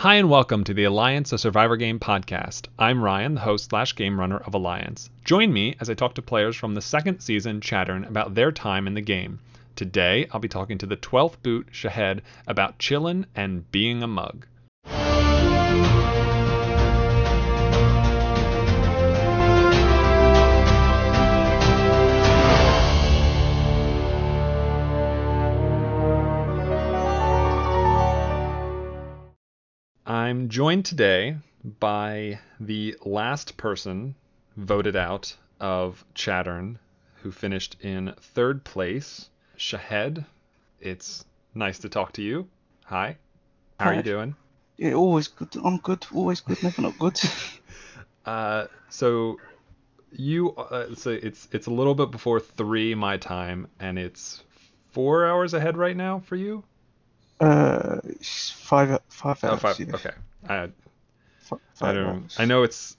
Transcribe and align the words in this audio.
Hi, 0.00 0.14
and 0.14 0.30
welcome 0.30 0.64
to 0.64 0.72
the 0.72 0.84
Alliance, 0.84 1.30
a 1.30 1.36
Survivor 1.36 1.76
Game 1.76 2.00
podcast. 2.00 2.68
I'm 2.78 3.04
Ryan, 3.04 3.34
the 3.34 3.42
host 3.42 3.68
slash 3.68 3.94
game 3.94 4.18
runner 4.18 4.38
of 4.38 4.54
Alliance. 4.54 5.10
Join 5.26 5.52
me 5.52 5.76
as 5.78 5.90
I 5.90 5.92
talk 5.92 6.14
to 6.14 6.22
players 6.22 6.56
from 6.56 6.72
the 6.72 6.80
second 6.80 7.20
season 7.20 7.60
Chattern 7.60 8.06
about 8.06 8.34
their 8.34 8.50
time 8.50 8.86
in 8.86 8.94
the 8.94 9.02
game. 9.02 9.40
Today, 9.76 10.26
I'll 10.32 10.40
be 10.40 10.48
talking 10.48 10.78
to 10.78 10.86
the 10.86 10.96
12th 10.96 11.42
boot, 11.42 11.68
Shahed, 11.70 12.22
about 12.46 12.78
chillin' 12.78 13.26
and 13.34 13.70
being 13.70 14.02
a 14.02 14.06
mug. 14.06 14.46
I'm 30.10 30.48
joined 30.48 30.86
today 30.86 31.36
by 31.78 32.40
the 32.58 32.96
last 33.04 33.56
person 33.56 34.16
voted 34.56 34.96
out 34.96 35.36
of 35.60 36.04
Chattern 36.16 36.78
who 37.22 37.30
finished 37.30 37.76
in 37.80 38.12
third 38.20 38.64
place, 38.64 39.30
Shahed. 39.56 40.24
It's 40.80 41.24
nice 41.54 41.78
to 41.78 41.88
talk 41.88 42.10
to 42.14 42.22
you. 42.22 42.48
Hi. 42.86 43.18
How 43.78 43.90
are 43.90 43.94
you 43.94 44.02
doing? 44.02 44.34
Yeah, 44.78 44.94
always 44.94 45.28
good. 45.28 45.54
I'm 45.64 45.76
good. 45.76 46.04
Always 46.12 46.40
good. 46.40 46.60
Never 46.60 46.82
not 46.82 46.98
good. 46.98 47.20
Uh, 48.26 48.66
so 48.90 49.38
you 50.12 50.50
uh, 50.56 50.94
so 50.94 51.10
it's 51.10 51.48
it's 51.52 51.68
a 51.68 51.70
little 51.70 51.94
bit 51.94 52.10
before 52.10 52.38
three 52.38 52.94
my 52.94 53.16
time, 53.16 53.66
and 53.78 53.98
it's 53.98 54.42
four 54.90 55.26
hours 55.26 55.54
ahead 55.54 55.76
right 55.76 55.96
now 55.96 56.18
for 56.18 56.36
you. 56.36 56.62
Uh, 57.40 58.00
five 58.22 59.00
five 59.08 59.42
Oh, 59.46 59.56
hours. 59.56 59.56
five. 59.56 59.78
yeah. 59.78 59.94
Okay. 59.94 60.12
I 60.48 60.70
Fi- 61.38 61.56
I 61.82 61.92
don't. 61.92 62.16
hours. 62.16 62.36
I 62.36 62.44
know 62.44 62.62
it's 62.62 62.96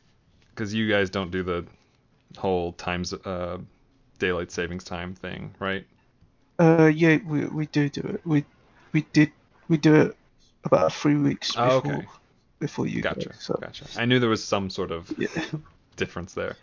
because 0.50 0.74
you 0.74 0.90
guys 0.90 1.10
don't 1.10 1.32
do 1.32 1.44
the 1.44 1.66
whole 2.38 2.74
times 2.74 3.14
uh 3.14 3.58
daylight 4.20 4.52
savings 4.52 4.84
time 4.84 5.16
thing, 5.16 5.56
right? 5.60 5.86
Uh, 6.60 6.92
yeah, 6.94 7.18
we 7.26 7.46
we 7.48 7.66
do 7.68 7.90
do 7.90 8.02
it. 8.02 8.22
We 8.26 8.46
we 8.94 9.02
did 9.14 9.32
we 9.68 9.78
do 9.78 9.96
it 9.96 10.18
about 10.64 10.94
three 10.94 11.16
weeks 11.16 11.56
before 11.56 11.66
Oh, 11.66 11.78
okay. 11.78 12.08
before 12.60 12.88
you 12.88 13.02
Gotcha. 13.02 13.30
guys. 13.30 13.36
So 13.40 13.62
Gotcha. 13.62 13.86
I 13.96 14.06
knew 14.06 14.20
there 14.20 14.30
was 14.30 14.44
some 14.44 14.70
sort 14.70 14.92
of 14.92 15.14
yeah, 15.18 15.28
difference 15.98 16.34
there. 16.34 16.56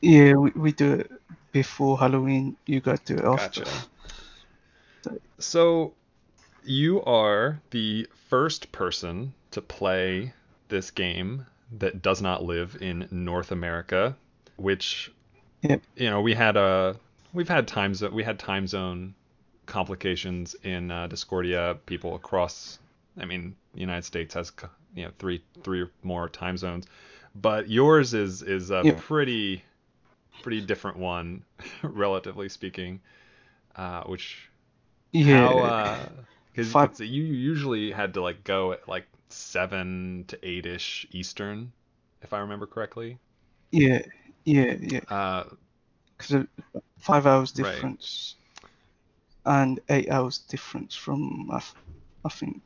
yeah, 0.00 0.34
we 0.34 0.50
we 0.54 0.72
do 0.72 0.94
it 0.94 1.10
before 1.52 1.98
Halloween. 1.98 2.56
You 2.66 2.80
guys 2.80 3.00
do 3.00 3.16
it 3.16 3.24
after. 3.24 3.64
Gotcha. 3.64 3.86
So 5.38 5.94
you 6.64 7.02
are 7.04 7.60
the 7.70 8.08
first 8.28 8.72
person 8.72 9.34
to 9.52 9.60
play 9.62 10.32
this 10.68 10.90
game 10.90 11.46
that 11.78 12.02
does 12.02 12.22
not 12.22 12.44
live 12.44 12.76
in 12.80 13.08
North 13.10 13.52
America, 13.52 14.16
which 14.56 15.12
Yep. 15.62 15.82
you 15.96 16.10
know 16.10 16.20
we 16.20 16.34
had 16.34 16.56
a 16.56 16.96
we've 17.32 17.48
had 17.48 17.68
times 17.68 17.98
zone 17.98 18.14
we 18.14 18.22
had 18.24 18.38
time 18.38 18.66
zone 18.66 19.14
complications 19.66 20.54
in 20.62 20.90
uh, 20.90 21.06
Discordia. 21.08 21.78
People 21.86 22.14
across, 22.14 22.78
I 23.18 23.24
mean, 23.24 23.56
the 23.74 23.80
United 23.80 24.04
States 24.04 24.34
has 24.34 24.52
you 24.94 25.04
know 25.04 25.12
three 25.18 25.42
three 25.62 25.82
or 25.82 25.90
more 26.02 26.28
time 26.28 26.56
zones, 26.56 26.86
but 27.34 27.68
yours 27.70 28.14
is 28.14 28.42
is 28.42 28.70
a 28.70 28.84
Yeah. 28.84 28.94
pretty 28.96 29.62
pretty 30.42 30.60
different 30.60 30.98
one, 30.98 31.44
relatively 31.82 32.48
speaking, 32.48 33.00
uh, 33.76 34.04
which 34.04 34.50
Yeah. 35.12 35.48
how 35.48 35.60
because 36.54 37.00
you 37.00 37.22
usually 37.24 37.92
had 37.92 38.14
to 38.14 38.22
like 38.22 38.44
go 38.44 38.72
at 38.72 38.88
like 38.88 39.06
seven 39.28 40.24
to 40.28 40.38
eight 40.42 40.66
ish 40.66 41.06
Eastern, 41.10 41.72
if 42.22 42.32
I 42.32 42.38
remember 42.38 42.66
correctly. 42.66 43.18
yeah. 43.72 44.02
Yeah. 44.44 44.74
Yeah. 44.80 45.00
Uh, 45.08 45.44
Because 46.18 46.46
five 46.98 47.26
hours 47.26 47.52
Right. 47.54 47.88
difference 47.92 48.36
and 49.46 49.80
eight 49.88 50.10
hours 50.10 50.38
difference 50.38 50.94
from 50.94 51.50
I 51.52 52.28
think 52.28 52.62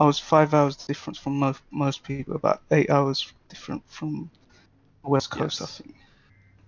I 0.00 0.06
was 0.06 0.18
five 0.18 0.54
hours 0.54 0.76
difference 0.76 1.18
from 1.18 1.38
most 1.38 1.62
most 1.72 2.02
people, 2.04 2.28
about 2.28 2.54
eight 2.64 2.82
hours 2.90 3.26
different 3.42 3.78
from 3.82 4.30
West 5.02 5.30
Coast, 5.30 5.56
Yes. 5.56 5.62
I 5.62 5.66
think. 5.66 5.94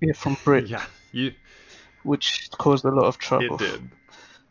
Yeah, 0.00 0.12
from 0.14 0.36
Brit, 0.44 0.68
yeah, 0.70 0.86
you 1.12 1.32
which 2.02 2.48
caused 2.58 2.84
a 2.84 2.90
lot 2.90 3.06
of 3.06 3.18
trouble 3.18 3.56
it 3.56 3.56
did. 3.56 3.90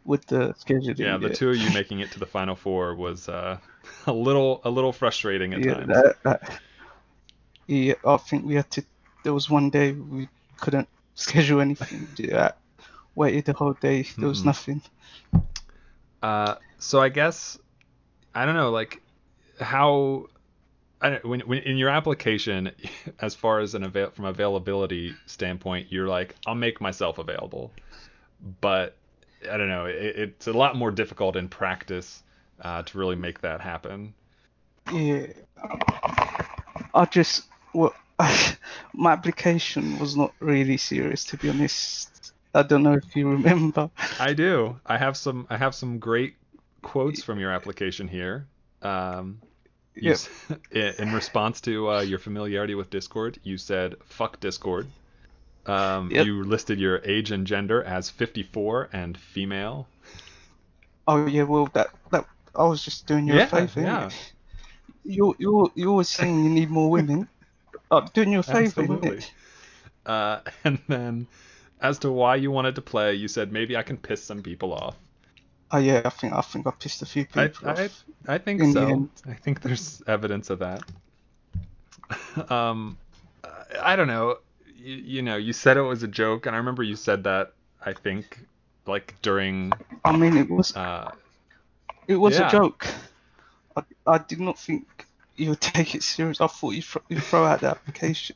With 0.08 0.26
the 0.26 0.54
scheduling. 0.54 0.98
Yeah, 0.98 1.18
the 1.18 1.30
two 1.30 1.50
of 1.50 1.58
you 1.58 1.70
making 1.74 2.00
it 2.00 2.10
to 2.12 2.20
the 2.20 2.26
final 2.26 2.56
four 2.56 2.96
was 2.96 3.30
uh, 3.30 3.60
a 4.08 4.14
little 4.14 4.62
a 4.64 4.70
little 4.70 4.94
frustrating 4.94 5.54
at 5.54 5.64
yeah, 5.64 5.74
times. 5.74 5.88
that, 5.88 6.16
that, 6.24 6.60
yeah, 7.68 7.94
I 8.06 8.18
think 8.18 8.46
we 8.46 8.56
had 8.56 8.72
to. 8.72 8.84
There 9.24 9.34
was 9.34 9.50
one 9.50 9.70
day 9.70 9.92
we 9.92 10.30
couldn't 10.60 10.88
schedule 11.14 11.60
anything. 11.62 12.08
Yeah, 12.18 12.52
waited 13.14 13.46
the 13.46 13.54
whole 13.54 13.74
day. 13.74 14.06
There 14.18 14.30
was 14.30 14.42
Mhm. 14.42 14.46
nothing. 14.46 14.82
Uh, 16.24 16.56
so 16.80 17.02
I 17.02 17.10
guess 17.10 17.60
I 18.34 18.46
don't 18.46 18.56
know, 18.56 18.72
like 18.72 19.02
how 19.60 20.28
I 21.02 21.10
don't, 21.10 21.26
when, 21.26 21.40
when 21.42 21.60
in 21.60 21.78
your 21.78 21.90
application, 21.90 22.72
as 23.20 23.36
far 23.36 23.60
as 23.60 23.76
an 23.76 23.84
avail 23.84 24.12
from 24.12 24.26
availability 24.26 25.16
standpoint, 25.26 25.88
you're 25.92 26.08
like, 26.08 26.36
I'll 26.46 26.56
make 26.56 26.80
myself 26.80 27.18
available, 27.18 27.72
but 28.62 28.96
I 29.50 29.58
don't 29.58 29.70
know, 29.70 29.86
it, 29.86 30.16
it's 30.18 30.48
a 30.48 30.54
lot 30.54 30.76
more 30.76 30.92
difficult 30.92 31.36
in 31.36 31.48
practice 31.48 32.24
uh, 32.62 32.84
to 32.84 32.98
really 32.98 33.16
make 33.16 33.42
that 33.42 33.62
happen. 33.62 34.14
Yeah, 34.92 35.28
I 36.94 37.06
just 37.06 37.46
well, 37.74 37.94
my 38.94 39.12
application 39.12 40.00
was 40.00 40.16
not 40.16 40.34
really 40.40 40.78
serious 40.78 41.26
to 41.26 41.38
be 41.38 41.50
honest. 41.50 42.34
I 42.54 42.64
don't 42.64 42.84
know 42.84 42.94
if 42.94 43.16
you 43.16 43.30
remember. 43.30 43.90
I 44.20 44.34
do. 44.34 44.80
I 44.86 44.98
have 44.98 45.16
some. 45.18 45.46
I 45.50 45.58
have 45.58 45.76
some 45.76 46.00
great 46.00 46.36
quotes 46.82 47.22
from 47.22 47.40
your 47.40 47.52
application 47.52 48.08
here. 48.08 48.48
Um, 48.82 49.42
you 49.94 50.16
Yep. 50.50 50.62
in 50.72 51.08
in 51.08 51.14
response 51.14 51.62
to 51.62 51.90
uh, 51.92 52.02
your 52.02 52.20
familiarity 52.20 52.76
with 52.76 52.90
Discord, 52.90 53.40
you 53.44 53.58
said 53.58 53.96
"fuck 54.06 54.40
Discord." 54.40 54.88
Um, 55.68 56.10
Yep. 56.12 56.26
You 56.26 56.44
listed 56.44 56.80
your 56.80 57.02
age 57.04 57.32
and 57.32 57.46
gender 57.46 57.84
as 57.84 58.10
54 58.10 58.90
and 58.94 59.18
female. 59.18 59.88
Oh 61.08 61.26
yeah, 61.26 61.44
well 61.44 61.70
that 61.74 61.88
that 62.12 62.26
I 62.56 62.64
was 62.64 62.84
just 62.84 63.06
doing 63.06 63.28
you 63.28 63.36
Yeah, 63.36 63.44
a 63.44 63.48
favor. 63.68 63.82
yeah. 63.82 64.10
You 65.04 65.36
you 65.40 65.72
you 65.76 65.90
always 65.90 66.10
saying 66.10 66.44
you 66.44 66.50
need 66.50 66.70
more 66.70 66.90
women. 66.90 67.28
I'm 67.92 68.06
doing 68.14 68.32
you 68.32 68.40
a 68.40 68.44
favor, 68.44 68.82
Absolutely. 68.82 69.24
Uh, 70.06 70.40
and 70.64 70.80
then, 70.88 71.28
as 71.82 72.00
to 72.00 72.12
why 72.12 72.36
you 72.36 72.52
wanted 72.52 72.76
to 72.76 72.82
play, 72.82 73.14
you 73.14 73.28
said 73.28 73.52
maybe 73.52 73.78
I 73.78 73.84
can 73.84 73.98
piss 73.98 74.24
some 74.24 74.42
people 74.42 74.74
off. 74.74 74.96
Oh 75.72 75.78
yeah, 75.78 76.02
I 76.04 76.10
think 76.10 76.34
I 76.34 76.42
think 76.42 76.68
I 76.68 76.72
pissed 76.72 77.02
a 77.02 77.06
few 77.06 77.26
people 77.26 77.70
I, 77.70 77.72
off. 77.72 78.06
I 78.28 78.38
think 78.38 78.62
so. 78.74 79.10
I 79.26 79.34
think 79.34 79.62
there's 79.62 80.02
evidence 80.08 80.50
of 80.50 80.60
that. 80.60 80.84
um, 82.50 82.98
I 83.82 83.96
don't 83.96 84.08
know. 84.08 84.38
You, 84.78 84.96
you 84.96 85.22
know, 85.22 85.38
you 85.38 85.54
said 85.54 85.78
it 85.78 85.82
was 85.82 86.04
a 86.04 86.08
joke, 86.08 86.46
and 86.46 86.56
I 86.56 86.60
remember 86.60 86.84
you 86.84 86.96
said 86.96 87.24
that. 87.24 87.54
I 87.86 87.94
think, 87.94 88.40
like 88.86 89.16
during. 89.22 89.72
I 90.04 90.16
mean, 90.16 90.36
it 90.38 90.50
was 90.50 90.76
Uh, 90.76 91.12
it 92.08 92.16
was 92.16 92.38
yeah. 92.38 92.48
a 92.48 92.52
joke. 92.52 92.88
I, 93.76 93.84
I 94.06 94.18
did 94.18 94.40
not 94.40 94.58
think 94.60 95.06
you 95.36 95.50
would 95.50 95.62
take 95.76 95.96
it 95.96 96.04
serious. 96.04 96.42
I 96.42 96.48
thought 96.48 96.72
you 96.72 96.82
throw, 96.82 97.02
you 97.10 97.20
throw 97.20 97.46
out 97.46 97.62
the 97.62 97.70
application. 97.70 98.36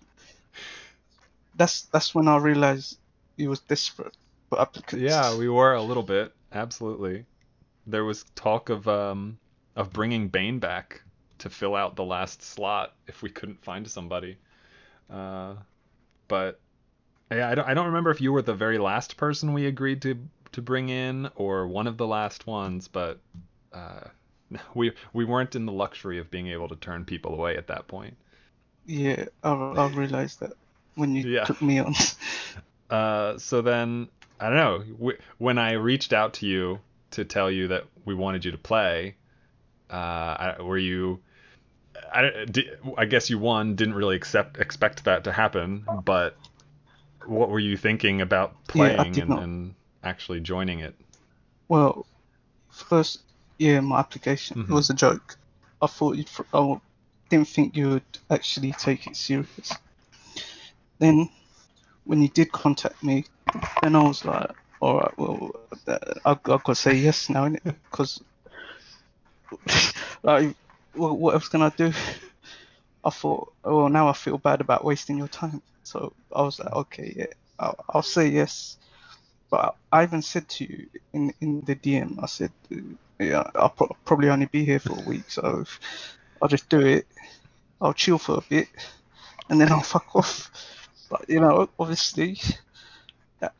That's 1.55 1.83
that's 1.83 2.15
when 2.15 2.27
I 2.27 2.37
realized 2.37 2.97
you 3.35 3.49
was 3.49 3.59
desperate 3.59 4.15
for 4.49 4.61
applicants. 4.61 5.03
yeah, 5.03 5.35
we 5.35 5.49
were 5.49 5.73
a 5.73 5.81
little 5.81 6.03
bit. 6.03 6.33
Absolutely. 6.53 7.25
There 7.87 8.03
was 8.03 8.23
talk 8.35 8.69
of 8.69 8.87
um 8.87 9.37
of 9.75 9.91
bringing 9.91 10.27
Bane 10.29 10.59
back 10.59 11.01
to 11.39 11.49
fill 11.49 11.75
out 11.75 11.95
the 11.95 12.03
last 12.05 12.43
slot 12.43 12.93
if 13.07 13.21
we 13.21 13.29
couldn't 13.29 13.63
find 13.63 13.87
somebody. 13.89 14.37
Uh, 15.09 15.55
but 16.31 16.59
yeah, 17.31 17.49
I 17.49 17.55
don't 17.55 17.67
I 17.67 17.73
don't 17.75 17.87
remember 17.87 18.11
if 18.11 18.21
you 18.21 18.31
were 18.31 18.41
the 18.41 18.55
very 18.55 18.79
last 18.79 19.17
person 19.17 19.53
we 19.53 19.67
agreed 19.67 20.01
to 20.03 20.17
to 20.53 20.61
bring 20.61 20.89
in 20.89 21.29
or 21.35 21.67
one 21.67 21.87
of 21.87 21.97
the 21.97 22.07
last 22.07 22.47
ones, 22.47 22.87
but 22.87 23.19
uh, 23.73 24.01
we 24.75 24.93
we 25.13 25.25
weren't 25.25 25.55
in 25.55 25.65
the 25.65 25.71
luxury 25.73 26.19
of 26.19 26.31
being 26.31 26.47
able 26.47 26.69
to 26.69 26.75
turn 26.77 27.05
people 27.05 27.33
away 27.33 27.57
at 27.57 27.67
that 27.67 27.87
point. 27.87 28.17
Yeah, 28.85 29.25
I, 29.43 29.49
I 29.51 29.87
realized 29.87 30.39
that 30.41 30.53
when 30.95 31.15
you 31.15 31.25
Yeah. 31.25 31.45
took 31.45 31.61
me 31.61 31.79
on. 31.79 31.93
Uh, 32.89 33.37
so 33.37 33.61
then 33.61 34.09
I 34.39 34.47
don't 34.49 34.57
know. 34.57 34.83
W- 34.95 35.17
when 35.37 35.57
I 35.57 35.73
reached 35.73 36.13
out 36.13 36.33
to 36.35 36.45
you 36.47 36.79
to 37.11 37.23
tell 37.25 37.49
you 37.49 37.69
that 37.69 37.85
we 38.05 38.13
wanted 38.13 38.43
you 38.45 38.51
to 38.51 38.57
play, 38.57 39.15
uh, 39.89 39.93
I, 39.95 40.55
were 40.61 40.77
you? 40.77 41.21
I, 42.13 42.45
I 42.97 43.05
guess 43.05 43.29
you 43.29 43.39
one 43.39 43.75
didn't 43.75 43.95
really 43.95 44.15
accept 44.15 44.57
expect 44.59 45.05
that 45.05 45.23
to 45.25 45.31
happen, 45.31 45.85
but 46.05 46.37
what 47.25 47.49
were 47.49 47.59
you 47.59 47.77
thinking 47.77 48.21
about 48.21 48.67
playing 48.67 49.13
did 49.13 49.23
and, 49.29 49.39
and 49.39 49.75
actually 50.03 50.39
joining 50.39 50.79
it? 50.79 50.95
Well, 51.69 52.05
first, 52.71 53.19
yeah, 53.57 53.79
my 53.79 53.99
application 53.99 54.57
Mhm. 54.57 54.69
it 54.69 54.73
was 54.73 54.89
a 54.89 54.93
joke. 54.93 55.37
I 55.81 55.87
thought 55.87 56.17
you'd. 56.17 56.29
fr- 56.29 56.43
I 56.53 56.79
didn't 57.29 57.47
think 57.47 57.75
you 57.75 57.89
would 57.89 58.19
actually 58.29 58.71
take 58.73 59.07
it 59.07 59.15
serious. 59.15 59.73
Then, 60.99 61.29
when 62.03 62.21
you 62.21 62.27
did 62.29 62.51
contact 62.51 63.03
me, 63.03 63.25
then 63.81 63.95
I 63.95 64.03
was 64.03 64.25
like, 64.25 64.51
all 64.79 64.99
right, 64.99 65.17
well, 65.17 65.51
I, 65.87 65.97
I've 66.25 66.43
got 66.43 66.65
to 66.65 66.75
say 66.75 66.95
yes 66.95 67.29
now. 67.29 67.49
Because, 67.49 68.21
like, 70.23 70.55
what, 70.93 71.17
what 71.17 71.33
else 71.33 71.47
can 71.47 71.61
I 71.61 71.69
do? 71.69 71.91
I 73.03 73.09
thought, 73.09 73.53
well, 73.63 73.89
now 73.89 74.07
I 74.09 74.13
feel 74.13 74.37
bad 74.37 74.61
about 74.61 74.85
wasting 74.85 75.17
your 75.17 75.27
time. 75.27 75.61
So 75.83 76.13
I 76.35 76.43
was 76.43 76.59
like, 76.59 76.71
okay, 76.73 77.13
yeah, 77.17 77.25
I'll, 77.59 77.83
I'll 77.89 78.01
say 78.03 78.27
yes. 78.27 78.77
But 79.49 79.75
I 79.91 80.03
even 80.03 80.21
said 80.21 80.47
to 80.49 80.63
you 80.63 80.87
in 81.13 81.33
in 81.41 81.61
the 81.61 81.75
DM, 81.75 82.23
I 82.23 82.27
said, 82.27 82.51
yeah, 83.19 83.49
I'll 83.55 83.69
pro- 83.69 83.95
probably 84.05 84.29
only 84.29 84.45
be 84.45 84.63
here 84.63 84.79
for 84.79 84.97
a 84.97 85.03
week, 85.03 85.29
so 85.29 85.65
I'll 86.41 86.47
just 86.47 86.69
do 86.69 86.79
it. 86.79 87.05
I'll 87.81 87.93
chill 87.93 88.17
for 88.17 88.37
a 88.37 88.41
bit, 88.41 88.69
and 89.49 89.59
then 89.59 89.71
I'll 89.71 89.81
fuck 89.95 90.15
off. 90.15 90.49
But 91.09 91.27
you 91.29 91.41
know, 91.41 91.69
obviously, 91.77 92.39
that 93.39 93.53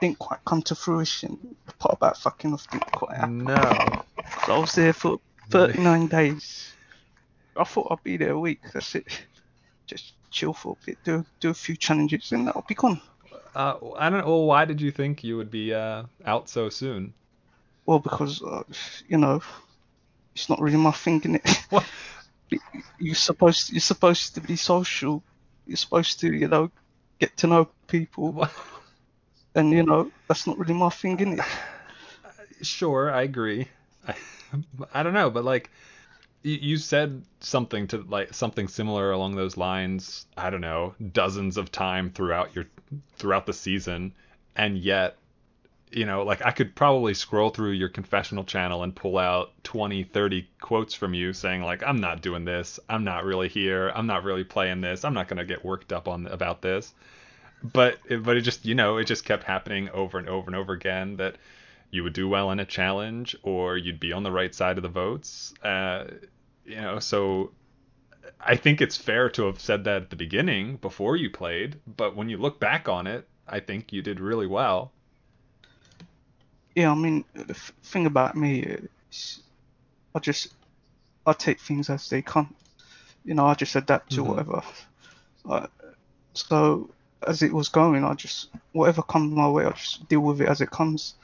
didn't 0.00 0.18
quite 0.18 0.40
come 0.44 0.62
to 0.62 0.74
fruition. 0.74 1.56
The 1.66 1.72
part 1.74 1.94
about 1.94 2.18
fucking 2.18 2.52
off 2.52 2.68
didn't 2.70 2.90
quite 2.90 3.16
happen. 3.16 3.44
No. 3.44 3.54
'Cause 3.54 4.48
I 4.48 4.58
was 4.58 4.72
there 4.72 4.92
for 4.92 5.20
39 5.50 6.06
days. 6.08 6.72
I 7.56 7.64
thought 7.64 7.88
I'd 7.90 8.02
be 8.02 8.16
there 8.16 8.32
a 8.32 8.40
week. 8.40 8.60
That's 8.72 8.94
it. 8.94 9.06
Just 9.86 10.14
chill 10.30 10.54
for 10.54 10.76
a 10.80 10.86
bit, 10.86 10.98
do 11.04 11.24
do 11.40 11.50
a 11.50 11.54
few 11.54 11.76
challenges, 11.76 12.32
and 12.32 12.48
I'll 12.48 12.64
be 12.66 12.74
gone. 12.74 13.00
Uh, 13.54 13.74
I 13.96 14.08
don't 14.08 14.20
know. 14.20 14.26
Well, 14.26 14.46
why 14.46 14.64
did 14.64 14.80
you 14.80 14.90
think 14.90 15.22
you 15.22 15.36
would 15.36 15.50
be 15.50 15.74
uh, 15.74 16.04
out 16.24 16.48
so 16.48 16.70
soon? 16.70 17.12
Well, 17.84 17.98
because 17.98 18.42
uh, 18.42 18.62
you 19.08 19.18
know, 19.18 19.42
it's 20.34 20.48
not 20.48 20.60
really 20.60 20.78
my 20.78 20.92
thing, 20.92 21.20
innit? 21.20 21.44
What? 21.70 21.84
You're 22.98 23.14
supposed 23.14 23.72
you're 23.72 23.80
supposed 23.80 24.34
to 24.34 24.40
be 24.40 24.56
social. 24.56 25.22
You're 25.66 25.76
supposed 25.76 26.20
to, 26.20 26.32
you 26.32 26.48
know, 26.48 26.70
get 27.18 27.36
to 27.38 27.46
know 27.46 27.68
people, 27.86 28.32
What? 28.32 28.52
and 29.54 29.70
you 29.70 29.82
know 29.82 30.10
that's 30.28 30.46
not 30.46 30.58
really 30.58 30.74
my 30.74 30.90
thing, 30.90 31.18
innit? 31.18 31.44
Sure, 32.62 33.10
I 33.10 33.22
agree. 33.22 33.66
I, 34.06 34.14
I 34.94 35.02
don't 35.02 35.14
know, 35.14 35.30
but 35.30 35.44
like 35.44 35.70
you, 36.42 36.76
said 36.76 37.22
something 37.40 37.86
to 37.88 37.98
like 37.98 38.34
something 38.34 38.68
similar 38.68 39.12
along 39.12 39.36
those 39.36 39.56
lines. 39.56 40.26
I 40.36 40.50
don't 40.50 40.60
know, 40.60 40.94
dozens 41.12 41.56
of 41.56 41.70
time 41.70 42.10
throughout 42.10 42.54
your 42.54 42.66
throughout 43.16 43.46
the 43.46 43.52
season, 43.52 44.12
and 44.56 44.76
yet, 44.76 45.16
you 45.92 46.04
know, 46.04 46.24
like 46.24 46.44
I 46.44 46.50
could 46.50 46.74
probably 46.74 47.14
scroll 47.14 47.50
through 47.50 47.72
your 47.72 47.88
confessional 47.88 48.44
channel 48.44 48.82
and 48.82 48.94
pull 48.94 49.18
out 49.18 49.52
20, 49.64 50.04
30 50.04 50.48
quotes 50.60 50.94
from 50.94 51.14
you 51.14 51.32
saying 51.32 51.62
like, 51.62 51.82
"I'm 51.86 52.00
not 52.00 52.22
doing 52.22 52.44
this. 52.44 52.80
I'm 52.88 53.04
not 53.04 53.24
really 53.24 53.48
here. 53.48 53.92
I'm 53.94 54.06
not 54.06 54.24
really 54.24 54.44
playing 54.44 54.80
this. 54.80 55.04
I'm 55.04 55.14
not 55.14 55.28
gonna 55.28 55.44
get 55.44 55.64
worked 55.64 55.92
up 55.92 56.08
on 56.08 56.26
about 56.26 56.62
this." 56.62 56.92
But 57.62 57.98
it, 58.08 58.24
but 58.24 58.36
it 58.36 58.40
just 58.40 58.64
you 58.64 58.74
know 58.74 58.96
it 58.96 59.04
just 59.04 59.24
kept 59.24 59.44
happening 59.44 59.88
over 59.90 60.18
and 60.18 60.28
over 60.28 60.48
and 60.48 60.56
over 60.56 60.72
again 60.72 61.16
that 61.18 61.36
you 61.92 62.02
would 62.02 62.14
do 62.14 62.28
well 62.28 62.50
in 62.50 62.58
a 62.60 62.64
challenge 62.64 63.36
or 63.44 63.76
you'd 63.78 64.00
be 64.00 64.12
on 64.12 64.24
the 64.24 64.32
right 64.32 64.54
side 64.54 64.78
of 64.78 64.82
the 64.82 64.88
votes. 64.88 65.54
Uh, 65.62 66.06
you 66.64 66.76
know, 66.76 66.98
so 66.98 67.52
I 68.40 68.56
think 68.56 68.80
it's 68.80 68.96
fair 68.96 69.30
to 69.30 69.44
have 69.46 69.60
said 69.60 69.84
that 69.84 70.02
at 70.04 70.10
the 70.10 70.16
beginning 70.16 70.76
before 70.78 71.16
you 71.16 71.30
played, 71.30 71.80
but 71.86 72.16
when 72.16 72.28
you 72.28 72.38
look 72.38 72.60
back 72.60 72.88
on 72.88 73.06
it, 73.06 73.28
I 73.48 73.60
think 73.60 73.92
you 73.92 74.02
did 74.02 74.20
really 74.20 74.46
well. 74.46 74.94
Yeah, 76.74 76.90
I 76.90 76.94
mean, 76.94 77.24
the 77.34 77.50
f- 77.54 77.72
thing 77.82 78.06
about 78.06 78.36
me 78.36 78.60
is, 79.10 79.40
I 80.14 80.20
just 80.20 80.48
I 81.26 81.32
take 81.34 81.60
things 81.60 81.90
as 81.90 82.08
they 82.10 82.22
come. 82.22 82.54
You 83.24 83.34
know, 83.34 83.46
I 83.46 83.54
just 83.54 83.76
adapt 83.76 84.12
to 84.12 84.24
Mhm. 84.24 84.24
whatever. 84.24 84.62
Uh, 85.48 85.66
so 86.34 86.90
as 87.26 87.42
it 87.42 87.52
was 87.52 87.68
going, 87.68 88.04
I 88.04 88.14
just 88.14 88.50
whatever 88.72 89.02
comes 89.02 89.32
my 89.34 89.48
way, 89.48 89.66
I 89.66 89.72
just 89.72 90.08
deal 90.08 90.20
with 90.20 90.40
it 90.40 90.48
as 90.48 90.60
it 90.60 90.70
comes. 90.70 91.14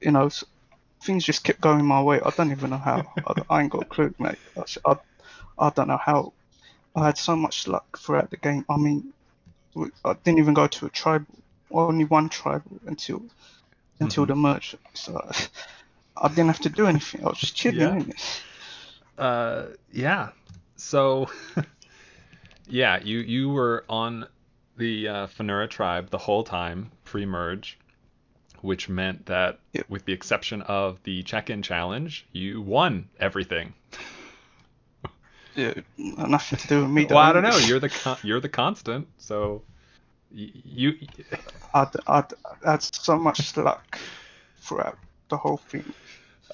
You 0.00 0.12
know, 0.12 0.30
things 1.02 1.24
just 1.24 1.44
kept 1.44 1.60
going 1.60 1.84
my 1.84 2.02
way. 2.02 2.20
I 2.24 2.30
don't 2.30 2.52
even 2.52 2.70
know 2.70 2.78
how. 2.78 3.12
I, 3.26 3.34
I 3.50 3.62
ain't 3.62 3.72
got 3.72 3.82
a 3.82 3.86
clue, 3.86 4.14
mate. 4.18 4.38
I, 4.56 4.62
I, 4.86 4.96
I 5.58 5.70
don't 5.70 5.88
know 5.88 5.98
how. 5.98 6.32
I 6.96 7.06
had 7.06 7.18
so 7.18 7.36
much 7.36 7.68
luck 7.68 7.98
throughout 7.98 8.30
the 8.30 8.36
game. 8.36 8.64
I 8.68 8.76
mean, 8.76 9.12
I 10.04 10.14
didn't 10.24 10.38
even 10.40 10.54
go 10.54 10.66
to 10.66 10.86
a 10.86 10.90
tribal. 10.90 11.34
Only 11.70 12.04
one 12.04 12.28
tribal 12.28 12.80
until 12.86 13.22
until 14.00 14.24
Mhm. 14.24 14.26
the 14.26 14.36
merge. 14.36 14.76
So 14.94 15.20
I 16.16 16.28
didn't 16.28 16.48
have 16.48 16.60
to 16.60 16.70
do 16.70 16.86
anything. 16.86 17.24
I 17.24 17.28
was 17.30 17.38
just 17.38 17.56
chilling. 17.56 17.78
Yeah. 17.78 17.98
Uh, 19.16 19.66
yeah. 19.92 20.30
So, 20.76 21.28
yeah, 22.68 22.98
you 23.02 23.18
you 23.20 23.48
were 23.50 23.84
on 23.88 24.26
the 24.76 25.08
uh, 25.08 25.26
Fanura 25.26 25.68
tribe 25.68 26.10
the 26.10 26.18
whole 26.18 26.44
time 26.44 26.92
pre-merge, 27.04 27.77
which 28.62 28.88
meant 28.88 29.26
that, 29.26 29.60
with 29.88 30.04
the 30.04 30.12
exception 30.12 30.62
of 30.62 31.02
the 31.04 31.22
check-in 31.22 31.62
challenge, 31.62 32.26
you 32.32 32.60
won 32.60 33.08
everything. 33.20 33.74
Yeah, 35.54 35.74
nothing 35.96 36.58
to 36.58 36.68
do 36.68 36.82
with 36.82 36.90
me. 36.90 37.06
Well, 37.06 37.18
I 37.18 37.32
don't 37.32 37.42
know. 37.42 37.56
You're 37.56 37.80
the 37.80 37.88
con- 37.88 38.18
you're 38.22 38.40
the 38.40 38.48
constant, 38.48 39.08
so 39.18 39.62
y- 40.30 40.52
you. 40.52 40.98
I'd, 41.74 41.88
I'd, 42.06 42.32
I 42.64 42.70
had 42.72 42.82
so 42.82 43.18
much 43.18 43.56
luck 43.56 43.98
throughout 44.60 44.98
the 45.28 45.36
whole 45.36 45.56
thing. 45.56 45.84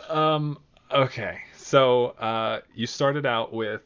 Um. 0.08 0.58
Okay. 0.90 1.38
So, 1.56 2.08
uh, 2.18 2.60
you 2.74 2.86
started 2.86 3.26
out 3.26 3.52
with 3.52 3.82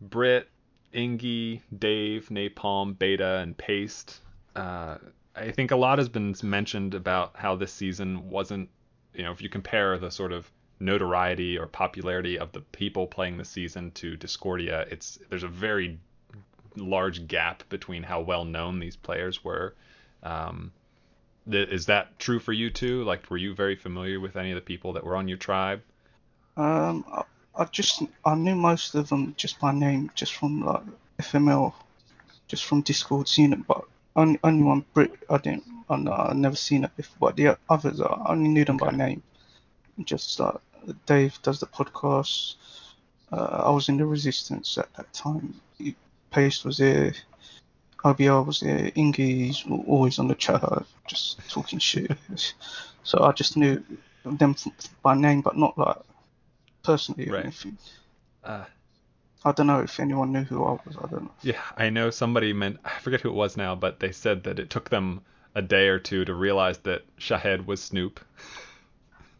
Brit, 0.00 0.48
Ingy, 0.92 1.62
Dave, 1.76 2.28
Napalm, 2.30 2.98
Beta, 2.98 3.38
and 3.38 3.56
Paste. 3.56 4.20
Uh, 4.54 4.98
I 5.36 5.50
think 5.50 5.70
a 5.70 5.76
lot 5.76 5.98
has 5.98 6.08
been 6.08 6.34
mentioned 6.42 6.94
about 6.94 7.36
how 7.36 7.56
this 7.56 7.72
season 7.72 8.30
wasn't, 8.30 8.70
you 9.14 9.22
know, 9.22 9.32
if 9.32 9.42
you 9.42 9.48
compare 9.48 9.98
the 9.98 10.10
sort 10.10 10.32
of 10.32 10.50
notoriety 10.80 11.58
or 11.58 11.66
popularity 11.66 12.38
of 12.38 12.52
the 12.52 12.60
people 12.60 13.06
playing 13.06 13.36
the 13.36 13.44
season 13.44 13.90
to 13.92 14.16
Discordia, 14.16 14.86
it's 14.90 15.18
there's 15.28 15.42
a 15.42 15.48
very 15.48 15.98
large 16.76 17.26
gap 17.28 17.62
between 17.68 18.02
how 18.02 18.20
well 18.20 18.44
known 18.44 18.78
these 18.78 18.96
players 18.96 19.44
were. 19.44 19.74
Um, 20.22 20.72
th- 21.50 21.68
is 21.68 21.86
that 21.86 22.18
true 22.18 22.38
for 22.38 22.52
you 22.52 22.70
too? 22.70 23.04
Like, 23.04 23.30
were 23.30 23.36
you 23.36 23.54
very 23.54 23.76
familiar 23.76 24.20
with 24.20 24.36
any 24.36 24.50
of 24.52 24.56
the 24.56 24.62
people 24.62 24.94
that 24.94 25.04
were 25.04 25.16
on 25.16 25.28
your 25.28 25.38
tribe? 25.38 25.82
Um, 26.56 27.04
I, 27.12 27.22
I 27.54 27.64
just 27.66 28.02
I 28.24 28.34
knew 28.34 28.54
most 28.54 28.94
of 28.94 29.08
them 29.08 29.34
just 29.36 29.60
by 29.60 29.72
name, 29.72 30.10
just 30.14 30.34
from 30.34 30.64
like 30.64 30.82
FML, 31.20 31.74
just 32.48 32.64
from 32.64 32.80
Discord, 32.82 33.28
seen 33.28 33.52
it. 33.52 33.66
But 33.66 33.84
only 34.16 34.38
only 34.42 34.62
one 34.64 34.84
Brit 34.94 35.12
I 35.30 35.38
didn't. 35.38 35.64
I 35.88 35.96
know, 35.96 36.12
I've 36.12 36.36
never 36.36 36.56
seen 36.56 36.82
it 36.84 36.96
before. 36.96 37.28
But 37.28 37.36
the 37.36 37.58
others 37.68 38.00
I 38.00 38.22
only 38.26 38.48
knew 38.48 38.64
them 38.64 38.76
by 38.76 38.90
name. 38.90 39.22
Just 40.04 40.38
like 40.40 40.56
Dave 41.06 41.38
does 41.42 41.60
the 41.60 41.66
podcast. 41.66 42.56
Uh, 43.32 43.62
I 43.66 43.70
was 43.70 43.88
in 43.88 43.96
the 43.96 44.06
Resistance 44.06 44.78
at 44.78 44.92
that 44.94 45.12
time. 45.12 45.60
Paste 46.30 46.64
was 46.64 46.78
there. 46.78 47.12
OBR 48.04 48.44
was 48.46 48.60
there. 48.60 48.90
Ingy's 48.94 49.64
always 49.86 50.18
on 50.18 50.28
the 50.28 50.34
chat, 50.34 50.62
just 51.08 51.38
talking 51.48 51.78
shit. 51.78 52.10
so 53.02 53.22
I 53.22 53.32
just 53.32 53.56
knew 53.56 53.82
them 54.24 54.54
by 55.02 55.14
name, 55.14 55.40
but 55.40 55.56
not 55.56 55.76
like 55.78 55.96
personally 56.84 57.28
or 57.28 57.34
Right. 57.34 57.44
anything. 57.44 57.78
Uh, 58.44 58.64
I 59.46 59.52
don't 59.52 59.66
know 59.66 59.80
if 59.80 59.98
anyone 59.98 60.30
knew 60.30 60.44
who 60.44 60.62
I 60.62 60.72
was. 60.72 60.98
I 61.02 61.08
don't 61.08 61.24
know. 61.24 61.34
yeah, 61.40 61.62
I 61.78 61.88
know 61.90 62.10
somebody 62.10 62.52
meant 62.52 62.78
I 62.84 62.98
forget 62.98 63.22
who 63.22 63.30
it 63.30 63.34
was 63.34 63.56
now, 63.56 63.74
but 63.74 64.00
they 64.00 64.12
said 64.12 64.44
that 64.44 64.58
it 64.58 64.68
took 64.70 64.90
them 64.90 65.22
a 65.54 65.62
day 65.62 65.88
or 65.88 65.98
two 65.98 66.24
to 66.26 66.34
realize 66.34 66.78
that 66.80 67.04
Shahed 67.18 67.66
was 67.66 67.82
Snoop. 67.82 68.20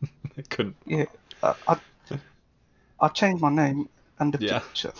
they 0.36 0.42
couldn't. 0.42 0.76
Yeah, 0.86 1.06
I, 1.42 1.54
I, 1.68 1.76
I 3.00 3.08
changed 3.08 3.40
my 3.42 3.48
name 3.50 3.88
and 4.18 4.34
the 4.34 4.38
Yeah. 4.38 4.62
picture. 4.62 4.92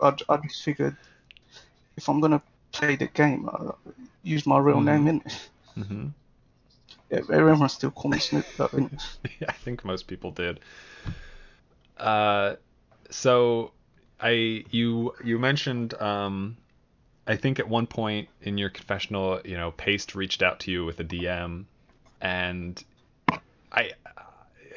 I 0.00 0.12
just 0.12 0.62
figured 0.64 0.96
if 1.96 2.08
I'm 2.08 2.20
gonna 2.20 2.42
play 2.72 2.96
the 2.96 3.06
game, 3.08 3.48
I'll 3.48 3.78
use 4.22 4.46
my 4.46 4.58
real 4.58 4.80
Mhm. 4.80 4.80
name 4.80 5.08
in 5.08 5.22
it. 5.26 5.50
hmm 5.76 6.08
Yeah, 7.10 7.20
everyone 7.32 7.68
still 7.68 7.90
call 7.90 8.10
me 8.10 8.18
Snoop 8.18 8.46
though. 8.56 8.90
Yeah, 9.40 9.46
I 9.48 9.52
think 9.52 9.84
most 9.84 10.06
people 10.06 10.30
did. 10.30 10.60
Uh, 11.96 12.56
so 13.10 13.72
I 14.20 14.64
you 14.70 15.14
you 15.24 15.38
mentioned 15.38 15.94
um, 16.00 16.56
I 17.26 17.36
think 17.36 17.58
at 17.58 17.68
one 17.68 17.86
point 17.86 18.28
in 18.42 18.58
your 18.58 18.70
confessional, 18.70 19.40
you 19.44 19.56
know, 19.56 19.72
Paste 19.72 20.14
reached 20.14 20.42
out 20.42 20.60
to 20.60 20.70
you 20.70 20.84
with 20.84 21.00
a 21.00 21.04
DM, 21.04 21.66
and 22.20 22.82
I 23.72 23.92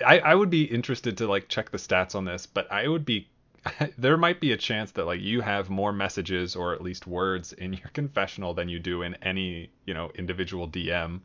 I 0.05 0.19
I 0.19 0.36
would 0.36 0.50
be 0.50 0.63
interested 0.63 1.17
to 1.17 1.27
like 1.27 1.48
check 1.50 1.72
the 1.72 1.77
stats 1.77 2.15
on 2.15 2.25
this, 2.25 2.46
but 2.46 2.72
I 2.72 2.88
would 2.88 3.05
be 3.05 3.27
there 3.98 4.17
might 4.17 4.39
be 4.41 4.51
a 4.51 4.58
chance 4.58 4.91
that 4.93 5.05
like 5.05 5.22
you 5.22 5.41
have 5.41 5.69
more 5.69 5.93
messages 5.93 6.55
or 6.55 6.74
at 6.74 6.81
least 6.81 7.08
words 7.08 7.53
in 7.53 7.74
your 7.74 7.89
confessional 7.93 8.53
than 8.53 8.69
you 8.69 8.79
do 8.79 9.01
in 9.03 9.15
any 9.22 9.72
you 9.86 9.93
know 9.93 10.12
individual 10.15 10.67
DM. 10.67 11.22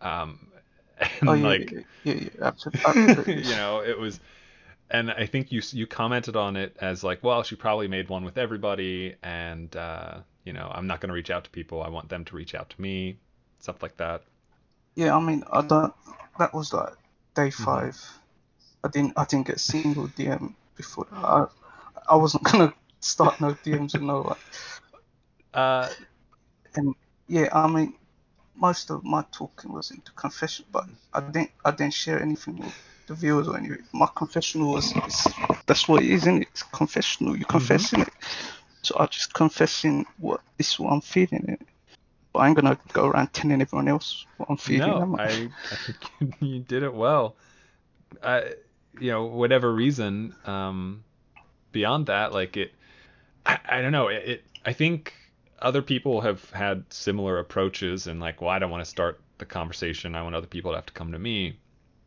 Um, 0.00 0.48
and 1.20 1.28
Oh 1.28 1.34
yeah, 1.34 1.44
like 1.44 1.72
yeah, 1.72 1.80
yeah, 2.04 2.14
yeah, 2.14 2.30
absolutely. 2.42 2.80
absolutely. 2.86 3.42
you 3.44 3.54
know, 3.56 3.80
it 3.80 3.98
was 3.98 4.20
and 4.90 5.10
I 5.10 5.26
think 5.26 5.52
you 5.52 5.62
you 5.72 5.86
commented 5.86 6.36
on 6.36 6.56
it 6.56 6.76
as 6.80 7.02
like, 7.04 7.22
well, 7.24 7.42
she 7.42 7.56
probably 7.56 7.88
made 7.88 8.08
one 8.08 8.24
with 8.24 8.38
everybody, 8.38 9.16
and 9.22 9.74
uh, 9.76 10.20
you 10.44 10.52
know, 10.52 10.70
I'm 10.74 10.86
not 10.86 11.00
going 11.00 11.08
to 11.08 11.14
reach 11.14 11.30
out 11.30 11.44
to 11.44 11.50
people. 11.50 11.82
I 11.82 11.88
want 11.88 12.08
them 12.08 12.24
to 12.26 12.36
reach 12.36 12.54
out 12.54 12.70
to 12.70 12.80
me, 12.80 13.18
stuff 13.60 13.82
like 13.82 13.96
that. 13.98 14.24
Yeah, 14.94 15.16
I 15.16 15.20
mean, 15.20 15.44
I 15.52 15.62
don't. 15.62 15.94
That 16.38 16.54
was 16.54 16.72
like 16.72 16.94
day 17.34 17.50
Mm-hmm. 17.58 17.86
5 17.86 18.20
I 18.84 18.88
didn't. 18.88 19.12
I 19.16 19.24
didn't 19.26 19.46
get 19.48 19.56
a 19.56 19.58
single 19.60 20.08
DM 20.08 20.54
before. 20.76 21.06
I, 21.12 21.46
I 22.08 22.16
wasn't 22.16 22.44
gonna 22.50 22.74
start 23.00 23.40
no 23.40 23.54
DMs 23.54 23.94
and 23.94 24.06
no 24.06 24.22
one. 24.22 24.38
Uh, 25.54 25.88
And 26.74 26.94
yeah, 27.28 27.48
I 27.52 27.66
mean, 27.66 27.94
most 28.54 28.90
of 28.90 29.04
my 29.04 29.24
talking 29.32 29.72
was 29.72 29.90
into 29.90 30.12
confession, 30.12 30.66
but 30.72 30.86
I 31.12 31.20
didn't. 31.20 31.52
I 31.64 31.70
didn't 31.72 31.94
share 31.94 32.20
anything 32.22 32.58
with 32.58 32.74
the 33.06 33.14
viewers 33.14 33.48
or 33.48 33.56
anything. 33.56 33.82
My 33.92 34.08
confessional 34.14 34.72
was. 34.72 34.92
It's, 34.96 35.28
that's 35.66 35.88
what 35.88 36.02
it 36.02 36.10
is, 36.10 36.22
isn't 36.22 36.42
it? 36.42 36.48
It's 36.50 36.62
confessional. 36.62 37.36
You're 37.36 37.46
confessing 37.46 38.02
it. 38.02 38.10
So 38.82 38.96
I'm 38.98 39.08
just 39.08 39.32
confessing 39.32 40.06
what 40.18 40.40
this 40.58 40.72
is 40.72 40.78
what 40.78 40.92
I'm 40.92 41.00
feeling. 41.00 41.44
It. 41.48 41.66
But 42.32 42.40
I 42.40 42.48
ain't 42.48 42.56
gonna 42.56 42.78
go 42.92 43.06
around 43.06 43.32
telling 43.32 43.60
everyone 43.60 43.88
else 43.88 44.26
what 44.38 44.50
I'm 44.50 44.56
feeling. 44.56 44.88
no, 44.88 45.16
I? 45.18 45.22
I, 45.22 45.26
I 45.70 45.76
think 45.76 46.34
you 46.40 46.60
did 46.60 46.82
it 46.82 46.94
well. 46.94 47.36
I, 48.22 48.54
you 48.98 49.10
know, 49.10 49.24
whatever 49.24 49.72
reason, 49.72 50.34
um, 50.44 51.04
beyond 51.72 52.06
that, 52.06 52.32
like 52.32 52.56
it, 52.56 52.72
I, 53.46 53.58
I 53.68 53.82
don't 53.82 53.92
know. 53.92 54.08
It, 54.08 54.28
it, 54.28 54.44
I 54.64 54.72
think 54.72 55.14
other 55.60 55.82
people 55.82 56.20
have 56.20 56.50
had 56.50 56.84
similar 56.90 57.38
approaches 57.38 58.06
and 58.06 58.20
like, 58.20 58.40
well, 58.40 58.50
I 58.50 58.58
don't 58.58 58.70
want 58.70 58.84
to 58.84 58.90
start 58.90 59.20
the 59.38 59.44
conversation. 59.44 60.14
I 60.14 60.22
want 60.22 60.34
other 60.34 60.46
people 60.46 60.72
to 60.72 60.76
have 60.76 60.86
to 60.86 60.92
come 60.92 61.12
to 61.12 61.18
me. 61.18 61.56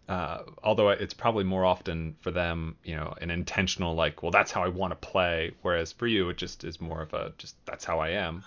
Uh, 0.08 0.44
although 0.64 0.90
it's 0.90 1.14
probably 1.16 1.44
more 1.44 1.66
often 1.66 2.16
for 2.22 2.30
them, 2.32 2.76
you 2.84 2.96
know, 2.96 3.14
an 3.22 3.32
intentional 3.32 3.96
like, 3.96 4.22
well, 4.22 4.32
that's 4.32 4.52
how 4.52 4.64
I 4.64 4.68
want 4.68 4.92
to 4.92 4.96
play. 4.96 5.52
Whereas 5.64 5.92
for 5.92 6.06
you, 6.06 6.30
it 6.30 6.38
just 6.38 6.64
is 6.64 6.80
more 6.80 7.02
of 7.02 7.14
a 7.14 7.34
just 7.38 7.56
that's 7.66 7.84
how 7.86 8.00
I 8.00 8.10
am 8.10 8.44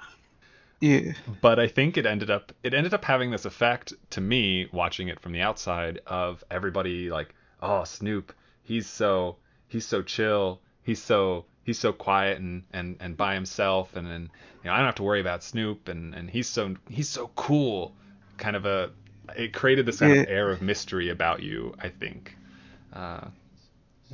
Yeah. 0.81 1.13
but 1.41 1.59
I 1.59 1.67
think 1.67 1.97
it 1.97 2.07
ended 2.07 2.31
up 2.31 2.53
it 2.63 2.75
ended 2.75 2.95
up 2.95 3.05
having 3.05 3.33
this 3.33 3.45
effect 3.45 3.93
to 4.11 4.21
me 4.21 4.69
watching 4.73 5.09
it 5.09 5.19
from 5.19 5.33
the 5.33 5.41
outside 5.41 6.01
of 6.07 6.45
everybody 6.51 7.11
like 7.11 7.35
oh 7.61 7.83
Snoop 7.83 8.33
he's 8.63 8.87
so 8.87 9.37
he's 9.67 9.85
so 9.85 10.03
chill 10.03 10.61
he's 10.85 11.03
so 11.03 11.47
he's 11.65 11.81
so 11.81 11.93
quiet 11.93 12.39
and 12.39 12.63
and 12.73 12.97
and 13.01 13.17
by 13.17 13.35
himself 13.35 13.97
and 13.97 14.07
and 14.07 14.31
you 14.63 14.71
know 14.71 14.73
I 14.73 14.77
don't 14.77 14.87
have 14.87 14.95
to 14.97 15.03
worry 15.03 15.21
about 15.21 15.43
Snoop 15.43 15.89
and 15.89 16.15
and 16.15 16.31
he's 16.31 16.47
so 16.47 16.77
he's 16.89 17.09
so 17.09 17.29
cool 17.35 17.93
kind 18.37 18.55
of 18.55 18.65
a 18.65 18.91
it 19.37 19.53
created 19.53 19.87
this 19.87 20.01
kind 20.01 20.13
of 20.13 20.29
air 20.29 20.51
of 20.51 20.63
mystery 20.63 21.09
about 21.11 21.43
you 21.43 21.75
I 21.81 21.89
think 21.89 22.35
uh, 22.93 23.29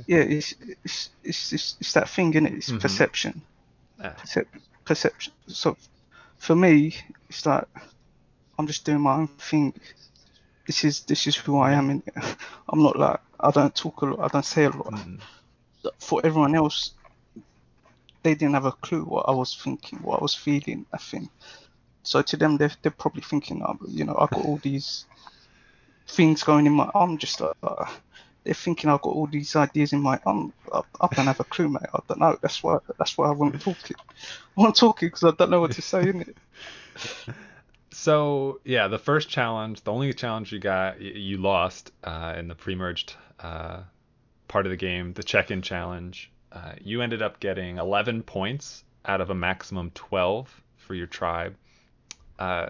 Yeah, 0.07 0.19
it's 0.19 0.53
it's 0.83 1.09
it's 1.23 1.53
it's, 1.53 1.75
it's 1.79 1.93
that 1.93 2.09
thing, 2.09 2.33
is 2.33 2.43
it? 2.45 2.53
It's 2.53 2.71
Mhm. 2.71 2.79
perception. 2.81 3.41
uh, 4.01 4.09
Percep- 4.11 4.61
perception. 4.85 5.33
So 5.47 5.77
for 6.37 6.55
me, 6.55 6.95
it's 7.29 7.45
like 7.45 7.65
I'm 8.57 8.67
just 8.67 8.85
doing 8.85 9.01
my 9.01 9.15
own 9.15 9.27
thing. 9.27 9.73
This 10.67 10.83
is 10.83 11.01
this 11.05 11.27
is 11.27 11.35
who 11.35 11.57
I 11.59 11.73
am. 11.73 11.89
In 11.89 12.03
I'm 12.69 12.83
not 12.83 12.97
like 12.97 13.19
I 13.39 13.51
don't 13.51 13.75
talk 13.75 14.01
a 14.01 14.05
lot. 14.05 14.19
I 14.19 14.27
don't 14.27 14.45
say 14.45 14.65
a 14.65 14.69
lot. 14.69 14.93
mm, 14.93 15.19
For 15.99 16.21
everyone 16.25 16.55
else, 16.55 16.93
they 18.23 18.33
didn't 18.35 18.55
have 18.55 18.65
a 18.65 18.71
clue 18.71 19.03
what 19.05 19.25
I 19.29 19.31
was 19.31 19.55
thinking, 19.55 19.99
what 19.99 20.19
I 20.19 20.23
was 20.23 20.35
feeling. 20.35 20.85
I 20.93 20.97
think. 20.97 21.29
So 22.05 22.21
to 22.21 22.37
them, 22.37 22.57
they're 22.57 22.71
they're 22.81 22.91
probably 22.91 23.21
thinking, 23.21 23.61
oh, 23.63 23.77
you 23.87 24.05
know, 24.05 24.15
I've 24.17 24.29
got 24.29 24.45
all 24.45 24.59
these 24.61 25.05
things 26.07 26.43
going 26.43 26.65
in 26.65 26.73
my. 26.73 26.89
I'm 26.95 27.17
just 27.17 27.41
like. 27.41 27.55
Uh, 27.61 27.85
they're 28.43 28.53
thinking 28.53 28.91
I've 28.91 29.01
got 29.01 29.09
all 29.09 29.25
these 29.25 29.55
ideas 29.55 29.91
in 29.91 30.01
my. 30.01 30.19
I'm, 30.25 30.53
I, 30.71 30.81
I 31.01 31.07
don't 31.07 31.25
have 31.25 31.39
a 31.39 31.43
clue, 31.45 31.67
mate. 31.67 31.89
I 31.91 31.99
don't 32.07 32.19
know. 32.19 32.37
That's 32.41 32.61
why. 32.61 32.77
That's 32.99 33.17
why 33.17 33.27
I 33.27 33.31
won't 33.31 33.59
talk 33.59 33.89
it. 33.89 33.97
I 34.55 34.61
won't 34.61 34.75
talk 34.75 35.01
it 35.01 35.07
because 35.07 35.23
I 35.23 35.31
don't 35.31 35.49
know 35.49 35.61
what 35.61 35.71
to 35.71 35.81
say, 35.81 36.01
in 36.09 36.21
it. 36.21 36.37
So 37.91 38.59
yeah, 38.63 38.87
the 38.87 38.99
first 38.99 39.29
challenge, 39.29 39.81
the 39.83 39.91
only 39.91 40.13
challenge 40.13 40.51
you 40.51 40.59
got, 40.59 41.01
you 41.01 41.37
lost 41.37 41.91
uh, 42.03 42.35
in 42.37 42.47
the 42.47 42.53
pre-merged 42.53 43.15
uh, 43.39 43.79
part 44.47 44.65
of 44.65 44.69
the 44.69 44.77
game, 44.77 45.13
the 45.13 45.23
check-in 45.23 45.61
challenge. 45.61 46.29
Uh, 46.51 46.73
you 46.81 47.01
ended 47.01 47.21
up 47.21 47.39
getting 47.39 47.77
11 47.77 48.23
points 48.23 48.83
out 49.05 49.21
of 49.21 49.29
a 49.29 49.35
maximum 49.35 49.91
12 49.95 50.61
for 50.75 50.93
your 50.93 51.07
tribe. 51.07 51.55
Uh, 52.39 52.69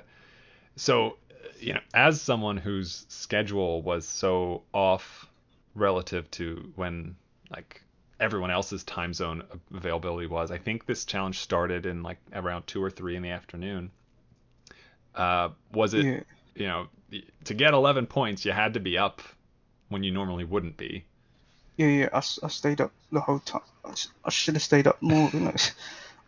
so 0.76 1.18
you 1.60 1.74
know, 1.74 1.80
as 1.94 2.22
someone 2.22 2.58
whose 2.58 3.06
schedule 3.10 3.82
was 3.82 4.08
so 4.08 4.64
off 4.74 5.30
relative 5.74 6.30
to 6.32 6.72
when 6.76 7.16
like 7.50 7.82
everyone 8.20 8.52
else's 8.52 8.84
time 8.84 9.14
zone 9.14 9.44
availability 9.74 10.28
was, 10.28 10.52
I 10.52 10.58
think 10.58 10.86
this 10.86 11.06
challenge 11.06 11.40
started 11.40 11.86
in 11.86 12.04
like 12.04 12.18
around 12.34 12.68
two 12.68 12.84
or 12.84 12.90
three 12.90 13.16
in 13.16 13.22
the 13.24 13.30
afternoon. 13.30 13.92
Uh, 15.14 15.50
was 15.74 15.94
it 15.94 16.06
Yeah. 16.06 16.20
you 16.56 16.68
know 16.68 16.88
to 17.46 17.54
get 17.54 17.74
11 17.74 18.08
points 18.08 18.44
you 18.44 18.52
had 18.52 18.74
to 18.74 18.80
be 18.80 18.98
up 18.98 19.22
when 19.88 20.04
you 20.04 20.12
normally 20.12 20.44
wouldn't 20.44 20.76
be 20.76 21.06
Yeah, 21.78 21.88
yeah. 21.88 22.10
I, 22.14 22.18
I 22.18 22.48
stayed 22.50 22.82
up 22.82 22.92
the 23.12 23.22
whole 23.22 23.40
time. 23.40 23.62
I 24.26 24.30
should 24.30 24.56
have 24.56 24.64
stayed 24.64 24.88
up 24.88 25.02
more. 25.02 25.30
You 25.32 25.40
know, 25.42 25.54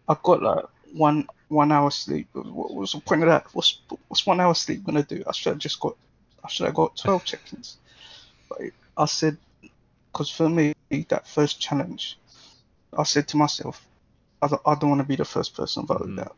I 0.08 0.16
got 0.24 0.42
like 0.42 0.66
one 0.94 1.28
one 1.50 1.72
hour 1.72 1.90
sleep. 1.92 2.28
What 2.34 2.74
was 2.74 2.92
the 2.92 3.00
point 3.00 3.24
of 3.24 3.30
that? 3.30 3.46
What's 3.54 3.80
what's 4.08 4.26
one 4.26 4.40
hour 4.40 4.54
sleep 4.54 4.84
gonna 4.84 5.04
do? 5.04 5.24
I 5.28 5.32
should 5.32 5.52
have 5.52 5.60
just 5.60 5.80
got. 5.80 5.96
I 6.44 6.50
should 6.50 6.66
have 6.66 6.76
got 6.76 6.98
twelve 6.98 7.26
check-ins. 7.26 7.78
But 8.50 8.60
I 8.96 9.06
said, 9.06 9.38
because 10.12 10.30
for 10.30 10.50
me 10.50 10.74
that 11.10 11.28
first 11.28 11.60
challenge, 11.60 12.18
I 12.98 13.04
said 13.04 13.28
to 13.30 13.38
myself, 13.38 13.86
I 14.42 14.48
don't, 14.48 14.62
I 14.66 14.76
don't 14.76 14.90
want 14.90 15.02
to 15.02 15.08
be 15.08 15.16
the 15.16 15.26
first 15.26 15.56
person 15.56 15.86
voted 15.86 16.08
Mhm. 16.08 16.20
out. 16.20 16.36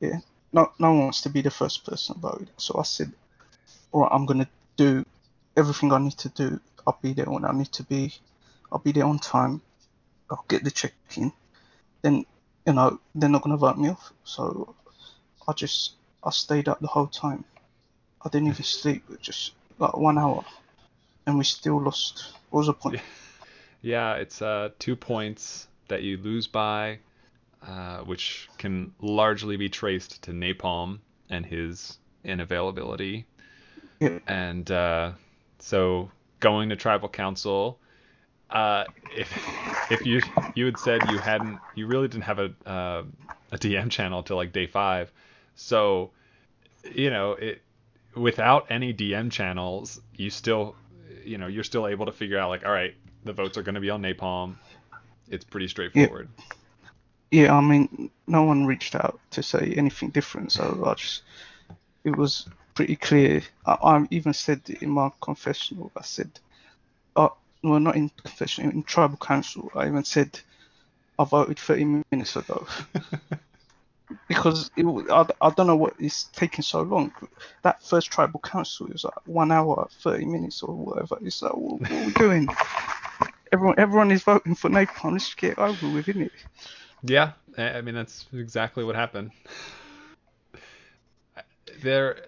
Yeah. 0.00 0.20
No, 0.52 0.72
no 0.78 0.92
one 0.92 1.00
wants 1.04 1.20
to 1.22 1.28
be 1.30 1.42
the 1.42 1.50
first 1.50 1.84
person 1.84 2.16
voted. 2.18 2.50
So 2.56 2.78
I 2.78 2.82
said, 2.82 3.12
all 3.92 4.02
right, 4.02 4.12
I'm 4.12 4.26
gonna 4.26 4.48
do 4.76 5.04
everything 5.56 5.92
I 5.92 5.98
need 5.98 6.18
to 6.18 6.28
do. 6.30 6.60
I'll 6.86 6.98
be 7.02 7.12
there 7.12 7.26
when 7.26 7.44
I 7.44 7.52
need 7.52 7.72
to 7.72 7.82
be. 7.82 8.14
I'll 8.72 8.78
be 8.78 8.92
there 8.92 9.04
on 9.04 9.18
time. 9.18 9.60
I'll 10.30 10.44
get 10.48 10.64
the 10.64 10.70
check 10.70 10.94
in. 11.16 11.32
Then, 12.02 12.24
you 12.68 12.74
know, 12.74 13.00
they're 13.14 13.30
not 13.30 13.42
gonna 13.42 13.56
vote 13.56 13.78
me 13.78 13.88
off. 13.88 14.12
So 14.24 14.74
I 15.48 15.54
just 15.54 15.94
I 16.22 16.30
stayed 16.30 16.68
up 16.68 16.80
the 16.80 16.86
whole 16.86 17.06
time. 17.06 17.44
I 18.22 18.28
didn't 18.28 18.48
even 18.48 18.62
sleep. 18.62 19.04
Just 19.22 19.52
like 19.78 19.96
one 19.96 20.18
hour, 20.18 20.44
and 21.26 21.38
we 21.38 21.44
still 21.44 21.80
lost. 21.80 22.34
What 22.50 22.58
was 22.60 22.66
the 22.66 22.74
point? 22.74 23.00
yeah 23.80 24.14
it's 24.14 24.42
uh 24.42 24.68
two 24.80 24.96
points 24.96 25.68
that 25.86 26.02
you 26.02 26.16
lose 26.16 26.48
by 26.48 26.98
uh, 27.66 27.98
which 27.98 28.48
can 28.58 28.92
largely 29.00 29.56
be 29.56 29.68
traced 29.68 30.20
to 30.22 30.32
napalm 30.32 30.98
and 31.30 31.46
his 31.46 31.98
inavailability 32.24 33.24
Yeah. 34.00 34.18
and 34.26 34.68
uh, 34.70 35.12
so 35.60 36.10
going 36.40 36.70
to 36.70 36.76
tribal 36.76 37.08
council 37.08 37.78
uh, 38.50 38.84
if 39.16 39.32
if 39.90 40.06
you 40.06 40.20
you 40.54 40.66
had 40.66 40.78
said 40.78 41.06
you 41.06 41.18
hadn't 41.18 41.60
you 41.74 41.86
really 41.86 42.08
didn't 42.08 42.24
have 42.24 42.38
a 42.38 42.54
uh, 42.66 43.02
a 43.52 43.58
DM 43.58 43.90
channel 43.90 44.22
till 44.22 44.36
like 44.36 44.52
day 44.52 44.66
five. 44.66 45.12
So 45.54 46.10
you 46.84 47.10
know 47.10 47.32
it 47.32 47.62
without 48.14 48.66
any 48.70 48.92
DM 48.92 49.30
channels 49.30 50.00
you 50.16 50.30
still 50.30 50.74
you 51.24 51.38
know 51.38 51.46
you're 51.46 51.64
still 51.64 51.86
able 51.86 52.06
to 52.06 52.12
figure 52.12 52.38
out 52.38 52.48
like 52.48 52.64
all 52.64 52.72
right 52.72 52.94
the 53.24 53.32
votes 53.32 53.58
are 53.58 53.62
going 53.62 53.74
to 53.74 53.80
be 53.80 53.90
on 53.90 54.02
napalm. 54.02 54.54
It's 55.28 55.44
pretty 55.44 55.68
straightforward. 55.68 56.28
Yeah, 57.30 57.54
I 57.54 57.60
mean, 57.60 58.10
no 58.26 58.42
one 58.44 58.64
reached 58.64 58.94
out 58.94 59.20
to 59.32 59.42
say 59.42 59.74
anything 59.76 60.08
different, 60.10 60.52
so 60.52 60.82
I 60.86 60.94
just, 60.94 61.22
it 62.04 62.16
was 62.16 62.48
pretty 62.74 62.96
clear. 62.96 63.42
I, 63.66 63.72
I 63.82 64.06
even 64.10 64.32
said 64.32 64.62
in 64.80 64.90
my 64.90 65.10
confessional, 65.20 65.92
I 65.94 66.02
said, 66.02 66.40
well, 67.62 67.80
not 67.80 67.96
in 67.96 68.08
confession, 68.08 68.70
in 68.70 68.82
tribal 68.82 69.16
council, 69.16 69.70
I 69.74 69.86
even 69.86 70.04
said, 70.04 70.38
I 71.18 71.24
voted 71.24 71.58
30 71.58 72.02
minutes 72.10 72.36
ago. 72.36 72.66
because 74.28 74.70
it, 74.76 74.86
I, 75.10 75.26
I 75.40 75.50
don't 75.50 75.66
know 75.66 75.76
what 75.76 75.94
is 75.98 76.24
taking 76.34 76.62
so 76.62 76.82
long. 76.82 77.12
That 77.62 77.82
first 77.82 78.10
tribal 78.10 78.40
council 78.40 78.88
was 78.88 79.04
like 79.04 79.26
one 79.26 79.50
hour, 79.50 79.88
30 79.90 80.26
minutes 80.26 80.62
or 80.62 80.74
whatever. 80.74 81.18
It's 81.22 81.42
like, 81.42 81.54
what, 81.54 81.80
what 81.80 81.90
are 81.90 82.06
we 82.06 82.12
doing? 82.12 82.48
Everyone, 83.52 83.74
everyone 83.78 84.10
is 84.10 84.22
voting 84.22 84.54
for 84.54 84.70
Napalm. 84.70 85.12
Let's 85.12 85.34
get 85.34 85.52
it 85.52 85.58
over 85.58 85.88
with, 85.88 86.06
innit? 86.06 86.30
Yeah, 87.02 87.32
I 87.56 87.78
I 87.78 87.80
mean 87.80 87.94
that's 87.94 88.26
exactly 88.32 88.84
what 88.84 88.96
happened. 88.96 89.30
There, 91.82 92.26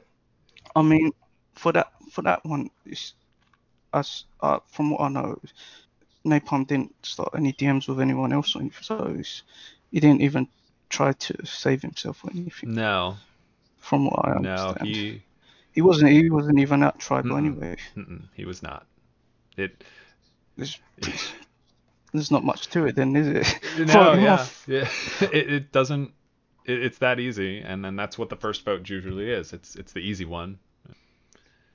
I 0.77 0.83
mean, 0.83 1.11
for 1.55 1.73
that 1.73 1.93
for 2.13 2.23
that 2.23 2.45
one, 2.45 2.71
it's, 2.87 3.15
as 3.93 4.25
uh, 4.41 4.61
from 4.67 4.91
what 4.91 5.01
I 5.03 5.09
know, 5.09 5.41
Napalm 6.27 6.67
didn't 6.67 6.95
start 7.07 7.31
any 7.37 7.53
DMs 7.53 7.89
with 7.89 8.01
anyone 8.01 8.33
else 8.33 8.57
or 8.57 8.61
anything, 8.61 8.83
so 8.83 9.17
he 9.91 10.01
didn't 10.01 10.23
even 10.23 10.49
try 10.91 11.13
to 11.13 11.47
save 11.47 11.83
himself 11.83 12.25
or 12.25 12.31
anything. 12.33 12.71
no, 12.75 13.19
From 13.79 14.05
what 14.07 14.25
I 14.25 14.33
understand. 14.37 14.43
no, 14.43 14.77
he 14.81 15.25
he 15.73 15.83
wasn't 15.83 16.13
he 16.13 16.31
wasn't 16.31 16.61
even 16.61 16.83
at 16.83 16.99
tribal 17.01 17.37
Mm-mm. 17.37 17.39
anyway. 17.39 17.77
mm-mm, 17.97 18.29
he 18.35 18.45
was 18.45 18.63
not. 18.63 18.87
It 19.57 19.85
It's, 20.57 20.79
there's 22.13 22.31
not 22.31 22.45
much 22.45 22.69
to 22.69 22.87
it 22.87 22.97
then, 22.97 23.17
is 23.17 23.29
it? 23.29 23.61
No, 23.77 24.15
yeah, 24.15 24.49
yeah. 24.67 24.91
It, 25.31 25.51
it 25.53 25.73
doesn't. 25.73 26.13
It, 26.65 26.83
it's 26.85 26.99
that 26.99 27.21
easy, 27.21 27.61
and 27.61 27.85
then 27.85 27.97
that's 27.97 28.19
what 28.19 28.29
the 28.29 28.37
first 28.37 28.65
vote 28.65 28.89
usually 28.89 29.31
is. 29.31 29.53
It's 29.53 29.77
it's 29.77 29.93
the 29.93 30.01
easy 30.01 30.25
one. 30.25 30.59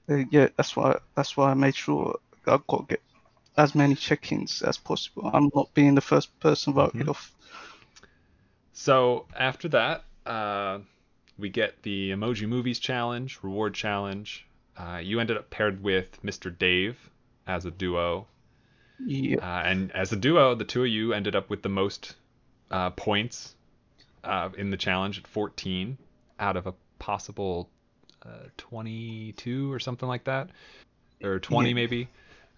Uh, 0.09 0.23
yeah, 0.31 0.47
that's 0.57 0.75
why 0.75 0.99
that's 1.15 1.35
why 1.37 1.51
I 1.51 1.53
made 1.53 1.75
sure 1.75 2.19
I 2.47 2.59
got 2.67 2.87
get 2.89 3.01
as 3.57 3.75
many 3.75 3.95
check-ins 3.95 4.61
as 4.61 4.77
possible. 4.77 5.29
I'm 5.33 5.49
not 5.55 5.73
being 5.73 5.95
the 5.95 6.01
first 6.01 6.39
person 6.39 6.73
voted 6.73 7.07
Mhm. 7.07 7.09
off. 7.09 7.33
So 8.73 9.25
after 9.35 9.67
that, 9.69 10.05
uh, 10.25 10.79
we 11.37 11.49
get 11.49 11.81
the 11.83 12.11
Emoji 12.11 12.47
Movies 12.47 12.79
challenge, 12.79 13.39
reward 13.41 13.73
challenge. 13.73 14.45
Uh, 14.77 15.01
you 15.03 15.19
ended 15.19 15.37
up 15.37 15.49
paired 15.49 15.81
with 15.83 16.23
Mr. 16.23 16.51
Dave 16.51 17.09
as 17.47 17.65
a 17.65 17.71
duo, 17.71 18.27
Yeah, 18.99 19.39
uh, 19.41 19.61
and 19.65 19.91
as 19.91 20.11
a 20.11 20.15
duo, 20.15 20.55
the 20.55 20.65
two 20.65 20.83
of 20.83 20.89
you 20.89 21.13
ended 21.13 21.35
up 21.35 21.49
with 21.49 21.61
the 21.61 21.69
most 21.69 22.15
uh, 22.71 22.89
points 22.91 23.55
uh, 24.23 24.49
in 24.57 24.71
the 24.71 24.77
challenge 24.77 25.19
at 25.19 25.27
14 25.27 25.97
out 26.39 26.57
of 26.57 26.67
a 26.67 26.75
possible 26.99 27.69
uh, 28.25 28.47
22 28.57 29.71
or 29.71 29.79
something 29.79 30.07
like 30.07 30.23
that, 30.25 30.49
or 31.23 31.39
20 31.39 31.69
Yeah. 31.69 31.75
maybe. 31.75 32.07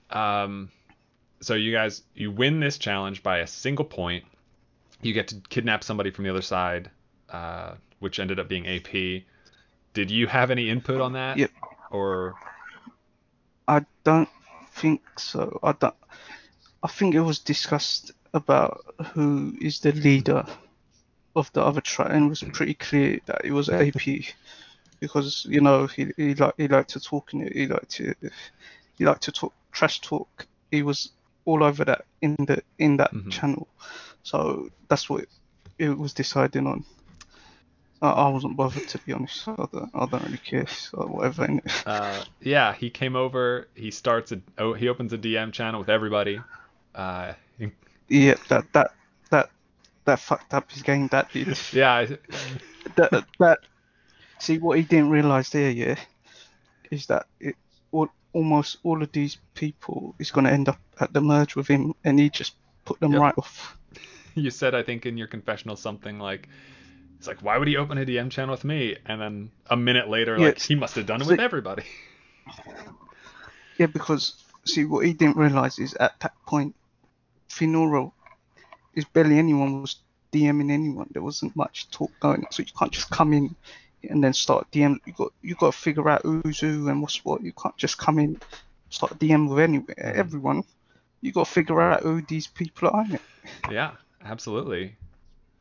Um, 0.10 0.72
so 1.42 1.54
you 1.54 1.72
guys, 1.72 2.04
you 2.16 2.32
win 2.32 2.60
this 2.60 2.78
challenge 2.78 3.24
by 3.24 3.40
a 3.40 3.48
single 3.48 3.86
point. 3.86 4.24
You 5.02 5.14
get 5.14 5.28
to 5.30 5.36
kidnap 5.50 5.84
somebody 5.84 6.10
from 6.12 6.24
the 6.24 6.30
other 6.30 6.42
side, 6.42 6.90
uh, 7.30 7.74
which 8.00 8.20
ended 8.20 8.40
up 8.40 8.48
being 8.48 8.68
AP. 8.68 9.24
Did 9.94 10.12
you 10.12 10.28
have 10.28 10.52
any 10.52 10.70
input 10.70 11.02
on 11.02 11.14
that? 11.14 11.38
Yep. 11.38 11.52
Or 11.92 12.36
I 13.68 13.86
don't 14.04 14.30
think 14.72 15.02
so. 15.20 15.60
I 15.64 15.74
don't. 15.74 15.94
I 16.84 16.88
think 16.88 17.16
it 17.16 17.22
was 17.22 17.40
discussed 17.40 18.12
about 18.34 18.84
who 19.14 19.56
is 19.62 19.80
the 19.80 19.92
leader 19.92 20.46
of 21.36 21.52
the 21.54 21.62
other 21.62 21.82
tribe, 21.82 22.12
and 22.12 22.26
it 22.26 22.30
was 22.30 22.44
pretty 22.54 22.74
clear 22.74 23.20
that 23.26 23.44
it 23.44 23.52
was 23.52 23.70
AP 23.70 24.02
because 25.00 25.46
you 25.50 25.62
know 25.62 25.88
he 25.88 26.12
he 26.18 26.36
like 26.36 26.54
he 26.58 26.68
liked 26.68 26.89
to 26.92 27.00
talk 27.00 27.34
and 27.34 27.50
he 27.54 27.68
liked 27.68 27.89
to 27.92 28.13
he 28.98 29.06
liked 29.06 29.24
to 29.24 29.32
talk 29.32 29.54
trash 29.72 30.01
talk. 30.01 30.48
He 30.72 30.84
was 30.84 31.12
all 31.46 31.63
over 31.63 31.86
that 31.86 32.06
in 32.22 32.36
the 32.39 32.62
in 32.77 32.98
that 32.98 33.13
Mhm. 33.13 33.32
channel, 33.32 33.68
so 34.24 34.70
that's 34.89 35.10
what 35.10 35.25
it 35.80 35.98
was 35.98 36.13
deciding 36.13 36.68
on. 36.68 36.84
I, 38.01 38.10
I 38.10 38.27
wasn't 38.30 38.58
bothered 38.58 38.88
to 38.89 38.98
be 39.00 39.13
honest. 39.13 39.48
I 39.48 39.56
don't, 39.56 39.89
I 39.94 40.06
don't 40.06 40.24
really 40.24 40.38
care. 40.38 40.68
So 40.68 41.00
whatever. 41.08 41.60
uh, 41.86 42.24
yeah, 42.42 42.74
he 42.74 42.89
came 42.89 43.16
over. 43.16 43.68
He 43.75 43.92
starts 43.92 44.32
a 44.32 44.42
oh, 44.58 44.74
he 44.74 44.88
opens 44.89 45.13
a 45.13 45.18
DM 45.18 45.51
channel 45.54 45.80
with 45.80 45.89
everybody. 45.89 46.39
Uh, 46.94 47.34
in- 47.60 47.72
Yeah, 48.10 48.36
that 48.50 48.72
that 48.74 48.92
that 49.32 49.50
that 50.06 50.20
fucked 50.20 50.54
up 50.54 50.72
his 50.72 50.82
game. 50.84 51.08
That 51.10 51.32
did. 51.32 51.58
yeah, 51.74 52.06
that 52.96 53.25
that. 53.39 53.60
See 54.39 54.58
what 54.60 54.77
he 54.77 54.84
didn't 54.84 55.10
realize 55.10 55.50
there, 55.50 55.72
yeah, 55.72 55.96
is 56.91 57.08
that 57.08 57.25
it 57.39 57.56
all, 57.91 58.08
almost 58.34 58.77
all 58.84 59.01
of 59.01 59.12
these 59.12 59.38
people 59.56 60.15
is 60.20 60.32
gonna 60.32 60.51
end 60.51 60.70
up 60.70 60.79
at 61.00 61.12
the 61.13 61.22
merge 61.22 61.56
with 61.56 61.67
him, 61.67 61.94
and 62.03 62.20
he 62.20 62.29
just 62.29 62.53
put 62.86 63.00
them 63.00 63.13
Yep. 63.13 63.22
right 63.22 63.38
off. 63.38 63.77
you 64.36 64.51
said 64.51 64.75
I 64.75 64.84
think 64.84 65.06
in 65.06 65.17
your 65.17 65.27
confessional 65.27 65.75
something 65.75 66.20
like 66.20 66.48
it's 67.17 67.27
like 67.27 67.41
why 67.41 67.58
would 67.58 67.67
he 67.67 67.77
open 67.77 67.98
a 67.98 68.06
DM 68.06 68.29
channel 68.29 68.51
with 68.53 68.63
me? 68.63 68.96
And 69.08 69.20
then 69.20 69.51
a 69.67 69.75
minute 69.75 70.08
later, 70.08 70.38
Yeah, 70.38 70.46
like 70.46 70.60
he 70.60 70.75
must 70.75 70.96
have 70.96 71.08
done 71.08 71.22
it 71.22 71.27
with 71.27 71.39
everybody. 71.39 71.84
Yeah, 73.77 73.86
because 73.88 74.44
see 74.65 74.86
what 74.86 75.06
he 75.06 75.13
didn't 75.13 75.38
realize 75.38 75.77
is 75.77 75.94
at 75.96 76.20
that 76.22 76.34
point, 76.48 76.75
Finoro 77.50 78.12
is 78.96 79.06
barely 79.06 79.38
anyone 79.38 79.82
was 79.82 79.98
DMing 80.34 80.72
anyone. 80.72 81.08
There 81.12 81.22
wasn't 81.22 81.56
much 81.56 81.89
talk 81.91 82.12
going 82.20 82.44
on, 82.44 82.51
so 82.51 82.63
you 82.63 82.70
can't 82.77 82.91
just 82.91 83.12
come 83.12 83.34
in 83.34 83.55
and 84.03 84.24
then 84.24 84.33
start 84.33 84.70
DM. 84.72 84.98
You 85.05 85.14
got 85.14 85.33
you 85.42 85.55
got 85.55 85.74
to 85.74 85.77
figure 85.77 86.10
out 86.10 86.22
who's 86.24 86.60
who 86.60 86.88
and 86.88 87.01
what's 87.01 87.24
what. 87.24 87.42
You 87.42 87.53
can't 87.53 87.77
just 87.77 87.98
come 87.98 88.20
in 88.20 88.40
start 88.90 89.18
DM 89.20 89.50
with 89.50 89.60
any 89.60 89.83
everyone. 89.98 90.64
You 91.22 91.31
got 91.31 91.46
to 91.46 91.51
figure 91.51 91.81
out 91.81 92.03
who 92.03 92.22
these 92.22 92.48
people 92.48 92.90
are. 92.90 93.05
Yeah, 93.72 93.92
absolutely. 94.24 94.96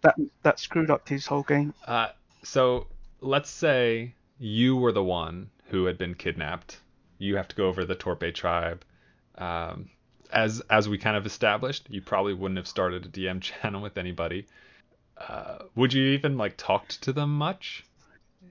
That 0.02 0.16
that 0.42 0.60
screwed 0.60 0.90
up 0.90 1.08
his 1.08 1.26
whole 1.26 1.42
game. 1.42 1.74
Uh, 1.86 2.08
so 2.42 2.86
let's 3.20 3.50
say 3.50 4.14
you 4.38 4.76
were 4.76 4.92
the 4.92 5.04
one 5.04 5.50
who 5.68 5.86
had 5.86 5.98
been 5.98 6.14
kidnapped. 6.14 6.80
You 7.18 7.36
have 7.36 7.48
to 7.48 7.56
go 7.56 7.66
over 7.66 7.84
the 7.84 7.96
Torpe 7.96 8.34
tribe. 8.34 8.84
Um, 9.38 9.90
as 10.32 10.60
as 10.70 10.88
we 10.88 10.98
kind 10.98 11.16
of 11.16 11.26
established, 11.26 11.86
you 11.88 12.02
probably 12.02 12.34
wouldn't 12.34 12.58
have 12.58 12.68
started 12.68 13.06
a 13.06 13.08
DM 13.08 13.40
channel 13.40 13.80
with 13.80 13.98
anybody. 13.98 14.46
Uh, 15.16 15.58
would 15.74 15.94
you 15.94 16.08
even 16.08 16.36
like 16.36 16.56
talked 16.56 17.02
to 17.02 17.12
them 17.12 17.36
much? 17.36 17.85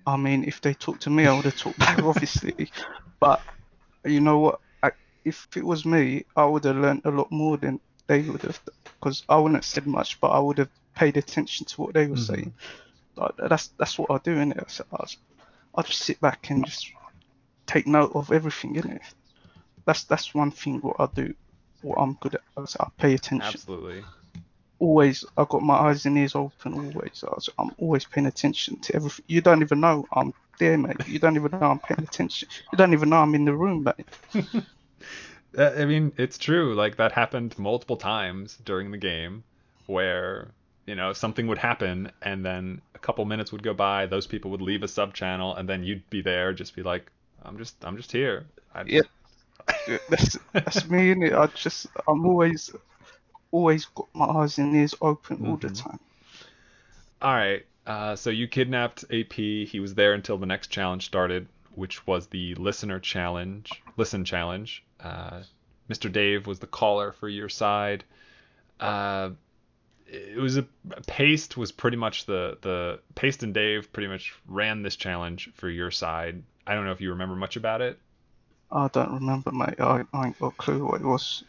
I 0.05 0.17
mean, 0.17 0.43
if 0.43 0.61
they 0.61 0.73
talked 0.73 1.03
to 1.03 1.09
me, 1.09 1.25
I 1.25 1.33
would 1.33 1.45
have 1.45 1.55
talked 1.55 1.79
back, 1.79 1.99
obviously. 2.03 2.71
But 3.19 3.43
you 4.05 4.21
know 4.21 4.39
what? 4.39 4.61
I, 4.83 4.91
if 5.25 5.47
it 5.55 5.65
was 5.65 5.85
me, 5.85 6.25
I 6.35 6.45
would 6.45 6.65
have 6.65 6.77
learned 6.77 7.03
a 7.05 7.11
lot 7.11 7.31
more 7.31 7.57
than 7.57 7.79
they 8.07 8.21
would 8.21 8.43
have, 8.43 8.59
because 9.01 9.23
I 9.29 9.37
wouldn't 9.37 9.57
have 9.57 9.65
said 9.65 9.87
much, 9.87 10.19
but 10.21 10.29
I 10.29 10.39
would 10.39 10.57
have 10.59 10.69
paid 10.95 11.17
attention 11.17 11.65
to 11.67 11.81
what 11.81 11.93
they 11.93 12.07
were 12.07 12.15
Mhm. 12.15 12.25
saying. 12.25 12.53
Like, 13.15 13.33
that's 13.37 13.69
that's 13.79 13.97
what 13.99 14.11
I 14.11 14.19
do, 14.23 14.35
innit? 14.35 14.69
So 14.69 14.85
I, 14.91 15.05
I 15.75 15.81
just 15.83 16.01
sit 16.03 16.19
back 16.21 16.49
and 16.51 16.65
just 16.65 16.91
take 17.67 17.87
note 17.87 18.11
of 18.15 18.31
everything, 18.31 18.75
innit? 18.75 19.01
That's 19.85 20.03
that's 20.05 20.33
one 20.35 20.51
thing 20.51 20.79
what 20.81 20.97
I 20.99 21.07
do, 21.13 21.33
what 21.81 21.97
I'm 21.99 22.13
good 22.21 22.35
at. 22.35 22.41
I 22.57 22.87
pay 22.97 23.13
attention. 23.13 23.61
Absolutely. 23.61 24.03
Always 24.79 25.25
I 25.37 25.45
got 25.49 25.61
my 25.61 25.75
eyes 25.75 26.05
and 26.05 26.17
ears 26.17 26.35
open 26.35 26.73
always. 26.73 27.23
I 27.25 27.31
was, 27.33 27.49
I'm 27.57 27.71
always 27.77 28.05
paying 28.05 28.27
attention 28.27 28.79
to 28.81 28.95
everything. 28.95 29.25
You 29.27 29.41
don't 29.41 29.61
even 29.61 29.79
know 29.79 30.05
I'm 30.11 30.33
there, 30.59 30.77
mate. 30.77 31.07
You 31.07 31.19
don't 31.19 31.35
even 31.35 31.51
know 31.51 31.71
I'm 31.71 31.79
paying 31.79 32.03
attention. 32.03 32.49
You 32.71 32.77
don't 32.77 32.93
even 32.93 33.09
know 33.09 33.17
I'm 33.17 33.35
in 33.35 33.45
the 33.45 33.53
room, 33.53 33.83
mate. 33.83 34.63
I 35.57 35.85
mean, 35.85 36.11
it's 36.17 36.37
true. 36.37 36.75
Like 36.75 36.97
that 36.97 37.11
happened 37.11 37.57
multiple 37.57 37.97
times 37.97 38.57
during 38.65 38.91
the 38.91 38.97
game, 38.97 39.43
where 39.87 40.49
you 40.85 40.95
know 40.95 41.13
something 41.13 41.47
would 41.47 41.57
happen, 41.57 42.11
and 42.21 42.45
then 42.45 42.81
a 42.93 42.99
couple 42.99 43.23
minutes 43.25 43.51
would 43.51 43.63
go 43.63 43.73
by. 43.73 44.05
Those 44.05 44.27
people 44.27 44.51
would 44.51 44.61
leave 44.61 44.83
a 44.83 44.87
sub 44.87 45.13
channel, 45.13 45.55
and 45.55 45.67
then 45.67 45.83
you'd 45.83 46.09
be 46.09 46.21
there, 46.21 46.53
just 46.53 46.75
be 46.75 46.83
like, 46.83 47.11
"I'm 47.43 47.57
just, 47.57 47.75
I'm 47.85 47.95
just 47.95 48.11
here." 48.11 48.45
Just, 48.75 48.89
Yep. 48.91 49.05
That's 50.09 50.37
that's 50.51 50.89
me, 50.89 51.13
innit? 51.13 51.33
I 51.33 51.47
just 51.47 51.87
I'm 52.07 52.25
always 52.25 52.71
always 53.55 53.85
got 53.85 54.07
my 54.13 54.25
eyes 54.25 54.57
and 54.57 54.75
ears 54.75 54.95
open 55.01 55.45
all 55.45 55.57
the 55.57 55.69
Mhm. 55.69 55.83
time. 55.83 55.99
All 57.21 57.33
right. 57.33 57.65
Uh, 57.87 58.15
so 58.15 58.29
you 58.29 58.47
kidnapped 58.47 59.05
AP. 59.11 59.65
He 59.65 59.79
was 59.79 59.93
there 59.95 60.13
until 60.13 60.37
the 60.37 60.45
next 60.45 60.67
challenge 60.67 61.05
started, 61.05 61.47
which 61.75 62.05
was 62.05 62.27
the 62.27 62.55
listener 62.55 62.99
challenge. 62.99 63.71
Listen 63.95 64.25
challenge. 64.25 64.83
Uh, 64.99 65.43
Mr. 65.89 66.11
Dave 66.11 66.47
was 66.47 66.59
the 66.59 66.67
caller 66.67 67.11
for 67.11 67.29
your 67.29 67.49
side. 67.49 68.03
Uh, 68.79 69.29
it 70.07 70.37
was 70.37 70.57
a 70.57 70.63
Paste 71.07 71.57
was 71.57 71.71
pretty 71.71 71.97
much 71.97 72.25
the 72.25 72.57
the 72.61 72.99
Paste 73.15 73.43
and 73.43 73.53
Dave 73.53 73.91
pretty 73.93 74.07
much 74.07 74.33
ran 74.47 74.81
this 74.83 74.95
challenge 74.95 75.49
for 75.55 75.69
your 75.69 75.91
side. 75.91 76.43
I 76.67 76.73
don't 76.75 76.85
know 76.85 76.91
if 76.91 77.01
you 77.01 77.11
remember 77.11 77.35
much 77.35 77.55
about 77.55 77.81
it. 77.81 77.99
I 78.71 78.87
don't 78.89 79.13
remember, 79.13 79.51
mate. 79.51 79.79
I, 79.79 80.03
I 80.13 80.27
ain't 80.27 80.39
got 80.39 80.47
a 80.47 80.55
clue 80.57 80.85
what 80.85 81.01
it 81.01 81.05
was. 81.05 81.43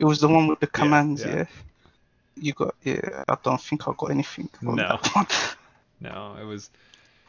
It 0.00 0.04
was 0.04 0.20
the 0.20 0.28
one 0.28 0.48
with 0.48 0.60
the 0.60 0.66
commands, 0.66 1.22
yeah. 1.22 1.36
yeah. 1.36 1.44
You 2.36 2.52
got, 2.54 2.74
yeah. 2.82 3.24
I 3.28 3.36
don't 3.42 3.60
think 3.60 3.86
I 3.86 3.92
got 3.96 4.10
anything. 4.10 4.48
on 4.66 4.76
No. 4.76 4.88
that 4.88 5.06
one. 5.14 5.26
No, 6.02 6.34
it 6.40 6.44
was 6.44 6.70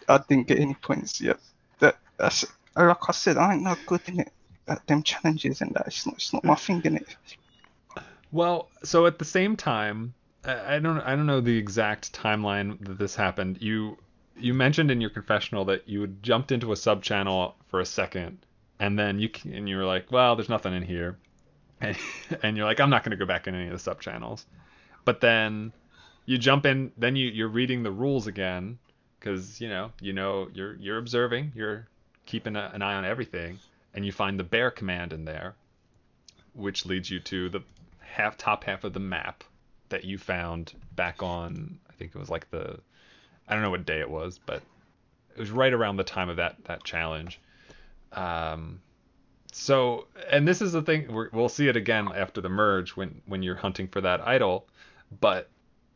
I 0.08 0.18
didn't 0.30 0.48
get 0.48 0.58
any 0.60 0.76
points 0.76 1.20
yet. 1.20 1.40
That 1.80 1.98
that's 2.18 2.46
like 2.74 3.10
I 3.10 3.12
said, 3.12 3.36
I 3.36 3.54
ain't 3.54 3.64
no 3.64 3.76
good 3.86 4.00
in 4.08 4.22
it 4.22 4.32
at 4.70 4.88
them 4.88 5.04
challenges 5.04 5.60
and 5.60 5.74
that. 5.74 5.88
It's 5.88 6.06
not 6.06 6.16
it's 6.16 6.32
not 6.32 6.46
my 6.46 6.56
thing 6.56 6.82
in 6.86 6.96
it. 6.96 7.18
Well, 8.32 8.70
so 8.84 9.06
at 9.08 9.20
the 9.20 9.26
same 9.26 9.58
time, 9.58 10.14
I 10.46 10.80
don't 10.80 11.00
I 11.02 11.18
don't 11.18 11.26
know 11.26 11.42
the 11.42 11.58
exact 11.58 12.14
timeline 12.14 12.80
that 12.86 12.98
this 12.98 13.14
happened. 13.14 13.58
You 13.62 13.98
you 14.38 14.54
mentioned 14.54 14.90
in 14.90 15.02
your 15.02 15.10
confessional 15.10 15.66
that 15.66 15.90
you 15.90 16.08
jumped 16.22 16.54
into 16.54 16.72
a 16.72 16.78
sub 16.78 17.04
channel 17.04 17.56
for 17.68 17.82
a 17.82 17.86
second, 17.86 18.38
and 18.80 18.98
then 18.98 19.20
you 19.20 19.30
and 19.44 19.68
you 19.68 19.76
were 19.76 19.86
like, 19.86 20.12
well, 20.12 20.38
there's 20.38 20.48
nothing 20.48 20.74
in 20.74 20.84
here, 20.84 21.18
and, 21.82 21.98
and 22.44 22.58
you're 22.58 22.66
like, 22.66 22.80
I'm 22.80 22.90
not 22.90 23.04
going 23.04 23.12
to 23.12 23.18
go 23.18 23.26
back 23.26 23.48
in 23.48 23.56
any 23.56 23.66
of 23.66 23.74
the 23.74 23.80
sub 23.80 24.02
channels. 24.02 24.46
But 25.04 25.22
then 25.22 25.74
you 26.26 26.38
jump 26.38 26.66
in, 26.66 26.92
then 26.98 27.16
you 27.16 27.30
you're 27.30 27.48
reading 27.48 27.84
the 27.84 27.92
rules 27.92 28.28
again, 28.28 28.78
because 29.20 29.60
you 29.60 29.68
know 29.68 29.92
you 30.00 30.14
know 30.14 30.48
you're 30.54 30.76
you're 30.76 30.98
observing, 30.98 31.52
you're 31.56 31.88
keeping 32.26 32.56
a, 32.56 32.72
an 32.74 32.82
eye 32.82 32.94
on 32.94 33.06
everything, 33.06 33.60
and 33.94 34.06
you 34.06 34.12
find 34.12 34.40
the 34.40 34.44
bear 34.44 34.70
command 34.70 35.12
in 35.12 35.26
there, 35.26 35.56
which 36.54 36.86
leads 36.86 37.10
you 37.10 37.20
to 37.20 37.50
the 37.50 37.62
half 38.00 38.38
top 38.38 38.64
half 38.64 38.84
of 38.84 38.94
the 38.94 39.00
map 39.00 39.44
that 39.90 40.06
you 40.06 40.18
found 40.18 40.74
back 40.96 41.24
on 41.24 41.80
I 41.90 41.94
think 41.94 42.12
it 42.16 42.20
was 42.20 42.30
like 42.30 42.50
the 42.52 42.80
I 43.48 43.54
don't 43.54 43.64
know 43.64 43.70
what 43.70 43.86
day 43.86 44.00
it 44.00 44.10
was, 44.10 44.40
but 44.46 44.62
it 45.36 45.40
was 45.40 45.52
right 45.52 45.74
around 45.74 45.98
the 45.98 46.04
time 46.04 46.30
of 46.30 46.38
that 46.38 46.64
that 46.66 46.84
challenge. 46.84 47.40
Um, 48.12 48.82
so, 49.52 50.08
and 50.30 50.48
this 50.48 50.62
is 50.62 50.72
the 50.72 50.82
thing 50.82 51.12
we're, 51.14 51.30
we'll 51.32 51.50
see 51.50 51.68
it 51.68 51.76
again 51.76 52.08
after 52.14 52.42
the 52.42 52.50
merge 52.50 52.92
when 52.92 53.22
when 53.26 53.44
you're 53.44 53.56
hunting 53.56 53.88
for 53.88 54.02
that 54.02 54.22
idol, 54.28 54.68
but 55.20 55.50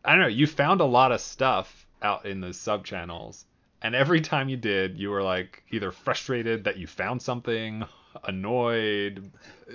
I 0.03 0.11
don't 0.11 0.21
know. 0.21 0.27
You 0.27 0.47
found 0.47 0.81
a 0.81 0.85
lot 0.85 1.11
of 1.11 1.21
stuff 1.21 1.85
out 2.01 2.25
in 2.25 2.41
the 2.41 2.53
sub 2.53 2.85
channels, 2.85 3.45
and 3.81 3.95
every 3.95 4.21
time 4.21 4.49
you 4.49 4.57
did, 4.57 4.97
you 4.97 5.09
were 5.09 5.23
like 5.23 5.63
either 5.71 5.91
frustrated 5.91 6.63
that 6.65 6.77
you 6.77 6.87
found 6.87 7.21
something, 7.21 7.83
annoyed, 8.23 9.31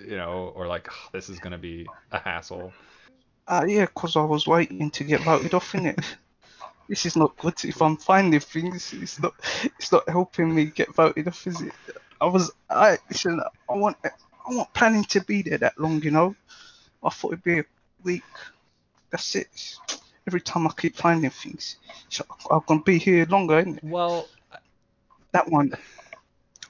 you 0.06 0.16
know, 0.16 0.52
or 0.54 0.66
like 0.66 0.88
"Ugh, 0.88 1.10
this 1.12 1.28
is 1.28 1.38
gonna 1.38 1.58
be 1.58 1.88
a 2.12 2.18
hassle. 2.18 2.72
Uh, 3.48 3.64
yeah, 3.66 3.86
'cause 3.86 4.16
I 4.16 4.22
was 4.22 4.46
waiting 4.46 4.90
to 4.92 5.04
get 5.04 5.22
voted 5.22 5.54
off 5.54 5.74
in 5.74 5.86
it. 5.86 5.98
This 6.88 7.06
is 7.06 7.14
not 7.16 7.36
good. 7.36 7.54
If 7.64 7.80
I'm 7.82 7.96
finding 7.96 8.40
things, 8.40 8.92
it's 8.92 9.20
not, 9.20 9.34
it's 9.78 9.92
not 9.92 10.08
helping 10.08 10.52
me 10.52 10.64
get 10.64 10.92
voted 10.92 11.28
off, 11.28 11.46
is 11.46 11.60
it? 11.60 11.72
I 12.20 12.26
was, 12.26 12.50
I, 12.68 12.98
listen, 13.11 13.40
I 13.68 13.72
want, 13.74 13.96
I 14.04 14.11
want 14.54 14.72
planning 14.74 15.04
to 15.04 15.20
be 15.22 15.42
there 15.42 15.59
that 15.59 15.78
long, 15.78 16.02
you 16.02 16.11
know. 16.11 16.35
I 17.02 17.11
thought 17.11 17.33
it'd 17.33 17.44
be 17.44 17.61
a 17.61 17.64
week. 18.02 18.22
That's 19.11 19.35
it. 19.35 19.76
Every 20.26 20.40
time 20.40 20.66
I 20.66 20.70
keep 20.76 20.96
finding 20.96 21.30
things, 21.30 21.76
so 22.09 22.24
I'm 22.50 22.61
gonna 22.66 22.83
be 22.83 22.98
here 22.98 23.24
longer, 23.26 23.62
innit? 23.62 23.83
Well, 23.83 24.28
That 25.33 25.48
one, 25.48 25.72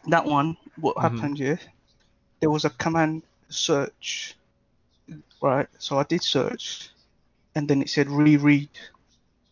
that 0.09 0.25
one, 0.27 0.57
what 0.77 0.97
Mhm. 0.97 1.03
happened, 1.03 1.39
here? 1.39 1.59
There 2.41 2.51
was 2.51 2.65
a 2.67 2.71
command 2.71 3.23
search, 3.49 4.37
right? 5.41 5.67
So 5.79 5.99
I 5.99 6.05
did 6.05 6.23
search, 6.23 6.91
and 7.55 7.67
then 7.67 7.81
it 7.83 7.89
said 7.89 8.09
reread. 8.11 8.69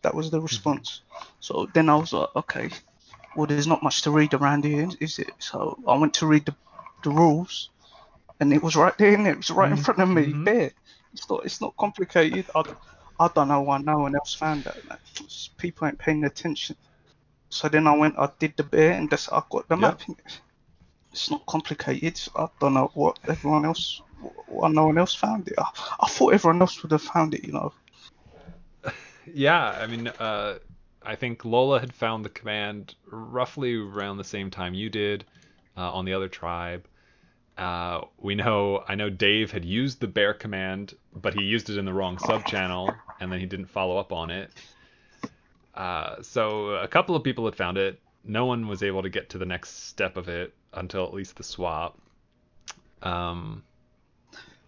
That 0.03 0.13
was 0.15 0.29
the 0.29 0.39
response. 0.39 1.01
So 1.39 1.67
then 1.73 1.89
I 1.89 1.95
was 1.95 2.13
like, 2.13 2.29
okay, 2.35 2.69
well, 3.35 3.47
there's 3.47 3.67
not 3.67 3.83
much 3.83 4.01
to 4.03 4.11
read 4.11 4.33
around 4.33 4.63
here, 4.65 4.87
is 4.99 5.19
it? 5.19 5.31
So 5.39 5.79
I 5.87 5.97
went 5.97 6.13
to 6.15 6.27
read 6.27 6.45
the, 6.45 6.55
the 7.03 7.11
rules, 7.11 7.69
and 8.39 8.53
it 8.53 8.63
was 8.63 8.75
right 8.75 8.97
there, 8.97 9.13
and 9.15 9.27
it 9.27 9.37
was 9.37 9.49
right 9.51 9.71
in 9.71 9.77
Mhm, 9.77 9.77
front 9.77 10.01
of 10.01 10.09
me, 10.09 10.37
mhm. 10.37 10.45
there. 10.45 10.71
It's 11.13 11.29
not, 11.29 11.45
it's 11.45 11.61
not 11.61 11.75
complicated. 11.77 12.47
I, 12.55 12.63
I 13.19 13.29
don't 13.33 13.47
know 13.49 13.61
why 13.61 13.79
no 13.79 13.99
one 13.99 14.15
else 14.15 14.33
found 14.35 14.65
that. 14.65 14.77
Like, 14.89 14.99
people 15.57 15.87
ain't 15.87 15.99
paying 15.99 16.23
attention. 16.25 16.75
So 17.49 17.69
then 17.69 17.87
I 17.87 17.95
went, 17.95 18.17
I 18.17 18.29
did 18.39 18.55
the 18.57 18.63
bear, 18.63 18.93
and 18.93 19.09
that's 19.09 19.29
I 19.29 19.41
got 19.51 19.67
the 19.69 19.77
Yeah. 19.77 19.77
map. 19.77 20.01
It's 21.11 21.29
not 21.31 21.45
complicated. 21.45 22.19
I 22.35 22.47
don't 22.59 22.73
know 22.73 22.91
what 22.93 23.19
everyone 23.27 23.65
else, 23.65 24.01
why 24.47 24.69
no 24.69 24.87
one 24.87 24.97
else 24.97 25.13
found 25.15 25.47
it. 25.47 25.55
I, 25.57 25.69
I 26.01 26.07
thought 26.07 26.33
everyone 26.33 26.61
else 26.61 26.81
would 26.83 26.91
have 26.91 27.01
found 27.03 27.33
it, 27.35 27.45
you 27.45 27.53
know. 27.53 27.73
yeah, 29.25 29.71
I 29.71 29.87
mean, 29.87 30.07
uh, 30.07 30.59
I 31.09 31.15
think 31.15 31.43
Lola 31.43 31.79
had 31.79 31.91
found 31.91 32.23
the 32.23 32.29
command 32.29 32.93
roughly 33.07 33.73
around 33.73 34.17
the 34.17 34.23
same 34.23 34.51
time 34.51 34.75
you 34.75 34.91
did 34.91 35.25
uh, 35.75 35.91
on 35.91 36.05
the 36.05 36.13
other 36.13 36.27
tribe. 36.27 36.85
Uh, 37.57 38.01
we 38.19 38.35
know, 38.35 38.83
I 38.87 38.93
know 38.93 39.09
Dave 39.09 39.51
had 39.51 39.65
used 39.65 39.99
the 39.99 40.07
bear 40.07 40.35
command, 40.35 40.93
but 41.15 41.33
he 41.33 41.41
used 41.41 41.71
it 41.71 41.79
in 41.79 41.85
the 41.85 41.93
wrong 41.93 42.19
sub 42.19 42.45
channel, 42.45 42.93
and 43.19 43.31
then 43.31 43.39
he 43.39 43.47
didn't 43.47 43.71
follow 43.71 43.97
up 43.97 44.13
on 44.13 44.29
it. 44.29 44.51
Uh, 45.73 46.21
so 46.21 46.75
a 46.75 46.87
couple 46.87 47.15
of 47.15 47.23
people 47.23 47.45
had 47.45 47.55
found 47.55 47.79
it. 47.79 47.99
No 48.23 48.45
one 48.45 48.67
was 48.67 48.83
able 48.83 49.01
to 49.01 49.09
get 49.09 49.29
to 49.31 49.39
the 49.39 49.47
next 49.47 49.87
step 49.87 50.15
of 50.15 50.29
it 50.29 50.53
until 50.73 51.05
at 51.05 51.13
least 51.15 51.37
the 51.37 51.43
swap. 51.43 51.97
Um, 53.01 53.63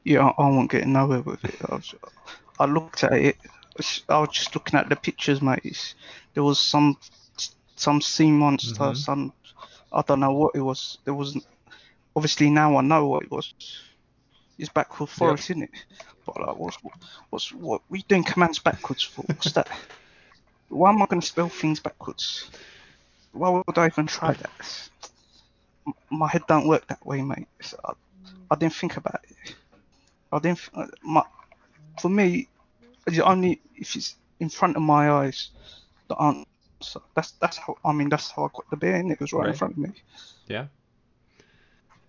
Yeah, 0.04 0.32
I, 0.40 0.50
wasn't 0.50 0.72
getting 0.72 0.94
nowhere 0.94 1.22
with 1.22 1.46
it. 1.46 1.56
I, 1.70 2.64
I 2.64 2.66
looked 2.66 3.04
at 3.04 3.14
it. 3.14 3.38
I 4.10 4.20
was 4.20 4.30
just 4.30 4.56
looking 4.56 4.80
at 4.80 4.90
the 4.90 4.96
pictures, 4.96 5.42
mate. 5.42 5.62
It's, 5.64 5.96
there 6.34 6.44
was 6.44 6.60
some 6.60 6.98
some 7.76 8.02
sea 8.02 8.32
monster, 8.32 8.84
Mhm. 8.84 8.98
some 8.98 9.34
I 9.92 10.02
don't 10.04 10.20
know 10.20 10.34
what 10.34 10.56
it 10.56 10.62
was. 10.62 10.98
There 11.06 11.14
wasn't. 11.14 11.46
Obviously 12.16 12.50
now 12.50 12.78
I 12.78 12.82
know 12.82 13.08
what 13.08 13.24
it 13.24 13.32
was. 13.32 13.54
It's 14.58 14.70
backward 14.70 15.10
forest, 15.10 15.50
isn't 15.50 15.64
it? 15.64 15.70
But 16.26 16.40
like, 16.40 16.56
what's 16.58 16.78
what's 17.30 17.52
what 17.54 17.82
we 17.90 18.04
doing 18.04 18.24
commands 18.24 18.60
backwards 18.60 19.04
for? 19.04 19.24
What's 19.24 19.52
that? 19.58 19.68
Why 20.70 20.90
am 20.92 21.02
I 21.02 21.06
going 21.08 21.22
to 21.22 21.28
spell 21.28 21.50
things 21.50 21.80
backwards? 21.80 22.50
Why 23.34 23.50
would 23.50 23.78
I 23.78 23.88
even 23.88 24.08
try 24.08 24.34
that? 24.34 24.90
My 26.10 26.28
head 26.28 26.44
don't 26.48 26.68
work 26.68 26.88
that 26.88 27.06
way, 27.06 27.22
mate. 27.22 27.48
So 27.62 27.78
I, 27.84 27.94
I 28.52 28.56
didn't 28.56 28.74
think 28.74 28.98
about 28.98 29.22
it. 29.30 29.56
I 30.32 30.40
didn't. 30.40 30.62
uh, 30.74 30.88
My, 31.04 31.24
for 32.00 32.10
me, 32.10 32.48
it's 33.08 33.20
only 33.20 33.62
if 33.76 33.96
it's 33.96 34.16
in 34.40 34.50
front 34.50 34.76
of 34.76 34.82
my 34.82 35.10
eyes, 35.12 35.50
the 36.08 36.16
answer. 36.22 37.00
That's 37.16 37.32
that's 37.32 37.58
how. 37.58 37.78
I 37.86 37.94
mean, 37.94 38.10
that's 38.10 38.32
how 38.32 38.46
I 38.46 38.50
got 38.54 38.70
the 38.70 38.78
bear, 38.78 38.96
and 38.96 39.12
it 39.12 39.20
was 39.20 39.34
right, 39.34 39.50
in 39.50 39.56
front 39.56 39.74
of 39.74 39.80
me. 39.80 39.92
yeah. 40.48 40.66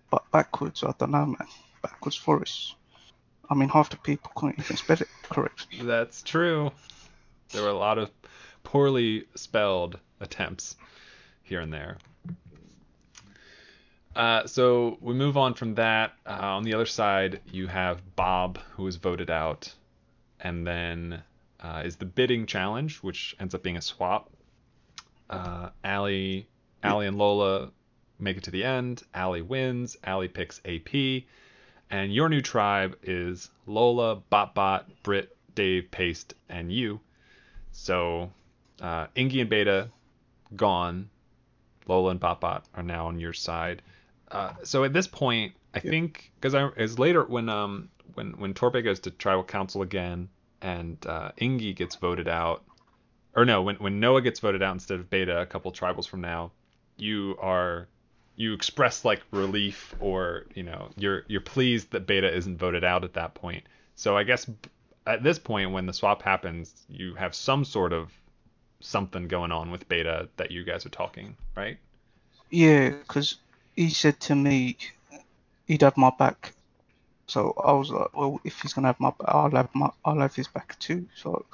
But 0.09 0.29
backwards, 0.31 0.83
I 0.83 0.93
don't 0.97 1.11
know, 1.11 1.25
man. 1.25 1.47
Backwards 1.81 2.15
forest. 2.15 2.75
I 3.49 3.55
mean, 3.55 3.69
half 3.69 3.89
the 3.89 3.97
people 3.97 4.31
couldn't 4.35 4.59
even 4.59 4.77
spell 4.77 5.01
it 5.01 5.07
correctly. 5.23 5.85
That's 5.85 6.21
true. 6.21 6.71
There 7.49 7.63
were 7.63 7.69
a 7.69 7.77
lot 7.77 7.97
of 7.97 8.09
poorly 8.63 9.25
spelled 9.35 9.99
attempts 10.19 10.75
here 11.43 11.59
and 11.59 11.73
there. 11.73 11.97
Uh, 14.15 14.45
so 14.45 14.97
we 15.01 15.13
move 15.13 15.37
on 15.37 15.53
from 15.53 15.75
that. 15.75 16.13
Uh, 16.25 16.37
on 16.41 16.63
the 16.63 16.73
other 16.73 16.85
side, 16.85 17.41
you 17.51 17.67
have 17.67 18.15
Bob, 18.15 18.59
who 18.75 18.83
was 18.83 18.95
voted 18.95 19.29
out, 19.29 19.73
and 20.43 20.67
then 20.67 21.23
uh, 21.61 21.81
is 21.85 21.95
the 21.95 22.05
bidding 22.05 22.45
challenge, 22.45 22.97
which 22.97 23.35
ends 23.39 23.55
up 23.55 23.63
being 23.63 23.77
a 23.77 23.81
swap. 23.81 24.29
Uh, 25.29 25.69
Allie, 25.83 26.47
Allie 26.83 27.07
and 27.07 27.17
Lola 27.17 27.71
make 28.19 28.37
it 28.37 28.43
to 28.43 28.51
the 28.51 28.63
end. 28.63 29.01
Allie 29.13 29.41
wins. 29.41 29.97
Allie 30.03 30.27
picks 30.27 30.61
AP, 30.65 31.23
and 31.89 32.13
your 32.13 32.29
new 32.29 32.41
tribe 32.41 32.97
is 33.01 33.49
Lola, 33.65 34.21
BotBot, 34.31 34.83
Brit, 35.01 35.35
Dave, 35.55 35.89
Paste, 35.89 36.33
and 36.49 36.71
you. 36.71 36.99
So 37.71 38.29
uh, 38.81 39.07
Ingy 39.15 39.41
and 39.41 39.49
Beta 39.49 39.89
gone. 40.55 41.09
Lola 41.87 42.11
and 42.11 42.19
BotBot 42.21 42.63
are 42.75 42.83
now 42.83 43.07
on 43.07 43.19
your 43.19 43.33
side. 43.33 43.81
Uh, 44.31 44.51
so 44.63 44.83
at 44.83 44.93
this 44.93 45.07
point, 45.07 45.53
I 45.73 45.81
Yeah. 45.83 45.89
think 45.91 46.31
because 46.35 46.53
I 46.55 46.67
is 46.77 46.97
later 46.99 47.23
when 47.23 47.49
um 47.49 47.89
when 48.13 48.31
when 48.33 48.53
Torpe 48.53 48.83
goes 48.83 48.99
to 49.01 49.11
tribal 49.11 49.43
council 49.43 49.81
again 49.81 50.29
and 50.61 50.97
uh, 51.05 51.31
Ingy 51.39 51.75
gets 51.75 51.95
voted 51.95 52.27
out, 52.27 52.63
or 53.35 53.45
no, 53.45 53.61
when 53.61 53.75
when 53.77 53.99
Noah 53.99 54.21
gets 54.21 54.39
voted 54.39 54.61
out 54.61 54.73
instead 54.73 54.99
of 54.99 55.09
Beta 55.09 55.41
a 55.41 55.45
couple 55.45 55.71
tribals 55.71 56.07
from 56.07 56.21
now, 56.21 56.51
you 56.97 57.37
are 57.41 57.87
you 58.35 58.53
express 58.53 59.05
like 59.05 59.21
relief 59.31 59.93
or 59.99 60.45
you 60.55 60.63
know 60.63 60.89
you're 60.95 61.23
you're 61.27 61.41
pleased 61.41 61.91
that 61.91 62.07
Beta 62.07 62.33
isn't 62.33 62.57
voted 62.57 62.83
out 62.83 63.03
at 63.03 63.13
that 63.13 63.33
point. 63.33 63.63
So 63.95 64.17
I 64.17 64.23
guess 64.23 64.49
at 65.05 65.23
this 65.23 65.39
point 65.39 65.71
when 65.71 65.85
the 65.85 65.93
swap 65.93 66.21
happens, 66.21 66.73
you 66.89 67.15
have 67.15 67.35
some 67.35 67.65
sort 67.65 67.93
of 67.93 68.11
something 68.79 69.27
going 69.27 69.51
on 69.51 69.71
with 69.71 69.87
Beta 69.87 70.29
that 70.37 70.51
you 70.51 70.63
guys 70.63 70.85
are 70.85 70.89
talking, 70.89 71.35
right? 71.55 71.77
Yeah, 72.49 72.89
because 72.89 73.37
he 73.75 73.89
said 73.89 74.19
to 74.21 74.35
me 74.35 74.77
he'd 75.67 75.81
have 75.81 75.97
my 75.97 76.11
back. 76.17 76.53
So 77.27 77.53
I 77.63 77.71
was 77.73 77.89
like, 77.91 78.15
well, 78.15 78.39
if 78.43 78.61
he's 78.61 78.73
gonna 78.73 78.87
have 78.87 78.99
my 78.99 79.11
back, 79.11 79.29
I'll 79.29 79.51
have 79.51 79.69
my, 79.75 79.89
I'll 80.05 80.19
have 80.19 80.35
his 80.35 80.47
back 80.47 80.77
too. 80.79 81.07
So, 81.15 81.45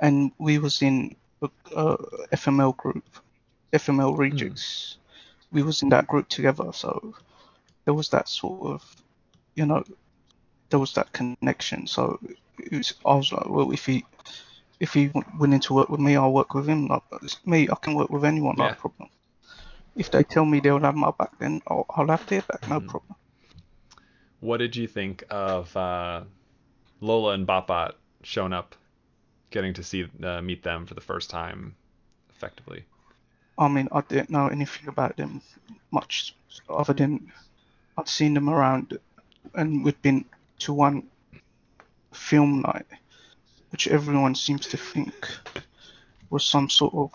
and 0.00 0.32
we 0.38 0.58
was 0.58 0.82
in 0.82 1.16
a, 1.42 1.50
a 1.76 1.96
FML 2.32 2.72
group, 2.72 3.04
FML 3.72 4.14
rejects. 4.14 4.98
We 5.52 5.62
was 5.62 5.82
in 5.82 5.90
that 5.90 6.06
group 6.08 6.28
together. 6.28 6.72
So 6.72 7.14
there 7.84 7.94
was 7.94 8.10
that 8.10 8.28
sort 8.28 8.62
of, 8.72 8.96
you 9.56 9.66
know, 9.66 9.84
there 10.70 10.80
was 10.80 10.94
that 10.94 11.12
connection. 11.12 11.86
So 11.86 12.18
it 12.58 12.72
was, 12.72 12.94
I 13.06 13.14
was 13.16 13.32
like, 13.32 13.48
well, 13.48 13.72
if 13.72 13.86
he 13.86 14.04
if 14.80 14.94
he 14.94 15.10
willing 15.38 15.60
to 15.60 15.74
work 15.74 15.88
with 15.90 16.00
me, 16.00 16.16
I'll 16.16 16.32
work 16.32 16.54
with 16.54 16.68
him. 16.68 16.88
Like 16.88 17.02
it's 17.22 17.44
me, 17.46 17.68
I 17.70 17.76
can 17.76 17.94
work 17.94 18.10
with 18.10 18.24
anyone, 18.24 18.56
Yeah. 18.58 18.70
no 18.70 18.74
problem. 18.74 19.10
If 19.96 20.10
they 20.10 20.24
tell 20.24 20.44
me 20.44 20.60
they'll 20.60 20.80
have 20.80 20.96
my 20.96 21.12
back, 21.12 21.38
then 21.38 21.62
I'll, 21.68 21.86
I'll 21.90 22.08
have 22.08 22.26
their 22.26 22.42
back, 22.42 22.68
no 22.68 22.80
Mhm. 22.80 22.88
problem. 22.88 23.16
What 24.42 24.56
did 24.56 24.74
you 24.74 24.88
think 24.88 25.22
of 25.30 25.74
uh, 25.76 26.22
Lola 27.00 27.34
and 27.34 27.46
Botbot 27.46 27.92
showing 28.24 28.52
up, 28.52 28.74
getting 29.50 29.72
to 29.74 29.84
see 29.84 30.04
uh, 30.20 30.42
meet 30.42 30.64
them 30.64 30.84
for 30.84 30.94
the 30.94 31.00
first 31.00 31.30
time, 31.30 31.76
effectively? 32.28 32.84
I 33.56 33.68
mean, 33.68 33.86
I 33.92 34.00
didn't 34.00 34.30
know 34.30 34.48
anything 34.48 34.88
about 34.88 35.16
them 35.16 35.42
much 35.92 36.34
other 36.68 36.92
than 36.92 37.30
I'd 37.96 38.08
seen 38.08 38.34
them 38.34 38.50
around, 38.50 38.98
and 39.54 39.84
we'd 39.84 40.02
been 40.02 40.24
to 40.58 40.72
one 40.72 41.04
film 42.12 42.62
night, 42.62 42.86
which 43.70 43.86
everyone 43.86 44.34
seems 44.34 44.66
to 44.66 44.76
think 44.76 45.14
was 46.30 46.44
some 46.44 46.68
sort 46.68 46.94
of. 46.94 47.12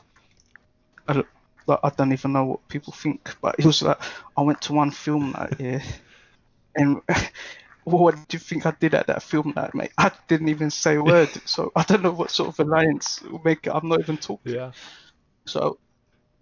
I, 1.09 1.23
like, 1.65 1.79
I 1.83 1.89
don't 1.89 2.13
even 2.13 2.31
know 2.31 2.45
what 2.45 2.67
people 2.69 2.93
think, 2.93 3.35
but 3.41 3.55
it 3.59 3.65
was 3.65 3.81
like 3.81 3.99
I 4.37 4.41
went 4.43 4.61
to 4.61 4.73
one 4.73 4.91
film 4.91 5.31
night, 5.31 5.55
yeah, 5.59 5.83
and 6.77 7.01
what 7.83 8.15
do 8.27 8.35
you 8.35 8.39
think 8.39 8.65
I 8.65 8.71
did 8.79 8.93
at 8.93 9.07
that 9.07 9.23
film 9.23 9.53
night, 9.55 9.73
mate? 9.73 9.91
I 9.97 10.11
didn't 10.27 10.49
even 10.49 10.69
say 10.69 10.95
a 10.95 11.03
word, 11.03 11.29
so 11.45 11.71
I 11.75 11.83
don't 11.83 12.03
know 12.03 12.11
what 12.11 12.31
sort 12.31 12.49
of 12.49 12.59
alliance 12.59 13.21
will 13.21 13.41
make 13.43 13.67
it. 13.67 13.71
I'm 13.73 13.87
not 13.87 13.99
even 13.99 14.17
talking. 14.17 14.53
Yeah. 14.53 14.71
So 15.45 15.79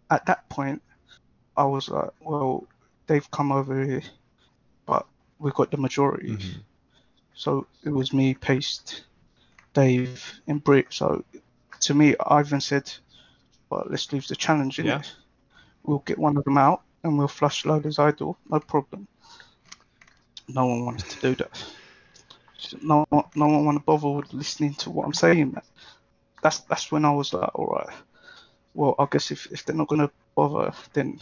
at 0.09 0.25
that 0.25 0.47
point, 0.49 0.81
I 1.57 1.65
was 1.65 1.89
like, 1.89 2.09
well, 2.19 2.67
they've 3.07 3.29
come 3.31 3.51
over 3.51 3.83
here, 3.83 4.01
but 4.85 5.05
we've 5.39 5.53
got 5.53 5.71
the 5.71 5.77
majority. 5.77 6.31
Mhm. 6.31 6.63
So 7.35 7.67
it 7.83 7.89
was 7.89 8.13
me, 8.13 8.33
Paste, 8.33 9.03
Dave, 9.73 10.41
and 10.47 10.63
Brit. 10.63 10.87
So 10.89 11.23
to 11.81 11.93
me, 11.93 12.15
Ivan 12.25 12.61
said, 12.61 12.91
"Well, 13.69 13.85
let's 13.89 14.11
leave 14.11 14.27
the 14.27 14.35
challenge 14.35 14.79
in 14.79 14.85
Yeah. 14.87 14.99
it. 14.99 15.15
We'll 15.83 15.99
get 15.99 16.17
one 16.17 16.37
of 16.37 16.43
them 16.45 16.57
out 16.57 16.81
and 17.03 17.17
we'll 17.17 17.27
flush 17.27 17.65
Lola's 17.65 17.99
idol. 17.99 18.37
No 18.49 18.59
problem." 18.59 19.07
No 20.47 20.65
one 20.65 20.85
wanted 20.85 21.09
to 21.09 21.21
do 21.21 21.35
that. 21.35 21.63
No 22.81 23.05
one, 23.09 23.25
no 23.35 23.47
one 23.47 23.65
want 23.65 23.77
to 23.79 23.83
bother 23.83 24.09
with 24.09 24.33
listening 24.33 24.73
to 24.75 24.89
what 24.91 25.05
I'm 25.05 25.13
saying. 25.13 25.53
Man. 25.53 25.61
That's 26.43 26.59
that's 26.61 26.91
when 26.91 27.05
I 27.05 27.11
was 27.11 27.33
like, 27.33 27.49
all 27.55 27.67
right. 27.67 27.95
Well, 28.73 28.95
I 28.99 29.07
guess 29.11 29.31
if, 29.31 29.47
if 29.51 29.65
they're 29.65 29.75
not 29.75 29.87
gonna 29.87 30.11
bother, 30.35 30.73
then 30.93 31.19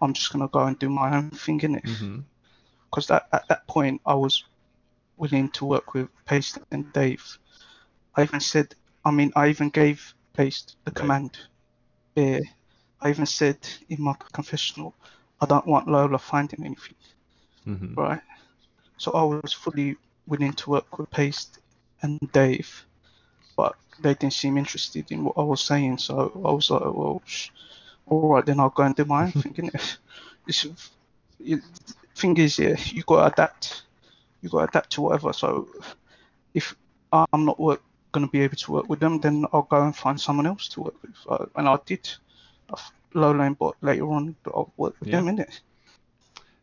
I'm 0.00 0.12
just 0.14 0.32
gonna 0.32 0.48
go 0.48 0.60
and 0.60 0.78
do 0.78 0.90
my 0.90 1.16
own 1.16 1.30
thing 1.30 1.60
in 1.62 1.76
it 1.76 1.84
because 2.90 3.06
that 3.08 3.28
at 3.32 3.48
that 3.48 3.66
point 3.66 4.00
I 4.06 4.14
was 4.14 4.44
willing 5.16 5.50
to 5.50 5.64
work 5.66 5.94
with 5.94 6.08
Paste 6.26 6.58
and 6.70 6.92
Dave. 6.92 7.38
I 8.16 8.22
even 8.22 8.40
said, 8.40 8.74
I 9.04 9.10
mean, 9.10 9.32
I 9.36 9.48
even 9.48 9.70
gave 9.70 10.14
Paste 10.34 10.76
the 10.84 10.90
Right. 10.90 10.96
command. 10.96 11.38
Yeah, 12.14 12.40
I 13.00 13.10
even 13.10 13.26
said 13.26 13.58
in 13.88 14.02
my 14.02 14.14
confessional, 14.32 14.94
I 15.40 15.46
don't 15.46 15.66
want 15.66 15.88
Lola 15.88 16.18
finding 16.18 16.64
anything, 16.64 16.96
Mhm. 17.66 17.94
right? 17.96 18.22
So 19.02 19.10
I 19.10 19.24
was 19.24 19.52
fully 19.52 19.96
willing 20.28 20.52
to 20.52 20.70
work 20.70 20.96
with 20.96 21.10
Paste 21.10 21.58
and 22.02 22.20
Dave, 22.32 22.86
but 23.56 23.74
they 24.00 24.14
didn't 24.14 24.32
seem 24.34 24.56
interested 24.56 25.10
in 25.10 25.24
what 25.24 25.36
I 25.36 25.42
was 25.42 25.60
saying. 25.60 25.98
So 25.98 26.14
I 26.44 26.52
was 26.52 26.70
like, 26.70 26.82
well, 26.82 27.20
sh- 27.26 27.48
all 28.06 28.28
right, 28.28 28.46
then 28.46 28.60
I'll 28.60 28.70
go 28.70 28.84
and 28.84 28.94
do 28.94 29.04
my 29.04 29.24
own 29.24 29.32
thing. 29.32 29.54
innit? 29.54 29.96
It's, 30.46 30.66
it, 31.40 31.60
thing 32.14 32.36
is, 32.36 32.60
yeah, 32.60 32.76
you 32.78 33.02
got 33.02 33.20
to 33.22 33.32
adapt. 33.32 33.82
You 34.40 34.48
got 34.50 34.58
to 34.60 34.68
adapt 34.68 34.90
to 34.92 35.02
whatever. 35.02 35.32
So 35.32 35.66
if 36.54 36.76
I'm 37.12 37.44
not 37.44 37.58
work, 37.58 37.82
going 38.12 38.24
to 38.26 38.30
be 38.30 38.42
able 38.42 38.56
to 38.56 38.70
work 38.72 38.88
with 38.88 39.00
them, 39.00 39.18
then 39.18 39.46
I'll 39.52 39.62
go 39.62 39.82
and 39.82 39.96
find 39.96 40.20
someone 40.20 40.46
else 40.46 40.68
to 40.68 40.80
work 40.82 41.02
with. 41.02 41.16
Uh, 41.28 41.46
and 41.56 41.68
I 41.68 41.76
did. 41.86 42.08
I 42.70 42.74
f- 42.74 42.92
Lola 43.14 43.42
and 43.42 43.58
Bot 43.58 43.76
later 43.80 44.08
on, 44.12 44.36
I'll 44.46 44.72
work 44.76 44.94
with 45.00 45.08
Yeah. 45.08 45.22
them, 45.22 45.36
innit? 45.36 45.58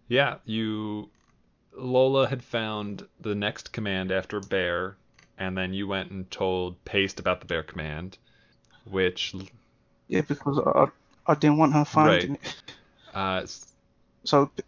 Yeah, 0.07 0.35
you 0.45 1.09
Lola 1.79 2.27
had 2.27 2.43
found 2.43 3.07
the 3.19 3.35
next 3.35 3.71
command 3.73 4.11
after 4.11 4.39
bear, 4.39 4.97
and 5.37 5.57
then 5.57 5.73
you 5.73 5.87
went 5.87 6.11
and 6.11 6.29
told 6.29 6.83
Paste 6.85 7.19
about 7.19 7.39
the 7.39 7.45
bear 7.47 7.63
command, 7.63 8.17
which 8.85 9.33
Yeah, 10.07 10.21
because 10.21 10.59
I, 10.59 10.87
I 11.27 11.35
didn't 11.35 11.57
want 11.57 11.73
her 11.73 11.85
finding 11.85 12.35
it. 12.35 12.55
uh, 13.13 13.45
So 14.23 14.47
p- 14.47 14.63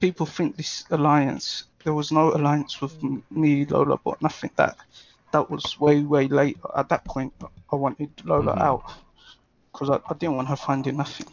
people 0.00 0.26
think 0.26 0.56
this 0.56 0.84
alliance. 0.90 1.64
There 1.84 1.94
was 1.94 2.12
no 2.12 2.32
alliance 2.34 2.80
with 2.80 2.96
me, 3.30 3.64
Lola, 3.66 3.98
but 4.04 4.20
nothing. 4.22 4.50
That 4.56 4.76
that 5.32 5.50
was 5.50 5.78
way 5.80 6.02
way 6.02 6.28
late. 6.28 6.58
At 6.76 6.88
that 6.90 7.04
point, 7.04 7.34
I 7.72 7.76
wanted 7.76 8.10
Lola 8.24 8.54
Mhm. 8.54 8.60
out 8.60 8.84
because 9.72 9.90
I, 9.90 10.00
I 10.10 10.14
didn't 10.14 10.36
want 10.36 10.48
her 10.48 10.56
finding 10.56 10.96
nothing. 10.96 11.28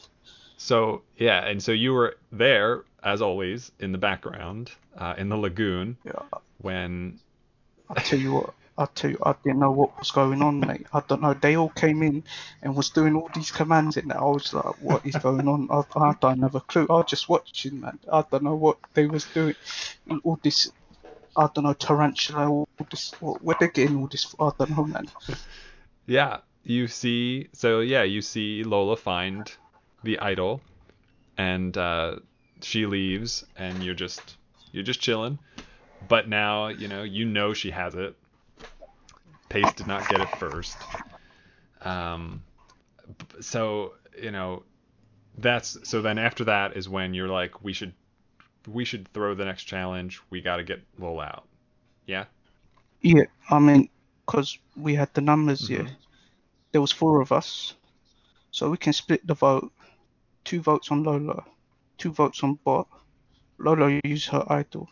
so 0.58 1.04
yeah, 1.18 1.46
and 1.46 1.62
so 1.62 1.72
you 1.72 1.94
were 1.94 2.18
there 2.32 2.84
as 3.06 3.22
always 3.22 3.72
in 3.80 3.92
the 3.92 3.98
background 3.98 4.72
uh, 4.98 5.16
in 5.18 5.30
the 5.30 5.38
lagoon 5.38 5.98
Yeah, 6.04 6.24
when 6.62 7.20
I 7.90 8.02
tell 8.02 8.20
you 8.20 8.34
what. 8.34 8.54
I 8.78 8.88
tell 8.94 9.10
you, 9.10 9.18
I 9.26 9.34
didn't 9.42 9.60
know 9.60 9.72
what 9.72 9.98
was 9.98 10.12
going 10.12 10.42
on, 10.42 10.60
mate. 10.60 10.86
I 10.92 11.02
don't 11.08 11.22
know. 11.22 11.34
They 11.34 11.56
all 11.56 11.70
came 11.70 12.04
in 12.04 12.26
and 12.62 12.76
was 12.76 12.90
doing 12.90 13.16
all 13.16 13.30
these 13.34 13.50
commands 13.50 13.96
in 13.96 14.10
there. 14.10 14.20
I 14.20 14.26
was 14.26 14.54
like, 14.54 14.82
"What 14.82 15.06
is 15.06 15.16
going 15.16 15.48
on?" 15.48 15.70
I, 15.72 15.84
I 15.98 16.14
don't 16.20 16.42
have 16.42 16.56
a 16.56 16.60
clue. 16.60 16.86
I 16.90 16.96
was 16.96 17.06
just 17.06 17.30
watching, 17.30 17.80
man. 17.80 18.00
I 18.12 18.26
don't 18.30 18.44
know 18.44 18.56
what 18.56 18.78
they 18.94 19.08
was 19.08 19.24
doing. 19.28 19.56
All 20.26 20.38
this, 20.44 20.70
I 21.38 21.48
don't 21.54 21.64
know, 21.64 21.72
tarantula. 21.72 22.50
All 22.50 22.68
this, 22.92 23.14
what, 23.22 23.42
where 23.42 23.56
they 23.58 23.70
getting 23.70 23.96
all 23.96 24.08
this? 24.08 24.36
I 24.38 24.52
don't 24.60 24.72
know, 24.72 24.84
man. 24.84 25.08
yeah 26.06 26.40
you 26.66 26.88
see 26.88 27.48
so 27.54 27.80
yeah 27.80 28.04
you 28.04 28.22
see 28.22 28.64
Lola 28.64 28.98
find 28.98 29.52
the 30.04 30.20
idol 30.20 30.62
and 31.38 31.78
uh, 31.78 32.16
she 32.62 32.86
leaves 32.86 33.46
and 33.56 33.84
you're 33.84 33.96
just 33.96 34.38
you're 34.72 34.84
just 34.84 35.00
chilling. 35.02 35.40
But 36.08 36.28
now 36.30 36.68
you 36.68 36.88
know 36.88 37.04
you 37.04 37.26
know 37.26 37.54
she 37.54 37.72
has 37.72 37.96
it. 37.96 38.16
Paste 39.50 39.78
did 39.78 39.88
not 39.88 40.08
get 40.08 40.22
it 40.22 40.30
first. 40.30 40.88
Um 41.82 42.44
so 43.42 43.94
you 44.22 44.32
know 44.32 44.64
that's 45.38 45.78
so 45.88 46.02
then 46.02 46.18
after 46.18 46.46
that 46.46 46.76
is 46.78 46.88
when 46.90 47.14
you're 47.14 47.28
like 47.28 47.64
we 47.64 47.74
should 47.74 47.94
we 48.68 48.86
should 48.86 49.08
throw 49.14 49.34
the 49.36 49.46
next 49.46 49.64
challenge. 49.64 50.22
We 50.30 50.42
got 50.42 50.58
to 50.58 50.64
get 50.64 50.82
Lola 50.98 51.24
out. 51.26 51.48
Yeah? 52.06 52.26
Yeah, 53.02 53.26
I 53.50 53.60
mean, 53.60 53.90
because 54.26 54.58
we 54.76 54.96
had 54.96 55.14
the 55.14 55.22
numbers, 55.22 55.70
yeah. 55.70 55.84
Mhm. 55.84 55.96
There 56.72 56.82
was 56.82 56.92
four 56.92 57.22
of 57.22 57.32
us, 57.32 57.74
so 58.52 58.70
we 58.70 58.78
can 58.78 58.94
split 58.94 59.26
the 59.26 59.34
vote. 59.36 59.72
Two 60.44 60.62
votes 60.62 60.92
on 60.92 61.04
Lola, 61.04 61.46
two 61.98 62.12
votes 62.12 62.44
on 62.44 62.56
Bot. 62.64 62.88
Lola 63.58 64.00
use 64.04 64.28
her 64.28 64.46
idol. 64.50 64.90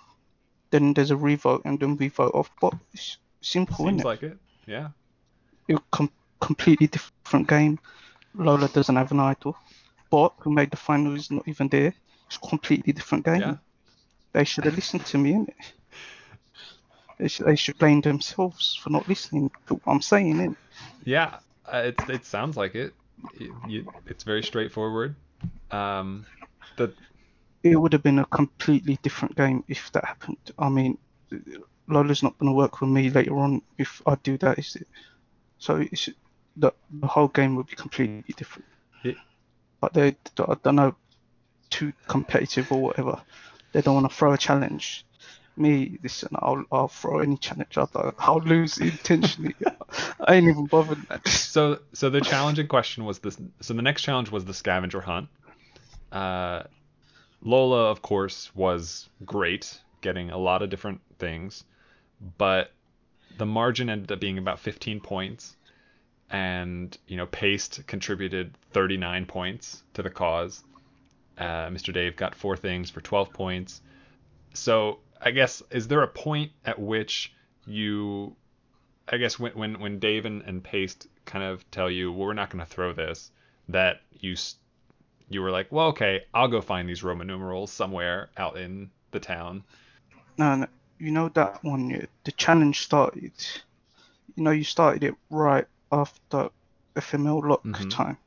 Then 0.72 0.94
there's 0.94 1.12
a 1.12 1.18
revote, 1.18 1.62
and 1.66 1.80
then 1.80 1.98
we 1.98 2.08
vote 2.10 2.34
off 2.34 2.50
Bot. 2.60 2.76
It's 2.94 3.18
simple, 3.42 3.86
isn't 3.88 4.00
seems 4.00 4.02
it? 4.02 4.06
like 4.06 4.24
it 4.24 4.38
yeah 4.66 4.90
It's 5.68 5.80
a 5.80 5.84
com- 5.92 6.12
completely 6.40 6.88
different 6.88 7.48
game. 7.48 7.80
Lola 8.36 8.68
doesn't 8.70 8.96
have 8.96 9.12
an 9.12 9.20
idol. 9.20 9.56
Bot, 10.10 10.34
who 10.40 10.52
made 10.52 10.72
the 10.72 10.78
final, 10.78 11.16
is 11.16 11.30
not 11.32 11.48
even 11.48 11.68
there. 11.68 11.94
It's 12.28 12.38
a 12.38 12.48
completely 12.48 12.94
different 12.94 13.26
game. 13.26 13.42
yeah 13.42 13.56
They 14.32 14.44
should 14.46 14.66
have 14.66 14.76
listened 14.76 15.06
to 15.08 15.18
me, 15.18 15.34
innit? 15.34 15.54
They 17.20 17.28
should, 17.28 17.46
they 17.46 17.56
should 17.56 17.78
blame 17.78 18.02
themselves 18.02 18.76
for 18.76 18.90
not 18.90 19.08
listening 19.08 19.52
to 19.68 19.76
what 19.76 19.94
I'm 19.94 20.02
saying, 20.02 20.34
innit? 20.36 20.56
Yeah, 21.06 21.40
uh, 21.72 21.78
it 21.78 22.10
it 22.10 22.26
sounds 22.26 22.58
like 22.58 22.76
it. 22.76 22.94
You, 23.40 23.56
you, 23.68 23.94
it's 24.08 24.24
very 24.24 24.44
straightforward. 24.44 25.16
Um, 25.72 26.26
the 26.78 26.94
it 27.64 27.78
would 27.78 27.94
have 27.94 28.04
been 28.04 28.20
a 28.20 28.26
completely 28.26 29.00
different 29.02 29.36
game 29.36 29.64
if 29.68 29.92
that 29.94 30.04
happened. 30.04 30.52
I 30.60 30.68
mean, 30.70 30.98
Lola's 31.88 32.22
not 32.22 32.38
going 32.38 32.52
to 32.52 32.56
work 32.56 32.82
with 32.82 32.90
me 32.90 33.10
later 33.10 33.38
on 33.40 33.62
if 33.78 34.02
I 34.06 34.16
do 34.16 34.38
that, 34.40 34.60
is 34.60 34.76
it? 34.76 34.88
So 35.60 35.78
it's, 35.78 36.10
the 36.58 36.74
the 36.92 37.08
whole 37.08 37.30
game 37.30 37.56
would 37.56 37.68
be 37.68 37.76
completely 37.76 38.34
different. 38.36 38.68
Yeah. 39.04 39.14
But 39.80 39.94
they, 39.94 40.16
I 40.40 40.56
don't 40.62 40.76
know, 40.76 40.96
too 41.70 41.94
competitive 42.08 42.72
or 42.72 42.82
whatever. 42.82 43.22
They 43.72 43.82
don't 43.82 43.96
want 43.96 44.10
to 44.10 44.16
throw 44.16 44.34
a 44.34 44.38
challenge. 44.38 45.06
Me, 45.56 46.00
listen, 46.04 46.30
I'll 46.36 46.66
I'll 46.72 46.88
throw 46.88 47.20
any 47.20 47.38
challenge. 47.38 47.78
I 47.78 47.86
don't, 47.94 48.16
I'll 48.20 48.42
lose 48.42 48.78
intentionally. 48.80 49.56
I 50.20 50.36
ain't 50.36 50.48
even 50.48 50.66
bothered, 50.66 51.08
man. 51.10 51.24
so 51.26 51.80
so 51.94 52.10
the 52.10 52.22
challenge 52.22 52.60
in 52.60 52.68
question 52.68 53.06
was 53.06 53.20
this. 53.20 53.38
So 53.62 53.74
the 53.74 53.82
next 53.82 54.02
challenge 54.02 54.32
was 54.32 54.46
the 54.46 54.54
scavenger 54.54 55.02
hunt. 55.02 55.30
Uh, 56.14 56.64
Lola, 57.42 57.90
of 57.90 58.02
course, 58.02 58.56
was 58.56 59.10
great, 59.26 59.82
getting 60.02 60.30
a 60.30 60.38
lot 60.38 60.62
of 60.62 60.70
different 60.70 61.02
things, 61.18 61.66
but 62.38 62.72
the 63.38 63.46
margin 63.46 63.90
ended 63.90 64.12
up 64.12 64.20
being 64.20 64.38
about 64.38 64.60
15 64.60 65.02
points, 65.02 65.58
and 66.30 66.98
you 67.08 67.18
know 67.18 67.26
Paste 67.26 67.82
contributed 67.88 68.56
39 68.72 69.26
points 69.26 69.84
to 69.96 70.04
the 70.04 70.10
cause. 70.10 70.64
Uh, 71.38 71.68
Mr. 71.68 71.92
Dave 71.92 72.16
got 72.16 72.36
four 72.36 72.56
things 72.56 72.90
for 72.92 73.02
12 73.02 73.34
points. 73.34 73.82
So 74.54 75.00
I 75.20 75.32
guess 75.32 75.64
is 75.72 75.88
there 75.88 76.04
a 76.04 76.08
point 76.08 76.52
at 76.64 76.80
which 76.80 77.34
you, 77.66 78.36
I 79.08 79.18
guess 79.18 79.40
when 79.40 79.54
when 79.54 79.80
when 79.80 80.00
Dave 80.00 80.26
and, 80.26 80.44
and 80.44 80.64
Paste 80.64 81.08
kind 81.26 81.44
of 81.44 81.70
tell 81.72 81.90
you 81.90 82.12
well, 82.12 82.28
we're 82.28 82.34
not 82.34 82.52
going 82.52 82.64
to 82.64 82.70
throw 82.70 82.94
this, 82.94 83.32
that 83.70 84.02
you 84.12 84.34
s- 84.34 84.56
you 85.30 85.42
were 85.42 85.52
like, 85.52 85.72
well, 85.72 85.88
okay, 85.88 86.24
I'll 86.34 86.48
go 86.48 86.62
find 86.62 86.88
these 86.88 87.04
Roman 87.04 87.28
numerals 87.28 87.72
somewhere 87.72 88.30
out 88.38 88.58
in 88.58 88.90
the 89.12 89.20
town. 89.20 89.64
No, 90.38 90.56
no, 90.56 90.68
you 91.00 91.12
know 91.12 91.30
that 91.30 91.64
one, 91.64 91.90
yeah, 91.90 92.06
the 92.24 92.32
challenge 92.34 92.82
started. 92.82 93.34
You 94.36 94.44
know, 94.44 94.52
you 94.52 94.64
started 94.64 95.04
it 95.04 95.16
right 95.30 95.66
after 95.92 96.50
FML 96.96 97.42
lock 97.42 97.64
Mhm. 97.64 97.90
time. 97.90 98.18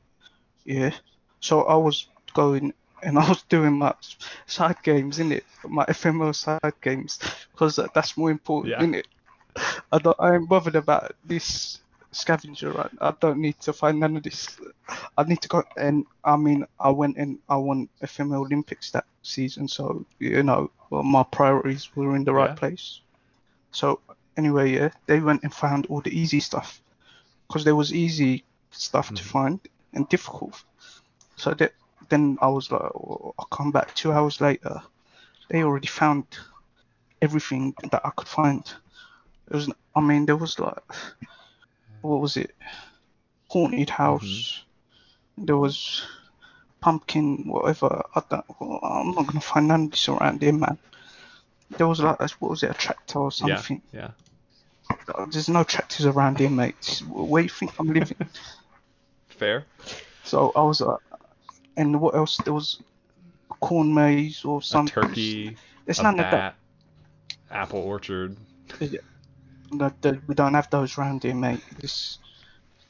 Yeah. 0.65 0.93
So 1.39 1.63
I 1.63 1.75
was 1.75 2.07
going 2.33 2.73
and 3.03 3.19
I 3.19 3.27
was 3.29 3.43
doing 3.43 3.73
my 3.77 3.93
side 4.47 4.81
games 4.83 5.19
in 5.19 5.31
it, 5.31 5.45
my 5.63 5.85
FML 5.87 6.33
side 6.33 6.73
games, 6.81 7.19
because 7.51 7.79
that's 7.93 8.17
more 8.17 8.31
important 8.31 8.71
Yeah. 8.71 8.83
in 8.83 8.95
it. 8.95 9.07
I 9.91 9.97
don't, 9.99 10.15
I 10.19 10.35
ain't 10.35 10.49
bothered 10.49 10.75
about 10.75 11.15
this 11.25 11.79
scavenger 12.17 12.71
run. 12.71 12.97
I 13.01 13.13
don't 13.19 13.39
need 13.39 13.59
to 13.61 13.73
find 13.73 13.99
none 13.99 14.17
of 14.17 14.23
this. 14.23 14.57
I 15.17 15.23
need 15.23 15.41
to 15.41 15.47
go 15.47 15.63
and 15.77 16.05
I 16.23 16.35
mean 16.37 16.65
I 16.79 16.89
went 16.89 17.17
and 17.17 17.39
I 17.49 17.57
won 17.57 17.89
FML 18.01 18.45
Olympics 18.45 18.91
that 18.91 19.05
season, 19.21 19.67
so 19.67 20.05
you 20.19 20.43
know 20.43 20.71
well, 20.89 21.03
my 21.03 21.23
priorities 21.23 21.95
were 21.95 22.15
in 22.15 22.23
the 22.23 22.33
right 22.33 22.49
Yeah. 22.51 22.55
place. 22.55 23.01
So 23.71 23.99
anyway, 24.37 24.73
yeah, 24.73 24.89
they 25.05 25.19
went 25.19 25.43
and 25.43 25.53
found 25.53 25.85
all 25.87 26.01
the 26.01 26.17
easy 26.17 26.39
stuff 26.39 26.81
because 27.47 27.63
there 27.63 27.75
was 27.75 27.93
easy 27.93 28.43
stuff 28.71 29.07
to 29.13 29.23
Mhm. 29.23 29.31
find 29.35 29.59
and 29.93 30.09
difficult. 30.09 30.63
So 31.35 31.53
that 31.53 31.73
then 32.09 32.37
I 32.41 32.47
was 32.47 32.71
like, 32.71 32.81
oh, 32.81 33.33
I'll 33.37 33.45
come 33.57 33.71
back 33.71 33.93
two 33.95 34.11
hours 34.11 34.39
later. 34.41 34.81
They 35.49 35.63
already 35.63 35.87
found 35.87 36.25
everything 37.21 37.73
that 37.91 38.01
I 38.05 38.11
could 38.11 38.27
find. 38.27 38.63
It 39.49 39.55
was, 39.55 39.69
I 39.95 40.01
mean, 40.01 40.25
there 40.25 40.35
was 40.37 40.59
like, 40.59 40.83
what 42.01 42.21
was 42.21 42.37
it? 42.37 42.55
Haunted 43.49 43.89
house. 43.89 44.63
There 45.37 45.57
was 45.57 46.03
pumpkin, 46.81 47.47
whatever. 47.47 48.03
I 48.15 48.21
don't, 48.29 48.45
I'm 48.83 49.11
not 49.11 49.27
gonna 49.27 49.41
find 49.41 49.67
none 49.67 49.85
of 49.85 49.91
this 49.91 50.09
around 50.09 50.41
here, 50.41 50.53
man. 50.53 50.77
There 51.77 51.87
was 51.87 51.99
like, 51.99 52.19
what 52.39 52.51
was 52.51 52.63
it, 52.63 52.71
a 52.71 52.73
tractor 52.73 53.19
or 53.19 53.31
something? 53.31 53.81
Yeah. 53.93 54.11
Uh, 55.13 55.25
There's 55.29 55.49
no 55.49 55.63
tractors 55.63 56.05
around 56.05 56.39
here, 56.39 56.49
mate. 56.49 57.01
Where 57.09 57.43
you 57.43 57.49
think 57.49 57.73
I'm 57.79 57.87
living? 57.93 58.17
Fair. 59.27 59.65
so 60.23 60.51
I 60.55 60.61
was 60.63 60.81
like, 60.81 60.99
and 61.75 61.99
what 62.01 62.15
else? 62.15 62.37
There 62.37 62.53
was 62.53 62.79
a 63.51 63.53
corn 63.55 63.93
maze 63.93 64.43
or 64.45 64.59
A 64.59 64.63
something. 64.63 64.93
turkey. 65.03 65.57
There's 65.85 65.99
a 65.99 66.03
none 66.03 66.19
of 66.19 66.31
that. 66.31 66.55
Apple 67.51 67.79
orchard. 67.81 68.35
That, 69.73 70.01
that 70.01 70.27
we 70.27 70.35
don't 70.35 70.53
have 70.53 70.69
those 70.69 70.97
round 70.97 71.23
here, 71.23 71.35
mate. 71.35 71.61
This, 71.79 72.19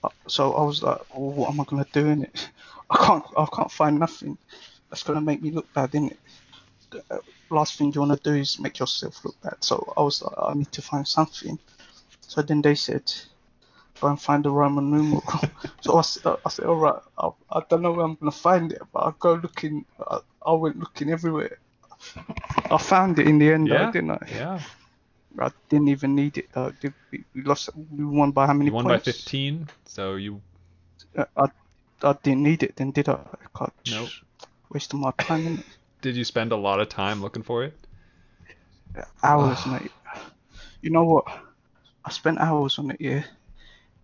uh, 0.03 0.09
so 0.27 0.53
I 0.53 0.63
was 0.63 0.83
like, 0.83 0.99
well, 1.13 1.31
what 1.31 1.49
am 1.49 1.59
I 1.61 1.63
gonna 1.65 1.87
do 1.91 2.07
in 2.07 2.23
it? 2.23 2.49
I 2.89 2.97
can't, 2.97 3.25
I 3.37 3.45
can't 3.53 3.71
find 3.71 3.99
nothing. 3.99 4.37
That's 4.89 5.03
gonna 5.03 5.21
make 5.21 5.41
me 5.41 5.51
look 5.51 5.71
bad, 5.73 5.91
innit? 5.91 6.17
Uh, 7.11 7.17
Last 7.49 7.77
thing 7.77 7.93
you 7.93 8.01
wanna 8.01 8.17
do 8.17 8.33
is 8.33 8.59
make 8.59 8.79
yourself 8.79 9.23
look 9.23 9.39
bad. 9.41 9.55
So 9.61 9.93
I 9.95 10.01
was 10.01 10.21
like, 10.21 10.33
I 10.37 10.53
need 10.53 10.71
to 10.73 10.81
find 10.81 11.07
something. 11.07 11.57
So 12.21 12.41
then 12.41 12.61
they 12.61 12.75
said, 12.75 13.11
go 14.01 14.07
and 14.07 14.21
find 14.21 14.43
the 14.43 14.51
Roman 14.51 14.91
numeral. 14.91 15.23
so 15.81 15.97
I 15.97 16.49
said, 16.49 16.65
all 16.65 16.75
right, 16.75 17.01
I, 17.17 17.29
I 17.51 17.61
don't 17.69 17.81
know 17.81 17.93
where 17.93 18.05
I'm 18.05 18.15
gonna 18.15 18.31
find 18.31 18.71
it, 18.73 18.81
but 18.91 18.99
I 18.99 19.13
go 19.19 19.35
looking. 19.35 19.85
I, 19.99 20.19
I 20.45 20.51
went 20.53 20.77
looking 20.79 21.09
everywhere. 21.09 21.57
I 22.69 22.77
found 22.77 23.17
it 23.19 23.27
in 23.27 23.39
the 23.39 23.51
end, 23.51 23.69
though, 23.69 23.91
didn't 23.91 24.11
I? 24.11 24.27
Yeah. 24.29 24.59
I 25.39 25.51
didn't 25.69 25.89
even 25.89 26.15
need 26.15 26.37
it 26.37 26.49
though. 26.53 26.71
Did 26.71 26.93
we, 27.11 27.25
we 27.33 27.43
lost. 27.43 27.69
We 27.75 28.05
won 28.05 28.31
by 28.31 28.47
how 28.47 28.53
many 28.53 28.69
You 28.69 28.73
won 28.73 28.85
by 28.85 28.97
points? 28.97 29.05
15, 29.05 29.67
so 29.85 30.15
you 30.15 30.41
Uh, 31.17 31.25
I 31.35 31.51
I 32.03 32.13
didn't 32.23 32.43
need 32.43 32.63
it 32.63 32.75
then, 32.77 32.91
did 32.91 33.09
I? 33.09 33.19
Can't- 33.57 33.73
Nope. 33.89 34.09
Wasting 34.69 34.99
my 35.01 35.11
time 35.19 35.63
did 36.01 36.15
you 36.15 36.23
spend 36.23 36.51
a 36.51 36.55
lot 36.57 36.79
of 36.79 36.89
time 36.89 37.21
looking 37.21 37.43
for 37.43 37.63
it? 37.63 37.73
hours, 39.23 39.65
mate. 39.67 39.91
You 40.81 40.89
know 40.91 41.03
what? 41.05 41.25
I 42.05 42.11
spent 42.11 42.39
hours 42.39 42.79
on 42.79 42.91
it, 42.91 43.01
yeah. 43.01 43.23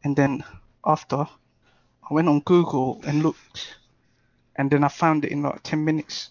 And 0.03 0.15
then 0.15 0.43
after, 0.85 1.17
I 1.17 2.13
went 2.13 2.29
on 2.29 2.41
Google 2.41 3.01
and 3.05 3.23
looked, 3.23 3.77
and 4.55 4.71
then 4.71 4.83
I 4.83 4.89
found 4.89 5.25
it 5.25 5.31
in 5.31 5.43
like 5.43 5.63
ten 5.63 5.85
minutes. 5.85 6.29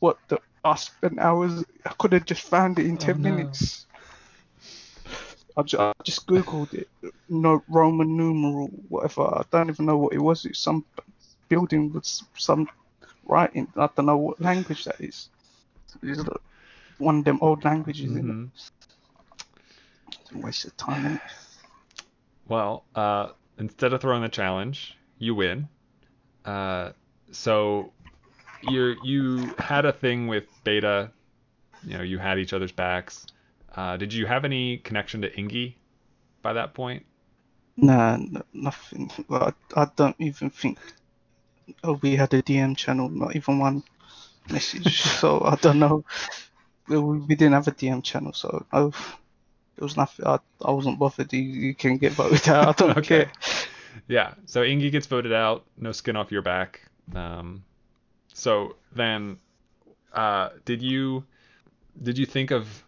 What 0.00 0.18
the? 0.28 0.40
I 0.64 0.76
spent 0.76 1.18
hours. 1.18 1.64
I 1.86 1.90
could 1.98 2.12
have 2.12 2.26
just 2.26 2.42
found 2.42 2.78
it 2.78 2.86
in 2.86 2.98
ten 2.98 3.16
Oh, 3.16 3.22
no. 3.22 3.22
minutes. 3.22 3.86
I 5.56 5.62
just, 5.62 5.80
I 5.80 5.92
just 6.04 6.26
googled 6.26 6.74
it. 6.74 6.88
No 7.28 7.62
Roman 7.68 8.16
numeral, 8.16 8.68
whatever. 8.88 9.22
I 9.22 9.42
don't 9.50 9.70
even 9.70 9.86
know 9.86 9.98
what 9.98 10.12
it 10.12 10.18
was. 10.18 10.44
It's 10.44 10.58
some 10.58 10.84
building 11.48 11.92
with 11.92 12.04
some 12.36 12.68
writing. 13.26 13.66
I 13.76 13.88
don't 13.94 14.06
know 14.06 14.16
what 14.16 14.40
language 14.40 14.84
that 14.84 15.00
is. 15.00 15.28
It's 16.02 16.22
one 16.98 17.18
of 17.18 17.24
them 17.24 17.38
old 17.40 17.64
languages. 17.64 18.10
Mhm. 18.10 18.50
It's 20.12 20.32
a 20.32 20.38
waste 20.38 20.64
of 20.64 20.76
time. 20.76 21.20
Well, 22.48 22.84
uh, 22.94 23.30
instead 23.58 23.92
of 23.92 24.00
throwing 24.00 24.22
the 24.22 24.28
challenge, 24.28 24.96
you 25.18 25.34
win. 25.34 25.68
Uh, 26.44 26.92
so 27.32 27.92
you 28.62 28.96
you 29.02 29.54
had 29.58 29.84
a 29.84 29.92
thing 29.92 30.26
with 30.26 30.44
Beta. 30.64 31.10
You 31.84 31.98
know, 31.98 32.02
you 32.04 32.18
had 32.18 32.38
each 32.38 32.52
other's 32.52 32.72
backs. 32.72 33.26
Uh, 33.74 33.96
did 33.96 34.12
you 34.12 34.26
have 34.26 34.44
any 34.44 34.78
connection 34.78 35.22
to 35.22 35.30
Ingy 35.30 35.74
by 36.42 36.52
that 36.52 36.74
point? 36.74 37.06
Nah, 37.76 38.14
n- 38.14 38.42
nothing. 38.52 39.10
Well, 39.28 39.54
I, 39.76 39.82
I 39.82 39.86
don't 39.96 40.16
even 40.18 40.50
think 40.50 40.78
oh, 41.84 41.98
we 42.02 42.16
had 42.16 42.34
a 42.34 42.42
DM 42.42 42.76
channel, 42.76 43.08
not 43.08 43.36
even 43.36 43.58
one 43.58 43.82
message. 44.50 45.02
so 45.20 45.42
I 45.44 45.56
don't 45.56 45.78
know. 45.78 46.04
We, 46.88 46.98
we 46.98 47.34
didn't 47.34 47.52
have 47.52 47.68
a 47.68 47.72
DM 47.72 48.02
channel, 48.02 48.32
so 48.32 48.66
oh, 48.72 48.92
it 49.76 49.82
was 49.82 49.96
nothing. 49.96 50.26
I, 50.26 50.38
I 50.62 50.70
wasn't 50.72 50.98
bothered. 50.98 51.32
You, 51.32 51.40
you 51.40 51.74
can 51.74 51.96
get 51.96 52.12
voted 52.12 52.48
out. 52.48 52.68
I 52.68 52.86
don't 52.86 52.98
Okay. 52.98 53.24
care. 53.24 53.32
Yeah. 54.08 54.34
So 54.46 54.62
Ingy 54.62 54.90
gets 54.90 55.06
voted 55.06 55.32
out. 55.32 55.64
No 55.76 55.92
skin 55.92 56.16
off 56.16 56.32
your 56.32 56.42
back. 56.42 56.82
Um, 57.14 57.64
so 58.32 58.76
then, 58.94 59.38
uh, 60.12 60.50
did 60.64 60.82
you 60.82 61.24
did 62.02 62.18
you 62.18 62.26
think 62.26 62.50
of 62.50 62.84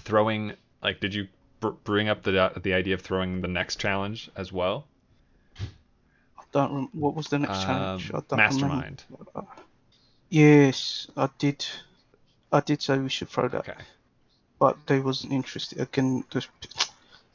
throwing 0.00 0.52
like 0.82 1.00
did 1.00 1.14
you 1.14 1.28
br- 1.60 1.68
bring 1.84 2.08
up 2.08 2.22
the 2.22 2.52
the 2.62 2.74
idea 2.74 2.94
of 2.94 3.00
throwing 3.02 3.40
the 3.40 3.48
next 3.48 3.76
challenge 3.80 4.30
as 4.36 4.52
well? 4.52 4.86
I 6.38 6.42
don't. 6.52 6.72
Rem- 6.74 6.88
what 6.92 7.14
was 7.14 7.28
the 7.28 7.38
next 7.38 7.62
challenge? 7.62 8.10
I 8.12 8.18
Um, 8.18 8.24
don't 8.28 8.38
Mastermind. 8.38 9.04
Remember. 9.10 9.52
Yes, 10.28 11.08
I 11.16 11.28
did. 11.38 11.64
I 12.52 12.60
did 12.60 12.82
say 12.82 12.98
we 12.98 13.08
should 13.08 13.28
throw 13.28 13.48
that. 13.48 13.68
Okay. 13.68 13.80
but 14.58 14.76
they 14.86 15.00
wasn't 15.00 15.32
interested. 15.32 15.80
Again, 15.80 16.22
just, 16.30 16.48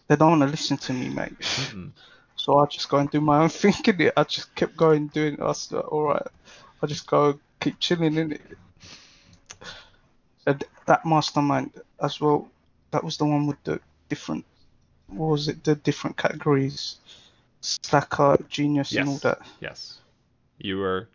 they 0.08 0.16
don't 0.16 0.30
want 0.38 0.42
to 0.44 0.48
listen 0.48 0.78
to 0.78 0.94
me, 0.94 1.10
mate. 1.10 1.40
Mm-mm. 1.40 1.92
So 2.36 2.60
I 2.60 2.66
just 2.68 2.88
go 2.90 2.98
and 2.98 3.10
do 3.10 3.20
my 3.22 3.40
own 3.40 3.50
thing 3.62 3.74
in 3.86 4.02
it. 4.02 4.14
I 4.16 4.24
just 4.24 4.54
kept 4.56 4.78
going 4.78 5.08
doing 5.08 5.34
it. 5.36 5.40
I 5.40 5.46
was 5.46 5.72
like, 5.72 5.92
all 5.92 6.04
right, 6.04 6.28
I 6.84 6.88
just 6.88 7.08
go 7.08 7.40
keep 7.60 7.80
chilling 7.80 8.16
in 8.16 8.34
it. 8.34 8.42
And 10.46 10.64
that 10.86 11.06
mastermind 11.06 11.72
as 12.00 12.22
well. 12.22 12.48
That 12.96 13.04
was 13.04 13.18
the 13.18 13.26
one 13.26 13.46
with 13.46 13.62
the 13.66 13.82
different. 14.08 14.46
What 15.08 15.28
was 15.32 15.50
it? 15.50 15.66
The 15.66 15.76
different 15.76 16.16
categories, 16.16 16.96
slacker, 17.60 18.38
genius, 18.48 18.94
and 18.96 19.10
all 19.10 19.18
that. 19.18 19.40
Yes. 19.60 20.00
You 20.60 20.78
were 20.78 21.10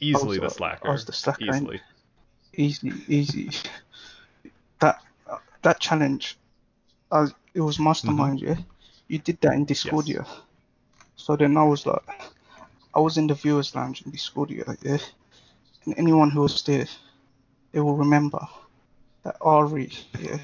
easily 0.00 0.38
the 0.38 0.42
was- 0.42 0.54
I 0.54 0.56
slacker. 0.56 0.90
was 0.90 1.04
the 1.04 1.12
slacker, 1.12 1.54
ain't 1.54 1.80
Easily. 2.56 2.94
easy. 3.06 3.50
That 4.80 5.00
that 5.62 5.78
challenge, 5.78 6.36
uh, 7.12 7.28
it 7.54 7.60
was 7.60 7.78
mastermind, 7.78 8.40
yeah. 8.40 8.56
You 9.06 9.20
did 9.20 9.40
that 9.42 9.52
in 9.52 9.66
Discord, 9.66 10.06
Mm-hmm. 10.06 10.18
Yes. 10.18 10.26
yeah. 10.28 10.40
So 11.14 11.36
then 11.36 11.56
I 11.56 11.62
was 11.62 11.86
like, 11.86 12.02
I 12.92 12.98
was 12.98 13.18
in 13.18 13.28
the 13.28 13.34
viewers 13.34 13.72
lounge 13.76 14.02
in 14.04 14.10
Discord, 14.10 14.50
yeah, 14.50 14.74
yeah. 14.82 14.98
And 15.84 15.94
anyone 15.96 16.30
who 16.30 16.40
was 16.40 16.60
there, 16.64 16.88
they 17.70 17.78
will 17.78 17.94
remember 17.96 18.40
that 19.22 19.36
Ari, 19.40 19.92
yeah, 20.20 20.38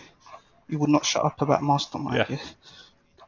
he 0.71 0.77
would 0.77 0.91
not 0.91 1.05
shut 1.05 1.25
up 1.25 1.43
about 1.43 1.63
mastermind, 1.63 2.27
Yeah. 2.29 2.39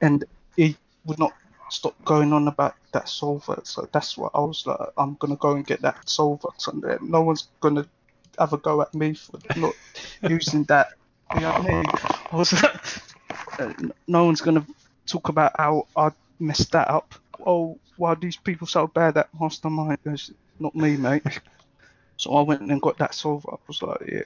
And 0.01 0.25
he 0.57 0.77
would 1.05 1.19
not 1.19 1.33
stop 1.71 1.95
going 2.05 2.33
on 2.33 2.49
about 2.49 2.75
that 2.93 3.09
solver. 3.09 3.61
So 3.65 3.89
that's 3.93 4.17
what 4.17 4.33
I 4.35 4.41
was 4.41 4.67
like, 4.67 4.79
I'm 4.97 5.15
gonna 5.15 5.37
go 5.37 5.53
and 5.53 5.67
get 5.67 5.83
that 5.83 6.09
solver. 6.09 6.49
So 6.59 6.73
no 7.01 7.23
one's 7.23 7.49
gonna 7.61 7.87
have 8.39 8.53
a 8.53 8.59
go 8.59 8.83
at 8.83 8.95
me 8.95 9.15
for 9.15 9.39
not 9.57 9.75
using 10.29 10.65
that. 10.65 10.93
You 11.35 11.41
know 11.41 11.53
what 11.53 11.61
I 11.61 11.69
mean? 11.69 11.85
I 12.33 12.37
was 12.37 12.53
like, 12.63 13.77
no 14.07 14.25
one's 14.25 14.41
gonna 14.41 14.67
talk 15.07 15.29
about 15.29 15.53
how 15.57 15.87
I 15.97 16.11
messed 16.39 16.73
that 16.73 16.89
up. 16.89 17.15
Oh, 17.45 17.79
why 17.97 18.13
are 18.13 18.17
these 18.17 18.37
people 18.37 18.67
so 18.67 18.87
bad 18.87 19.17
at 19.17 19.29
mastermind? 19.39 19.99
It's 20.05 20.31
not 20.59 20.75
me, 20.75 20.97
mate. 20.97 21.25
So 22.19 22.35
I 22.37 22.43
went 22.43 22.61
and 22.61 22.81
got 22.81 22.99
that 22.99 23.15
solver. 23.15 23.49
I 23.51 23.57
was 23.67 23.83
like, 23.83 23.99
yeah. 24.07 24.23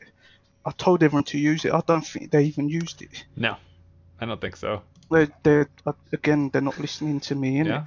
I 0.67 0.73
told 0.73 1.03
everyone 1.03 1.25
to 1.25 1.39
use 1.39 1.65
it. 1.65 1.73
I 1.73 1.81
don't 1.87 2.05
think 2.07 2.31
they 2.33 2.43
even 2.45 2.69
used 2.69 3.01
it. 3.01 3.25
No, 3.37 3.57
I 4.21 4.27
don't 4.27 4.41
think 4.41 4.57
so. 4.57 4.83
They're, 5.11 5.29
they're 5.45 5.71
uh, 5.87 5.93
again, 6.13 6.51
they're 6.53 6.61
not 6.61 6.81
listening 6.81 7.21
to 7.21 7.37
me, 7.37 7.59
innit? 7.59 7.67
Yeah. 7.67 7.85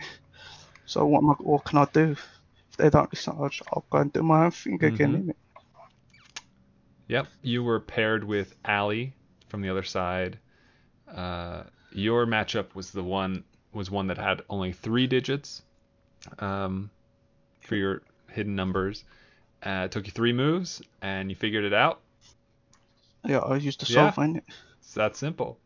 So 0.85 1.05
what 1.05 1.19
am 1.19 1.31
I, 1.31 1.33
what 1.33 1.65
can 1.65 1.79
I 1.79 1.87
do? 1.91 2.11
If 2.11 2.77
they 2.77 2.89
don't 2.89 3.11
listen, 3.11 3.35
I'll, 3.37 3.51
I'll 3.73 3.85
go 3.89 3.97
and 3.97 4.13
do 4.13 4.23
my 4.23 4.45
own 4.45 4.51
thing 4.51 4.75
again, 4.75 4.97
Mhm. 4.97 5.25
innit? 5.25 5.35
Yep. 7.09 7.27
You 7.41 7.63
were 7.63 7.79
paired 7.81 8.23
with 8.23 8.56
Ali 8.63 9.13
from 9.49 9.62
the 9.62 9.69
other 9.69 9.83
side. 9.83 10.39
Uh, 11.13 11.63
your 11.91 12.25
matchup 12.25 12.75
was 12.75 12.91
the 12.91 13.04
one 13.04 13.43
was 13.73 13.91
one 13.91 14.08
that 14.08 14.17
had 14.17 14.41
only 14.49 14.71
three 14.71 15.06
digits 15.06 15.62
um, 16.39 16.89
for 17.60 17.75
your 17.75 18.01
hidden 18.29 18.56
numbers. 18.56 19.04
Uh, 19.62 19.83
it 19.85 19.91
took 19.91 20.06
you 20.06 20.12
three 20.12 20.33
moves, 20.33 20.81
and 21.01 21.29
you 21.29 21.35
figured 21.35 21.65
it 21.65 21.73
out. 21.73 21.99
Yeah, 23.25 23.39
I 23.39 23.57
used 23.57 23.81
the 23.81 23.91
Yeah. 23.91 24.11
solver, 24.11 24.21
innit? 24.27 24.43
It's 24.79 24.93
that 24.93 25.15
simple. 25.15 25.59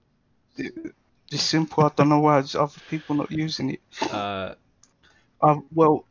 It's 0.58 1.44
simple. 1.44 1.84
I 1.84 1.90
don't 1.96 2.10
know 2.10 2.20
why 2.20 2.36
there's 2.42 2.56
other 2.56 2.80
people 2.90 3.16
not 3.16 3.32
using 3.32 3.72
it. 3.72 3.82
Uh, 4.12 4.56
Uh, 5.42 5.58
well, 5.74 6.06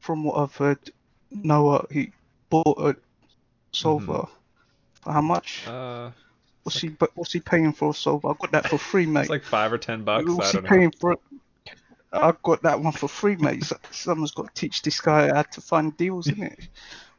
from 0.00 0.24
what 0.24 0.36
I've 0.36 0.56
heard, 0.56 0.90
Noah 1.30 1.86
he 1.90 2.12
bought 2.48 2.78
a 2.80 2.96
solver. 3.72 4.26
For 5.02 5.12
how 5.12 5.20
much? 5.20 5.62
Mm-hmm. 5.66 6.08
uh, 6.08 6.10
what's 6.64 6.80
he? 6.80 6.88
But 6.88 7.10
what's 7.14 7.32
he 7.32 7.40
paying 7.40 7.72
for 7.72 7.90
a 7.90 7.94
solver? 7.94 8.28
I 8.28 8.34
got 8.40 8.50
that 8.52 8.68
for 8.68 8.78
free, 8.78 9.06
mate. 9.06 9.22
it's 9.22 9.30
like 9.30 9.44
five 9.44 9.72
or 9.72 9.78
ten 9.78 10.02
bucks. 10.04 10.28
I 10.28 10.34
what's 10.34 10.50
he 10.50 10.56
don't 10.56 10.64
know. 10.64 10.68
paying 10.68 10.92
for? 10.98 11.12
it? 11.12 11.18
I 12.12 12.34
got 12.42 12.62
that 12.62 12.80
one 12.80 12.92
for 12.92 13.06
free, 13.08 13.36
mate. 13.36 13.70
Someone's 13.92 14.32
got 14.32 14.52
to 14.52 14.60
teach 14.60 14.82
this 14.82 15.00
guy 15.00 15.28
how 15.32 15.42
to 15.42 15.60
find 15.60 15.96
deals, 15.96 16.26
isn't 16.26 16.42
it? 16.42 16.68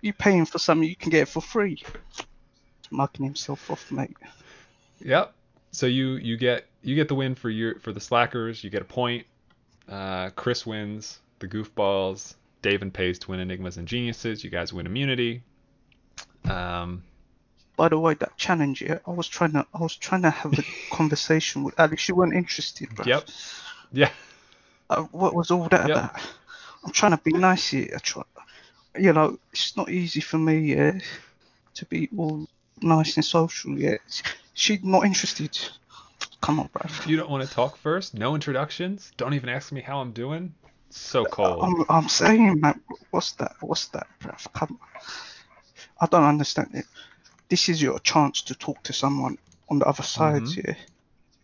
You 0.01 0.11
paying 0.11 0.45
for 0.45 0.59
something 0.59 0.87
you 0.87 0.97
can 0.97 1.11
get 1.11 1.21
it 1.21 1.27
for 1.29 1.41
free. 1.41 1.81
Mugging 2.91 3.25
himself 3.25 3.69
off, 3.71 3.91
mate. 3.91 4.15
Yep. 5.03 5.33
So 5.71 5.85
you 5.85 6.15
you 6.15 6.37
get 6.37 6.67
you 6.83 6.95
get 6.95 7.07
the 7.07 7.15
win 7.15 7.35
for 7.35 7.49
your 7.49 7.79
for 7.79 7.91
the 7.93 7.99
slackers. 8.01 8.63
You 8.63 8.69
get 8.69 8.81
a 8.81 8.85
point. 8.85 9.25
Uh, 9.89 10.29
Chris 10.31 10.65
wins 10.65 11.19
the 11.39 11.47
goofballs. 11.47 12.35
Dave 12.61 12.81
and 12.83 12.93
Paste 12.93 13.27
win 13.27 13.39
enigmas 13.39 13.77
and 13.77 13.87
geniuses. 13.87 14.43
You 14.43 14.49
guys 14.51 14.71
win 14.71 14.85
immunity. 14.85 15.41
Um, 16.47 17.03
By 17.75 17.89
the 17.89 17.97
way, 17.97 18.13
that 18.15 18.37
challenge, 18.37 18.81
yeah, 18.81 18.99
I 19.07 19.11
was 19.11 19.27
trying 19.27 19.53
to, 19.53 19.65
I 19.73 19.79
was 19.79 19.95
trying 19.95 20.21
to 20.23 20.29
have 20.29 20.53
a 20.59 20.63
conversation 20.95 21.63
with 21.63 21.79
Alex. 21.79 22.03
She 22.03 22.11
wasn't 22.13 22.35
interested, 22.35 22.89
bro. 22.93 23.05
Yep. 23.05 23.29
yeah. 23.91 24.11
Uh, 24.89 25.03
what 25.11 25.33
was 25.33 25.49
all 25.49 25.67
that 25.69 25.87
Yep. 25.87 25.97
about? 25.97 26.21
I'm 26.83 26.91
trying 26.91 27.11
to 27.11 27.17
be 27.23 27.33
nice 27.33 27.69
here. 27.69 27.89
I 27.95 27.99
try, 27.99 28.23
you 28.99 29.13
know, 29.13 29.39
it's 29.51 29.75
not 29.77 29.89
easy 29.89 30.21
for 30.21 30.37
me, 30.37 30.75
yeah, 30.75 30.99
to 31.75 31.85
be 31.85 32.09
all 32.17 32.47
nice 32.81 33.15
and 33.15 33.25
social, 33.25 33.77
yeah. 33.77 33.97
She's 34.53 34.83
not 34.83 35.05
interested. 35.05 35.57
Come 36.41 36.59
on, 36.59 36.69
bro. 36.73 36.89
You 37.05 37.17
don't 37.17 37.29
want 37.29 37.47
to 37.47 37.53
talk 37.53 37.77
first? 37.77 38.13
No 38.13 38.35
introductions? 38.35 39.11
Don't 39.17 39.33
even 39.33 39.49
ask 39.49 39.71
me 39.71 39.81
how 39.81 39.99
I'm 39.99 40.11
doing? 40.11 40.53
So 40.89 41.23
cold. 41.25 41.63
I'm, 41.63 41.85
I'm 41.89 42.09
saying, 42.09 42.59
man, 42.59 42.81
what's 43.11 43.31
that? 43.33 43.53
What's 43.61 43.87
that, 43.89 44.07
bro? 44.19 44.33
Come 44.53 44.79
on. 44.81 45.01
I 46.01 46.05
don't 46.07 46.23
understand 46.23 46.69
it. 46.73 46.85
This 47.47 47.69
is 47.69 47.81
your 47.81 47.99
chance 47.99 48.41
to 48.43 48.55
talk 48.55 48.81
to 48.83 48.93
someone 48.93 49.37
on 49.69 49.79
the 49.79 49.85
other 49.85 50.03
side, 50.03 50.41
Mhm. 50.43 50.75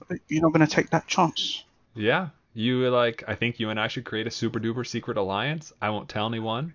yeah. 0.09 0.17
You're 0.27 0.41
not 0.41 0.53
gonna 0.53 0.67
take 0.67 0.89
that 0.89 1.07
chance. 1.07 1.63
Yeah. 1.95 2.29
You 2.53 2.79
were 2.79 2.89
like, 2.89 3.23
I 3.27 3.35
think 3.35 3.59
you 3.59 3.69
and 3.69 3.79
I 3.79 3.87
should 3.87 4.03
create 4.05 4.25
a 4.25 4.31
super 4.31 4.59
duper 4.59 4.85
secret 4.87 5.17
alliance. 5.17 5.71
I 5.81 5.91
won't 5.91 6.09
tell 6.09 6.25
anyone. 6.25 6.73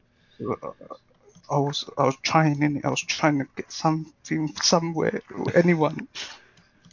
I 1.53 1.59
was, 1.59 1.84
I 1.98 2.05
was 2.05 2.16
trying 2.22 2.62
in 2.62 2.80
I 2.84 2.88
was 2.88 3.03
trying 3.03 3.38
to 3.38 3.46
get 3.57 3.70
something 3.70 4.55
somewhere, 4.62 5.20
anyone. 5.55 6.09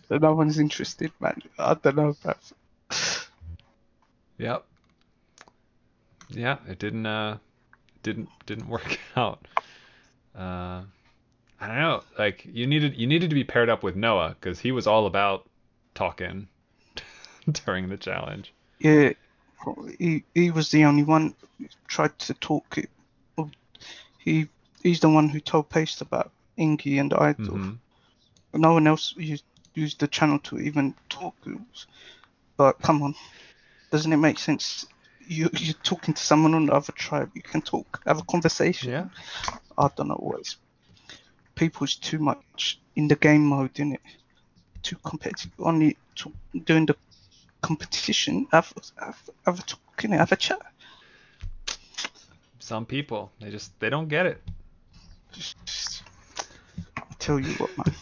But 0.10 0.22
no 0.22 0.34
one's 0.34 0.60
interested, 0.60 1.12
man. 1.22 1.41
I 1.57 1.76
don't 1.76 1.95
know, 1.95 2.16
bro. 2.22 2.34
Yep. 4.38 4.66
Yeah, 6.30 6.57
it 6.68 6.80
didn't 6.80 7.05
uh 7.05 7.38
didn't 8.03 8.30
didn't 8.45 8.68
work 8.68 8.99
out. 9.16 9.47
Uh 10.36 10.84
I 11.62 11.68
don't 11.68 11.78
know, 11.78 12.03
like 12.18 12.45
you 12.45 12.68
needed 12.68 12.97
you 12.97 13.07
needed 13.07 13.30
to 13.30 13.36
be 13.36 13.43
paired 13.43 13.70
up 13.70 13.84
with 13.84 13.95
Noah 13.95 14.36
cuz 14.41 14.60
he 14.60 14.72
was 14.72 14.88
all 14.88 15.05
about 15.05 15.47
talking 15.93 16.47
during 17.51 17.89
the 17.89 17.97
challenge. 17.97 18.53
Yeah, 18.80 19.14
he 19.97 20.24
he 20.34 20.51
was 20.51 20.72
the 20.72 20.86
only 20.86 21.03
one 21.03 21.36
who 21.57 21.68
tried 21.88 22.18
to 22.20 22.34
talk 22.34 22.78
it. 22.78 22.89
He 24.30 24.47
he's 24.84 24.99
the 24.99 25.09
one 25.09 25.27
who 25.30 25.39
told 25.39 25.69
Paste 25.69 26.01
about 26.01 26.32
Ingy 26.57 26.99
and 26.99 27.13
Idol. 27.13 27.57
Mhm. 27.57 27.77
No 28.53 28.73
one 28.73 28.88
else 28.88 29.15
used 29.17 29.43
used 29.73 29.99
the 29.99 30.07
channel 30.07 30.39
to 30.39 30.59
even 30.59 30.93
talk. 31.09 31.36
But 32.57 32.73
come 32.82 33.01
on, 33.01 33.15
doesn't 33.91 34.13
it 34.13 34.17
make 34.17 34.39
sense? 34.39 34.86
You 35.27 35.49
you're 35.53 35.84
talking 35.84 36.13
to 36.13 36.21
someone 36.21 36.53
on 36.53 36.67
the 36.67 36.73
other 36.73 36.93
tribe. 36.93 37.32
You 37.34 37.41
can 37.41 37.61
talk, 37.61 38.01
have 38.05 38.19
a 38.19 38.23
conversation. 38.34 38.91
Yeah. 38.91 39.07
I 39.77 39.89
don't 39.95 40.09
know 40.09 40.21
what 40.25 40.39
it's. 40.39 40.57
People's 41.55 41.95
too 41.95 42.19
much 42.19 42.80
in 42.95 43.07
the 43.07 43.15
game 43.15 43.45
mode, 43.45 43.80
in 43.80 43.93
it. 43.93 44.01
Too 44.84 44.97
competitive. 45.03 45.51
Only 45.59 45.97
to, 46.15 46.32
doing 46.63 46.86
the 46.86 46.95
competition. 47.61 48.47
Have 48.51 48.73
have 48.97 49.21
have 49.45 49.59
a 49.59 49.63
talk? 49.63 50.01
Have 50.01 50.32
a 50.32 50.36
chat. 50.36 50.61
Some 52.60 52.86
people, 52.86 53.32
they 53.39 53.49
just 53.49 53.78
they 53.80 53.89
don't 53.89 54.07
get 54.07 54.26
it. 54.26 54.41
Just, 55.32 56.03
I 56.97 57.03
tell 57.20 57.39
you 57.39 57.53
what, 57.53 57.70
man. 57.78 57.95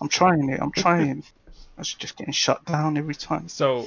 I'm 0.00 0.08
trying 0.08 0.48
it. 0.50 0.60
I'm 0.60 0.72
trying. 0.72 1.22
I 1.76 1.80
was 1.80 1.94
just 1.94 2.16
getting 2.16 2.32
shut 2.32 2.64
down 2.64 2.96
every 2.96 3.14
time. 3.14 3.48
So 3.48 3.86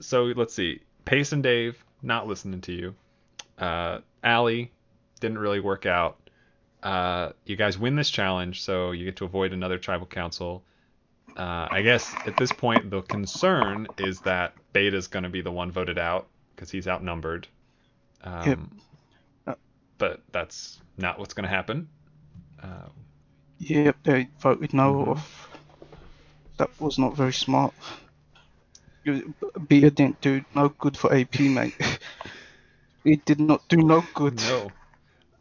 so 0.00 0.24
let's 0.24 0.54
see. 0.54 0.80
Paste 1.04 1.32
and 1.32 1.42
Dave 1.42 1.82
not 2.02 2.26
listening 2.26 2.60
to 2.62 2.72
you. 2.72 2.94
Uh 3.58 4.00
Allie 4.22 4.72
didn't 5.20 5.38
really 5.38 5.60
work 5.60 5.86
out. 5.86 6.18
Uh 6.82 7.32
you 7.44 7.56
guys 7.56 7.78
win 7.78 7.96
this 7.96 8.10
challenge, 8.10 8.62
so 8.62 8.92
you 8.92 9.04
get 9.04 9.16
to 9.16 9.24
avoid 9.24 9.52
another 9.52 9.78
tribal 9.78 10.06
council. 10.06 10.62
Uh, 11.36 11.68
I 11.70 11.82
guess 11.82 12.14
at 12.26 12.36
this 12.38 12.50
point 12.50 12.88
the 12.90 13.02
concern 13.02 13.88
is 13.98 14.20
that 14.20 14.54
Beta's 14.72 15.06
going 15.06 15.24
to 15.24 15.28
be 15.28 15.42
the 15.42 15.52
one 15.52 15.70
voted 15.70 15.98
out 15.98 16.28
because 16.54 16.70
he's 16.70 16.88
outnumbered. 16.88 17.46
Um, 18.22 18.46
Yep. 18.46 18.58
But 19.98 20.22
that's 20.32 20.80
not 20.96 21.18
what's 21.18 21.34
going 21.34 21.44
to 21.44 21.54
happen. 21.54 21.88
Uh, 22.62 22.88
Yep, 23.58 23.96
they 24.04 24.28
voted 24.38 24.74
Noah 24.74 25.06
Mhm. 25.06 25.08
off. 25.12 25.48
That 26.58 26.70
was 26.80 26.98
not 26.98 27.16
very 27.16 27.32
smart. 27.32 27.74
Beta 29.68 29.90
didn't 29.90 30.20
do 30.20 30.44
no 30.54 30.68
good 30.68 30.96
for 30.96 31.14
AP, 31.14 31.48
mate. 31.48 31.74
it 33.04 33.24
did 33.24 33.40
not 33.40 33.66
do 33.68 33.76
no 33.78 34.02
good. 34.14 34.42
No. 34.42 34.72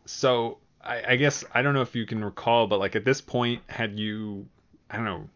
So 0.05 0.59
I, 0.81 1.13
I 1.13 1.15
guess 1.15 1.43
I 1.53 1.61
don't 1.61 1.73
know 1.73 1.81
if 1.81 1.95
you 1.95 2.05
can 2.05 2.23
recall, 2.23 2.67
but 2.67 2.79
like 2.79 2.95
at 2.95 3.05
this 3.05 3.21
point, 3.21 3.63
had 3.67 3.99
you 3.99 4.47
I 4.89 4.97
don't 4.97 5.05
know 5.05 5.29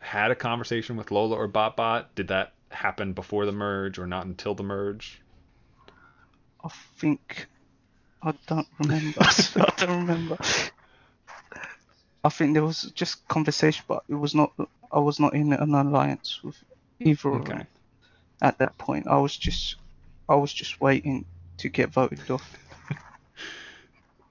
had 0.00 0.30
a 0.30 0.34
conversation 0.34 0.96
with 0.96 1.10
Lola 1.10 1.36
or 1.36 1.48
BotBot? 1.48 2.06
Did 2.14 2.28
that 2.28 2.52
happen 2.70 3.12
before 3.12 3.46
the 3.46 3.52
merge 3.52 3.98
or 3.98 4.06
not 4.06 4.26
until 4.26 4.54
the 4.54 4.62
merge? 4.62 5.20
I 6.64 6.68
think 6.96 7.46
I 8.22 8.34
don't 8.46 8.68
remember. 8.78 9.20
I 9.56 9.72
don't 9.76 10.00
remember. 10.06 10.38
I 12.24 12.28
think 12.30 12.54
there 12.54 12.64
was 12.64 12.82
just 12.94 13.26
conversation, 13.28 13.84
but 13.88 14.04
it 14.08 14.14
was 14.14 14.34
not. 14.34 14.52
I 14.92 14.98
was 15.00 15.18
not 15.20 15.34
in 15.34 15.52
an 15.52 15.74
alliance 15.74 16.40
with 16.42 16.56
either 17.00 17.30
of 17.30 17.44
Okay. 17.44 17.46
them 17.46 17.66
at 18.42 18.58
that 18.58 18.78
point. 18.78 19.06
I 19.08 19.18
was 19.18 19.36
just, 19.36 19.76
I 20.28 20.34
was 20.36 20.52
just 20.52 20.80
waiting 20.80 21.26
to 21.58 21.68
get 21.68 21.90
voted 21.90 22.30
off. 22.30 22.56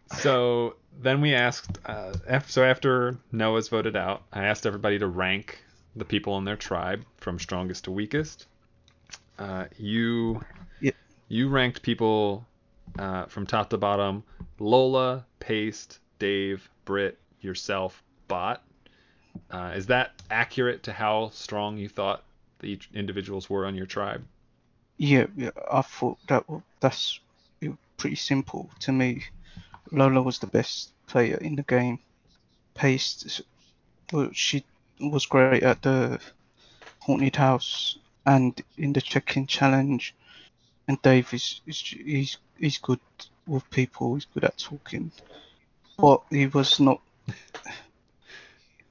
So 0.08 0.76
then 0.92 1.22
we 1.22 1.34
asked. 1.34 1.78
Uh, 1.86 2.14
so 2.48 2.64
after 2.64 3.18
Noah's 3.32 3.70
voted 3.70 3.96
out, 3.96 4.24
I 4.32 4.46
asked 4.46 4.66
everybody 4.66 5.00
to 5.00 5.08
rank 5.08 5.64
the 5.96 6.06
people 6.06 6.38
in 6.38 6.46
their 6.46 6.56
tribe 6.58 7.06
from 7.18 7.40
strongest 7.40 7.86
to 7.86 7.92
weakest. 7.92 8.48
Uh, 9.38 9.66
you 9.78 10.42
Yep. 10.80 10.96
you 11.28 11.50
ranked 11.50 11.82
people 11.82 12.48
uh, 12.98 13.26
from 13.26 13.46
top 13.46 13.70
to 13.70 13.78
bottom: 13.78 14.24
Lola, 14.60 15.26
Paste, 15.40 16.00
Dave, 16.20 16.70
Brit, 16.86 17.18
yourself, 17.42 18.04
Bot. 18.28 18.64
Uh, 19.52 19.74
is 19.76 19.86
that 19.88 20.12
accurate 20.32 20.84
to 20.84 20.94
how 20.94 21.30
strong 21.30 21.78
you 21.78 21.88
thought 21.88 22.24
the 22.60 22.80
individuals 22.94 23.50
were 23.50 23.66
on 23.66 23.76
your 23.76 23.86
tribe? 23.86 24.26
Yeah, 24.98 25.28
yeah. 25.36 25.52
I 25.72 25.82
thought 25.84 26.18
that 26.28 26.44
that's 26.80 27.20
pretty 27.98 28.16
simple 28.16 28.70
to 28.80 28.92
me. 28.92 29.26
Lola 29.92 30.22
was 30.22 30.40
the 30.40 30.48
best 30.48 30.92
player 31.08 31.38
in 31.38 31.56
the 31.56 31.64
game. 31.64 32.00
Paste, 32.74 33.42
well, 34.12 34.30
she 34.34 34.64
was 35.00 35.26
great 35.26 35.64
at 35.64 35.82
the 35.82 36.20
haunted 37.00 37.36
house 37.36 37.98
and 38.26 38.62
in 38.78 38.94
the 38.94 39.02
check-in 39.02 39.48
challenge. 39.48 40.14
And 40.88 41.02
Dave 41.02 41.34
is, 41.34 41.62
is 41.68 41.82
he's 41.82 42.38
he's 42.58 42.78
good 42.78 43.00
with 43.46 43.70
people. 43.70 44.16
He's 44.16 44.26
good 44.26 44.44
at 44.46 44.58
talking, 44.58 45.12
but 45.98 46.22
he 46.30 46.48
was 46.48 46.80
not. 46.80 47.02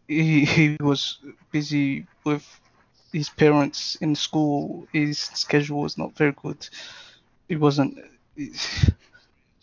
He 0.09 0.45
he 0.45 0.77
was 0.81 1.19
busy 1.51 2.07
with 2.25 2.45
his 3.13 3.31
parents 3.31 3.97
in 3.97 4.15
school. 4.15 4.87
His 4.93 5.19
schedule 5.19 5.81
was 5.83 5.97
not 5.97 6.17
very 6.17 6.33
good. 6.33 6.69
He 7.49 7.57
wasn't. 7.57 7.99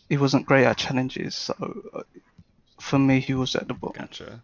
He 0.08 0.16
wasn't 0.16 0.46
great 0.46 0.66
at 0.66 0.76
challenges. 0.76 1.34
So 1.34 1.54
uh, 1.94 2.02
for 2.80 2.98
me, 2.98 3.20
he 3.20 3.34
was 3.34 3.54
at 3.54 3.68
the 3.68 3.74
bottom. 3.74 4.02
Gotcha. 4.02 4.42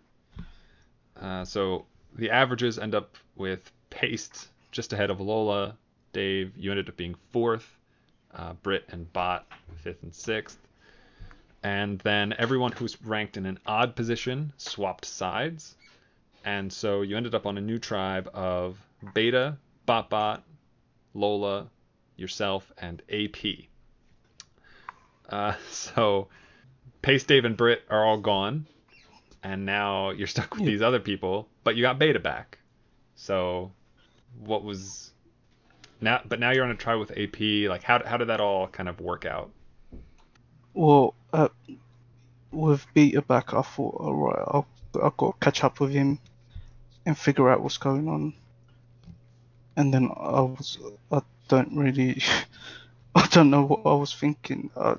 Uh, 1.21 1.45
so 1.45 1.85
the 2.17 2.31
averages 2.31 2.79
end 2.79 2.95
up 2.95 3.17
with 3.37 3.71
Paste 3.91 4.49
just 4.71 4.93
ahead 4.93 5.11
of 5.11 5.21
Lola. 5.21 5.77
Dave, 6.13 6.53
you 6.57 6.71
ended 6.71 6.89
up 6.89 6.97
being 6.97 7.15
fourth. 7.33 7.77
Uh, 8.35 8.53
Brit 8.63 8.85
and 8.91 9.13
Bot 9.13 9.47
fifth 9.77 10.03
and 10.03 10.15
sixth. 10.15 10.59
And 11.63 11.99
then 12.01 12.35
everyone 12.39 12.73
who's 12.73 13.01
ranked 13.03 13.37
in 13.37 13.45
an 13.47 13.59
odd 13.67 13.95
position 13.97 14.53
swapped 14.57 15.05
sides. 15.05 15.75
And 16.45 16.73
so 16.73 17.03
you 17.03 17.17
ended 17.17 17.35
up 17.35 17.45
on 17.47 17.59
a 17.59 17.61
new 17.61 17.79
tribe 17.79 18.31
of 18.33 18.79
Beta, 19.15 19.57
BotBot, 19.87 20.41
Lola, 21.13 21.69
yourself, 22.17 22.71
and 22.79 23.03
AP. 23.13 23.37
Uh, 25.29 25.55
so 25.71 26.29
Paste, 27.03 27.27
Dave, 27.27 27.45
and 27.45 27.57
Brit 27.57 27.83
are 27.91 28.05
all 28.05 28.19
gone, 28.19 28.67
and 29.43 29.65
now 29.67 30.11
you're 30.11 30.27
stuck 30.27 30.55
with 30.55 30.61
Yeah. 30.65 30.71
these 30.71 30.83
other 30.83 31.01
people, 31.01 31.49
but 31.65 31.77
you 31.77 31.83
got 31.83 31.99
Beta 31.99 32.19
back. 32.21 32.59
So, 33.17 33.73
what 34.39 34.65
was 34.65 35.13
now? 36.03 36.21
But 36.27 36.41
now 36.41 36.51
you're 36.51 36.65
on 36.65 36.71
a 36.71 36.77
tribe 36.77 36.99
with 36.99 37.11
AP. 37.13 37.69
Like, 37.69 37.83
how 37.83 38.03
how 38.05 38.17
did 38.17 38.29
that 38.29 38.41
all 38.41 38.67
kind 38.69 38.89
of 38.89 39.01
work 39.01 39.25
out? 39.25 39.51
Well, 40.75 41.15
uh, 41.33 41.49
with 42.53 42.87
Beta 42.95 43.23
back, 43.23 43.55
I 43.55 43.63
thought, 43.63 43.95
alright, 43.95 44.45
I'll, 44.47 44.67
I've 45.03 45.17
got 45.17 45.33
to 45.33 45.45
catch 45.45 45.65
up 45.65 45.81
with 45.81 45.91
him 45.91 46.19
and 47.07 47.17
figure 47.17 47.51
out 47.51 47.63
what's 47.63 47.79
going 47.79 48.09
on. 48.09 48.35
And 49.77 49.93
then 49.93 50.11
I 50.15 50.41
was, 50.41 50.79
I 51.11 51.23
don't 51.49 51.77
really, 51.77 52.23
I 53.15 53.27
don't 53.29 53.51
know 53.51 53.65
what 53.65 53.87
I 53.87 53.95
was 53.95 54.15
thinking. 54.15 54.71
I, 54.77 54.97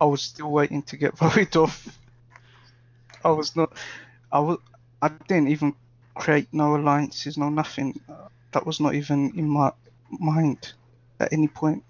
I 0.00 0.04
was 0.04 0.22
still 0.22 0.50
waiting 0.50 0.82
to 0.84 0.96
get 0.96 1.16
voted 1.18 1.56
off. 1.56 1.98
I 3.24 3.30
was 3.30 3.56
not, 3.56 3.72
I 4.30 4.40
was, 4.40 4.58
I 5.00 5.08
didn't 5.08 5.48
even 5.48 5.74
create 6.14 6.48
no 6.52 6.76
alliances, 6.76 7.36
no 7.38 7.48
nothing. 7.48 8.00
That 8.52 8.66
was 8.66 8.80
not 8.80 8.94
even 8.94 9.32
in 9.36 9.48
my 9.48 9.72
mind 10.10 10.74
at 11.20 11.32
any 11.32 11.48
point. 11.48 11.84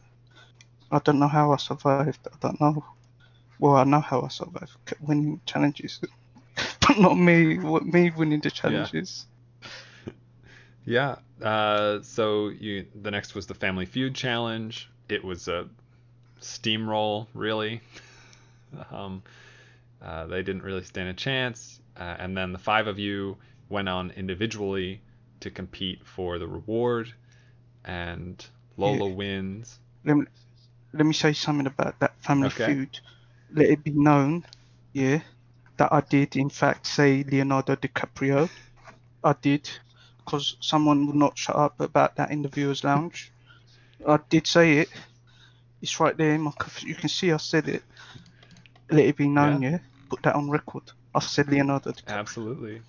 I 0.90 0.98
don't 1.00 1.18
know 1.18 1.28
how 1.28 1.52
I 1.52 1.56
survived. 1.56 2.18
I 2.24 2.28
don't 2.32 2.52
know. 2.52 2.76
Well, 3.52 3.68
I 3.76 3.76
know 3.76 3.94
how 3.94 4.16
I 4.16 4.22
survived. 4.28 4.72
Kept 4.84 5.00
winning 5.00 5.40
challenges, 5.46 6.00
but 6.80 6.98
not 6.98 7.14
me. 7.16 7.58
What 7.58 7.84
me 7.86 8.10
winning 8.10 8.40
the 8.40 8.50
challenges? 8.50 9.26
Yeah. 10.84 11.16
Uh, 11.42 12.00
so 12.02 12.48
you 12.48 12.86
the 12.94 13.10
next 13.10 13.34
was 13.34 13.46
the 13.46 13.54
Family 13.54 13.86
Feud 13.86 14.14
challenge. 14.14 14.90
It 15.08 15.24
was 15.24 15.48
a 15.48 15.68
steamroll, 16.40 17.26
really. 17.34 17.80
um, 18.90 19.22
uh, 20.02 20.26
they 20.26 20.42
didn't 20.42 20.62
really 20.62 20.84
stand 20.84 21.08
a 21.08 21.14
chance. 21.14 21.80
Uh, 21.96 22.16
and 22.18 22.36
then 22.36 22.52
the 22.52 22.58
five 22.58 22.86
of 22.86 22.98
you 22.98 23.36
went 23.68 23.88
on 23.88 24.10
individually 24.12 25.00
to 25.40 25.50
compete 25.50 26.04
for 26.06 26.38
the 26.38 26.46
reward, 26.46 27.12
and 27.86 28.44
Lola 28.76 29.08
Yeah. 29.08 29.08
wins. 29.08 29.80
Let 30.04 30.16
me, 30.16 30.26
let 30.92 31.06
me 31.06 31.12
say 31.14 31.32
something 31.32 31.66
about 31.66 31.98
that 32.00 32.22
family 32.22 32.48
Okay. 32.48 32.50
feud. 32.50 33.00
Let 33.52 33.66
it 33.68 33.84
be 33.84 33.92
known, 33.92 34.44
yeah, 34.92 35.20
that 35.78 35.92
I 35.92 36.00
did 36.00 36.36
in 36.36 36.50
fact 36.50 36.86
say 36.86 37.24
Leonardo 37.24 37.76
DiCaprio. 37.76 38.50
I 39.24 39.34
did, 39.40 39.68
because 40.18 40.56
someone 40.60 41.06
would 41.06 41.16
not 41.16 41.38
shut 41.38 41.56
up 41.56 41.80
about 41.80 42.16
that 42.16 42.30
in 42.30 42.42
the 42.42 42.48
viewers' 42.48 42.84
lounge. 42.84 43.32
I 44.06 44.18
did 44.30 44.46
say 44.46 44.78
it. 44.78 44.90
It's 45.82 46.00
right 46.00 46.16
there 46.16 46.34
in 46.34 46.42
my. 46.42 46.52
You 46.80 46.94
can 46.94 47.08
see 47.08 47.32
I 47.32 47.38
said 47.38 47.68
it. 47.68 47.84
Let 48.90 49.06
it 49.06 49.16
be 49.16 49.28
known, 49.28 49.62
yeah. 49.62 49.78
Put 50.10 50.22
that 50.22 50.36
on 50.36 50.50
record. 50.50 50.92
I 51.14 51.20
said 51.20 51.48
Leonardo 51.48 51.92
DiCaprio. 51.92 52.18
Absolutely. 52.18 52.82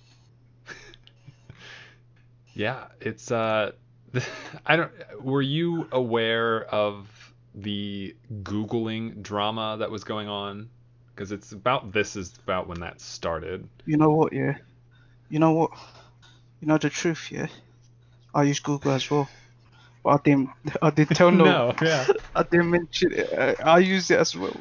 yeah, 2.54 2.86
it's 3.00 3.30
uh 3.30 3.72
I 4.66 4.76
don't 4.76 4.92
were 5.22 5.42
you 5.42 5.88
aware 5.92 6.64
of 6.64 7.08
the 7.54 8.14
googling 8.42 9.22
drama 9.22 9.76
that 9.78 9.90
was 9.90 10.04
going 10.04 10.28
on 10.28 10.68
because 11.14 11.32
it's 11.32 11.52
about 11.52 11.92
this 11.92 12.16
is 12.16 12.32
about 12.44 12.68
when 12.68 12.80
that 12.80 13.00
started. 13.00 13.68
You 13.86 13.96
know 13.96 14.10
what, 14.10 14.32
yeah? 14.32 14.56
You 15.28 15.40
know 15.40 15.52
what? 15.52 15.72
You 16.60 16.68
know 16.68 16.78
the 16.78 16.90
truth, 16.90 17.30
yeah? 17.30 17.48
I 18.34 18.44
use 18.44 18.60
Google 18.60 18.92
as 18.92 19.10
well. 19.10 19.28
But 20.04 20.10
I 20.10 20.18
didn't, 20.22 20.50
I 20.80 20.90
didn't 20.90 21.16
tell 21.16 21.30
no 21.32 21.44
no, 21.44 21.74
yeah. 21.82 22.06
I 22.36 22.42
didn't 22.44 22.70
mention 22.70 23.12
it. 23.12 23.32
I, 23.36 23.56
I 23.62 23.78
use 23.78 24.10
it 24.10 24.18
as 24.18 24.36
well. 24.36 24.56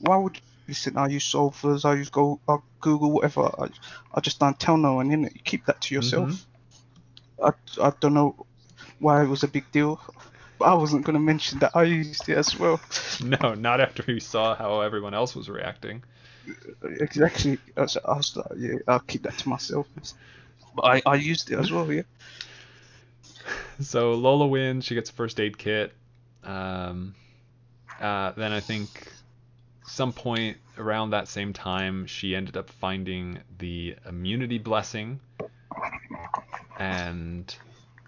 Why 0.00 0.16
would 0.16 0.38
listen? 0.68 0.98
I 0.98 1.08
use 1.08 1.24
Solvers. 1.32 1.84
I 1.84 1.94
use 1.94 2.10
Go, 2.10 2.40
uh, 2.46 2.58
Google, 2.80 3.10
whatever. 3.12 3.50
I, 3.58 3.68
I 4.14 4.20
just 4.20 4.38
don't 4.38 4.58
tell 4.60 4.76
no 4.76 4.94
one. 4.94 5.10
You 5.10 5.30
keep 5.44 5.64
that 5.66 5.80
to 5.82 5.94
yourself. 5.94 6.46
I, 7.42 7.52
I 7.80 7.92
don't 8.00 8.14
know 8.14 8.46
why 9.02 9.22
it 9.22 9.28
was 9.28 9.42
a 9.42 9.48
big 9.48 9.70
deal, 9.72 10.00
but 10.58 10.66
I 10.66 10.74
wasn't 10.74 11.04
gonna 11.04 11.20
mention 11.20 11.58
that 11.60 11.72
I 11.74 11.84
used 11.84 12.28
it 12.28 12.38
as 12.38 12.58
well. 12.58 12.80
No, 13.22 13.54
not 13.54 13.80
after 13.80 14.04
you 14.10 14.20
saw 14.20 14.54
how 14.54 14.80
everyone 14.80 15.14
else 15.14 15.36
was 15.36 15.48
reacting. 15.48 16.02
Exactly. 17.00 17.58
I 17.76 17.82
was, 17.82 17.96
I 17.96 18.16
was 18.16 18.36
like, 18.36 18.46
yeah, 18.58 18.74
I'll 18.88 19.00
keep 19.00 19.22
that 19.24 19.38
to 19.38 19.48
myself. 19.48 19.86
But 20.74 20.84
I, 20.84 21.02
I 21.06 21.14
used 21.16 21.50
it 21.50 21.58
as 21.58 21.70
well. 21.72 21.92
Yeah. 21.92 22.02
So 23.80 24.14
Lola 24.14 24.46
wins. 24.46 24.84
She 24.84 24.94
gets 24.94 25.10
a 25.10 25.12
first 25.12 25.40
aid 25.40 25.58
kit. 25.58 25.92
Um, 26.44 27.14
uh, 28.00 28.32
then 28.32 28.52
I 28.52 28.60
think 28.60 29.12
some 29.84 30.12
point 30.12 30.58
around 30.78 31.10
that 31.10 31.28
same 31.28 31.52
time, 31.52 32.06
she 32.06 32.34
ended 32.36 32.56
up 32.56 32.70
finding 32.70 33.40
the 33.58 33.96
immunity 34.08 34.58
blessing. 34.58 35.20
And 36.78 37.54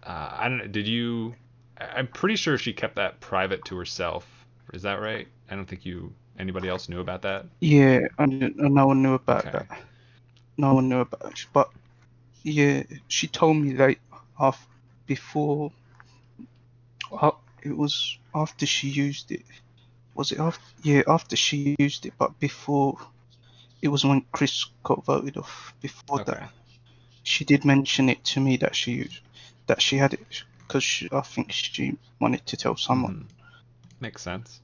uh, 0.07 0.37
I 0.39 0.49
don't 0.49 0.59
know. 0.59 0.67
Did 0.67 0.87
you? 0.87 1.35
I'm 1.79 2.09
pretty 2.09 2.37
sure 2.37 2.59
she 2.59 2.73
kept 2.73 2.97
that 2.97 3.21
private 3.21 3.65
to 3.67 3.77
herself. 3.77 4.27
Is 4.73 4.83
that 4.83 5.01
right? 5.01 5.29
I 5.51 5.57
don't 5.57 5.67
think 5.67 5.85
you 5.87 6.13
anybody 6.39 6.69
else 6.69 6.89
knew 6.89 7.01
about 7.01 7.23
that. 7.23 7.47
Yeah, 7.61 8.01
and, 8.19 8.43
and 8.43 8.75
no 8.75 8.87
one 8.89 9.03
knew 9.03 9.15
about 9.15 9.45
Okay. 9.45 9.53
that. 9.53 9.67
No 10.57 10.75
one 10.75 10.89
knew 10.89 11.01
about 11.01 11.33
it. 11.33 11.47
But 11.53 11.71
yeah, 12.43 12.83
she 13.09 13.29
told 13.29 13.57
me 13.59 13.75
like 13.75 14.01
half 14.39 14.69
before. 15.07 15.73
Uh, 17.13 17.33
it 17.63 17.77
was 17.77 18.19
after 18.35 18.67
she 18.67 18.89
used 18.89 19.31
it. 19.33 19.45
Was 20.15 20.33
it 20.33 20.39
after? 20.41 20.63
Yeah, 20.83 21.03
after 21.09 21.37
she 21.37 21.77
used 21.79 22.07
it, 22.07 22.15
but 22.19 22.39
before. 22.41 22.99
It 23.83 23.89
was 23.89 24.05
when 24.05 24.23
Chris 24.33 24.67
got 24.83 25.05
voted 25.05 25.37
off. 25.37 25.75
Before 25.81 26.19
Okay. 26.19 26.25
that, 26.27 26.51
she 27.23 27.45
did 27.45 27.65
mention 27.65 28.09
it 28.09 28.25
to 28.25 28.41
me 28.41 28.57
that 28.59 28.75
she 28.75 28.93
used, 28.93 29.21
that 29.67 29.81
she 29.83 29.97
had 29.97 30.15
it 30.15 30.45
because 30.67 31.05
I 31.13 31.21
think 31.21 31.53
she 31.53 31.97
wanted 32.21 32.45
to 32.47 32.57
tell 32.57 32.77
someone. 32.77 33.15
Mhm. 33.15 34.01
Makes 34.01 34.23
sense. 34.23 34.61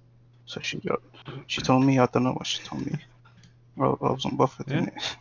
So 0.46 0.60
she 0.60 0.78
got, 0.78 1.00
she 1.46 1.60
told 1.62 1.84
me, 1.84 1.98
I 1.98 2.06
don't 2.06 2.24
know 2.24 2.32
what 2.32 2.46
she 2.46 2.62
told 2.64 2.84
me. 2.86 2.98
Well, 3.76 3.98
I 4.02 4.10
wasn't 4.10 4.36
bothered 4.36 4.68
Yeah. 4.68 4.78
in 4.78 4.88
it. 4.88 5.16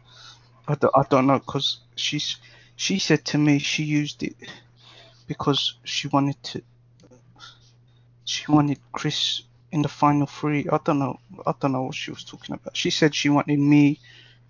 I 0.67 0.75
don't, 0.75 0.93
I 0.95 1.03
don't 1.09 1.27
know 1.27 1.39
because 1.39 1.80
she's, 1.95 2.38
she 2.75 2.99
said 2.99 3.25
to 3.25 3.38
me 3.38 3.59
she 3.59 3.84
used 3.84 4.23
it 4.23 4.36
because 5.27 5.75
she 5.84 6.07
wanted 6.07 6.41
to, 6.43 6.61
she 8.25 8.51
wanted 8.51 8.80
Chris 8.91 9.43
in 9.71 9.82
the 9.82 9.88
final 9.88 10.27
three. 10.27 10.67
I 10.71 10.80
don't 10.84 10.99
know, 10.99 11.19
I 11.45 11.53
don't 11.59 11.71
know 11.71 11.84
what 11.84 11.95
she 11.95 12.11
was 12.11 12.23
talking 12.23 12.55
about. 12.55 12.75
She 12.75 12.89
said 12.89 13.13
she 13.15 13.30
wanted 13.30 13.59
me, 13.59 13.99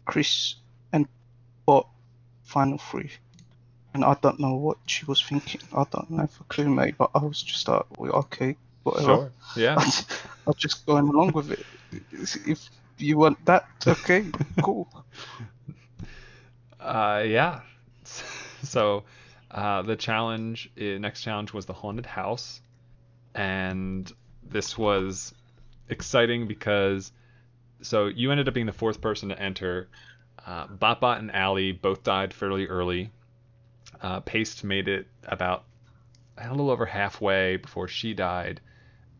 Chris, 0.05 0.55
and 0.91 1.07
Bot 1.65 1.88
final 2.43 2.77
three. 2.77 3.11
And 3.93 4.05
I 4.05 4.15
don't 4.21 4.39
know 4.39 4.55
what 4.55 4.77
she 4.85 5.05
was 5.05 5.21
thinking. 5.21 5.61
I 5.73 5.83
don't 5.91 6.09
know 6.11 6.27
for 6.27 6.43
a 6.43 6.45
clue, 6.45 6.69
mate. 6.69 6.95
But 6.97 7.09
I 7.15 7.19
was 7.19 7.41
just 7.41 7.67
like, 7.67 7.85
well, 7.97 8.11
okay, 8.11 8.55
whatever. 8.83 9.05
Sure. 9.05 9.31
Yeah. 9.55 9.77
I'm 10.47 10.53
just 10.55 10.85
going 10.85 11.07
along 11.07 11.31
with 11.33 11.51
it. 11.51 11.65
If 12.11 12.69
you 12.97 13.17
want 13.17 13.43
that, 13.45 13.65
okay, 13.87 14.25
cool. 14.61 14.87
Uh, 16.79 17.23
yeah. 17.25 17.61
So, 18.61 19.05
uh, 19.51 19.83
the 19.83 19.95
challenge, 19.95 20.69
uh, 20.77 20.99
next 20.99 21.21
challenge 21.21 21.53
was 21.53 21.65
the 21.65 21.71
haunted 21.71 22.05
house, 22.05 22.59
and 23.33 24.11
this 24.43 24.77
was 24.77 25.33
exciting 25.87 26.45
because, 26.45 27.13
so 27.81 28.07
you 28.07 28.31
ended 28.31 28.49
up 28.49 28.53
being 28.53 28.65
the 28.65 28.73
fourth 28.73 28.99
person 28.99 29.29
to 29.29 29.41
enter. 29.41 29.87
Uh, 30.45 30.67
Botbot 30.67 31.19
and 31.19 31.31
Ali 31.31 31.71
both 31.71 32.03
died 32.03 32.33
fairly 32.33 32.67
early. 32.67 33.11
Uh, 34.01 34.19
Paste 34.21 34.63
made 34.63 34.87
it 34.87 35.07
about 35.25 35.65
a 36.37 36.49
little 36.49 36.69
over 36.69 36.85
halfway 36.85 37.57
before 37.57 37.87
she 37.87 38.13
died, 38.13 38.61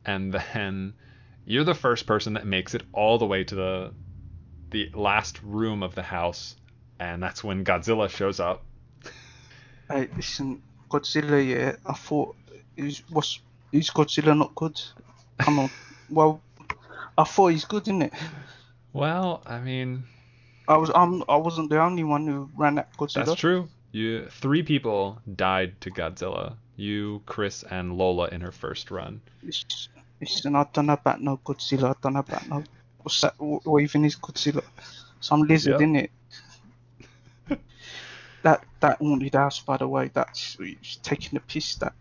and 0.06 0.34
then 0.34 0.94
you're 1.46 1.64
the 1.64 1.74
first 1.74 2.06
person 2.06 2.34
that 2.34 2.46
makes 2.46 2.74
it 2.76 2.84
all 2.94 3.18
the 3.18 3.26
way 3.26 3.44
to 3.44 3.56
the 3.56 3.94
the 4.72 4.90
last 4.94 5.42
room 5.44 5.82
of 5.84 5.96
the 5.96 6.04
house, 6.04 6.56
and 7.00 7.22
that's 7.24 7.44
when 7.44 7.64
Godzilla 7.66 8.10
shows 8.10 8.40
up. 8.40 8.64
Hey, 9.92 10.08
listen, 10.16 10.62
Godzilla, 10.88 11.44
yeah, 11.44 11.76
I 11.84 11.94
thought, 11.94 12.36
is, 12.78 13.02
was, 13.10 13.40
is 13.72 13.90
Godzilla 13.90 14.38
not 14.38 14.54
good? 14.54 14.80
Come 15.40 15.60
on. 15.60 15.70
Well, 16.12 16.42
I 17.18 17.24
thought 17.24 17.48
he's 17.48 17.66
good, 17.66 17.84
isn't 17.84 18.04
it? 18.04 18.14
Well, 18.94 19.42
I 19.48 19.60
mean, 19.60 20.04
I 20.68 20.78
was, 20.78 20.92
I'm, 20.94 21.24
I 21.28 21.38
wasn't 21.38 21.70
the 21.72 21.82
only 21.82 22.04
one 22.04 22.28
who 22.28 22.50
ran 22.56 22.78
at 22.78 22.96
Godzilla. 22.98 23.26
that's 23.26 23.40
true. 23.40 23.68
You 23.92 24.28
three 24.30 24.64
people 24.64 25.20
died 25.36 25.80
to 25.82 25.92
Godzilla. 25.92 26.56
You, 26.76 27.22
Chris, 27.26 27.64
and 27.64 27.98
Lola 27.98 28.28
in 28.30 28.42
her 28.42 28.52
first 28.52 28.92
run. 28.92 29.22
Listen, 29.44 29.68
listen, 30.22 30.56
I 30.56 30.66
don't 30.72 30.86
know 30.86 30.94
about 30.94 31.22
no 31.22 31.38
Godzilla. 31.44 31.90
I 31.92 31.96
don't 32.02 32.16
about 32.16 32.48
no. 32.48 32.64
What's 33.02 33.22
that? 33.22 33.34
What, 33.38 33.82
even 33.82 34.06
is 34.06 34.16
Godzilla? 34.16 34.64
Some 35.20 35.42
lizard, 35.42 35.82
Yep. 35.82 36.10
it. 37.50 37.60
that 38.44 38.64
that 38.80 38.98
haunted 39.00 39.34
house, 39.34 39.60
by 39.60 39.78
the 39.78 39.88
way, 39.88 40.10
that's 40.14 40.56
it's 40.60 40.98
taking 40.98 41.32
the 41.34 41.42
piss. 41.42 41.76
That 41.76 41.94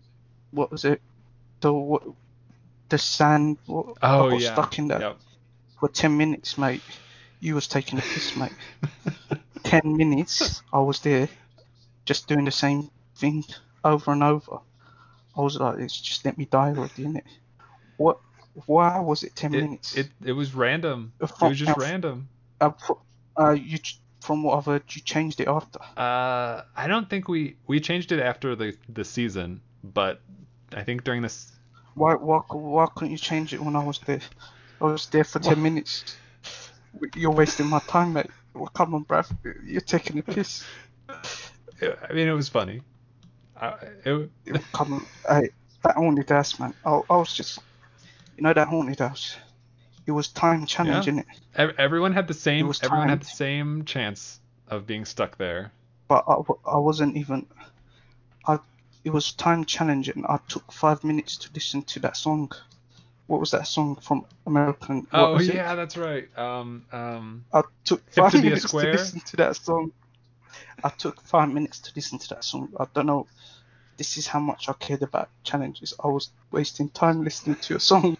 what 0.51 0.71
was 0.71 0.85
it? 0.85 1.01
The 1.61 1.73
what? 1.73 2.03
The 2.89 2.97
sand. 2.97 3.57
What, 3.65 3.97
Oh 4.01 4.29
yeah. 4.29 4.53
stuck 4.53 4.77
in 4.79 4.87
there 4.87 5.01
Yep. 5.01 5.17
for 5.79 5.89
ten 5.89 6.15
minutes, 6.17 6.57
mate. 6.57 6.81
You 7.41 7.55
was 7.55 7.67
taking 7.67 7.97
the 7.97 8.01
piss, 8.03 8.35
mate. 8.37 8.53
ten 9.63 9.97
minutes, 9.97 10.61
I 10.71 10.79
was 10.79 10.99
there, 11.01 11.27
just 12.09 12.27
doing 12.27 12.45
the 12.45 12.51
same 12.65 12.89
thing 13.21 13.43
over 13.83 14.11
and 14.11 14.23
over. 14.23 14.55
I 15.37 15.41
was 15.41 15.55
like, 15.59 15.77
it's 15.79 15.99
just 16.09 16.25
let 16.25 16.37
me 16.37 16.45
die 16.45 16.69
already, 16.75 17.03
innit? 17.05 17.27
What? 17.97 18.17
Why 18.65 18.99
was 18.99 19.23
it 19.23 19.35
ten 19.35 19.53
It, 19.53 19.61
minutes? 19.61 19.95
it 19.95 20.07
it 20.25 20.33
was 20.33 20.55
random. 20.55 21.11
Uh, 21.21 21.27
It 21.41 21.49
was 21.49 21.59
just 21.59 21.73
from- 21.73 21.83
random. 21.89 22.27
uh, 22.61 22.71
uh, 23.39 23.51
you 23.51 23.77
from 24.21 24.43
what 24.43 24.57
I've 24.57 24.65
heard, 24.65 24.83
you 24.95 25.01
changed 25.01 25.39
it 25.39 25.47
after. 25.47 25.79
Uh, 25.95 26.63
I 26.83 26.87
don't 26.87 27.07
think 27.09 27.27
we 27.29 27.55
we 27.67 27.79
changed 27.79 28.11
it 28.11 28.19
after 28.31 28.55
the 28.55 28.69
the 28.97 29.03
season, 29.03 29.61
but 29.83 30.19
I 30.79 30.83
think 30.83 31.03
during 31.05 31.21
this. 31.21 31.37
Why 31.93 32.15
why 32.15 32.39
why 32.75 32.85
couldn't 32.95 33.11
you 33.11 33.17
change 33.31 33.53
it 33.55 33.61
when 33.65 33.75
I 33.75 33.83
was 33.85 33.99
there? 33.99 34.21
I 34.81 34.85
was 34.85 35.05
there 35.07 35.23
for 35.23 35.39
ten 35.39 35.61
minutes. 35.61 35.93
You're 37.15 37.37
wasting 37.37 37.67
my 37.69 37.79
time, 37.87 38.13
mate. 38.13 38.31
Well, 38.53 38.71
come 38.79 38.95
on, 38.95 39.05
bruv. 39.05 39.27
You're 39.63 39.87
taking 39.95 40.17
a 40.19 40.23
piss. 40.23 40.65
I 41.81 42.13
mean, 42.13 42.27
it 42.27 42.33
was 42.33 42.49
funny. 42.49 42.81
I, 43.59 43.73
it, 44.05 44.29
Come 44.73 44.93
on, 44.93 45.05
hey, 45.27 45.49
that 45.83 45.95
haunted 45.95 46.29
house, 46.29 46.59
man. 46.59 46.73
I, 46.85 47.01
I 47.09 47.17
was 47.17 47.33
just, 47.33 47.59
you 48.37 48.43
know, 48.43 48.53
that 48.53 48.67
haunted 48.67 48.99
house. 48.99 49.35
It 50.05 50.11
was 50.11 50.29
time 50.29 50.65
challenging 50.65 51.19
it, 51.19 51.25
everyone 51.77 52.13
had 52.13 52.27
the 52.27 52.33
same. 52.33 52.71
Everyone 52.81 53.09
had 53.09 53.21
the 53.21 53.25
same 53.25 53.85
chance 53.85 54.39
of 54.67 54.87
being 54.87 55.05
stuck 55.05 55.37
there. 55.37 55.71
but 56.07 56.23
I, 56.27 56.35
I 56.65 56.77
wasn't 56.77 57.15
even. 57.17 57.45
I 58.47 58.59
it 59.03 59.11
was 59.11 59.31
time 59.33 59.65
challenging. 59.65 60.25
I 60.27 60.39
took 60.47 60.71
five 60.71 61.03
minutes 61.03 61.37
to 61.37 61.49
listen 61.53 61.83
to 61.83 61.99
that 62.01 62.17
song. 62.17 62.51
What 63.27 63.39
was 63.39 63.51
that 63.51 63.67
song 63.67 63.95
from 63.97 64.25
American? 64.45 65.07
what 65.11 65.29
Oh 65.29 65.33
was 65.35 65.47
it? 65.47 65.55
yeah, 65.55 65.75
that's 65.75 65.95
right. 65.97 66.27
Um, 66.37 66.85
um, 66.91 67.45
I 67.53 67.61
took 67.85 68.09
five 68.11 68.31
to 68.31 68.41
minutes 68.41 68.71
to 68.71 68.91
listen 68.91 69.19
to 69.21 69.37
that 69.37 69.55
song. 69.55 69.91
I 70.83 70.89
took 70.89 71.21
five 71.21 71.49
minutes 71.49 71.79
to 71.81 71.91
listen 71.95 72.19
to 72.19 72.29
that 72.29 72.43
song. 72.43 72.73
I 72.79 72.85
don't 72.93 73.05
know. 73.05 73.27
This 73.97 74.17
is 74.17 74.27
how 74.27 74.39
much 74.39 74.69
I 74.69 74.73
cared 74.73 75.03
about 75.03 75.29
challenges. 75.43 75.93
I 76.03 76.07
was 76.07 76.29
wasting 76.51 76.89
time 76.89 77.23
listening 77.23 77.57
to 77.57 77.75
a 77.75 77.79
song, 77.79 78.17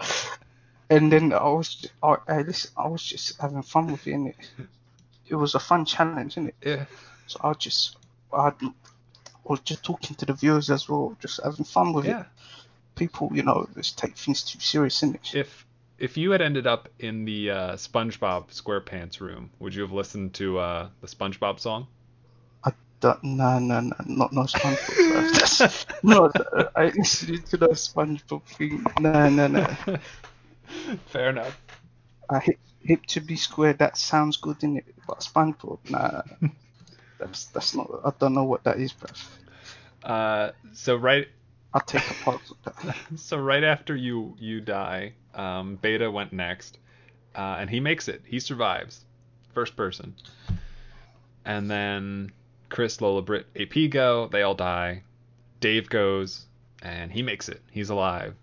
and 0.90 1.12
then 1.12 1.32
I 1.32 1.44
was, 1.44 1.86
I, 2.02 2.16
I, 2.28 2.42
listen, 2.42 2.70
I 2.76 2.88
was 2.88 3.02
just 3.02 3.40
having 3.40 3.62
fun 3.62 3.88
with 3.92 4.06
it. 4.06 4.12
Innit? 4.14 4.34
It 5.28 5.34
was 5.34 5.56
a 5.56 5.58
fun 5.58 5.84
challenge, 5.84 6.36
innit? 6.36 6.52
yeah. 6.62 6.84
So 7.26 7.40
I 7.42 7.52
just, 7.54 7.96
I 8.32 8.52
was 9.42 9.58
just 9.60 9.82
talking 9.82 10.14
to 10.16 10.24
the 10.24 10.32
viewers 10.34 10.70
as 10.70 10.88
well, 10.88 11.16
just 11.20 11.40
having 11.42 11.64
fun 11.64 11.92
with 11.92 12.04
Yeah. 12.04 12.20
it. 12.20 12.26
People, 12.94 13.30
you 13.34 13.42
know, 13.42 13.68
just 13.74 13.98
take 13.98 14.16
things 14.16 14.44
too 14.44 14.60
serious, 14.60 15.00
innit? 15.02 15.34
If 15.34 15.65
if 15.98 16.16
you 16.16 16.30
had 16.30 16.42
ended 16.42 16.66
up 16.66 16.88
in 16.98 17.24
the 17.24 17.50
uh, 17.50 17.72
SpongeBob 17.74 18.48
SquarePants 18.48 19.20
room, 19.20 19.50
would 19.58 19.74
you 19.74 19.82
have 19.82 19.92
listened 19.92 20.34
to 20.34 20.58
uh, 20.58 20.88
the 21.00 21.06
SpongeBob 21.06 21.60
song? 21.60 21.86
That, 23.00 23.22
no, 23.22 23.58
no, 23.58 23.80
no, 23.80 23.94
not 24.06 24.32
no 24.32 24.42
SpongeBob. 24.42 25.86
no, 26.02 26.32
I 26.74 26.86
listening 26.96 27.42
to 27.42 27.56
the 27.58 27.68
SpongeBob 27.68 28.42
thing. 28.44 28.84
No, 29.00 29.28
no, 29.28 29.46
no. 29.48 29.66
Fair 31.06 31.28
enough. 31.28 31.60
I 32.30 32.38
hip, 32.38 32.58
hip 32.80 33.06
to 33.06 33.20
be 33.20 33.36
square. 33.36 33.74
That 33.74 33.98
sounds 33.98 34.38
good 34.38 34.62
in 34.64 34.78
it, 34.78 34.94
but 35.06 35.20
SpongeBob, 35.20 35.90
nah. 35.90 36.22
That's 37.18 37.46
that's 37.46 37.74
not. 37.74 37.90
I 38.04 38.12
don't 38.18 38.34
know 38.34 38.44
what 38.44 38.64
that 38.64 38.78
is, 38.78 38.92
bro. 38.92 39.08
Uh, 40.02 40.52
so 40.74 40.96
right 40.96 41.28
I'll 41.76 41.82
take 41.82 42.02
a 42.26 42.30
with 42.30 42.62
that. 42.64 42.96
so 43.16 43.36
right 43.36 43.62
after 43.62 43.94
you 43.94 44.34
you 44.38 44.62
die, 44.62 45.12
um, 45.34 45.76
Beta 45.76 46.10
went 46.10 46.32
next, 46.32 46.78
uh, 47.34 47.56
and 47.60 47.68
he 47.68 47.80
makes 47.80 48.08
it. 48.08 48.22
He 48.24 48.40
survives, 48.40 49.04
first 49.52 49.76
person. 49.76 50.14
And 51.44 51.70
then 51.70 52.32
Chris, 52.70 53.02
Lola, 53.02 53.20
Brit, 53.20 53.46
AP 53.54 53.90
go. 53.90 54.28
They 54.28 54.40
all 54.40 54.54
die. 54.54 55.02
Dave 55.60 55.90
goes, 55.90 56.46
and 56.80 57.12
he 57.12 57.22
makes 57.22 57.50
it. 57.50 57.60
He's 57.70 57.90
alive. 57.90 58.34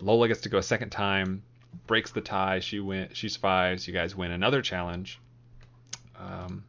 Lola 0.00 0.26
gets 0.26 0.40
to 0.40 0.48
go 0.48 0.58
a 0.58 0.62
second 0.62 0.90
time, 0.90 1.44
breaks 1.86 2.10
the 2.10 2.20
tie. 2.20 2.58
She 2.58 2.80
win. 2.80 3.10
She 3.12 3.28
survives. 3.28 3.86
You 3.86 3.94
guys 3.94 4.16
win 4.16 4.32
another 4.32 4.60
challenge. 4.60 5.20
Um, 6.18 6.64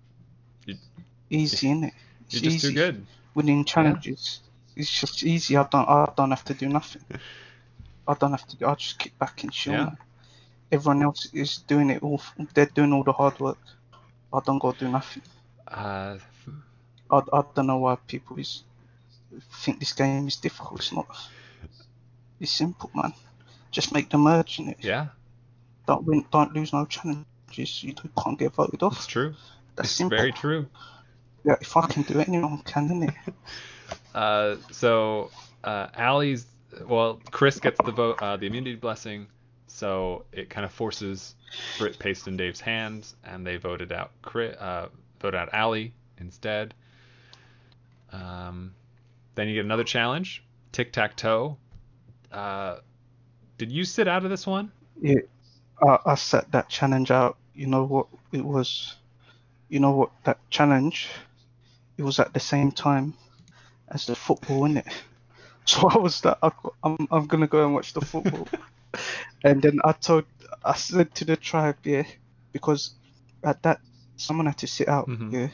Easy, 1.31 1.67
innit? 1.67 1.91
It's 2.25 2.35
you're 2.35 2.51
just 2.51 2.63
easy. 2.63 2.67
too 2.69 2.73
good. 2.75 3.05
Winning 3.33 3.65
challenges. 3.65 4.41
It's 4.79 4.99
just 5.01 5.23
easy. 5.23 5.57
I 5.57 5.63
don't. 5.63 5.87
I 5.89 6.11
don't 6.15 6.29
have 6.31 6.43
to 6.45 6.53
do 6.53 6.69
nothing. 6.69 7.01
I 8.07 8.13
don't 8.13 8.31
have 8.31 8.47
to. 8.47 8.67
I 8.67 8.75
just 8.75 8.99
kick 8.99 9.17
back 9.19 9.43
and 9.43 9.51
chill. 9.51 9.73
Yeah. 9.73 9.91
Everyone 10.71 11.01
else 11.03 11.29
is 11.33 11.57
doing 11.67 11.89
it 11.89 12.03
all. 12.03 12.21
They're 12.53 12.65
doing 12.67 12.93
all 12.93 13.03
the 13.03 13.11
hard 13.13 13.39
work. 13.39 13.57
I 14.33 14.39
don't 14.45 14.59
go 14.59 14.71
do 14.73 14.87
nothing. 14.89 15.23
Uh, 15.67 16.17
I, 17.09 17.17
I 17.33 17.41
don't 17.55 17.67
know 17.67 17.77
why 17.77 17.95
people 18.07 18.37
is 18.37 18.63
think 19.63 19.79
this 19.79 19.93
game 19.93 20.27
is 20.27 20.35
difficult. 20.37 20.79
It's 20.81 20.91
not. 20.93 21.07
It's 22.39 22.51
simple, 22.51 22.91
man. 22.93 23.13
Just 23.71 23.93
make 23.93 24.09
the 24.09 24.17
merge 24.17 24.59
in 24.59 24.69
it. 24.69 24.77
yeah, 24.81 25.07
Don't 25.87 26.05
win. 26.05 26.25
Don't 26.31 26.53
lose 26.53 26.71
no 26.73 26.85
challenges. 26.85 27.83
You 27.83 27.93
can't 28.23 28.37
get 28.39 28.53
voted 28.53 28.75
it's 28.75 28.83
off. 28.83 29.07
true. 29.07 29.33
That's 29.75 29.89
It's 29.89 29.97
simple. 29.97 30.17
very 30.17 30.31
true. 30.31 30.67
Yeah, 31.45 31.55
if 31.61 31.75
I 31.77 31.87
can 31.87 32.03
do 32.03 32.19
it, 32.19 32.27
anyone 32.27 32.59
can, 32.63 32.89
innit? 32.89 33.15
Uh, 34.17 34.57
so 34.71 35.29
uh, 35.63 35.89
Allie's 35.95 36.47
well, 36.87 37.21
Chris 37.29 37.59
gets 37.59 37.79
the 37.85 37.91
vote, 37.91 38.19
uh, 38.19 38.35
the 38.35 38.47
immunity 38.47 38.75
blessing, 38.75 39.27
so 39.67 40.25
it 40.31 40.49
kind 40.49 40.65
of 40.65 40.71
forces 40.71 41.35
Brit, 41.77 41.99
Paste, 41.99 42.25
and 42.25 42.35
Dave's 42.35 42.59
hands, 42.59 43.15
and 43.23 43.45
they 43.45 43.57
voted 43.57 43.91
out 43.91 44.09
Chris, 44.23 44.57
uh, 44.57 44.87
voted 45.19 45.39
out 45.39 45.49
Allie 45.53 45.93
instead. 46.17 46.73
Um, 48.11 48.73
then 49.35 49.49
you 49.49 49.53
get 49.53 49.65
another 49.65 49.83
challenge, 49.83 50.43
tic 50.71 50.91
tac 50.91 51.15
toe. 51.15 51.57
Uh, 52.31 52.77
did 53.59 53.71
you 53.71 53.83
sit 53.83 54.07
out 54.07 54.23
of 54.23 54.31
this 54.31 54.47
one? 54.47 54.71
Yeah, 54.99 55.19
I, 55.79 55.99
I 56.07 56.15
set 56.15 56.51
that 56.53 56.69
challenge 56.69 57.11
out. 57.11 57.37
You 57.53 57.67
know 57.67 57.85
what 57.85 58.07
it 58.31 58.43
was? 58.43 58.95
You 59.69 59.79
know 59.79 59.91
what 59.91 60.09
that 60.23 60.39
challenge? 60.49 61.07
It 61.99 62.03
was 62.03 62.19
at 62.19 62.33
the 62.33 62.39
same 62.39 62.71
time 62.71 63.13
as 63.89 64.05
the 64.05 64.15
football, 64.15 64.63
innit? 64.67 64.87
So 65.65 65.89
I 65.89 65.97
was 65.97 66.23
like, 66.23 66.37
I'm 66.81 66.95
I'm 67.11 67.27
gonna 67.27 67.45
go 67.47 67.65
and 67.65 67.73
watch 67.73 67.91
the 67.91 67.99
football. 67.99 68.47
and 69.43 69.61
then 69.61 69.79
I 69.83 69.91
told, 69.91 70.23
I 70.63 70.75
said 70.75 71.13
to 71.15 71.25
the 71.25 71.35
tribe, 71.35 71.75
yeah, 71.83 72.03
because 72.53 72.91
at 73.43 73.61
that 73.63 73.81
someone 74.15 74.45
had 74.45 74.57
to 74.59 74.67
sit 74.67 74.87
out, 74.87 75.09
Mhm. 75.09 75.33
yeah, 75.33 75.49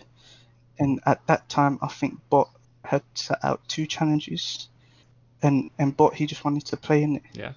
and 0.77 0.99
at 1.07 1.25
that 1.25 1.49
time 1.49 1.79
I 1.81 1.87
think 1.87 2.19
Bot 2.29 2.49
had 2.85 3.01
set 3.15 3.43
out 3.43 3.67
two 3.67 3.87
challenges, 3.87 4.69
and 5.41 5.71
and 5.79 5.97
Bot 5.97 6.13
he 6.13 6.27
just 6.27 6.45
wanted 6.45 6.65
to 6.67 6.77
play 6.77 7.01
in 7.01 7.15
it. 7.15 7.23
Yeah. 7.33 7.53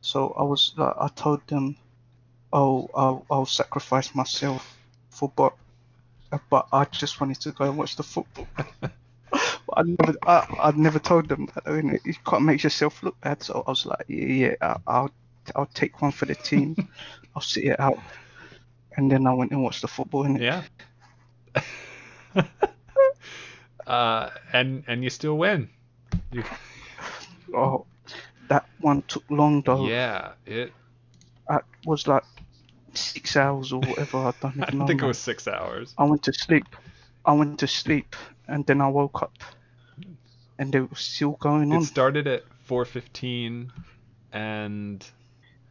So 0.00 0.34
I 0.36 0.42
was 0.42 0.74
like, 0.76 0.94
I 0.98 1.06
told 1.14 1.46
them, 1.46 1.76
oh, 2.52 2.90
I'll, 2.94 3.24
I'll 3.30 3.46
sacrifice 3.46 4.14
myself 4.16 4.76
for 5.10 5.28
Bot, 5.28 5.56
but 6.50 6.66
I 6.72 6.86
just 6.86 7.20
wanted 7.20 7.40
to 7.42 7.52
go 7.52 7.64
and 7.66 7.78
watch 7.78 7.94
the 7.94 8.02
football. 8.02 8.48
I 9.76 9.82
never, 9.82 10.14
I, 10.26 10.46
I 10.58 10.72
never 10.72 10.98
told 10.98 11.28
them 11.28 11.48
that. 11.54 11.64
innit? 11.64 12.04
You 12.04 12.14
can't 12.26 12.44
make 12.44 12.62
yourself 12.62 13.02
look 13.02 13.20
bad. 13.20 13.42
So 13.42 13.62
I 13.66 13.70
was 13.70 13.86
like, 13.86 14.04
yeah, 14.08 14.26
yeah, 14.26 14.54
I- 14.60 14.76
I'll, 14.86 15.10
I'll 15.56 15.66
take 15.66 16.00
one 16.02 16.12
for 16.12 16.26
the 16.26 16.34
team. 16.34 16.76
I'll 17.34 17.42
sit 17.42 17.64
it 17.64 17.80
out. 17.80 17.98
And 18.96 19.10
then 19.10 19.26
I 19.26 19.34
went 19.34 19.50
and 19.52 19.62
watched 19.62 19.82
the 19.82 19.88
football. 19.88 20.24
And 20.24 20.40
Yeah. 20.40 20.62
uh, 23.86 24.30
and 24.52 24.84
and 24.86 25.02
you 25.04 25.10
still 25.10 25.36
win. 25.36 25.68
You, 26.30 26.42
oh, 27.54 27.86
that 28.48 28.66
one 28.80 29.02
took 29.08 29.24
long 29.30 29.62
though. 29.62 29.86
yeah, 29.86 30.32
it. 30.46 30.72
It 31.50 31.62
was 31.84 32.06
like 32.06 32.22
six 32.94 33.36
hours 33.36 33.72
or 33.72 33.80
whatever. 33.80 34.18
I 34.18 34.32
don't 34.40 34.56
even 34.58 34.78
I 34.80 34.84
know. 34.84 34.86
think 34.86 35.02
it 35.02 35.06
was 35.06 35.18
six 35.18 35.46
hours. 35.48 35.94
I 35.98 36.04
went 36.04 36.22
to 36.24 36.32
sleep. 36.32 36.76
I 37.24 37.32
went 37.32 37.58
to 37.60 37.66
sleep, 37.66 38.14
and 38.48 38.66
then 38.66 38.80
I 38.80 38.88
woke 38.88 39.22
up, 39.22 39.36
and 40.58 40.72
they 40.72 40.80
were 40.80 40.96
still 40.96 41.32
going 41.32 41.72
on. 41.72 41.82
It 41.82 41.86
started 41.86 42.26
at 42.26 42.44
4:15, 42.68 43.70
and 44.32 45.06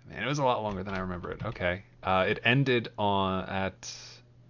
man, 0.10 0.24
it 0.24 0.28
was 0.28 0.40
a 0.40 0.44
lot 0.44 0.62
longer 0.64 0.84
than 0.84 0.94
I 0.94 1.00
remember 1.00 1.32
it. 1.32 1.44
Okay, 1.44 1.84
uh, 2.04 2.26
it 2.28 2.40
ended 2.44 2.90
on 2.98 3.46
at 3.50 3.94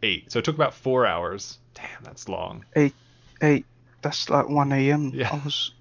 eight, 0.01 0.31
so 0.31 0.39
it 0.39 0.45
took 0.45 0.55
about 0.55 0.73
four 0.73 1.05
hours. 1.05 1.57
Damn, 1.73 2.03
that's 2.03 2.29
long. 2.29 2.65
Eight. 2.75 2.93
eight. 3.41 3.65
That's 4.01 4.29
like 4.29 4.49
1 4.49 4.71
a.m. 4.73 5.11
Yeah. 5.13 5.29
I 5.31 5.43
was. 5.43 5.71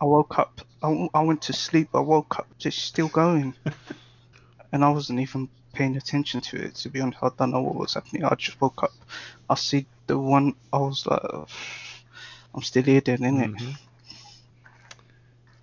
I 0.00 0.06
woke 0.06 0.38
up. 0.38 0.62
I, 0.82 1.08
I 1.12 1.22
went 1.22 1.42
to 1.42 1.52
sleep. 1.52 1.90
I 1.92 2.00
woke 2.00 2.38
up. 2.38 2.48
It's 2.58 2.76
still 2.76 3.08
going, 3.08 3.54
and 4.72 4.84
I 4.84 4.88
wasn't 4.88 5.20
even 5.20 5.48
paying 5.72 5.96
attention 5.96 6.40
to 6.40 6.56
it. 6.56 6.74
To 6.76 6.88
be 6.88 7.00
honest, 7.00 7.22
I 7.22 7.30
don't 7.38 7.50
know 7.50 7.60
what 7.60 7.74
was 7.74 7.94
happening. 7.94 8.24
I 8.24 8.34
just 8.34 8.60
woke 8.60 8.82
up. 8.82 8.92
I 9.48 9.54
see 9.56 9.86
the 10.10 10.18
one. 10.18 10.54
I 10.72 10.78
was 10.78 11.06
like, 11.06 11.20
"Ugh, 11.24 11.48
I'm 12.54 12.62
still 12.62 12.82
here, 12.82 13.00
then, 13.00 13.18
innit? 13.20 13.52
Mhm. 13.58 13.76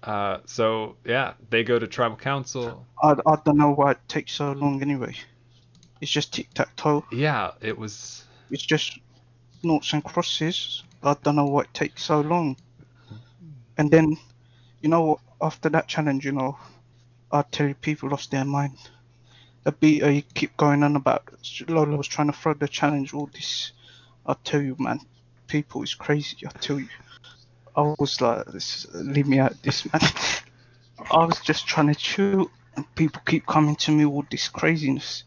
Uh, 0.04 0.40
so 0.46 0.96
yeah, 1.06 1.34
they 1.50 1.64
go 1.64 1.80
to 1.80 1.88
tribal 1.88 2.18
council. 2.18 2.86
I, 3.04 3.12
I 3.26 3.36
don't 3.46 3.58
know 3.58 3.74
why 3.74 3.92
it 3.92 4.00
takes 4.08 4.34
so 4.34 4.52
long 4.54 4.82
anyway. 4.82 5.16
It's 6.02 6.12
just 6.12 6.34
tic 6.34 6.54
tac 6.54 6.76
toe. 6.76 7.06
Yeah, 7.12 7.52
it 7.62 7.78
was. 7.78 8.26
It's 8.50 8.66
just 8.66 9.00
noughts 9.64 9.94
and 9.94 10.04
crosses. 10.04 10.84
I 11.04 11.16
don't 11.24 11.36
know 11.36 11.46
why 11.46 11.64
it 11.64 11.74
takes 11.74 12.04
so 12.04 12.22
long. 12.22 12.58
And 13.78 13.92
then, 13.92 14.18
you 14.82 14.90
know, 14.90 15.20
after 15.42 15.70
that 15.70 15.88
challenge, 15.88 16.26
you 16.26 16.32
know, 16.34 16.58
I 17.32 17.44
tell 17.44 17.68
you, 17.68 17.76
people 17.76 18.10
lost 18.10 18.32
their 18.32 18.46
mind. 18.46 18.78
a 19.66 19.72
beta 19.72 20.12
you 20.14 20.24
keep 20.34 20.58
going 20.58 20.84
on 20.84 20.96
about 20.96 21.30
Lola 21.70 21.98
was 21.98 22.08
trying 22.08 22.28
to 22.28 22.34
throw 22.34 22.54
the 22.54 22.68
challenge, 22.68 23.14
all 23.14 23.28
this. 23.34 23.74
I 24.28 24.36
tell 24.44 24.62
you, 24.62 24.76
man, 24.78 25.00
people 25.48 25.84
is 25.84 25.96
crazy. 25.96 26.46
I 26.46 26.50
tell 26.60 26.80
you. 26.80 26.90
I 27.76 27.94
was 28.00 28.20
like, 28.22 28.46
this, 28.48 28.88
leave 28.94 29.28
me 29.28 29.40
out 29.40 29.62
this, 29.62 29.86
man. 29.92 30.02
I 31.12 31.26
was 31.26 31.40
just 31.40 31.68
trying 31.68 31.88
to 31.88 31.96
chill, 31.96 32.52
and 32.76 32.96
people 32.96 33.22
keep 33.26 33.46
coming 33.46 33.76
to 33.78 33.92
me 33.92 34.06
with 34.06 34.30
this 34.30 34.50
craziness. 34.50 35.24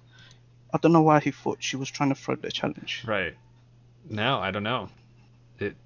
I 0.73 0.79
don't 0.79 0.93
know 0.93 1.03
why 1.03 1.21
he 1.21 1.31
thought 1.31 1.63
she 1.63 1.77
was 1.77 1.91
trying 1.91 2.11
to 2.11 2.15
throw 2.15 2.37
the 2.37 2.51
challenge. 2.51 3.05
Right. 3.07 3.35
No, 4.09 4.39
I 4.39 4.51
don't 4.51 4.63
know. 4.63 4.89
It. 5.59 5.77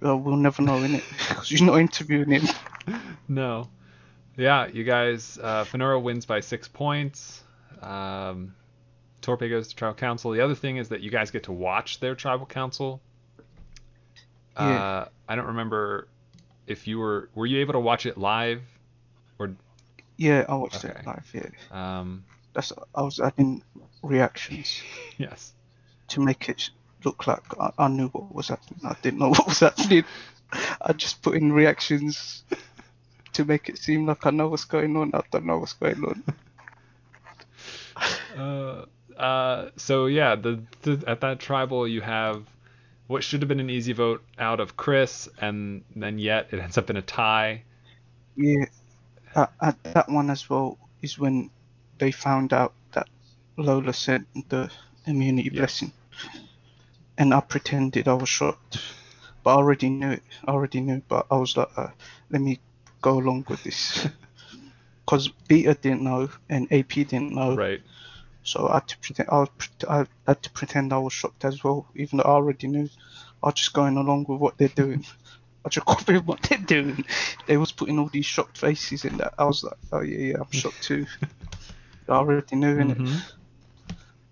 Well, 0.00 0.18
we'll 0.18 0.36
never 0.36 0.62
know, 0.62 0.80
innit? 0.80 1.02
Because 1.28 1.50
you're 1.50 1.64
not 1.64 1.78
interviewing 1.78 2.30
him. 2.30 2.48
No. 3.28 3.68
Yeah, 4.36 4.66
you 4.66 4.84
guys. 4.84 5.38
Uh, 5.40 5.64
Fenora 5.64 6.00
wins 6.02 6.26
by 6.26 6.40
six 6.40 6.68
points. 6.68 7.42
Um, 7.80 8.54
Torpe 9.22 9.48
goes 9.48 9.68
to 9.68 9.76
tribal 9.76 9.94
council. 9.94 10.32
The 10.32 10.40
other 10.40 10.54
thing 10.54 10.76
is 10.76 10.88
that 10.90 11.00
you 11.00 11.10
guys 11.10 11.30
get 11.30 11.44
to 11.44 11.52
watch 11.52 12.00
their 12.00 12.14
tribal 12.14 12.46
council. 12.46 13.00
Yeah. 14.56 14.64
Uh, 14.64 15.08
I 15.28 15.36
don't 15.36 15.46
remember 15.46 16.08
if 16.66 16.86
you 16.86 16.98
were 16.98 17.30
were 17.34 17.46
you 17.46 17.60
able 17.60 17.72
to 17.72 17.80
watch 17.80 18.04
it 18.06 18.18
live 18.18 18.62
or 19.38 19.54
Yeah, 20.16 20.44
I 20.48 20.54
watched 20.56 20.84
Okay. 20.84 20.98
it 21.00 21.06
live. 21.06 21.30
Yeah, 21.34 21.50
um 21.98 22.24
that's 22.52 22.72
I 22.94 23.02
was 23.02 23.18
adding 23.18 23.62
reactions 24.02 24.82
yes 25.16 25.52
to 26.08 26.20
make 26.20 26.48
it 26.50 26.70
look 27.04 27.26
like 27.26 27.42
I, 27.58 27.70
I 27.78 27.88
knew 27.88 28.08
what 28.08 28.34
was 28.34 28.48
happening. 28.48 28.80
I 28.84 28.94
didn't 29.02 29.20
know 29.20 29.28
what 29.36 29.46
was 29.46 29.60
happening. 29.60 30.04
I 30.82 30.92
just 30.92 31.22
put 31.22 31.34
in 31.36 31.50
reactions 31.52 32.44
to 33.32 33.44
make 33.46 33.70
it 33.70 33.78
seem 33.78 34.04
like 34.06 34.26
I 34.26 34.30
know 34.30 34.48
what's 34.48 34.66
going 34.66 34.94
on. 34.96 35.12
I 35.14 35.22
don't 35.30 35.46
know 35.46 35.58
what's 35.58 35.72
going 35.72 36.04
on. 36.04 36.24
uh, 38.36 38.84
uh 39.16 39.70
so 39.76 40.06
yeah 40.06 40.34
the, 40.36 40.62
the 40.82 41.02
at 41.06 41.20
that 41.20 41.38
tribal 41.40 41.86
you 41.86 42.00
have 42.00 42.44
what 43.06 43.22
should 43.24 43.42
have 43.42 43.48
been 43.48 43.60
an 43.60 43.70
easy 43.70 43.92
vote 43.92 44.22
out 44.38 44.60
of 44.60 44.76
Chris 44.76 45.28
and 45.40 45.84
then 45.94 46.18
yet 46.18 46.48
it 46.52 46.60
ends 46.60 46.78
up 46.78 46.90
in 46.90 46.96
a 46.96 47.02
tie 47.02 47.62
Yeah, 48.36 48.66
at, 49.34 49.52
at 49.60 49.82
that 49.84 50.08
one 50.08 50.30
as 50.30 50.48
well 50.48 50.78
is 51.02 51.18
when 51.18 51.50
they 51.98 52.10
found 52.12 52.52
out 52.52 52.74
that 52.92 53.08
Lola 53.56 53.92
sent 53.92 54.26
the 54.48 54.70
immunity 55.06 55.50
Yeah. 55.50 55.60
blessing, 55.60 55.92
and 57.18 57.32
I 57.34 57.40
pretended 57.40 58.08
I 58.08 58.14
was 58.14 58.28
shocked, 58.28 58.78
but 59.42 59.50
I 59.50 59.54
already 59.54 59.88
knew 59.90 60.12
it. 60.12 60.22
I 60.46 60.52
already 60.52 60.80
knew, 60.80 61.02
but 61.08 61.26
I 61.30 61.36
was 61.36 61.56
like, 61.56 61.70
uh, 61.76 61.88
let 62.30 62.40
me 62.42 62.60
go 63.00 63.18
along 63.18 63.46
with 63.48 63.62
this, 63.64 64.08
because 65.04 65.28
Beta 65.48 65.74
didn't 65.74 66.02
know 66.02 66.30
and 66.48 66.72
AP 66.72 66.88
didn't 66.90 67.32
know, 67.32 67.54
right 67.56 67.82
so 68.42 68.68
I 68.68 68.74
had 68.74 68.88
to 68.88 68.98
pretend. 68.98 69.28
I, 69.30 69.38
was, 69.40 69.48
I 69.88 70.06
had 70.26 70.42
to 70.42 70.50
pretend 70.50 70.92
I 70.92 70.98
was 70.98 71.12
shocked 71.12 71.44
as 71.44 71.62
well, 71.62 71.86
even 71.94 72.18
though 72.18 72.24
I 72.24 72.30
already 72.30 72.66
knew. 72.68 72.88
I 73.42 73.46
was 73.46 73.54
just 73.54 73.72
going 73.72 73.96
along 73.96 74.26
with 74.28 74.40
what 74.40 74.56
they're 74.58 74.68
doing. 74.68 75.04
I 75.64 75.68
just 75.68 75.86
copied 75.86 76.26
what 76.26 76.42
they're 76.42 76.58
doing. 76.58 77.04
They 77.46 77.56
was 77.56 77.70
putting 77.70 77.98
all 77.98 78.08
these 78.08 78.26
shocked 78.26 78.58
faces 78.58 79.04
in 79.04 79.16
that. 79.18 79.34
I 79.38 79.44
was 79.44 79.62
like, 79.62 79.76
oh 79.92 80.00
yeah, 80.00 80.18
yeah, 80.18 80.36
I'm 80.40 80.50
shocked 80.50 80.82
too. 80.82 81.06
I 82.08 82.12
already 82.12 82.56
knew 82.56 82.78
in 82.78 82.90
it. 82.90 82.98
Mhm. 82.98 83.20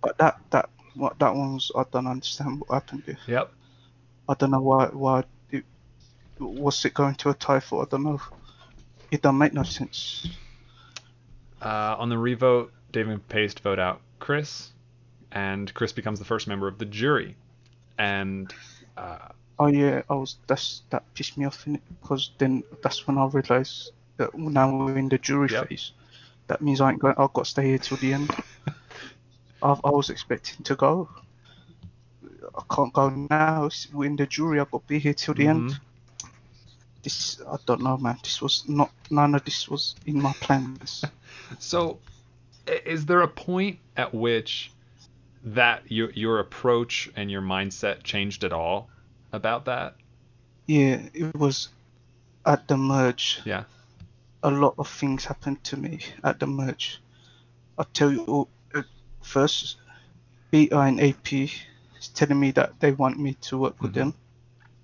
But 0.02 0.18
that 0.18 0.40
that 0.50 0.70
what 0.94 1.18
that 1.20 1.34
one 1.34 1.54
was, 1.54 1.70
I 1.76 1.84
don't 1.92 2.06
understand 2.08 2.60
what 2.60 2.74
happened 2.82 3.04
there. 3.06 3.18
yep 3.28 3.52
I 4.28 4.34
don't 4.34 4.50
know 4.50 4.60
why 4.60 4.86
why 4.86 5.24
it, 5.50 5.64
was 6.38 6.84
it 6.84 6.94
going 6.94 7.14
to 7.16 7.30
a 7.30 7.34
tie 7.34 7.60
for? 7.60 7.82
I 7.82 7.86
don't 7.88 8.02
know. 8.02 8.20
It 9.12 9.22
don't 9.22 9.38
make 9.38 9.52
no 9.54 9.62
sense. 9.62 10.26
uh, 11.62 11.96
on 11.98 12.08
the 12.08 12.18
revote 12.18 12.72
David 12.92 13.28
Paste 13.28 13.60
vote 13.60 13.78
out 13.78 14.00
Chris 14.18 14.72
and 15.32 15.72
Chris 15.74 15.92
becomes 15.92 16.18
the 16.18 16.24
first 16.24 16.48
member 16.48 16.68
of 16.68 16.78
the 16.78 16.86
jury 16.86 17.36
and 17.98 18.54
uh, 18.96 19.28
Oh 19.58 19.66
yeah, 19.68 20.02
I 20.08 20.14
was 20.14 20.38
that's 20.46 20.82
that 20.90 21.04
pissed 21.14 21.36
me 21.38 21.44
off 21.46 21.66
in 21.66 21.76
it 21.76 21.82
because 22.00 22.32
then 22.38 22.64
that's 22.82 23.06
when 23.06 23.18
I 23.18 23.26
realised 23.26 23.92
that 24.16 24.34
now 24.36 24.76
we're 24.76 24.98
in 24.98 25.08
the 25.08 25.18
jury 25.18 25.48
Yep. 25.48 25.68
phase. 25.68 25.92
That 26.48 26.62
means 26.62 26.80
I 26.80 26.90
ain't 26.90 26.98
going. 27.00 27.14
I've 27.18 27.32
got 27.32 27.44
to 27.44 27.50
stay 27.50 27.66
here 27.68 27.78
till 27.78 27.98
the 27.98 28.12
end. 28.12 28.30
I 29.62 29.68
I 29.84 29.90
was 29.90 30.10
expecting 30.10 30.64
to 30.64 30.76
go. 30.76 31.08
I 32.56 32.62
can't 32.74 32.92
go 32.92 33.10
now. 33.10 33.70
We're 33.92 34.06
in 34.06 34.16
the 34.16 34.26
jury. 34.26 34.60
I've 34.60 34.70
got 34.70 34.82
to 34.82 34.88
be 34.88 34.98
here 34.98 35.14
till 35.14 35.34
the 35.34 35.46
end. 35.48 35.68
Mhm. 35.68 35.80
This 37.02 37.40
I 37.46 37.56
don't 37.66 37.82
know, 37.82 37.96
man. 37.98 38.18
This 38.22 38.40
was 38.42 38.64
not 38.68 38.92
none 39.10 39.34
of 39.34 39.44
this 39.44 39.68
was 39.68 39.96
in 40.06 40.20
my 40.20 40.32
plans. 40.40 41.04
So, 41.58 41.98
is 42.66 43.06
there 43.06 43.20
a 43.22 43.28
point 43.28 43.78
at 43.96 44.14
which 44.14 44.70
that 45.44 45.90
your 45.90 46.10
your 46.12 46.38
approach 46.38 47.10
and 47.16 47.30
your 47.30 47.42
mindset 47.42 48.02
changed 48.02 48.44
at 48.44 48.52
all 48.52 48.88
about 49.32 49.64
that? 49.66 49.96
yeah, 50.66 51.00
it 51.14 51.34
was 51.34 51.68
at 52.46 52.68
the 52.68 52.76
merge. 52.76 53.40
Yeah. 53.44 53.64
a 54.42 54.50
lot 54.50 54.74
of 54.78 54.88
things 54.88 55.24
happened 55.26 55.62
to 55.64 55.76
me 55.76 55.98
at 56.24 56.38
the 56.40 56.46
merge. 56.46 57.00
I'll 57.76 57.84
tell 57.92 58.10
you 58.10 58.24
all, 58.24 58.48
uh, 58.74 58.82
first, 59.20 59.76
BI 60.50 60.68
and 60.72 60.98
AP 61.00 61.32
is 61.98 62.08
telling 62.14 62.40
me 62.40 62.50
that 62.52 62.80
they 62.80 62.92
want 62.92 63.18
me 63.18 63.34
to 63.42 63.58
work 63.58 63.82
with 63.82 63.92
Mhm. 63.92 63.94
them. 63.94 64.14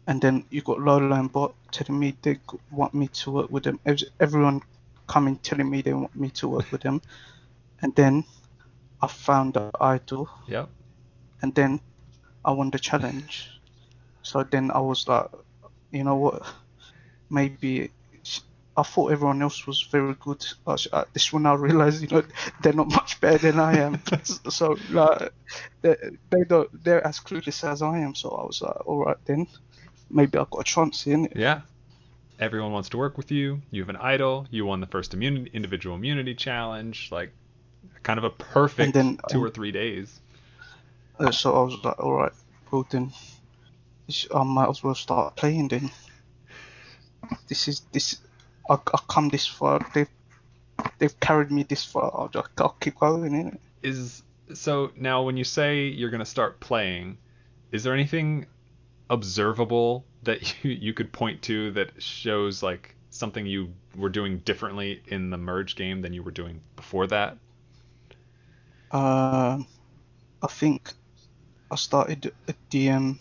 And 0.07 0.21
then 0.21 0.45
you 0.51 0.61
got 0.63 0.81
Lola 0.81 1.17
and 1.19 1.33
Bot 1.33 1.55
telling 1.73 1.99
me 1.99 2.17
they 2.23 2.39
want 2.71 2.93
me 2.95 3.09
to 3.09 3.31
work 3.31 3.51
with 3.51 3.65
them. 3.65 3.81
Everyone 4.21 4.61
coming 5.07 5.37
telling 5.37 5.71
me 5.71 5.81
they 5.83 5.95
want 5.95 6.15
me 6.15 6.29
to 6.31 6.49
work 6.49 6.71
with 6.71 6.83
them. 6.83 7.01
And 7.83 7.95
then 7.95 8.25
I 9.03 9.07
found 9.09 9.55
the 9.55 9.71
idol, 9.81 10.29
Yeah. 10.49 10.67
and 11.43 11.55
then 11.55 11.81
I 12.45 12.53
won 12.53 12.71
the 12.71 12.79
challenge. 12.79 13.51
So 14.23 14.43
then 14.45 14.71
I 14.71 14.79
was 14.81 15.07
like, 15.09 15.31
you 15.91 16.05
know 16.05 16.17
what? 16.17 16.43
Maybe 17.31 17.91
I 18.79 18.83
thought 18.83 19.13
everyone 19.13 19.41
else 19.43 19.67
was 19.67 19.83
very 19.91 20.15
good. 20.21 20.45
Uh, 20.67 21.05
This 21.13 21.33
one 21.33 21.47
I 21.47 21.55
realized, 21.55 22.03
you 22.03 22.09
know, 22.09 22.23
they're 22.63 22.73
not 22.75 22.89
much 22.89 23.21
better 23.21 23.39
than 23.39 23.59
I 23.59 23.79
am. 23.79 24.01
so 24.51 24.77
like, 24.91 25.33
they 25.83 25.97
they 26.31 26.45
don't 26.47 26.69
they're 26.85 27.07
as 27.07 27.21
clueless 27.21 27.65
as 27.65 27.83
I 27.83 27.99
am. 27.99 28.15
So 28.15 28.31
I 28.31 28.45
was 28.45 28.61
like, 28.63 28.87
all 28.87 29.05
right 29.05 29.17
then, 29.25 29.47
maybe 30.11 30.39
I've 30.39 30.51
got 30.51 30.61
a 30.61 30.65
chance 30.65 31.07
in 31.07 31.27
it. 31.27 31.37
Yeah. 31.37 31.63
Everyone 32.39 32.73
wants 32.73 32.91
to 32.91 32.99
work 32.99 33.17
with 33.17 33.31
you. 33.33 33.63
You 33.71 33.81
have 33.81 33.89
an 33.89 33.97
idol. 33.97 34.47
You 34.51 34.67
won 34.67 34.81
the 34.81 34.87
first 34.87 35.15
immunity, 35.15 35.51
individual 35.55 35.97
immunity 35.97 36.35
challenge. 36.35 37.09
Like, 37.11 37.33
kind 38.07 38.19
of 38.19 38.25
a 38.25 38.31
perfect 38.31 38.95
then, 38.95 39.19
two 39.29 39.39
um, 39.39 39.45
or 39.45 39.51
three 39.51 39.73
days. 39.73 40.21
Uh, 41.19 41.33
so 41.33 41.57
I 41.57 41.63
was 41.65 41.85
like, 41.85 41.99
all 41.99 42.13
right, 42.13 42.33
well 42.71 42.87
then, 42.89 43.13
I 44.33 44.45
might 44.45 44.69
as 44.69 44.85
well 44.85 44.95
start 44.95 45.35
playing 45.35 45.69
then. 45.69 45.91
This 47.49 47.67
is 47.67 47.81
this. 47.93 48.21
I 48.71 48.75
I 48.75 48.99
come 49.09 49.29
this 49.29 49.49
far. 49.49 49.85
They've 49.93 50.09
they've 50.99 51.19
carried 51.19 51.51
me 51.51 51.65
this 51.65 51.85
far. 51.85 52.13
I'll 52.15 52.29
just 52.29 52.49
I'll 52.59 52.77
keep 52.81 53.01
going 53.01 53.35
in 53.35 53.49
it. 53.49 53.61
Is 53.83 54.23
so 54.55 54.93
now 54.95 55.23
when 55.23 55.37
you 55.37 55.43
say 55.43 55.87
you're 55.87 56.11
gonna 56.11 56.25
start 56.25 56.61
playing, 56.61 57.19
is 57.73 57.83
there 57.83 57.93
anything 57.93 58.47
observable 59.11 60.05
that 60.23 60.41
you 60.63 60.71
you 60.71 60.95
could 60.95 61.11
point 61.11 61.43
to 61.43 61.73
that 61.73 62.01
shows 62.01 62.63
like 62.63 62.95
something 63.11 63.47
you 63.47 63.73
were 63.97 64.11
doing 64.11 64.39
differently 64.45 65.03
in 65.09 65.31
the 65.31 65.39
merge 65.39 65.75
game 65.75 66.03
than 66.03 66.13
you 66.13 66.23
were 66.23 66.31
doing 66.31 66.61
before 66.77 67.09
that? 67.09 67.39
Um, 68.97 69.67
I 70.43 70.49
think 70.49 70.93
I 71.71 71.77
started 71.77 72.33
a 72.49 72.55
DM 72.73 73.19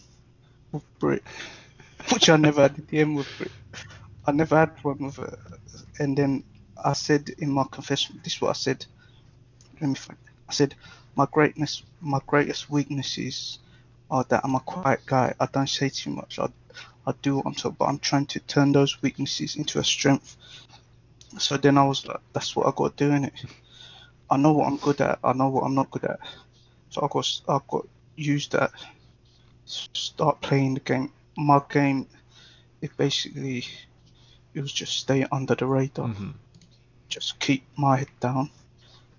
with 0.72 0.84
Brit, 1.00 1.24
which 2.14 2.30
I 2.30 2.38
never 2.38 2.64
had 2.64 2.78
a 2.80 2.82
DM 2.84 3.18
with 3.18 3.28
Brit. 3.38 3.52
I 4.26 4.34
never 4.34 4.58
had 4.58 4.72
one 4.84 5.00
with 5.00 5.18
her. 5.18 5.38
And 6.00 6.18
then 6.18 6.46
I 6.84 6.94
said 6.94 7.30
in 7.40 7.52
my 7.52 7.66
confession, 7.72 8.22
this 8.24 8.36
is 8.36 8.42
what 8.42 8.52
I 8.52 8.54
said. 8.54 8.86
Let 9.82 9.90
me 9.90 9.96
find. 9.96 10.20
I 10.50 10.54
said 10.54 10.76
my 11.16 11.28
greatness, 11.32 11.84
my 12.02 12.20
greatest 12.28 12.70
weaknesses 12.70 13.60
are 14.12 14.26
that 14.30 14.42
I'm 14.46 14.56
a 14.56 14.62
quiet 14.62 15.02
guy. 15.08 15.36
I 15.40 15.48
don't 15.54 15.70
say 15.70 15.90
too 15.90 16.12
much. 16.12 16.40
I, 16.40 16.50
I 17.08 17.14
do 17.22 17.38
what 17.38 17.48
I'm 17.48 17.56
told, 17.56 17.78
but 17.78 17.86
I'm 17.88 18.00
trying 18.00 18.28
to 18.28 18.40
turn 18.42 18.74
those 18.74 19.02
weaknesses 19.02 19.56
into 19.58 19.80
a 19.80 19.86
strength. 19.86 20.38
So 21.40 21.58
then 21.58 21.78
I 21.78 21.86
was 21.86 22.06
like, 22.08 22.22
that's 22.34 22.56
what 22.56 22.68
I 22.68 22.74
got 22.76 22.98
doing 22.98 23.26
it. 23.26 23.34
I 24.30 24.38
know 24.38 24.54
what 24.54 24.68
I'm 24.68 24.78
good 24.78 25.02
at. 25.02 25.20
I 25.24 25.34
know 25.34 25.50
what 25.50 25.64
I'm 25.64 25.76
not 25.76 25.92
good 25.92 26.06
at. 26.06 26.20
So 26.90 27.02
I 27.02 27.08
got 27.12 27.42
I 27.48 27.60
got 27.68 27.88
use 28.16 28.48
that. 28.50 28.72
Start 29.66 30.42
playing 30.42 30.76
the 30.76 30.80
game. 30.80 31.12
My 31.38 31.62
game, 31.70 32.08
it 32.82 32.96
basically, 32.98 33.66
it 34.54 34.62
was 34.62 34.72
just 34.72 34.98
stay 34.98 35.26
under 35.32 35.56
the 35.56 35.66
radar. 35.66 36.08
Mhm. 36.08 36.34
Just 37.10 37.40
keep 37.40 37.64
my 37.76 37.98
head 37.98 38.10
down. 38.20 38.50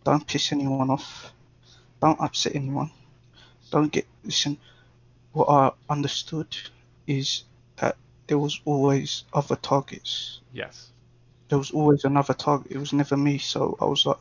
Don't 0.05 0.27
piss 0.27 0.53
anyone 0.53 0.91
off. 0.91 1.33
Don't 2.01 2.21
upset 2.21 2.55
anyone. 2.55 2.91
Don't 3.71 3.93
get 3.93 4.07
listen. 4.25 4.59
What 5.33 5.49
I 5.49 5.73
understood 5.93 6.57
is 7.07 7.45
that 7.77 7.97
there 8.27 8.39
was 8.39 8.61
always 8.65 9.25
other 9.33 9.57
targets 9.57 10.41
Yes. 10.53 10.91
there 11.49 11.59
was 11.59 11.71
always 11.73 12.05
another 12.05 12.35
target. 12.35 12.73
It 12.73 12.79
was 12.79 12.93
never 12.93 13.17
me. 13.17 13.39
So 13.39 13.77
I 13.81 13.85
was 13.85 14.07
like, 14.07 14.17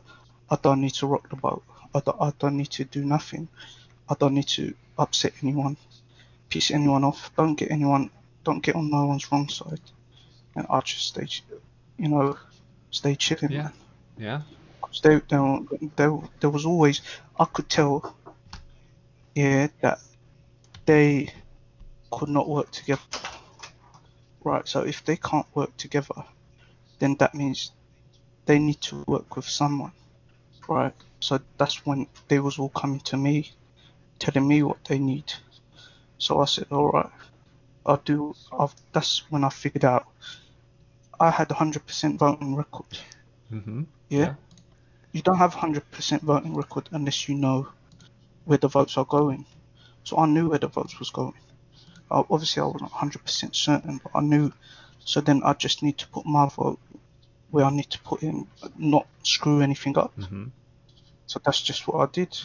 I 0.50 0.56
don't 0.56 0.80
need 0.80 0.94
to 0.94 1.06
rock 1.06 1.28
the 1.28 1.36
boat. 1.36 1.62
I 1.94 2.00
don't, 2.00 2.16
I 2.20 2.32
don't 2.38 2.56
need 2.56 2.70
to 2.72 2.84
do 2.84 3.04
nothing. 3.04 3.48
I 4.08 4.14
don't 4.18 4.34
need 4.34 4.48
to 4.48 4.74
upset 4.98 5.32
anyone, 5.42 5.76
piss 6.48 6.70
anyone 6.70 7.04
off. 7.04 7.30
Don't 7.36 7.54
get 7.56 7.70
anyone, 7.70 8.10
don't 8.44 8.62
get 8.62 8.76
on 8.76 8.90
no 8.90 9.06
one's 9.06 9.30
wrong 9.32 9.48
side. 9.48 9.80
And 10.54 10.66
I 10.70 10.80
just 10.80 11.06
stay, 11.08 11.26
you 11.98 12.08
know, 12.08 12.38
stay 12.90 13.14
chilling. 13.16 13.50
Yeah. 13.52 13.62
man. 13.62 13.72
Yeah. 14.18 14.42
'Cause 14.80 15.00
They, 15.02 15.16
they, 15.28 15.58
they, 15.96 16.08
there 16.40 16.50
was 16.50 16.64
always, 16.64 17.00
I 17.38 17.44
could 17.46 17.68
tell, 17.68 18.14
yeah, 19.34 19.66
that 19.80 19.98
they 20.86 21.32
could 22.10 22.28
not 22.28 22.48
work 22.48 22.70
together. 22.70 23.02
Right, 24.44 24.66
so 24.68 24.82
if 24.82 25.04
they 25.04 25.16
can't 25.16 25.46
work 25.54 25.76
together, 25.76 26.22
then 27.00 27.16
that 27.16 27.34
means 27.34 27.72
they 28.46 28.60
need 28.60 28.80
to 28.82 29.02
work 29.08 29.34
with 29.34 29.48
someone. 29.48 29.90
Right, 30.68 30.92
so 31.20 31.40
that's 31.58 31.86
when 31.86 32.06
they 32.28 32.40
was 32.40 32.58
all 32.58 32.70
coming 32.70 33.00
to 33.00 33.16
me, 33.16 33.52
telling 34.18 34.48
me 34.48 34.62
what 34.62 34.84
they 34.84 34.98
need. 34.98 35.32
So 36.18 36.40
I 36.40 36.46
said, 36.46 36.66
all 36.70 36.90
right, 36.90 37.10
I'll 37.84 38.02
do. 38.04 38.34
I've, 38.58 38.74
that's 38.92 39.30
when 39.30 39.44
I 39.44 39.48
figured 39.48 39.84
out 39.84 40.06
I 41.18 41.30
had 41.30 41.50
a 41.50 41.54
hundred 41.54 41.86
percent 41.86 42.18
voting 42.18 42.56
record. 42.56 42.98
Mm-hmm. 43.52 43.84
Yeah? 44.08 44.18
Yeah. 44.18 44.34
You 45.12 45.22
don't 45.22 45.38
have 45.38 45.54
100% 45.54 46.20
voting 46.20 46.54
record 46.54 46.90
unless 46.92 47.26
you 47.26 47.36
know 47.36 47.68
where 48.44 48.58
the 48.58 48.68
votes 48.68 48.98
are 48.98 49.04
going. 49.06 49.46
So 50.04 50.18
I 50.18 50.26
knew 50.26 50.50
where 50.50 50.58
the 50.58 50.68
votes 50.68 50.98
was 50.98 51.08
going. 51.08 51.32
Uh, 52.10 52.22
obviously, 52.28 52.60
I 52.62 52.66
wasn't 52.66 52.90
100% 52.90 53.54
certain, 53.54 54.00
but 54.02 54.12
I 54.14 54.20
knew. 54.20 54.52
So 55.04 55.22
then 55.22 55.42
I 55.42 55.54
just 55.54 55.82
need 55.82 55.96
to 55.98 56.08
put 56.08 56.26
my 56.26 56.48
vote 56.48 56.78
where 57.56 57.64
I 57.64 57.70
need 57.70 57.88
to 57.88 58.00
put 58.00 58.22
in, 58.22 58.46
not 58.76 59.06
screw 59.22 59.62
anything 59.62 59.96
up. 59.96 60.14
Mm-hmm. 60.18 60.48
So 61.24 61.40
that's 61.42 61.62
just 61.62 61.88
what 61.88 62.06
I 62.06 62.12
did. 62.12 62.38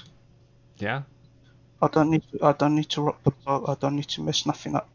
Yeah. 0.78 1.02
I 1.82 1.90
don't 1.90 2.12
need 2.12 2.24
to, 2.32 2.46
I 2.46 2.54
don't 2.54 2.76
need 2.76 2.88
to 2.92 3.02
rock 3.02 3.22
the 3.26 3.32
boat. 3.32 3.66
I 3.68 3.76
don't 3.76 3.98
need 3.98 4.08
to 4.08 4.22
mess 4.22 4.46
nothing 4.46 4.74
up. 4.74 4.88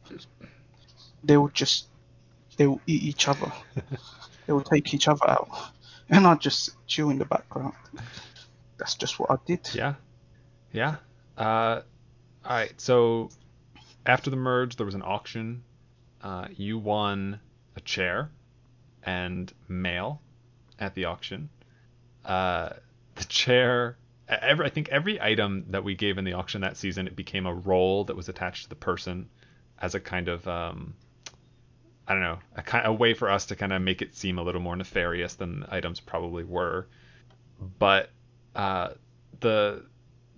They 1.22 1.36
will 1.36 1.50
just 1.50 1.88
they 2.56 2.66
will 2.66 2.80
eat 2.86 3.02
each 3.02 3.28
other. 3.28 3.52
they 4.46 4.54
will 4.54 4.62
take 4.62 4.94
each 4.94 5.06
other 5.06 5.28
out, 5.28 5.50
and 6.08 6.26
I 6.26 6.34
just 6.36 6.70
chill 6.86 7.10
in 7.10 7.18
the 7.18 7.26
background. 7.26 7.74
That's 8.78 8.94
just 8.94 9.18
what 9.18 9.30
I 9.30 9.36
did. 9.44 9.68
Yeah. 9.74 9.96
Yeah. 10.72 10.96
Uh, 11.36 11.82
all 12.42 12.56
right. 12.56 12.80
So 12.80 13.28
after 14.06 14.30
the 14.30 14.36
merge, 14.36 14.76
there 14.76 14.86
was 14.86 14.94
an 14.94 15.02
auction. 15.04 15.62
Uh, 16.22 16.46
you 16.56 16.78
won 16.78 17.38
a 17.76 17.80
chair 17.82 18.30
and 19.06 19.52
mail 19.68 20.20
at 20.78 20.94
the 20.94 21.06
auction. 21.06 21.48
Uh, 22.24 22.70
the 23.14 23.24
chair. 23.24 23.96
Every, 24.28 24.66
I 24.66 24.68
think 24.68 24.88
every 24.88 25.22
item 25.22 25.66
that 25.70 25.84
we 25.84 25.94
gave 25.94 26.18
in 26.18 26.24
the 26.24 26.32
auction 26.32 26.60
that 26.62 26.76
season, 26.76 27.06
it 27.06 27.14
became 27.14 27.46
a 27.46 27.54
role 27.54 28.04
that 28.04 28.16
was 28.16 28.28
attached 28.28 28.64
to 28.64 28.68
the 28.68 28.74
person 28.74 29.28
as 29.80 29.94
a 29.94 30.00
kind 30.00 30.28
of 30.28 30.46
um, 30.48 30.94
I 32.08 32.12
don't 32.12 32.22
know, 32.22 32.38
a 32.56 32.62
kind 32.62 32.86
a 32.86 32.92
way 32.92 33.14
for 33.14 33.30
us 33.30 33.46
to 33.46 33.56
kind 33.56 33.72
of 33.72 33.82
make 33.82 34.00
it 34.00 34.14
seem 34.14 34.38
a 34.38 34.42
little 34.42 34.60
more 34.60 34.76
nefarious 34.76 35.34
than 35.34 35.60
the 35.60 35.74
items 35.74 35.98
probably 35.98 36.44
were. 36.44 36.86
But 37.78 38.10
uh, 38.54 38.90
the 39.40 39.84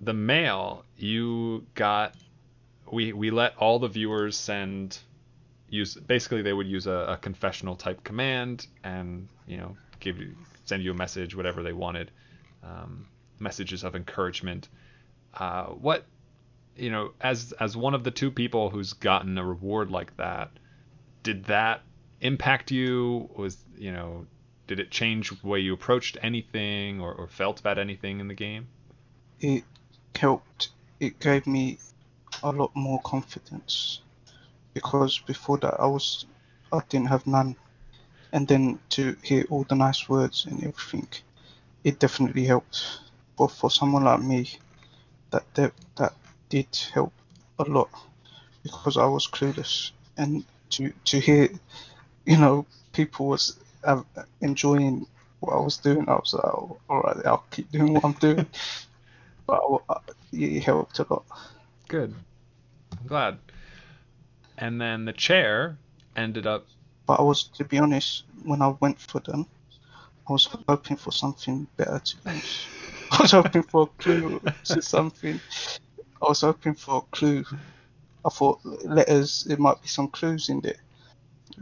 the 0.01 0.15
mail 0.15 0.85
you 0.97 1.67
got, 1.75 2.15
we 2.91 3.13
we 3.13 3.31
let 3.31 3.57
all 3.59 3.79
the 3.79 3.89
viewers 3.89 4.37
send 4.37 4.99
use 5.71 5.95
basically 5.95 6.43
they 6.43 6.53
would 6.53 6.67
use 6.67 6.87
a, 6.87 7.07
a 7.09 7.17
confessional 7.17 7.77
type 7.77 8.03
command 8.05 8.67
and 8.85 9.29
you 9.47 9.57
know 9.57 9.77
give 10.01 10.19
you 10.19 10.35
send 10.65 10.83
you 10.83 10.91
a 10.91 10.95
message 10.95 11.35
whatever 11.35 11.63
they 11.63 11.73
wanted, 11.73 12.11
um, 12.63 13.07
messages 13.39 13.85
of 13.85 13.97
encouragement. 13.97 14.69
Uh, 15.35 15.67
what 15.67 16.05
you 16.77 16.91
know 16.91 17.13
as 17.21 17.53
as 17.61 17.77
one 17.77 17.95
of 17.95 18.05
the 18.05 18.11
two 18.11 18.31
people 18.31 18.71
who's 18.71 18.93
gotten 18.93 19.37
a 19.39 19.45
reward 19.45 19.91
like 19.91 20.17
that 20.17 20.51
did 21.23 21.45
that 21.45 21.83
impact 22.21 22.71
you 22.71 23.29
was 23.37 23.57
you 23.77 23.93
know 23.93 24.27
did 24.67 24.81
it 24.81 24.91
change 24.91 25.31
the 25.31 25.47
way 25.47 25.59
you 25.61 25.73
approached 25.73 26.17
anything 26.23 27.01
or, 27.01 27.13
or 27.15 27.27
felt 27.27 27.59
about 27.61 27.79
anything 27.79 28.21
in 28.21 28.29
the 28.29 28.35
game 28.35 28.67
It 29.41 29.65
helped. 30.15 30.71
It 31.01 31.21
gave 31.21 31.47
me 31.47 31.79
a 32.43 32.51
lot 32.51 32.75
more 32.75 33.01
confidence 33.03 34.01
because 34.75 35.19
before 35.21 35.59
that 35.59 35.75
I 35.81 35.87
was 35.87 36.27
I 36.73 36.81
didn't 36.89 37.09
have 37.09 37.27
none, 37.27 37.57
and 38.33 38.47
then 38.47 38.79
to 38.91 39.17
hear 39.23 39.45
all 39.51 39.65
the 39.65 39.75
nice 39.75 40.09
words 40.09 40.47
and 40.47 40.59
everything, 40.65 41.09
it 41.85 41.99
definitely 41.99 42.45
helped. 42.45 43.01
But 43.39 43.49
for 43.49 43.71
someone 43.71 44.05
like 44.05 44.21
me, 44.23 44.51
that 45.31 45.45
that, 45.55 45.73
that 45.97 46.15
did 46.49 46.69
help 46.93 47.13
a 47.59 47.65
lot 47.65 47.91
because 48.63 48.97
I 48.97 49.07
was 49.07 49.27
clueless, 49.27 49.93
and 50.17 50.45
to 50.71 50.93
to 51.05 51.19
hear, 51.19 51.49
you 52.27 52.37
know, 52.37 52.67
people 52.93 53.27
was 53.29 53.59
uh, 53.85 54.03
enjoying 54.41 55.07
what 55.41 55.55
I 55.55 55.61
was 55.61 55.77
doing, 55.79 56.09
I 56.09 56.15
was 56.15 56.35
like, 56.35 56.45
oh, 56.45 56.79
all 56.91 57.01
right, 57.01 57.25
I'll 57.27 57.45
keep 57.51 57.71
doing 57.71 57.95
what 57.95 58.05
I'm 58.05 58.13
doing. 58.13 58.47
but 59.47 59.61
I, 59.89 59.97
it 60.33 60.63
helped 60.65 60.99
a 60.99 61.07
lot. 61.09 61.25
good 61.89 62.15
i'm 63.01 63.07
glad 63.07 63.39
and 64.59 64.81
then 64.81 65.05
the 65.05 65.13
chair 65.13 65.79
ended 66.17 66.47
up 66.47 66.67
But 67.07 67.21
I 67.21 67.23
was, 67.23 67.45
to 67.45 67.65
be 67.65 67.79
honest, 67.79 68.25
when 68.45 68.61
I 68.61 68.75
went 68.81 69.01
for 69.01 69.21
them, 69.21 69.47
I 70.29 70.33
was 70.33 70.49
hoping 70.69 70.97
for 70.97 71.13
something 71.13 71.67
better 71.77 72.01
to 72.01 72.17
lose. 72.27 72.69
I 73.11 73.23
was 73.23 73.31
hoping 73.31 73.63
for 73.63 73.83
a 73.85 74.03
clue 74.03 74.41
to 74.65 74.83
something. 74.83 75.41
I 76.23 76.29
was 76.29 76.43
hoping 76.43 76.75
for 76.75 76.99
a 76.99 77.17
clue. 77.17 77.45
I 78.25 78.29
thought 78.29 78.61
letters, 78.65 79.45
there 79.45 79.57
might 79.57 79.81
be 79.81 79.89
some 79.89 80.09
clues 80.09 80.49
in 80.49 80.61
there. 80.61 80.77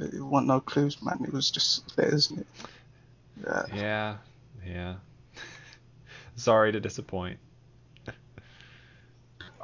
It 0.00 0.20
wasn't 0.20 0.48
no 0.48 0.60
clues, 0.60 1.00
man. 1.02 1.20
It 1.22 1.32
was 1.32 1.50
just 1.50 1.96
letters 1.96 2.30
in 2.30 2.38
it. 2.40 2.46
Yeah. 3.46 3.66
yeah 3.74 4.16
yeah 4.66 4.94
sorry 6.36 6.72
to 6.72 6.80
disappoint 6.80 7.38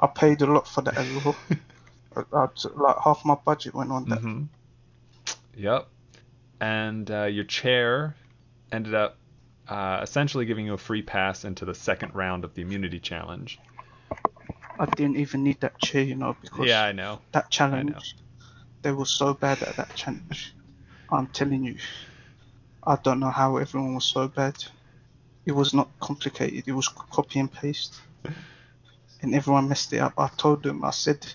I 0.01 0.07
paid 0.07 0.41
a 0.41 0.45
lot 0.45 0.67
for 0.67 0.81
that 0.81 0.97
as 0.97 1.09
well. 1.11 1.37
I, 2.15 2.21
I, 2.37 2.47
like 2.75 2.97
half 3.03 3.23
my 3.25 3.35
budget 3.45 3.73
went 3.73 3.91
on 3.91 4.05
that. 4.05 4.19
hmm 4.19 4.43
Yep. 5.55 5.87
And 6.59 7.09
uh, 7.11 7.25
your 7.25 7.43
chair 7.43 8.15
ended 8.71 8.93
up 8.93 9.17
uh, 9.67 9.99
essentially 10.01 10.45
giving 10.45 10.65
you 10.65 10.73
a 10.73 10.77
free 10.77 11.01
pass 11.01 11.45
into 11.45 11.65
the 11.65 11.75
second 11.75 12.15
round 12.15 12.43
of 12.43 12.53
the 12.53 12.61
immunity 12.61 12.99
challenge. 12.99 13.59
I 14.79 14.85
didn't 14.85 15.17
even 15.17 15.43
need 15.43 15.61
that 15.61 15.79
chair, 15.79 16.03
you 16.03 16.15
know, 16.15 16.35
because 16.41 16.67
Yeah, 16.67 16.83
I 16.83 16.91
know. 16.91 17.21
that 17.31 17.49
challenge, 17.51 18.15
they 18.81 18.91
were 18.91 19.05
so 19.05 19.33
bad 19.33 19.61
at 19.61 19.77
that 19.77 19.95
challenge. 19.95 20.55
I'm 21.09 21.27
telling 21.27 21.63
you, 21.63 21.77
I 22.83 22.97
don't 23.01 23.19
know 23.19 23.29
how 23.29 23.57
everyone 23.57 23.95
was 23.95 24.05
so 24.05 24.27
bad. 24.27 24.55
It 25.45 25.51
was 25.51 25.73
not 25.73 25.89
complicated. 25.99 26.63
It 26.67 26.71
was 26.73 26.87
copy 26.87 27.39
and 27.39 27.51
paste, 27.51 27.99
and 29.21 29.35
everyone 29.35 29.69
messed 29.69 29.93
it 29.93 29.99
up. 29.99 30.13
I 30.17 30.29
told 30.29 30.63
them. 30.63 30.83
I 30.83 30.91
said, 30.91 31.25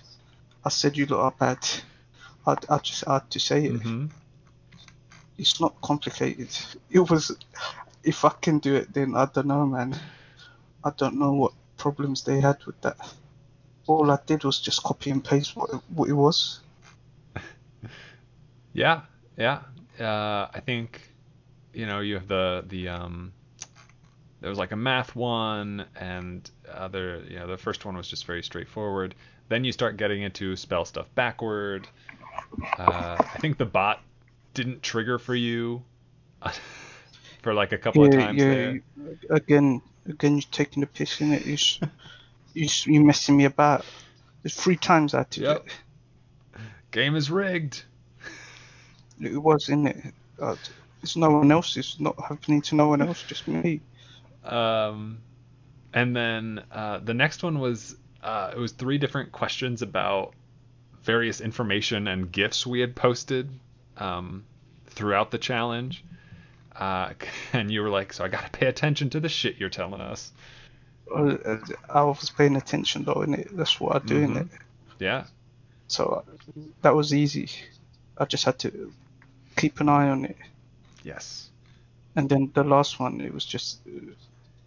I 0.63 0.69
said 0.69 0.97
you 0.97 1.07
are 1.17 1.31
bad. 1.31 1.59
I, 2.47 2.55
I 2.69 2.77
just 2.79 3.05
had 3.05 3.29
to 3.31 3.39
say 3.39 3.65
it. 3.65 3.81
hmm 3.81 4.05
It's 5.37 5.59
not 5.59 5.81
complicated. 5.81 6.49
It 6.91 6.99
was. 6.99 7.31
If 8.03 8.23
I 8.25 8.29
can 8.29 8.59
do 8.59 8.75
it, 8.75 8.93
then 8.93 9.15
I 9.15 9.25
don't 9.25 9.47
know, 9.47 9.65
man. 9.65 9.95
I 10.83 10.91
don't 10.91 11.17
know 11.19 11.33
what 11.33 11.53
problems 11.77 12.23
they 12.23 12.39
had 12.41 12.63
with 12.65 12.79
that. 12.81 12.97
All 13.87 14.11
I 14.11 14.19
did 14.25 14.43
was 14.43 14.59
just 14.61 14.83
copy 14.83 15.09
and 15.11 15.23
paste 15.23 15.55
what 15.55 15.69
it, 15.73 15.81
what 15.89 16.09
it 16.09 16.13
was. 16.13 16.61
Yeah, 18.73 19.01
yeah. 19.37 19.61
Uh, 19.99 20.47
I 20.53 20.61
think 20.61 21.01
you 21.73 21.85
know 21.85 21.99
you 21.99 22.15
have 22.15 22.27
the 22.27 22.63
the 22.67 22.89
um. 22.89 23.33
There 24.41 24.49
was 24.49 24.59
like 24.59 24.71
a 24.71 24.77
math 24.77 25.15
one, 25.15 25.85
and 25.95 26.49
other. 26.71 27.23
You 27.27 27.39
know, 27.39 27.47
the 27.47 27.57
first 27.57 27.85
one 27.85 27.97
was 27.97 28.07
just 28.07 28.25
very 28.25 28.43
straightforward. 28.43 29.15
Then 29.49 29.63
you 29.63 29.71
start 29.71 29.97
getting 29.97 30.21
into 30.21 30.55
spell 30.55 30.85
stuff 30.85 31.07
backward. 31.15 31.87
Uh, 32.77 33.17
I 33.19 33.37
think 33.39 33.57
the 33.57 33.65
bot 33.65 34.01
didn't 34.53 34.81
trigger 34.81 35.19
for 35.19 35.35
you 35.35 35.83
for 37.41 37.53
like 37.53 37.71
a 37.71 37.77
couple 37.77 38.05
of 38.05 38.11
times 38.11 38.39
yeah. 38.39 38.53
there. 38.53 38.83
Again, 39.29 39.81
again, 40.07 40.33
you're 40.33 40.47
taking 40.51 40.81
the 40.81 40.87
piss 40.87 41.19
in 41.21 41.33
it. 41.33 41.45
You, 41.45 41.57
you, 42.53 42.67
you 42.85 43.01
messing 43.01 43.37
me 43.37 43.45
about. 43.45 43.85
There's 44.43 44.55
three 44.55 44.77
times 44.77 45.13
I 45.13 45.23
to 45.23 45.41
Yep. 45.41 45.67
Game 46.91 47.15
is 47.15 47.29
rigged. 47.29 47.83
it. 49.19 49.33
It 49.33 49.37
was 49.37 49.69
in 49.69 49.87
it. 49.87 50.13
Uh, 50.39 50.55
it's 51.03 51.15
no 51.15 51.29
one 51.31 51.51
else. 51.51 51.75
It's 51.75 51.99
not 51.99 52.19
happening 52.19 52.61
to 52.63 52.75
no 52.75 52.87
one 52.87 53.01
else. 53.01 53.23
Just 53.23 53.47
me. 53.47 53.81
Um, 54.43 55.19
and 55.93 56.15
then 56.15 56.63
uh, 56.71 56.99
the 56.99 57.13
next 57.13 57.43
one 57.43 57.59
was 57.59 57.95
uh, 58.23 58.51
it 58.55 58.59
was 58.59 58.71
three 58.73 58.97
different 58.97 59.31
questions 59.31 59.81
about 59.81 60.33
various 61.03 61.41
information 61.41 62.07
and 62.07 62.31
gifts 62.31 62.65
we 62.67 62.79
had 62.81 62.95
posted 62.95 63.49
um, 63.97 64.43
throughout 64.87 65.31
the 65.31 65.37
challenge. 65.37 66.03
Uh, 66.75 67.13
and 67.53 67.71
you 67.71 67.81
were 67.81 67.89
like, 67.89 68.13
so 68.13 68.23
I 68.23 68.27
gotta 68.27 68.49
pay 68.49 68.67
attention 68.67 69.09
to 69.11 69.19
the 69.19 69.29
shit 69.29 69.57
you're 69.57 69.69
telling 69.69 70.01
us. 70.01 70.31
uh, 71.13 71.57
I 71.89 72.03
was 72.03 72.29
paying 72.29 72.55
attention 72.55 73.03
though, 73.03 73.21
and 73.23 73.33
that's 73.53 73.79
what 73.79 73.95
I 73.95 73.99
do 74.05 74.17
in 74.17 74.33
Mhm. 74.33 74.41
it. 74.41 74.47
Yeah. 74.99 75.23
So 75.87 76.05
uh, 76.27 76.61
that 76.81 76.93
was 76.95 77.13
easy. 77.13 77.49
I 78.17 78.25
just 78.25 78.43
had 78.45 78.59
to 78.59 78.91
keep 79.55 79.79
an 79.79 79.89
eye 79.89 80.09
on 80.09 80.25
it, 80.25 80.37
Yes. 81.03 81.49
and 82.15 82.29
then 82.29 82.51
the 82.53 82.63
last 82.63 82.99
one, 82.99 83.21
it 83.21 83.33
was 83.33 83.45
just 83.45 83.79
uh, 83.87 84.11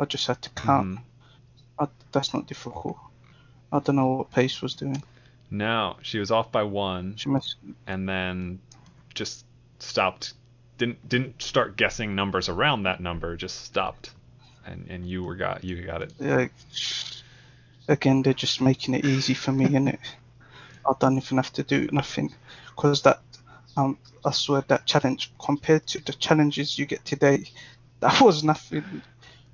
I 0.01 0.05
just 0.07 0.27
had 0.27 0.41
to 0.43 0.51
count. 0.51 0.97
Mhm. 0.99 1.03
I, 1.79 1.87
that's 2.11 2.35
not 2.35 2.47
difficult. 2.47 2.97
I 3.73 3.79
don't 3.79 3.97
know 3.97 4.09
what 4.09 4.31
Paste 4.31 4.61
was 4.63 4.75
doing. 4.75 5.03
No, 5.51 5.97
she 6.03 6.19
was 6.19 6.31
off 6.31 6.53
by 6.53 6.63
one, 6.63 7.17
She 7.17 7.29
must, 7.29 7.57
and 7.87 8.09
then 8.09 8.61
just 9.15 9.45
stopped. 9.79 10.35
Didn't 10.79 11.09
didn't 11.09 11.43
start 11.43 11.77
guessing 11.77 12.15
numbers 12.15 12.49
around 12.49 12.85
that 12.85 13.01
number. 13.01 13.37
Just 13.37 13.65
stopped, 13.65 14.13
and 14.67 14.87
and 14.89 15.09
you 15.09 15.25
were 15.25 15.37
got 15.37 15.65
you 15.65 15.83
got 15.85 16.03
it. 16.03 16.13
yeah, 16.19 16.49
again, 17.89 18.23
they're 18.23 18.33
just 18.35 18.61
making 18.61 18.95
it 18.95 19.05
easy 19.05 19.35
for 19.35 19.53
me, 19.53 19.67
innit? 19.67 19.99
I 20.87 20.93
don't 20.99 21.17
even 21.17 21.37
have 21.37 21.53
to 21.55 21.63
do 21.63 21.89
nothing, 21.93 22.35
because 22.67 23.03
that 23.03 23.21
um, 23.77 23.99
I 24.25 24.33
swear 24.33 24.65
that 24.69 24.87
challenge 24.87 25.33
compared 25.39 25.87
to 25.89 26.05
the 26.05 26.13
challenges 26.13 26.79
you 26.79 26.87
get 26.87 27.05
today, 27.05 27.45
that 28.01 28.21
was 28.23 28.45
nothing. 28.45 29.03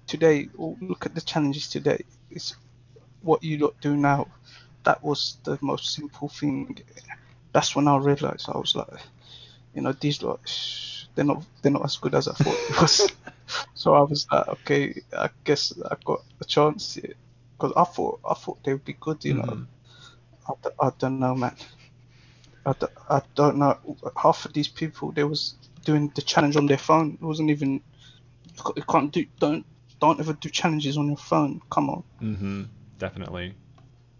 Today, 0.06 0.48
oh, 0.58 0.76
look 0.80 1.04
at 1.06 1.14
the 1.14 1.20
challenges 1.20 1.68
today. 1.68 2.02
It's 2.30 2.56
what 3.22 3.42
you 3.42 3.58
lot 3.58 3.74
do 3.80 3.96
now. 3.96 4.28
That 4.84 5.02
was 5.02 5.38
the 5.44 5.58
most 5.60 5.92
simple 5.94 6.28
thing. 6.28 6.78
That's 7.52 7.74
when 7.76 7.88
I 7.88 7.96
realized 7.98 8.48
I 8.48 8.58
was 8.58 8.74
like, 8.76 8.88
you 9.74 9.82
know, 9.82 9.92
these 9.92 10.22
lot, 10.22 10.40
they're 11.14 11.24
not 11.24 11.44
they're 11.62 11.72
not 11.72 11.84
as 11.84 11.96
good 11.96 12.14
as 12.14 12.28
I 12.28 12.32
thought 12.34 12.58
it 12.70 12.80
was. 12.80 13.12
so 13.74 13.94
I 13.94 14.02
was 14.02 14.26
like, 14.32 14.48
okay, 14.48 15.02
I 15.16 15.30
guess 15.44 15.72
I 15.90 15.96
got 16.04 16.22
a 16.40 16.44
chance 16.44 16.94
here, 16.94 17.14
because 17.58 17.72
I 17.76 17.84
thought 17.84 18.20
I 18.28 18.34
thought 18.34 18.62
they 18.64 18.72
would 18.72 18.84
be 18.84 18.94
good, 19.00 19.24
you 19.24 19.34
know. 19.34 19.58
Mhm. 19.58 19.66
I, 20.48 20.52
d- 20.62 20.74
I 20.80 20.90
don't 20.98 21.20
know, 21.20 21.34
man. 21.34 21.56
I, 22.66 22.72
d- 22.78 22.86
I 23.08 23.22
don't 23.34 23.56
know. 23.58 23.78
Half 24.16 24.44
of 24.46 24.52
these 24.52 24.68
people, 24.68 25.12
they 25.12 25.24
was 25.24 25.54
doing 25.84 26.10
the 26.14 26.22
challenge 26.22 26.56
on 26.56 26.66
their 26.66 26.78
phone. 26.78 27.14
It 27.20 27.24
wasn't 27.24 27.50
even. 27.50 27.82
You 28.44 28.72
you 28.76 28.82
can't 28.84 29.12
do. 29.12 29.26
Don't 29.40 29.66
don't 30.00 30.20
ever 30.20 30.32
do 30.34 30.48
challenges 30.50 30.96
on 30.98 31.08
your 31.08 31.16
phone. 31.16 31.60
Come 31.70 31.90
on. 31.90 32.04
Mm-hmm. 32.22 32.62
Definitely. 32.98 33.54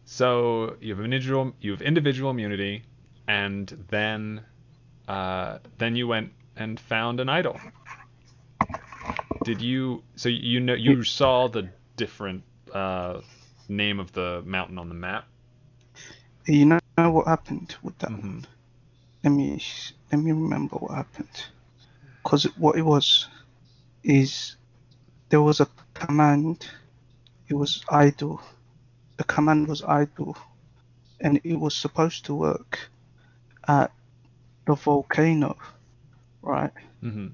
So 0.04 0.76
you 0.80 0.94
have 0.94 1.04
individual 1.04 1.54
you 1.60 1.72
have 1.72 1.82
individual 1.82 2.30
immunity, 2.30 2.84
and 3.26 3.68
then 3.90 4.44
uh, 5.08 5.58
then 5.78 5.96
you 5.96 6.08
went 6.08 6.32
and 6.56 6.78
found 6.80 7.20
an 7.20 7.28
idol. 7.28 7.60
Did 9.42 9.60
you? 9.62 10.04
So 10.16 10.28
you 10.28 10.60
know 10.60 10.74
you 10.74 11.02
saw 11.04 11.48
the 11.48 11.68
different 11.96 12.44
uh, 12.72 13.20
name 13.68 14.00
of 14.00 14.12
the 14.12 14.42
mountain 14.46 14.78
on 14.78 14.88
the 14.88 14.94
map. 14.94 15.26
You 16.46 16.64
know 16.66 16.80
what 17.10 17.26
happened 17.28 17.76
with 17.82 17.98
that 17.98 18.10
Mhm. 18.10 18.22
one? 18.22 18.46
Let 19.24 19.30
me 19.30 19.62
let 20.12 20.20
me 20.20 20.32
remember 20.32 20.76
what 20.76 20.94
happened. 20.96 21.46
Cause 22.24 22.44
what 22.56 22.76
it 22.76 22.82
was 22.82 23.28
is 24.04 24.56
there 25.30 25.42
was 25.42 25.60
a 25.60 25.68
command. 25.94 26.68
It 27.48 27.54
was 27.54 27.84
idle. 27.90 28.42
The 29.18 29.24
command 29.24 29.68
was 29.68 29.82
idle, 29.84 30.36
and 31.20 31.40
it 31.44 31.56
was 31.56 31.76
supposed 31.76 32.24
to 32.26 32.34
work 32.34 32.90
at 33.68 33.92
the 34.66 34.74
volcano, 34.74 35.56
right? 36.42 36.72
Mm-hmm. 37.02 37.28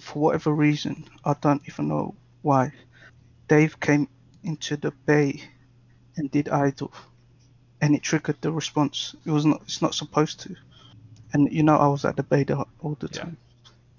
For 0.00 0.20
whatever 0.20 0.52
reason, 0.54 1.04
I 1.24 1.34
don't 1.40 1.62
even 1.68 1.88
know 1.88 2.16
why. 2.42 2.72
Dave 3.48 3.80
came 3.80 4.08
into 4.44 4.76
the 4.76 4.92
bay 5.06 5.42
and 6.16 6.30
did 6.30 6.48
idle, 6.48 6.92
and 7.80 7.94
it 7.94 8.02
triggered 8.02 8.40
the 8.42 8.52
response. 8.52 9.14
It 9.26 9.30
was 9.30 9.46
not. 9.46 9.62
It's 9.62 9.82
not 9.82 9.94
supposed 9.94 10.40
to. 10.40 10.56
And 11.32 11.52
you 11.52 11.62
know, 11.62 11.76
I 11.76 11.88
was 11.88 12.04
at 12.04 12.16
the 12.16 12.24
bay 12.24 12.44
the, 12.44 12.64
all 12.80 12.96
the 13.00 13.08
Yeah. 13.10 13.20
time. 13.20 13.38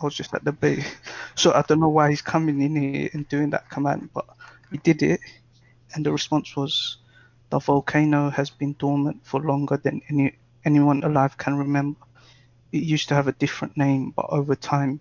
I 0.01 0.05
was 0.05 0.15
just 0.15 0.33
at 0.33 0.43
the 0.45 0.53
bay, 0.53 0.83
so 1.35 1.53
I 1.53 1.63
don't 1.67 1.79
know 1.79 1.89
why 1.89 2.09
he's 2.09 2.21
coming 2.21 2.61
in 2.61 2.75
here 2.75 3.09
and 3.13 3.27
doing 3.29 3.51
that 3.51 3.69
command, 3.69 4.09
but 4.13 4.25
he 4.71 4.77
did 4.77 5.01
it, 5.03 5.21
and 5.93 6.05
the 6.05 6.11
response 6.11 6.55
was, 6.55 6.97
"The 7.49 7.59
volcano 7.59 8.29
has 8.29 8.49
been 8.49 8.73
dormant 8.73 9.25
for 9.25 9.41
longer 9.41 9.77
than 9.77 10.01
any 10.09 10.37
anyone 10.65 11.03
alive 11.03 11.37
can 11.37 11.55
remember. 11.55 11.99
It 12.71 12.83
used 12.83 13.07
to 13.09 13.15
have 13.15 13.27
a 13.27 13.39
different 13.43 13.77
name, 13.77 14.11
but 14.11 14.25
over 14.29 14.55
time, 14.55 14.99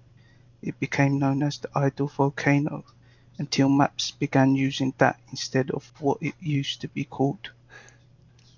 it 0.62 0.78
became 0.80 1.18
known 1.18 1.42
as 1.42 1.58
the 1.58 1.68
Idle 1.74 2.08
Volcano 2.08 2.84
until 3.38 3.68
maps 3.68 4.10
began 4.12 4.54
using 4.54 4.94
that 4.98 5.20
instead 5.30 5.70
of 5.70 5.92
what 6.00 6.18
it 6.22 6.34
used 6.40 6.80
to 6.80 6.88
be 6.88 7.04
called. 7.04 7.50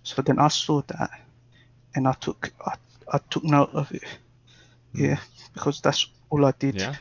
So 0.03 0.23
then 0.23 0.39
I 0.39 0.49
saw 0.49 0.83
that 0.83 1.11
and 1.95 2.07
I 2.07 2.13
took 2.13 2.53
I, 2.65 2.77
I 3.13 3.19
took 3.31 3.45
note 3.45 3.71
of 3.75 3.93
it. 3.93 4.05
Hmm. 4.93 5.05
Yeah, 5.05 5.21
because 5.55 5.81
that's 5.81 6.07
all 6.31 6.45
I 6.45 6.53
did. 6.59 6.77
Yeah. 6.77 6.95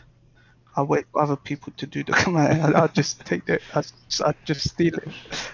I 0.78 0.84
wait 0.84 1.06
for 1.12 1.22
other 1.22 1.36
people 1.36 1.74
to 1.78 1.88
do 1.88 2.04
the 2.04 2.12
command. 2.24 2.76
I, 2.76 2.84
I 2.84 2.88
just 2.88 3.26
take 3.26 3.50
it. 3.50 3.64
I, 3.74 3.84
I 4.24 4.34
just 4.46 4.70
steal 4.70 4.94
it. 4.94 5.10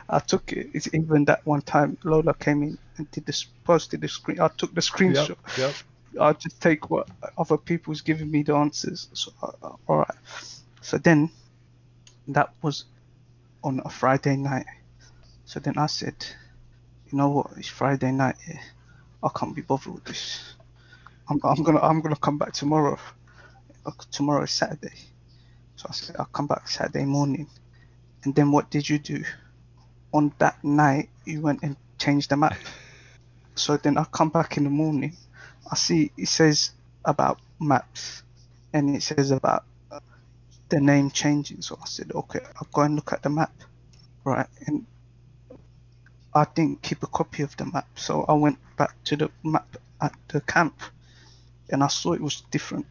I 0.10 0.20
took 0.20 0.52
it. 0.52 0.70
It's 0.74 0.94
even 0.94 1.26
that 1.26 1.46
one 1.46 1.62
time 1.62 1.98
Lola 2.04 2.34
came 2.34 2.62
in 2.62 2.78
and 2.98 3.10
did 3.12 3.26
this 3.26 3.46
posted 3.64 4.02
the 4.02 4.10
screen. 4.10 4.42
I 4.42 4.50
took 4.50 4.76
the 4.76 4.82
screenshot. 4.82 5.38
Yep. 5.58 5.74
I'll 6.20 6.34
just 6.34 6.62
take 6.62 6.90
what 6.90 7.08
other 7.38 7.58
people's 7.58 8.02
giving 8.02 8.30
me 8.30 8.44
the 8.44 8.54
answers. 8.54 9.08
So, 9.14 9.32
uh, 9.42 9.52
uh, 9.64 9.76
all 9.88 9.98
right. 10.00 10.18
So 10.82 10.98
then, 10.98 11.32
that 12.28 12.54
was 12.62 12.86
on 13.64 13.82
a 13.86 13.90
Friday 13.90 14.36
night. 14.36 14.66
So 15.46 15.60
then 15.62 15.78
I 15.78 15.86
said, 15.88 16.16
you 17.10 17.18
know 17.18 17.30
what? 17.30 17.52
It's 17.58 17.70
Friday 17.70 18.12
night. 18.12 18.36
Yeah. 18.48 18.60
I 19.24 19.30
can't 19.34 19.56
be 19.56 19.62
bothered 19.62 19.94
with 19.94 20.04
this. 20.04 20.56
I'm, 21.30 21.40
I'm 21.46 21.64
gonna 21.64 21.80
I'm 21.80 22.02
gonna 22.02 22.18
come 22.18 22.38
back 22.38 22.52
tomorrow. 22.52 23.00
Tomorrow 24.12 24.44
is 24.44 24.52
Saturday. 24.52 24.94
So 25.84 25.90
I 25.90 25.94
said 25.94 26.16
I'll 26.18 26.26
come 26.26 26.48
back 26.48 26.70
Saturday 26.70 27.06
morning. 27.06 27.48
And 28.24 28.34
then 28.34 28.52
what 28.52 28.70
did 28.70 28.88
you 28.88 29.00
do? 29.00 29.24
On 30.14 30.32
that 30.40 30.64
night, 30.64 31.10
you 31.26 31.42
went 31.42 31.62
and 31.64 31.76
changed 31.98 32.30
the 32.30 32.38
map. 32.38 32.56
So 33.56 33.76
then 33.76 33.98
I 33.98 34.06
come 34.06 34.30
back 34.30 34.56
in 34.58 34.64
the 34.64 34.70
morning. 34.70 35.18
I 35.70 35.76
see 35.76 36.12
it 36.18 36.28
says 36.28 36.72
about 37.04 37.40
maps 37.60 38.24
and 38.72 38.96
it 38.96 39.04
says 39.04 39.32
about 39.32 39.66
uh, 39.92 40.00
the 40.70 40.80
name 40.80 41.12
changing. 41.12 41.62
So 41.62 41.78
I 41.82 41.86
said, 41.86 42.12
okay, 42.14 42.40
I'll 42.56 42.68
go 42.72 42.82
and 42.82 42.96
look 42.96 43.12
at 43.12 43.24
the 43.24 43.30
map, 43.30 43.54
right? 44.24 44.48
And 44.68 44.86
I 46.34 46.46
didn't 46.56 46.82
keep 46.82 47.04
a 47.04 47.08
copy 47.08 47.44
of 47.44 47.56
the 47.58 47.66
map, 47.66 47.88
so 47.96 48.24
I 48.28 48.34
went 48.34 48.58
back 48.78 48.96
to 49.06 49.16
the 49.16 49.32
map 49.44 49.78
at 50.02 50.14
the 50.30 50.42
camp, 50.42 50.82
and 51.70 51.84
I 51.84 51.88
saw 51.88 52.14
it 52.14 52.22
was 52.22 52.42
different. 52.50 52.88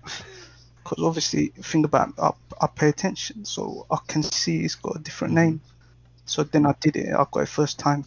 Because 0.82 1.02
obviously, 1.04 1.48
think 1.48 1.86
about 1.86 2.14
I, 2.18 2.30
I 2.60 2.66
pay 2.66 2.88
attention, 2.88 3.44
so 3.44 3.86
I 3.90 3.98
can 4.06 4.22
see 4.22 4.64
it's 4.64 4.74
got 4.76 4.96
a 4.96 5.00
different 5.00 5.34
name. 5.34 5.60
So 6.26 6.44
then 6.44 6.66
I 6.66 6.74
did 6.80 6.96
it. 6.96 7.14
I 7.14 7.26
got 7.30 7.40
it 7.42 7.48
first 7.48 7.78
time. 7.78 8.04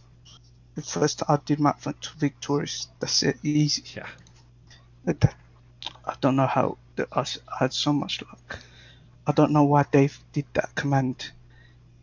The 0.74 0.82
first 0.82 1.20
time 1.20 1.38
I 1.38 1.40
did 1.44 1.60
map 1.60 1.80
for 1.80 1.94
Victorious. 2.18 2.88
That's 3.00 3.22
it, 3.22 3.38
easy. 3.42 3.82
Yeah. 3.96 4.08
That- 5.04 5.34
I 6.04 6.14
don't 6.20 6.36
know 6.36 6.46
how 6.46 6.78
the, 6.96 7.08
I 7.12 7.20
s- 7.20 7.38
I 7.48 7.58
had 7.60 7.72
so 7.72 7.92
much 7.92 8.22
luck. 8.22 8.60
I 9.26 9.32
don't 9.32 9.52
know 9.52 9.64
why 9.64 9.84
Dave 9.90 10.18
did 10.32 10.46
that 10.54 10.74
command 10.74 11.32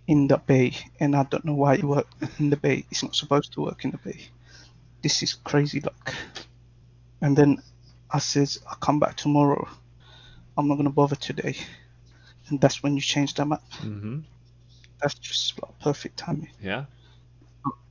in 0.07 0.27
the 0.27 0.37
bay, 0.37 0.73
and 0.99 1.15
I 1.15 1.23
don't 1.23 1.45
know 1.45 1.53
why 1.55 1.75
it 1.75 1.83
worked 1.83 2.15
in 2.39 2.49
the 2.49 2.57
bay. 2.57 2.85
It's 2.91 3.03
not 3.03 3.15
supposed 3.15 3.53
to 3.53 3.61
work 3.61 3.85
in 3.85 3.91
the 3.91 3.97
bay. 3.97 4.27
This 5.01 5.23
is 5.23 5.33
crazy 5.35 5.81
luck. 5.81 6.13
And 7.21 7.37
then 7.37 7.61
I 8.11 8.19
says, 8.19 8.59
I'll 8.69 8.75
come 8.77 8.99
back 8.99 9.15
tomorrow. 9.17 9.67
I'm 10.57 10.67
not 10.67 10.75
gonna 10.75 10.89
bother 10.89 11.15
today. 11.15 11.55
And 12.49 12.59
that's 12.59 12.83
when 12.83 12.95
you 12.95 13.01
change 13.01 13.33
the 13.33 13.45
map. 13.45 13.63
Mm-hmm. 13.81 14.19
That's 15.01 15.15
just 15.15 15.61
like 15.61 15.79
perfect 15.79 16.17
timing. 16.17 16.51
Yeah. 16.61 16.85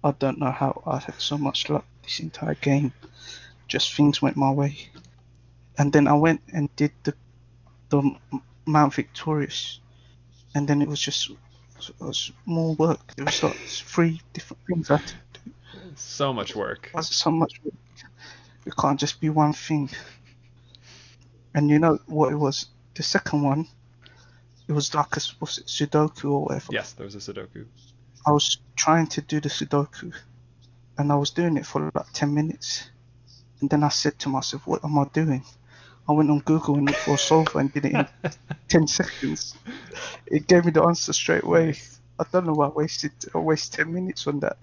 I 0.04 0.10
don't 0.12 0.38
know 0.38 0.50
how 0.50 0.82
I 0.86 0.98
had 0.98 1.20
so 1.20 1.38
much 1.38 1.70
luck 1.70 1.86
this 2.02 2.20
entire 2.20 2.54
game. 2.54 2.92
Just 3.68 3.94
things 3.94 4.20
went 4.20 4.36
my 4.36 4.50
way. 4.50 4.76
And 5.78 5.92
then 5.92 6.06
I 6.06 6.14
went 6.14 6.42
and 6.52 6.74
did 6.76 6.92
the 7.04 7.14
the 7.88 8.16
Mount 8.66 8.94
Victorious, 8.94 9.80
and 10.54 10.66
then 10.68 10.82
it 10.82 10.88
was 10.88 11.00
just 11.00 11.30
it 11.30 12.00
was 12.00 12.32
more 12.46 12.74
work. 12.74 13.14
There 13.16 13.24
was 13.24 13.42
like 13.42 13.56
three 13.56 14.20
different 14.32 14.62
things 14.66 14.90
I 14.90 14.96
had 14.96 15.06
to 15.08 15.40
do. 15.44 15.52
So 15.96 16.32
much 16.32 16.54
work. 16.54 16.90
It 16.94 17.04
so 17.04 17.30
much 17.30 17.60
work. 17.64 17.74
It 18.64 18.74
can't 18.76 18.98
just 18.98 19.20
be 19.20 19.28
one 19.28 19.52
thing. 19.52 19.90
And 21.54 21.70
you 21.70 21.78
know 21.78 21.98
what 22.06 22.32
it 22.32 22.36
was? 22.36 22.66
The 22.94 23.02
second 23.02 23.42
one, 23.42 23.68
it 24.68 24.72
was 24.72 24.94
like 24.94 25.16
a 25.16 25.20
what's 25.38 25.58
it, 25.58 25.66
Sudoku 25.66 26.30
or 26.30 26.44
whatever. 26.44 26.68
Yes, 26.70 26.92
there 26.92 27.04
was 27.04 27.14
a 27.14 27.18
Sudoku. 27.18 27.66
I 28.26 28.30
was 28.30 28.58
trying 28.76 29.06
to 29.08 29.20
do 29.20 29.40
the 29.40 29.48
Sudoku 29.48 30.14
and 30.98 31.10
I 31.10 31.16
was 31.16 31.30
doing 31.30 31.56
it 31.56 31.66
for 31.66 31.90
like 31.94 32.12
10 32.12 32.32
minutes. 32.32 32.90
And 33.60 33.70
then 33.70 33.82
I 33.82 33.88
said 33.88 34.18
to 34.20 34.28
myself, 34.28 34.66
what 34.66 34.84
am 34.84 34.98
I 34.98 35.04
doing? 35.12 35.44
I 36.08 36.12
went 36.12 36.30
on 36.30 36.40
Google 36.40 36.76
and 36.76 36.86
looked 36.86 37.00
for 37.00 37.14
a 37.14 37.18
solver 37.18 37.60
and 37.60 37.72
did 37.72 37.86
it 37.86 37.92
in 37.94 38.06
10 38.68 38.86
seconds. 38.88 39.56
It 40.26 40.46
gave 40.46 40.64
me 40.64 40.72
the 40.72 40.82
answer 40.82 41.12
straight 41.12 41.44
away. 41.44 41.74
I 42.18 42.24
don't 42.30 42.46
know 42.46 42.52
why 42.52 42.66
I 42.66 42.70
wasted 42.70 43.12
I 43.34 43.38
wasted 43.38 43.78
ten 43.78 43.92
minutes 43.92 44.26
on 44.26 44.40
that. 44.40 44.58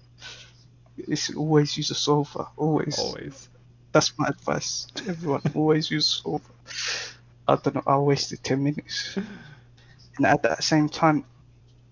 It's 0.97 1.33
always 1.35 1.77
use 1.77 1.91
a 1.91 1.95
solver. 1.95 2.47
Always. 2.57 2.97
Always. 2.99 3.49
That's 3.91 4.17
my 4.17 4.27
advice 4.27 4.87
to 4.95 5.09
everyone. 5.09 5.41
always 5.55 5.89
use. 5.91 6.21
I 7.47 7.55
don't 7.55 7.75
know. 7.75 7.83
I 7.87 7.97
wasted 7.97 8.43
ten 8.43 8.63
minutes. 8.63 9.17
And 10.17 10.25
at 10.25 10.43
that 10.43 10.63
same 10.65 10.89
time, 10.89 11.23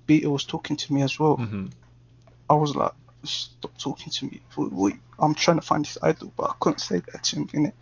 Beta 0.05 0.29
was 0.29 0.43
talking 0.43 0.75
to 0.75 0.93
me 0.93 1.01
as 1.01 1.17
well. 1.17 1.37
hmm 1.37 1.67
I 2.49 2.55
was 2.55 2.75
like, 2.75 2.91
stop 3.23 3.77
talking 3.77 4.11
to 4.11 4.25
me. 4.25 4.41
Wait, 4.57 4.95
I'm 5.17 5.33
trying 5.33 5.59
to 5.59 5.65
find 5.65 5.85
this 5.85 5.97
idol, 6.01 6.33
but 6.35 6.49
I 6.49 6.53
couldn't 6.59 6.79
say 6.79 6.99
that 6.99 7.23
to 7.23 7.35
him, 7.37 7.47
innit? 7.47 7.73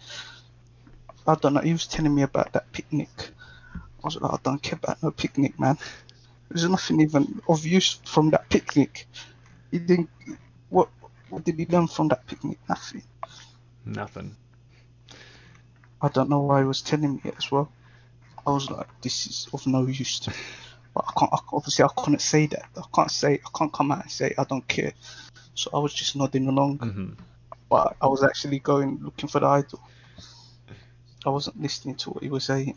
I 1.27 1.35
don't 1.35 1.53
know. 1.55 1.61
He 1.61 1.71
was 1.71 1.87
telling 1.87 2.13
me 2.13 2.21
about 2.21 2.53
that 2.53 2.71
picnic. 2.71 3.09
I 3.75 3.79
was 4.03 4.21
like, 4.21 4.33
I 4.33 4.37
don't 4.43 4.61
care 4.61 4.77
about 4.81 5.01
no 5.01 5.11
picnic, 5.11 5.59
man. 5.59 5.77
There's 6.49 6.69
nothing 6.69 7.01
even 7.01 7.41
of 7.49 7.65
use 7.65 7.99
from 8.05 8.29
that 8.31 8.49
picnic. 8.49 9.07
He 9.71 9.79
didn't. 9.79 10.09
What, 10.69 10.89
what 11.29 11.43
did 11.43 11.57
he 11.59 11.65
learn 11.65 11.87
from 11.87 12.07
that 12.09 12.25
picnic? 12.27 12.59
Nothing. 12.69 13.03
Nothing. 13.85 14.35
I 16.01 16.09
don't 16.09 16.29
know 16.29 16.41
why 16.41 16.61
he 16.61 16.65
was 16.67 16.81
telling 16.81 17.15
me 17.15 17.21
it 17.23 17.35
as 17.37 17.51
well. 17.51 17.71
I 18.45 18.51
was 18.51 18.69
like, 18.69 18.87
this 19.01 19.27
is 19.27 19.47
of 19.53 19.65
no 19.65 19.85
use 19.87 20.19
to 20.21 20.31
me. 20.31 20.35
But 20.93 21.05
I 21.07 21.19
can't, 21.19 21.33
I, 21.33 21.37
obviously, 21.51 21.85
I 21.85 21.89
couldn't 21.95 22.21
say 22.21 22.47
that. 22.47 22.65
I 22.77 22.83
can't 22.93 23.11
say, 23.11 23.33
I 23.33 23.57
can't 23.57 23.73
come 23.73 23.91
out 23.91 24.03
and 24.03 24.11
say 24.11 24.33
I 24.37 24.43
don't 24.43 24.67
care. 24.67 24.93
So 25.55 25.69
I 25.73 25.79
was 25.79 25.93
just 25.93 26.15
nodding 26.15 26.47
along. 26.47 26.77
hmm 26.77 27.23
but 27.69 27.95
I 28.01 28.07
was 28.07 28.23
actually 28.23 28.59
going 28.59 28.99
looking 29.01 29.27
for 29.27 29.39
the 29.39 29.47
idol. 29.47 29.81
I 31.25 31.29
wasn't 31.29 31.61
listening 31.61 31.95
to 31.95 32.11
what 32.11 32.23
he 32.23 32.29
was 32.29 32.43
saying. 32.43 32.75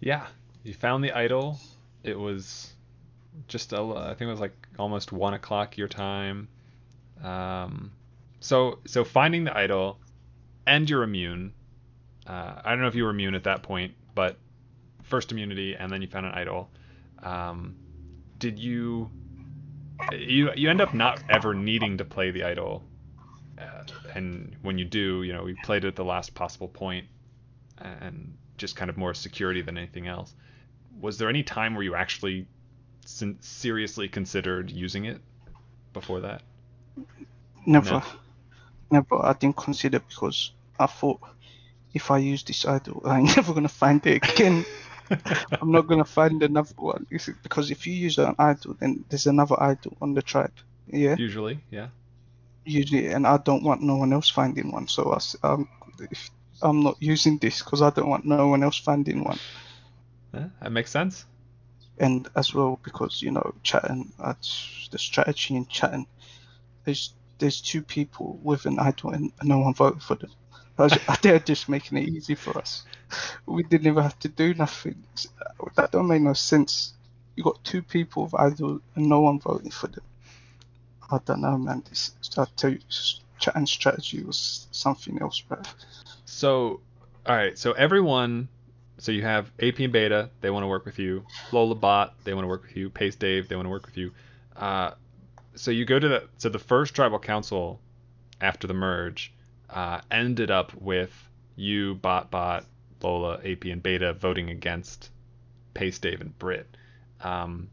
Yeah, 0.00 0.26
you 0.64 0.72
found 0.72 1.04
the 1.04 1.12
idol. 1.12 1.60
It 2.02 2.18
was 2.18 2.72
just 3.48 3.72
a, 3.72 3.80
I 3.80 4.14
think 4.14 4.22
it 4.22 4.30
was 4.30 4.40
like 4.40 4.56
almost 4.78 5.12
one 5.12 5.34
o'clock 5.34 5.76
your 5.76 5.88
time. 5.88 6.48
Um, 7.22 7.92
so 8.40 8.78
so 8.86 9.04
finding 9.04 9.44
the 9.44 9.56
idol, 9.56 9.98
and 10.66 10.88
you're 10.88 11.02
immune. 11.02 11.52
Uh, 12.26 12.60
I 12.64 12.70
don't 12.70 12.80
know 12.80 12.88
if 12.88 12.94
you 12.94 13.04
were 13.04 13.10
immune 13.10 13.34
at 13.34 13.44
that 13.44 13.62
point, 13.62 13.94
but 14.14 14.36
first 15.04 15.30
immunity, 15.32 15.74
and 15.76 15.90
then 15.92 16.02
you 16.02 16.08
found 16.08 16.26
an 16.26 16.32
idol. 16.32 16.70
Um, 17.22 17.76
did 18.38 18.58
you? 18.58 19.10
You 20.12 20.50
you 20.54 20.68
end 20.68 20.80
up 20.80 20.92
not 20.92 21.22
ever 21.30 21.54
needing 21.54 21.98
to 21.98 22.04
play 22.04 22.30
the 22.30 22.44
idol, 22.44 22.84
uh, 23.58 23.84
and 24.14 24.54
when 24.62 24.76
you 24.78 24.84
do, 24.84 25.22
you 25.22 25.32
know, 25.32 25.46
you 25.46 25.56
played 25.64 25.84
it 25.84 25.88
at 25.88 25.96
the 25.96 26.04
last 26.04 26.34
possible 26.34 26.68
point, 26.68 27.06
and 27.78 28.36
just 28.58 28.76
kind 28.76 28.90
of 28.90 28.96
more 28.96 29.14
security 29.14 29.62
than 29.62 29.78
anything 29.78 30.06
else. 30.06 30.34
Was 31.00 31.16
there 31.18 31.28
any 31.28 31.42
time 31.42 31.74
where 31.74 31.82
you 31.82 31.94
actually 31.94 32.46
sin- 33.06 33.38
seriously 33.40 34.08
considered 34.08 34.70
using 34.70 35.06
it 35.06 35.20
before 35.92 36.20
that? 36.20 36.42
Never, 37.66 37.90
No. 37.90 38.02
never. 38.90 39.24
I 39.24 39.32
didn't 39.32 39.56
consider 39.56 39.98
because 40.00 40.52
I 40.78 40.86
thought 40.86 41.20
if 41.94 42.10
I 42.10 42.18
use 42.18 42.42
this 42.44 42.64
idol, 42.66 43.02
I'm 43.04 43.24
never 43.36 43.54
gonna 43.54 43.68
find 43.68 44.04
it 44.06 44.22
again. 44.22 44.66
I'm 45.60 45.70
not 45.72 45.86
gonna 45.86 46.04
find 46.04 46.42
another 46.42 46.74
one. 46.76 47.06
Because 47.42 47.70
if 47.70 47.86
you 47.86 47.92
use 47.94 48.18
an 48.18 48.34
idol, 48.38 48.74
then 48.78 49.04
there's 49.08 49.26
another 49.26 49.56
idol 49.62 49.96
on 50.00 50.14
the 50.14 50.22
tribe. 50.22 50.52
Yeah, 50.88 51.16
Usually, 51.16 51.60
yeah. 51.70 51.88
usually, 52.64 53.08
and 53.08 53.26
I 53.26 53.36
don't 53.38 53.62
want 53.64 53.82
no 53.82 53.96
one 53.96 54.12
else 54.12 54.28
finding 54.30 54.70
one. 54.72 54.88
So 54.88 55.12
I, 55.12 55.46
um, 55.46 55.68
if 56.10 56.30
I'm 56.62 56.82
not 56.82 56.96
using 57.00 57.38
this 57.38 57.62
because 57.62 57.82
I 57.82 57.90
don't 57.90 58.08
want 58.08 58.24
no 58.26 58.40
one 58.40 58.56
else 58.56 58.70
finding 58.70 59.16
one. 59.16 59.32
Yeah, 60.26 60.44
that 60.60 60.64
makes 60.64 60.86
sense. 60.90 61.24
and 61.98 62.28
as 62.34 62.52
well 62.54 62.78
because 62.82 63.20
you 63.20 63.30
know 63.30 63.54
chatting 63.62 64.12
at 64.22 64.38
the 64.90 64.98
strategy 64.98 65.54
in 65.56 65.66
chatting 65.66 66.06
there's 66.84 67.12
there's 67.38 67.60
two 67.60 67.82
people 67.82 68.38
with 68.42 68.64
an 68.66 68.78
idol 68.78 69.10
and 69.10 69.32
no 69.42 69.58
one 69.58 69.72
voted 69.74 70.02
for 70.02 70.14
them 70.14 70.30
I 70.45 70.45
they're 71.22 71.38
just 71.38 71.68
making 71.68 71.98
it 71.98 72.08
easy 72.08 72.34
for 72.34 72.56
us 72.58 72.84
we 73.46 73.62
didn't 73.62 73.86
even 73.86 74.02
have 74.02 74.18
to 74.18 74.28
do 74.28 74.54
nothing 74.54 75.02
that 75.74 75.90
don't 75.90 76.08
make 76.08 76.22
no 76.22 76.32
sense 76.32 76.94
you 77.34 77.44
got 77.44 77.62
two 77.64 77.82
people 77.82 78.24
with 78.24 78.60
and 78.60 78.80
no 78.96 79.20
one 79.20 79.38
voting 79.38 79.70
for 79.70 79.86
them 79.88 80.04
I 81.10 81.18
don't 81.24 81.40
know 81.40 81.56
man 81.56 81.82
this 81.88 82.12
I 82.36 82.46
tell 82.56 82.70
you 82.70 82.78
chatting 83.38 83.66
strategy 83.66 84.22
was 84.22 84.66
something 84.70 85.20
else 85.20 85.40
bro 85.40 85.58
So, 86.24 86.80
all 87.24 87.36
right. 87.36 87.56
So 87.58 87.72
everyone, 87.72 88.48
so 88.98 89.12
you 89.12 89.22
have 89.22 89.50
AP 89.60 89.78
and 89.80 89.92
Beta, 89.92 90.30
they 90.40 90.50
want 90.50 90.64
to 90.64 90.68
work 90.68 90.84
with 90.84 90.98
you. 90.98 91.24
Lola 91.52 91.74
Bot, 91.74 92.14
they 92.24 92.34
want 92.34 92.44
to 92.44 92.48
work 92.48 92.62
with 92.62 92.76
you. 92.76 92.90
Paste 92.90 93.18
Dave, 93.18 93.48
they 93.48 93.56
want 93.56 93.66
to 93.66 93.70
work 93.70 93.86
with 93.86 93.96
you. 93.96 94.12
Uh, 94.54 94.92
so 95.54 95.70
you 95.70 95.84
go 95.84 95.98
to 95.98 96.08
the 96.08 96.28
so 96.38 96.48
the 96.48 96.58
first 96.58 96.94
tribal 96.94 97.18
council 97.18 97.80
after 98.40 98.66
the 98.66 98.74
merge 98.74 99.32
uh, 99.70 100.00
ended 100.10 100.50
up 100.50 100.74
with 100.74 101.12
you, 101.56 101.94
Bot 101.96 102.30
Bot, 102.30 102.64
Lola, 103.02 103.40
AP, 103.44 103.64
and 103.66 103.82
Beta 103.82 104.12
voting 104.12 104.50
against 104.50 105.10
Paste 105.74 106.02
Dave 106.02 106.20
and 106.20 106.36
Brit. 106.38 106.66
Um, 107.20 107.68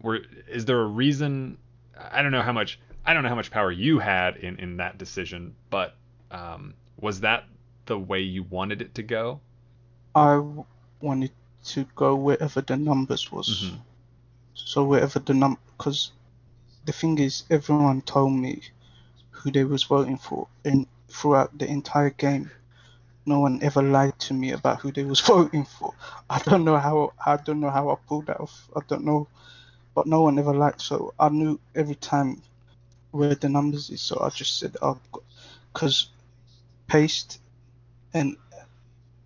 were 0.00 0.20
is 0.48 0.64
there 0.64 0.80
a 0.80 0.86
reason? 0.86 1.58
I 1.98 2.22
don't 2.22 2.32
know 2.32 2.42
how 2.42 2.52
much 2.52 2.78
I 3.06 3.14
don't 3.14 3.22
know 3.22 3.28
how 3.28 3.34
much 3.34 3.50
power 3.50 3.70
you 3.70 3.98
had 3.98 4.36
in 4.36 4.58
in 4.58 4.76
that 4.78 4.98
decision, 4.98 5.54
but 5.70 5.94
um, 6.30 6.74
was 7.00 7.20
that 7.20 7.44
the 7.86 7.98
way 7.98 8.20
you 8.20 8.42
wanted 8.44 8.82
it 8.82 8.94
to 8.96 9.02
go? 9.02 9.40
I 10.14 10.42
wanted 11.00 11.32
to 11.64 11.84
go 11.94 12.14
wherever 12.16 12.60
the 12.60 12.76
numbers 12.76 13.30
was. 13.32 13.48
Mhm. 13.72 13.80
So 14.54 14.84
wherever 14.84 15.18
the 15.18 15.34
num, 15.34 15.58
because 15.76 16.12
the 16.84 16.92
thing 16.92 17.18
is, 17.18 17.44
everyone 17.50 18.02
told 18.02 18.32
me 18.32 18.62
who 19.30 19.50
they 19.50 19.64
was 19.64 19.82
voting 19.84 20.18
for, 20.18 20.48
and 20.64 20.86
throughout 21.14 21.56
the 21.58 21.66
entire 21.66 22.10
game, 22.10 22.50
no 23.26 23.40
one 23.40 23.62
ever 23.62 23.82
lied 23.82 24.18
to 24.20 24.34
me 24.34 24.52
about 24.52 24.80
who 24.80 24.92
they 24.92 25.04
was 25.04 25.20
voting 25.32 25.64
for. 25.64 25.94
I 26.28 26.38
don't 26.40 26.64
know 26.64 26.76
how 26.78 27.12
I 27.24 27.36
don't 27.36 27.60
know 27.60 27.70
how 27.70 27.90
I 27.90 27.96
pulled 28.08 28.26
that 28.26 28.40
off. 28.40 28.68
I 28.76 28.80
don't 28.88 29.04
know, 29.04 29.28
but 29.94 30.06
no 30.06 30.22
one 30.22 30.38
ever 30.38 30.54
lied. 30.54 30.80
So 30.80 31.14
I 31.18 31.28
knew 31.30 31.60
every 31.74 31.94
time 31.96 32.42
where 33.12 33.34
the 33.34 33.48
numbers 33.48 33.90
is. 33.90 34.02
So 34.02 34.20
I 34.20 34.28
just 34.30 34.58
said, 34.58 34.76
I've 34.82 34.98
oh, 35.14 35.22
because 35.72 36.10
Paste 36.88 37.40
and 38.14 38.36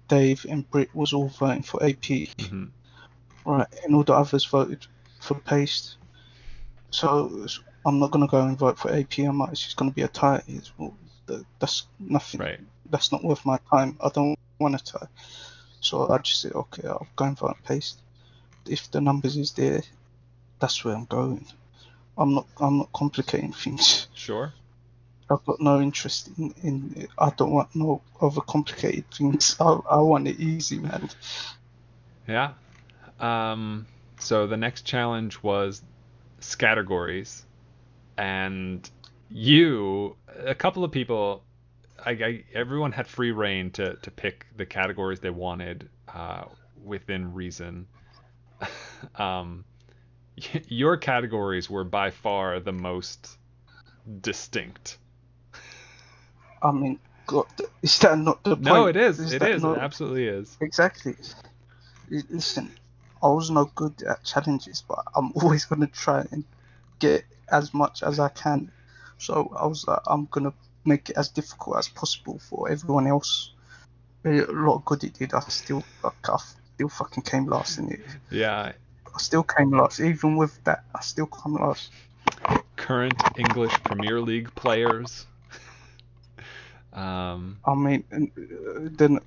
Dave 0.09 0.47
and 0.49 0.71
Brit 0.71 0.95
was 0.95 1.13
all 1.13 1.29
voting 1.29 1.63
for 1.63 1.83
AP. 1.83 2.29
hmm 2.41 2.67
Right, 3.45 3.67
and 3.85 3.95
all 3.95 4.05
the 4.05 4.15
others 4.15 4.45
voted 4.45 4.87
for 5.21 5.35
Paste. 5.41 5.97
So 6.91 7.47
I'm 7.87 7.99
not 7.99 8.11
gonna 8.11 8.27
go 8.27 8.43
and 8.43 8.59
vote 8.59 8.79
for 8.79 8.93
AP. 8.93 9.21
I 9.21 9.31
might. 9.31 9.53
It's 9.53 9.63
just 9.63 9.77
gonna 9.77 9.91
be 9.91 10.03
a 10.03 10.09
tie. 10.09 10.43
It's, 10.49 10.73
that's 11.59 11.87
nothing. 11.99 12.41
Right. 12.41 12.61
That's 12.91 13.13
not 13.13 13.25
worth 13.25 13.45
my 13.45 13.59
time. 13.71 13.97
I 14.01 14.09
don't 14.09 14.39
want 14.59 14.75
a 14.75 14.79
tie. 14.79 15.07
So 15.81 16.09
I 16.09 16.19
just 16.19 16.41
said, 16.41 16.53
okay, 16.53 16.87
I'll 16.87 17.07
go 17.17 17.25
and 17.25 17.39
vote 17.39 17.57
Paste. 17.65 18.01
If 18.67 18.91
the 18.91 19.01
numbers 19.01 19.37
is 19.37 19.53
there, 19.53 19.83
that's 20.59 20.85
where 20.85 20.95
I'm 20.95 21.05
going. 21.05 21.47
I'm 22.17 22.35
not. 22.35 22.47
I'm 22.59 22.79
not 22.79 22.93
complicating 22.93 23.53
things. 23.53 24.09
Sure. 24.15 24.53
I've 25.31 25.45
got 25.45 25.61
no 25.61 25.81
interest 25.81 26.31
in. 26.39 26.55
in 26.63 27.09
I 27.17 27.31
don't 27.31 27.53
want 27.53 27.75
no 27.75 28.03
overcomplicated 28.21 29.05
things. 29.15 29.57
I, 29.61 29.79
I 29.91 29.97
want 29.99 30.27
it 30.27 30.41
easy, 30.41 30.79
man. 30.79 31.09
Yeah. 32.27 32.53
Um, 33.21 33.87
so 34.19 34.47
the 34.47 34.57
next 34.57 34.83
challenge 34.83 35.43
was 35.43 35.83
categories, 36.59 37.45
and 38.17 38.89
you, 39.31 40.17
a 40.45 40.55
couple 40.55 40.85
of 40.85 40.93
people, 40.93 41.43
I, 42.05 42.11
I, 42.11 42.45
everyone 42.55 42.93
had 42.93 43.07
free 43.07 43.33
reign 43.33 43.71
to 43.73 43.95
to 43.97 44.11
pick 44.11 44.47
the 44.57 44.67
categories 44.67 45.21
they 45.21 45.31
wanted 45.31 45.89
uh, 46.13 46.45
within 46.85 47.35
reason. 47.35 47.87
um, 49.17 49.65
your 50.69 50.97
categories 50.97 51.69
were 51.69 51.85
by 51.85 52.11
far 52.11 52.61
the 52.61 52.73
most 52.73 53.37
distinct. 54.21 54.99
I 56.63 56.73
mean, 56.73 56.99
God, 57.27 57.47
is 57.83 57.99
that 58.01 58.19
not 58.19 58.43
the 58.43 58.57
point? 58.57 58.65
No, 58.65 58.87
it 58.87 58.97
is. 58.97 59.33
It 59.33 59.39
that 59.41 59.51
is. 59.51 59.63
not- 59.63 59.77
It 59.77 59.81
absolutely 59.81 60.27
is. 60.27 60.57
Exactly. 60.61 61.15
Listen, 62.31 62.73
I 63.23 63.29
was 63.29 63.51
no 63.51 63.67
good 63.75 64.03
at 64.03 64.25
challenges, 64.25 64.83
but 64.87 65.05
I'm 65.15 65.33
always 65.43 65.65
gonna 65.67 65.87
try 65.89 66.27
and 66.33 66.45
get 66.99 67.25
as 67.51 67.73
much 67.75 68.03
as 68.03 68.19
I 68.19 68.29
can. 68.29 68.73
So 69.19 69.53
I 69.57 69.67
was 69.67 69.87
like, 69.87 70.01
I'm 70.07 70.27
gonna 70.31 70.53
make 70.85 71.11
it 71.11 71.17
as 71.17 71.29
difficult 71.29 71.79
as 71.79 71.89
possible 71.89 72.39
for 72.39 72.71
everyone 72.71 73.07
else. 73.07 73.53
A 74.25 74.45
lot 74.51 74.77
of 74.77 74.85
good 74.85 75.05
it 75.05 75.15
did. 75.15 75.35
I 75.35 75.41
still, 75.41 75.85
like, 76.03 76.29
I 76.29 76.39
still 76.75 76.89
fucking 76.89 77.23
came 77.23 77.47
last 77.47 77.79
in 77.79 77.93
it. 77.93 78.01
Yeah. 78.31 78.73
I 79.15 79.19
still 79.19 79.43
came 79.43 79.71
last, 79.71 80.01
even 80.01 80.37
with 80.37 80.63
that. 80.65 80.85
I 80.95 81.01
still 81.01 81.27
come 81.27 81.55
last. 81.55 81.91
Current 82.77 83.21
English 83.37 83.73
Premier 83.85 84.21
League 84.21 84.55
players. 84.55 85.27
Um, 86.91 87.59
I 87.65 87.75
mean, 87.75 88.03
and, 88.11 88.31
uh, 88.37 88.89
then 88.91 89.21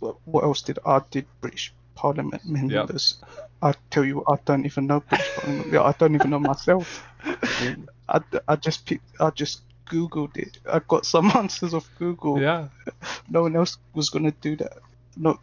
what 0.00 0.16
what 0.24 0.42
else 0.42 0.62
did 0.62 0.78
I 0.84 1.02
did 1.10 1.26
British 1.40 1.72
Parliament 1.94 2.44
members. 2.44 3.22
I 3.62 3.74
tell 3.90 4.04
you, 4.04 4.24
I 4.26 4.36
don't 4.44 4.64
even 4.66 4.86
know 4.86 5.00
British 5.00 5.30
Parliament. 5.36 5.72
Yeah, 5.72 5.82
I 5.82 5.92
don't 5.92 6.14
even 6.14 6.30
know 6.30 6.40
myself. 6.40 7.06
I, 8.08 8.20
I 8.48 8.56
just 8.56 8.86
picked, 8.86 9.20
I 9.20 9.30
just 9.30 9.62
googled 9.86 10.36
it. 10.36 10.58
I 10.70 10.80
got 10.80 11.06
some 11.06 11.30
answers 11.34 11.74
off 11.74 11.88
Google. 11.98 12.40
Yeah. 12.40 12.68
No 13.28 13.42
one 13.42 13.56
else 13.56 13.78
was 13.94 14.10
gonna 14.10 14.30
do 14.40 14.56
that. 14.56 14.78
No, 15.16 15.38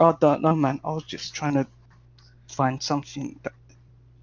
I 0.00 0.14
don't 0.20 0.42
know, 0.42 0.54
man. 0.54 0.80
I 0.84 0.90
was 0.90 1.04
just 1.04 1.34
trying 1.34 1.54
to 1.54 1.66
find 2.48 2.80
something 2.82 3.38
that 3.42 3.52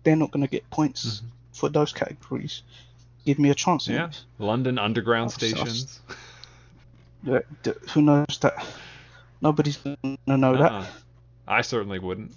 they're 0.04 0.16
not 0.16 0.32
gonna 0.32 0.48
get 0.48 0.70
points 0.70 1.06
Mhm. 1.22 1.24
for 1.54 1.70
those 1.70 1.92
categories. 1.94 2.62
Give 3.26 3.40
me 3.40 3.50
a 3.50 3.56
chance. 3.56 3.88
Yeah. 3.88 4.08
innit? 4.08 4.22
London 4.40 4.78
Underground 4.80 5.32
I've- 5.38 5.46
I've- 5.48 5.56
stations. 5.70 6.00
Yeah, 7.24 7.40
who 7.94 8.02
knows 8.02 8.38
that? 8.42 8.66
Nobody's 9.42 9.78
gonna 9.78 10.18
know 10.38 10.58
that. 10.58 10.72
Uh-uh. 10.72 10.86
I 11.48 11.62
certainly 11.62 12.00
wouldn't. 12.00 12.34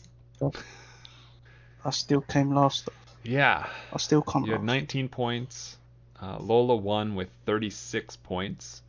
I 1.84 1.90
still 1.90 2.20
came 2.20 2.52
last. 2.54 2.88
Yeah. 3.26 3.66
I 3.92 3.98
still 3.98 4.22
come 4.22 4.44
You 4.44 4.52
had 4.52 4.62
19 4.62 5.08
points. 5.08 5.76
Uh, 6.20 6.38
Lola 6.38 6.76
won 6.76 7.14
with 7.14 7.28
36 7.44 8.16
points. 8.16 8.82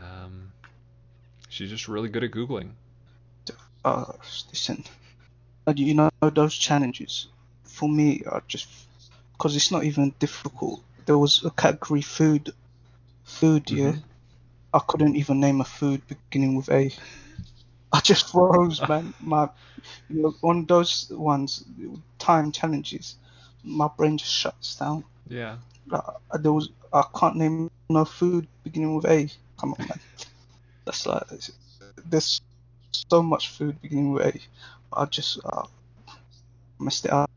Um, 0.00 0.52
she's 1.48 1.70
just 1.70 1.88
really 1.88 2.08
good 2.08 2.24
at 2.24 2.30
Googling. 2.30 2.70
uh, 3.84 4.12
listen, 4.50 4.82
uh, 5.66 5.74
you 5.76 5.94
know 5.94 6.10
those 6.20 6.54
challenges. 6.54 7.28
For 7.64 7.88
me, 7.88 8.22
are 8.24 8.42
just 8.48 8.68
because 9.32 9.56
it's 9.56 9.70
not 9.70 9.84
even 9.84 10.14
difficult. 10.18 10.82
There 11.06 11.18
was 11.18 11.44
a 11.44 11.50
category 11.50 12.00
food, 12.00 12.52
food. 13.24 13.70
Yeah, 13.70 13.92
Mhm. 13.92 14.02
I 14.72 14.78
couldn't 14.86 15.16
even 15.16 15.40
name 15.40 15.60
a 15.60 15.64
food 15.64 16.00
beginning 16.06 16.54
with 16.56 16.70
A. 16.70 16.90
I 17.92 18.00
just 18.00 18.28
froze, 18.32 18.80
man. 18.88 19.12
My, 19.20 19.50
you 20.08 20.22
know, 20.22 20.34
one 20.40 20.60
of 20.60 20.66
those 20.68 21.10
ones, 21.10 21.64
time 22.18 22.52
challenges. 22.52 23.16
My 23.64 23.88
brain 23.88 24.18
just 24.18 24.32
shuts 24.32 24.76
down. 24.76 25.04
Yeah. 25.28 25.56
Like, 25.86 26.02
there 26.40 26.52
was, 26.52 26.70
I 26.92 27.04
can't 27.18 27.36
name 27.36 27.70
no 27.88 28.04
food 28.04 28.46
beginning 28.62 28.94
with 28.94 29.06
A. 29.06 29.28
Come 29.58 29.74
on, 29.78 29.86
man. 29.86 30.00
That's 30.84 31.06
like, 31.06 31.22
there's 32.06 32.40
so 33.10 33.22
much 33.22 33.48
food 33.50 33.80
beginning 33.80 34.12
with 34.12 34.26
A. 34.26 34.40
I 34.92 35.06
just 35.06 35.40
uh, 35.44 35.64
messed 36.78 37.06
it 37.06 37.12
up. 37.12 37.30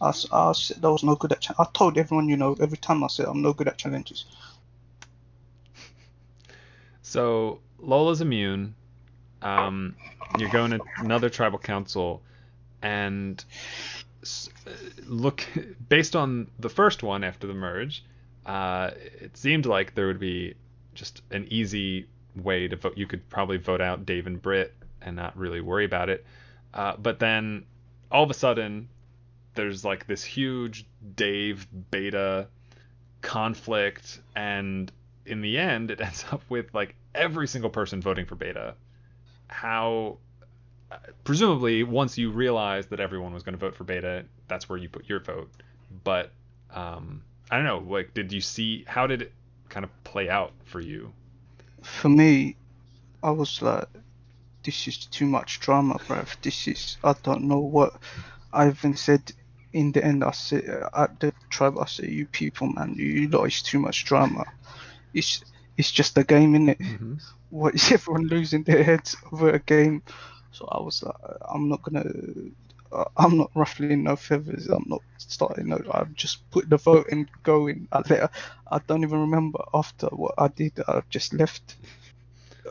I 0.00 0.12
said 0.12 0.84
I 0.84 0.88
was 0.88 1.02
no 1.02 1.16
good 1.16 1.32
at. 1.32 1.40
Cha- 1.40 1.54
I 1.58 1.66
told 1.74 1.98
everyone, 1.98 2.28
you 2.28 2.36
know, 2.36 2.56
every 2.60 2.78
time 2.78 3.02
I 3.02 3.08
said 3.08 3.26
I'm 3.26 3.42
no 3.42 3.52
good 3.52 3.68
at 3.68 3.78
challenges. 3.78 4.24
So 7.02 7.60
Lola's 7.78 8.20
immune. 8.20 8.74
Um, 9.40 9.96
you're 10.38 10.50
going 10.50 10.72
to 10.72 10.80
another 10.98 11.30
tribal 11.30 11.58
council, 11.58 12.20
and 12.82 13.42
look 15.06 15.46
based 15.88 16.16
on 16.16 16.50
the 16.58 16.68
first 16.68 17.02
one 17.02 17.24
after 17.24 17.46
the 17.46 17.54
merge, 17.54 18.04
uh, 18.46 18.90
it 19.20 19.36
seemed 19.36 19.66
like 19.66 19.94
there 19.94 20.06
would 20.06 20.20
be 20.20 20.54
just 20.94 21.22
an 21.30 21.46
easy 21.50 22.06
way 22.34 22.68
to 22.68 22.76
vote. 22.76 22.96
You 22.96 23.06
could 23.06 23.28
probably 23.28 23.58
vote 23.58 23.80
out 23.80 24.06
Dave 24.06 24.26
and 24.26 24.40
Brit 24.40 24.74
and 25.02 25.16
not 25.16 25.36
really 25.36 25.60
worry 25.60 25.84
about 25.84 26.08
it. 26.08 26.24
Uh, 26.74 26.96
but 26.96 27.18
then 27.18 27.64
all 28.10 28.24
of 28.24 28.30
a 28.30 28.34
sudden, 28.34 28.88
there's 29.54 29.84
like 29.84 30.06
this 30.06 30.24
huge 30.24 30.86
Dave 31.16 31.66
Beta 31.90 32.48
conflict, 33.20 34.20
and 34.36 34.90
in 35.26 35.40
the 35.40 35.58
end, 35.58 35.90
it 35.90 36.00
ends 36.00 36.24
up 36.30 36.42
with 36.48 36.72
like 36.74 36.94
every 37.14 37.48
single 37.48 37.70
person 37.70 38.00
voting 38.00 38.26
for 38.26 38.34
Beta. 38.34 38.74
How, 39.48 40.18
uh, 40.18 40.27
presumably, 41.24 41.82
once 41.82 42.18
you 42.18 42.30
realize 42.30 42.86
that 42.88 43.00
everyone 43.00 43.32
was 43.32 43.42
going 43.42 43.54
to 43.54 43.58
vote 43.58 43.74
for 43.74 43.84
Beta, 43.84 44.24
that's 44.48 44.68
where 44.68 44.78
you 44.78 44.88
put 44.88 45.08
your 45.08 45.20
vote. 45.20 45.50
But 46.04 46.30
um, 46.70 47.22
I 47.50 47.56
don't 47.56 47.66
know. 47.66 47.78
Like, 47.78 48.14
did 48.14 48.32
you 48.32 48.40
see 48.40 48.84
how 48.86 49.06
did 49.06 49.22
it 49.22 49.32
kind 49.68 49.84
of 49.84 50.04
play 50.04 50.28
out 50.28 50.52
for 50.64 50.80
you? 50.80 51.12
For 51.82 52.08
me, 52.08 52.56
I 53.22 53.30
was 53.30 53.62
like, 53.62 53.88
this 54.64 54.88
is 54.88 55.06
too 55.06 55.26
much 55.26 55.60
drama, 55.60 55.94
bruv. 55.94 56.36
This 56.42 56.68
is, 56.68 56.96
I 57.04 57.14
don't 57.22 57.44
know 57.44 57.60
what. 57.60 57.94
I 58.52 58.68
even 58.68 58.96
said 58.96 59.32
in 59.72 59.92
the 59.92 60.04
end, 60.04 60.24
I 60.24 60.30
said 60.32 60.64
at 60.94 61.20
the 61.20 61.32
tribe, 61.50 61.78
I 61.78 61.86
said, 61.86 62.06
you 62.06 62.26
people, 62.26 62.68
man, 62.68 62.94
you 62.98 63.28
lot 63.28 63.44
is 63.44 63.62
too 63.62 63.78
much 63.78 64.04
drama. 64.04 64.44
It's 65.14 65.44
it's 65.76 65.92
just 65.92 66.18
a 66.18 66.24
game, 66.24 66.54
innit? 66.54 66.78
Mm-hmm. 66.78 67.14
What 67.50 67.74
is 67.74 67.92
everyone 67.96 68.26
losing 68.26 68.64
their 68.64 68.82
heads 68.82 69.16
over 69.32 69.50
a 69.50 69.58
game? 69.58 70.02
So 70.50 70.66
I 70.70 70.80
was 70.80 71.02
like, 71.02 71.14
I'm 71.52 71.68
not 71.68 71.82
gonna, 71.82 72.04
uh, 72.92 73.04
I'm 73.16 73.36
not 73.38 73.50
ruffling 73.54 74.04
no 74.04 74.16
feathers. 74.16 74.66
I'm 74.68 74.84
not 74.86 75.02
starting. 75.18 75.68
No, 75.68 75.80
I've 75.92 76.14
just 76.14 76.50
put 76.50 76.68
the 76.68 76.76
vote 76.76 77.06
and 77.10 77.28
going. 77.42 77.76
in. 77.76 77.88
I 77.92 78.02
let, 78.08 78.30
I 78.70 78.78
don't 78.86 79.02
even 79.02 79.20
remember 79.20 79.60
after 79.74 80.06
what 80.08 80.34
I 80.38 80.48
did. 80.48 80.72
I 80.88 81.02
just 81.10 81.34
left. 81.34 81.76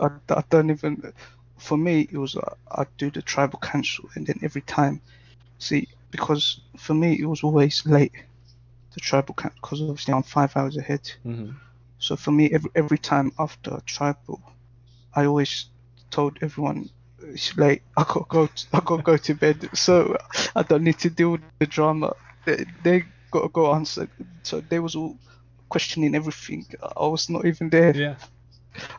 I, 0.02 0.10
I 0.30 0.44
don't 0.50 0.70
even. 0.70 1.14
For 1.58 1.78
me, 1.78 2.08
it 2.12 2.18
was 2.18 2.36
uh, 2.36 2.54
I 2.72 2.86
do 2.98 3.10
the 3.10 3.22
tribal 3.22 3.60
council, 3.60 4.10
and 4.16 4.26
then 4.26 4.40
every 4.44 4.62
time, 4.62 5.02
see, 5.60 5.88
because 6.12 6.62
for 6.78 6.94
me 6.94 7.20
it 7.20 7.26
was 7.26 7.44
always 7.44 7.86
late. 7.86 8.14
The 8.94 9.00
tribal 9.00 9.36
council, 9.36 9.60
because 9.62 9.82
obviously 9.82 10.14
I'm 10.14 10.24
five 10.24 10.56
hours 10.56 10.78
ahead. 10.78 11.12
Mm-hmm. 11.26 11.52
So 12.00 12.16
for 12.16 12.32
me, 12.32 12.52
every 12.52 12.72
every 12.76 12.98
time 12.98 13.32
after 13.40 13.80
tribal, 13.86 14.42
I 15.16 15.26
always 15.26 15.66
told 16.12 16.38
everyone 16.42 16.90
it's 17.34 17.58
late. 17.58 17.82
I 17.96 18.04
gotta 18.04 18.26
go. 18.28 18.48
To, 18.48 18.68
I 18.74 18.80
gotta 18.84 19.04
go 19.04 19.18
to 19.18 19.34
bed. 19.36 19.70
So 19.74 20.18
I 20.56 20.64
don't 20.64 20.84
need 20.84 21.00
to 21.00 21.10
deal 21.10 21.32
with 21.32 21.42
the 21.60 21.68
drama. 21.68 22.14
They, 22.46 22.66
they 22.84 23.04
gotta 23.32 23.50
go 23.50 23.74
answer. 23.74 24.10
So 24.44 24.62
they 24.62 24.80
was 24.80 24.96
all 24.96 25.18
questioning 25.70 26.16
everything. 26.16 26.66
I 26.82 27.08
was 27.08 27.30
not 27.30 27.46
even 27.46 27.70
there. 27.70 27.96
Yeah. 27.96 28.16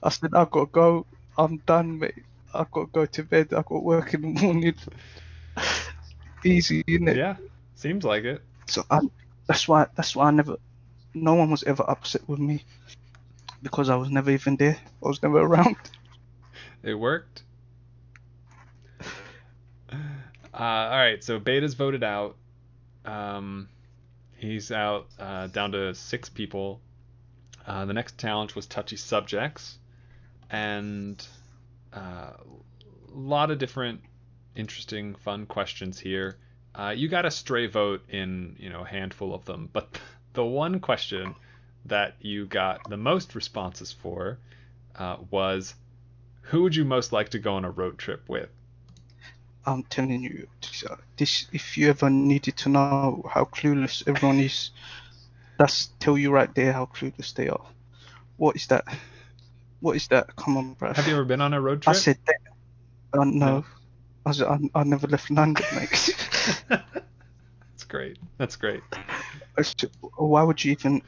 I 0.03 0.11
said 0.11 0.31
I 0.35 0.45
gotta 0.45 0.67
go. 0.67 1.07
I'm 1.37 1.59
done, 1.59 1.99
mate. 1.99 2.25
I 2.53 2.67
gotta 2.71 2.89
go 2.93 3.07
to 3.07 3.23
bed. 3.23 3.53
I 3.53 3.63
got 3.63 3.83
work 3.83 4.15
in 4.15 4.23
the 4.23 4.41
morning. 4.41 4.75
Easy, 6.45 6.85
innit? 6.85 7.17
Yeah. 7.17 7.37
Seems 7.75 8.05
like 8.05 8.25
it. 8.25 8.43
So 8.67 8.85
I, 8.91 9.01
that's 9.47 9.67
why 9.67 9.87
that's 9.95 10.15
why 10.15 10.27
I 10.27 10.31
never, 10.31 10.57
no 11.15 11.35
one 11.35 11.51
was 11.51 11.63
ever 11.65 11.85
upset 11.89 12.29
with 12.29 12.39
me, 12.39 12.65
because 13.63 13.89
I 13.89 13.97
was 13.97 14.11
never 14.11 14.31
even 14.31 14.57
there. 14.57 14.77
I 15.03 15.09
was 15.09 15.23
never 15.23 15.39
around. 15.49 15.77
It 16.83 16.95
worked. 16.95 17.43
Uh, 19.91 19.97
all 20.65 20.91
right, 20.91 21.23
so 21.23 21.39
Beta's 21.39 21.75
voted 21.75 22.03
out. 22.03 22.37
Um, 23.05 23.69
he's 24.37 24.73
out 24.73 25.07
uh, 25.19 25.47
down 25.49 25.73
to 25.73 25.95
six 25.95 26.29
people. 26.29 26.81
Uh, 27.67 27.85
the 27.85 27.93
next 27.93 28.19
challenge 28.19 28.55
was 28.55 28.67
touchy 28.67 28.97
subjects, 28.97 29.79
and 30.51 31.25
a 31.93 31.99
uh, 31.99 32.33
lot 33.13 33.51
of 33.51 33.59
different 33.59 34.01
interesting, 34.57 35.15
fun 35.15 35.47
questions 35.47 35.99
here. 35.99 36.39
Uh, 36.75 36.95
you 36.97 37.09
got 37.09 37.25
a 37.25 37.31
stray 37.31 37.67
vote 37.67 38.03
in 38.09 38.57
you 38.59 38.71
know 38.71 38.83
a 38.83 38.89
handful 38.89 39.35
of 39.35 39.45
them, 39.45 39.69
but 39.73 40.01
the 40.33 40.45
one 40.45 40.81
question 40.81 41.35
that 41.85 42.17
you 42.21 42.47
got 42.47 42.89
the 42.89 42.97
most 42.97 43.35
responses 43.35 43.93
for 43.93 44.39
uh, 44.97 45.17
was 45.31 45.75
who 46.43 46.63
would 46.63 46.75
you 46.75 46.85
most 46.85 47.13
like 47.13 47.29
to 47.31 47.39
go 47.39 47.55
on 47.55 47.65
a 47.65 47.71
road 47.71 47.99
trip 47.99 48.29
with? 48.29 48.51
I'm 49.69 49.83
telling 49.85 50.23
you, 50.23 50.49
this, 50.61 50.85
uh, 50.85 50.97
this 51.17 51.47
if 51.53 51.77
you 51.77 51.91
ever 51.91 52.09
needed 52.09 52.57
to 52.59 52.69
know 52.69 53.23
how 53.31 53.45
clueless 53.45 54.03
everyone 54.07 54.41
is, 54.41 54.71
that's 55.59 55.87
tell 56.01 56.17
you 56.17 56.31
right 56.31 56.53
there 56.55 56.73
how 56.73 56.87
clueless 56.87 57.35
they 57.35 57.49
are. 57.49 57.67
What 58.37 58.57
is 58.57 58.67
that? 58.69 58.85
What 59.81 59.97
is 59.97 60.09
that? 60.09 60.35
Come 60.37 60.57
on, 60.57 60.75
bro. 60.75 60.93
Have 60.93 61.07
you 61.07 61.15
ever 61.15 61.25
been 61.25 61.41
on 61.41 61.53
a 61.55 61.61
road 61.61 61.83
trip? 61.83 61.97
I 61.97 61.99
said 61.99 62.19
that. 62.27 62.37
Uh, 63.13 63.25
no. 63.25 63.47
No. 63.47 63.65
I, 64.27 64.33
said, 64.33 64.47
I, 64.47 64.59
I 64.75 64.85
never 64.85 65.07
left 65.07 65.31
London, 65.31 65.65
mate. 65.75 66.15
That's 66.69 67.85
great. 67.87 68.19
That's 68.39 68.57
great. 68.57 68.83
Why 70.17 70.43
would 70.43 70.65
you 70.65 70.73
even 70.73 71.03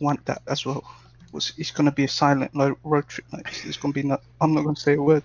want 0.00 0.24
that 0.26 0.42
as 0.46 0.64
well? 0.64 0.84
Was 1.32 1.52
it's 1.58 1.70
gonna 1.70 1.92
be 1.92 2.04
a 2.04 2.08
silent 2.08 2.52
road 2.54 3.08
trip, 3.08 3.26
mate. 3.32 3.64
It's 3.64 3.76
gonna 3.76 3.92
be 3.92 4.02
not. 4.02 4.22
I'm 4.40 4.54
not 4.54 4.64
gonna 4.64 4.76
say 4.76 4.94
a 4.94 5.02
word. 5.02 5.24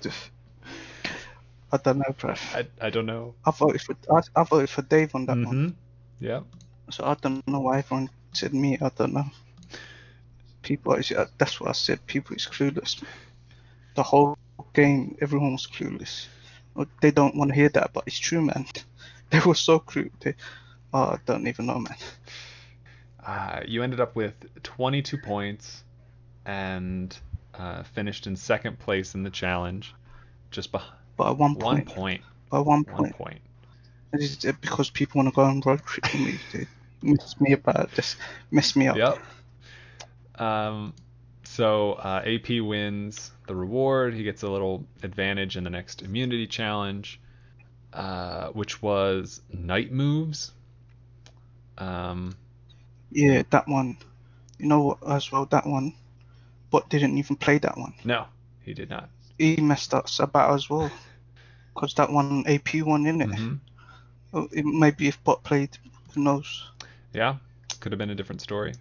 I 1.72 1.78
don't 1.78 1.98
know, 2.00 2.14
bruv. 2.18 2.40
I, 2.56 2.68
I 2.86 2.90
don't 2.90 3.06
know. 3.06 3.34
I 3.46 3.52
voted 3.52 3.82
for 3.82 3.96
I, 4.12 4.22
I 4.36 4.44
voted 4.44 4.70
for 4.70 4.82
Dave 4.82 5.16
on 5.16 5.26
that 5.28 5.38
one, 5.44 5.56
hmm 5.56 6.26
Yeah. 6.26 6.42
so 6.90 7.06
I 7.06 7.16
don't 7.16 7.46
know 7.48 7.62
why 7.62 7.80
everyone 7.80 8.10
said 8.34 8.54
me. 8.54 8.78
I 8.82 8.90
don't 8.90 9.14
know. 9.14 9.26
People, 10.64 10.94
is- 10.96 11.12
uh, 11.12 11.28
that's 11.38 11.60
what 11.60 11.70
I 11.70 11.74
said. 11.74 12.06
People 12.08 12.36
is 12.36 12.46
clueless. 12.48 13.02
The 13.96 14.04
whole 14.04 14.38
game, 14.74 15.18
everyone 15.22 15.54
was 15.54 15.68
clueless. 15.68 16.28
They 17.02 17.12
don't 17.12 17.36
want 17.36 17.50
to 17.50 17.56
hear 17.56 17.70
that, 17.70 17.92
but 17.94 18.04
it's 18.08 18.20
true, 18.20 18.42
man. 18.42 18.66
They 19.32 19.40
were 19.40 19.56
so 19.56 19.80
clueless. 19.80 20.20
They, 20.20 20.36
oh, 20.94 21.04
I 21.04 21.20
don't 21.26 21.48
even 21.48 21.68
know, 21.68 21.80
man. 21.80 21.96
Uh, 23.26 23.62
you 23.68 23.84
ended 23.84 24.00
up 24.02 24.16
with 24.16 24.34
22 24.64 25.18
points 25.18 25.84
and 26.46 27.18
uh, 27.54 27.84
finished 27.84 28.28
in 28.28 28.36
second 28.36 28.80
place 28.80 29.16
in 29.16 29.24
the 29.24 29.30
challenge, 29.30 29.94
just 30.52 30.72
behind 30.72 30.94
At 31.28 31.38
one 31.38 31.56
one 31.56 31.84
point, 31.84 31.88
point. 31.88 32.22
by 32.50 32.60
one 32.60 32.86
One 32.86 33.08
point. 33.08 33.16
point. 33.16 33.42
Is 34.14 34.44
it 34.46 34.60
because 34.62 34.90
people 34.90 35.20
want 35.20 35.30
to 35.30 35.36
go 35.36 35.44
on 35.44 35.62
road 35.66 35.84
trip 35.86 36.12
with 36.14 36.22
me? 36.22 36.40
They 36.52 36.68
mess 37.02 37.40
me 37.40 37.54
about, 37.54 37.92
just 37.94 38.18
mess 38.52 38.76
me 38.76 38.88
up. 38.88 38.98
Yep. 38.98 39.20
Um, 40.36 40.94
so 41.44 41.94
uh, 41.94 42.22
AP 42.26 42.62
wins 42.62 43.32
the 43.48 43.56
reward. 43.56 44.14
He 44.14 44.24
gets 44.24 44.44
a 44.44 44.50
little 44.50 44.86
advantage 45.04 45.58
in 45.58 45.64
the 45.64 45.70
next 45.70 46.02
immunity 46.02 46.48
challenge, 46.48 47.20
uh, 47.94 48.48
which 48.50 48.82
was 48.82 49.42
night 49.52 49.92
moves. 49.92 50.52
Um, 51.78 52.36
Yeah, 53.12 53.44
that 53.52 53.68
one. 53.68 53.98
You 54.60 54.68
know 54.68 54.82
what? 54.82 54.98
As 55.08 55.32
well, 55.32 55.46
that 55.48 55.66
one. 55.66 55.94
But 56.72 56.90
didn't 56.90 57.18
even 57.18 57.36
play 57.36 57.58
that 57.60 57.78
one. 57.78 57.94
no, 58.04 58.26
he 58.62 58.74
did 58.74 58.90
not. 58.90 59.10
He 59.38 59.58
messed 59.58 59.94
us 59.94 60.20
about 60.20 60.54
as 60.54 60.70
well. 60.70 60.92
Because 61.74 61.94
that 61.96 62.12
one 62.12 62.44
AP 62.48 62.82
one, 62.82 63.04
innit? 63.06 63.30
Mhm. 63.32 63.60
Oh, 64.34 64.48
It, 64.52 64.66
maybe 64.66 65.08
if 65.08 65.24
Bot 65.24 65.44
played, 65.44 65.78
who 66.14 66.22
knows? 66.24 66.70
Yeah, 67.14 67.38
could 67.80 67.92
have 67.92 68.00
been 68.00 68.10
a 68.10 68.16
different 68.16 68.42
story. 68.42 68.74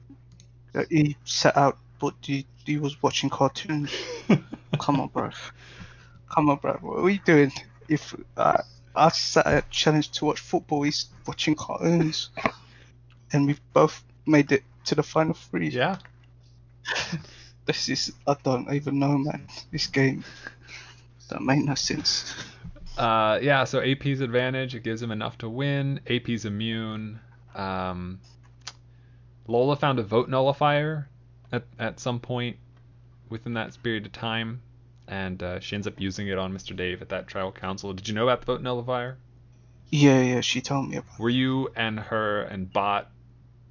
He 0.88 1.16
set 1.24 1.56
out, 1.56 1.78
but 1.98 2.14
he, 2.22 2.46
he 2.64 2.78
was 2.78 3.02
watching 3.02 3.28
cartoons. 3.30 3.92
Come 4.78 5.00
on, 5.00 5.08
bro. 5.08 5.30
Come 6.30 6.48
on, 6.50 6.58
bro. 6.58 6.74
What 6.80 6.98
are 6.98 7.02
we 7.02 7.18
doing? 7.18 7.52
If 7.88 8.14
uh, 8.36 8.62
I 8.94 9.08
set 9.08 9.46
a 9.46 9.64
challenge 9.70 10.10
to 10.12 10.26
watch 10.26 10.38
football, 10.40 10.82
he's 10.82 11.06
watching 11.26 11.54
cartoons. 11.54 12.30
And 13.32 13.46
we've 13.46 13.60
both 13.72 14.02
made 14.26 14.50
it 14.50 14.64
to 14.86 14.96
the 14.96 15.04
final 15.04 15.34
three. 15.34 15.68
Yeah. 15.68 15.98
This 17.66 17.88
is, 17.88 18.12
I 18.26 18.34
don't 18.42 18.72
even 18.72 18.98
know, 18.98 19.16
man. 19.18 19.46
This 19.70 19.86
game. 19.86 20.24
That 21.28 21.42
made 21.42 21.64
no 21.64 21.74
sense. 21.76 22.34
Uh, 23.00 23.38
yeah, 23.40 23.64
so 23.64 23.80
AP's 23.80 24.20
advantage, 24.20 24.74
it 24.74 24.82
gives 24.82 25.02
him 25.02 25.10
enough 25.10 25.38
to 25.38 25.48
win. 25.48 26.00
AP's 26.06 26.44
immune. 26.44 27.18
Um, 27.54 28.20
Lola 29.46 29.74
found 29.76 29.98
a 29.98 30.02
vote 30.02 30.28
nullifier 30.28 31.08
at, 31.50 31.64
at 31.78 31.98
some 31.98 32.20
point 32.20 32.58
within 33.30 33.54
that 33.54 33.74
period 33.82 34.04
of 34.04 34.12
time, 34.12 34.60
and 35.08 35.42
uh, 35.42 35.60
she 35.60 35.76
ends 35.76 35.86
up 35.86 35.98
using 35.98 36.28
it 36.28 36.36
on 36.36 36.52
Mr. 36.52 36.76
Dave 36.76 37.00
at 37.00 37.08
that 37.08 37.26
trial 37.26 37.50
council. 37.50 37.94
Did 37.94 38.06
you 38.06 38.14
know 38.14 38.24
about 38.24 38.40
the 38.40 38.46
vote 38.46 38.60
nullifier? 38.60 39.16
Yeah, 39.88 40.20
yeah, 40.20 40.40
she 40.42 40.60
told 40.60 40.90
me 40.90 40.96
about 40.96 41.18
Were 41.18 41.30
you 41.30 41.70
and 41.74 41.98
her 41.98 42.42
and 42.42 42.70
Bot? 42.70 43.10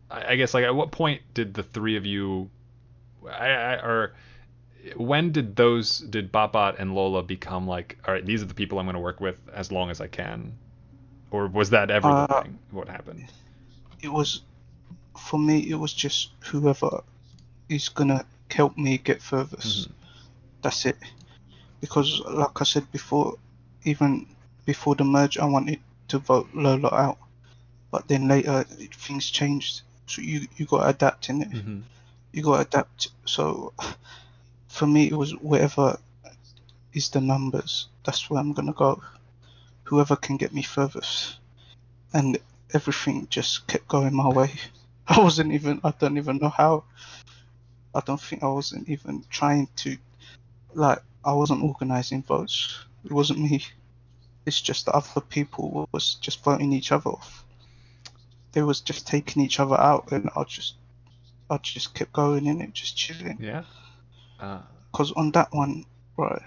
I, 0.09 0.33
I 0.33 0.35
guess 0.37 0.55
like 0.55 0.63
at 0.63 0.73
what 0.73 0.89
point 0.89 1.21
did 1.35 1.53
the 1.53 1.61
three 1.61 1.97
of 1.97 2.05
you, 2.07 2.49
I, 3.29 3.47
I, 3.47 3.73
or 3.75 4.13
when 4.95 5.31
did 5.31 5.55
those 5.55 5.99
did 5.99 6.31
Bot 6.31 6.79
and 6.79 6.95
Lola 6.95 7.23
become 7.23 7.67
like 7.67 7.97
all 8.07 8.13
right 8.13 8.25
these 8.25 8.41
are 8.41 8.45
the 8.45 8.53
people 8.53 8.79
I'm 8.79 8.85
going 8.85 8.95
to 8.95 8.99
work 8.99 9.19
with 9.19 9.39
as 9.53 9.71
long 9.71 9.89
as 9.89 10.01
I 10.01 10.07
can, 10.07 10.53
or 11.31 11.47
was 11.47 11.69
that 11.71 11.89
ever 11.91 12.13
the 12.13 12.25
Uh, 12.27 12.43
thing? 12.43 12.59
What 12.71 12.87
happened? 12.89 13.25
it 14.01 14.09
was 14.09 14.41
for 15.17 15.37
me 15.39 15.59
it 15.69 15.75
was 15.75 15.93
just 15.93 16.31
whoever 16.41 17.03
is 17.69 17.89
gonna 17.89 18.25
help 18.49 18.77
me 18.77 18.97
get 18.97 19.21
furthest 19.21 19.87
Mhm. 19.87 19.91
that's 20.61 20.85
it 20.85 20.97
because 21.81 22.21
like 22.27 22.61
i 22.61 22.63
said 22.63 22.89
before 22.91 23.35
even 23.83 24.25
before 24.65 24.95
the 24.95 25.03
merge 25.03 25.37
i 25.37 25.45
wanted 25.45 25.79
to 26.07 26.17
vote 26.19 26.47
lola 26.53 26.89
out 26.93 27.17
but 27.91 28.07
then 28.07 28.27
later 28.27 28.63
things 28.93 29.29
changed 29.29 29.81
so 30.07 30.21
you 30.21 30.47
you 30.57 30.65
got 30.65 30.83
to 30.83 30.89
adapt 30.89 31.29
in 31.29 31.41
it 31.41 31.49
Mhm. 31.49 31.83
you 32.31 32.41
got 32.43 32.55
to 32.55 32.61
adapt 32.61 33.09
so 33.25 33.73
for 34.69 34.87
me 34.87 35.07
it 35.07 35.15
was 35.15 35.31
whatever 35.35 35.99
is 36.93 37.09
the 37.09 37.19
numbers. 37.19 37.89
That's 38.05 38.29
where 38.29 38.39
i'm 38.39 38.53
gonna 38.53 38.73
go. 38.73 39.01
Whoever 39.83 40.15
can 40.15 40.37
get 40.37 40.53
me 40.53 40.61
furthest. 40.61 41.37
And 42.13 42.37
everything 42.73 43.27
just 43.29 43.67
kept 43.67 43.87
going 43.87 44.15
my 44.15 44.29
way. 44.29 44.51
I 45.07 45.19
wasn't 45.19 45.53
even 45.53 45.81
i 45.83 45.91
don't 45.91 46.17
even 46.17 46.37
know 46.37 46.49
how. 46.49 46.83
I 47.93 48.01
don't 48.01 48.21
think 48.21 48.43
i 48.43 48.47
wasn't 48.47 48.87
even 48.87 49.25
trying 49.29 49.67
to 49.77 49.97
like 50.73 50.99
i 51.25 51.33
wasn't 51.33 51.63
organizing 51.63 52.23
votes. 52.23 52.85
It 53.03 53.11
wasn't 53.11 53.39
me. 53.39 53.65
It's 54.45 54.61
just 54.61 54.85
the 54.85 54.93
other 54.93 55.21
people 55.21 55.89
was 55.91 56.15
just 56.15 56.43
voting 56.43 56.73
each 56.73 56.91
other 56.91 57.09
off. 57.09 57.43
They 58.51 58.61
was 58.61 58.81
just 58.81 59.07
taking 59.07 59.43
each 59.43 59.59
other 59.59 59.79
out 59.79 60.11
and 60.11 60.29
i 60.35 60.43
just 60.43 60.75
i 61.49 61.57
just 61.57 61.93
kept 61.93 62.13
going 62.13 62.45
in 62.45 62.61
it 62.61 62.73
just 62.73 62.95
chilling. 62.95 63.37
Yeah. 63.39 63.63
Ah. 64.39 64.65
Because 64.91 65.11
on 65.11 65.31
that 65.31 65.53
one, 65.53 65.85
right, 66.17 66.41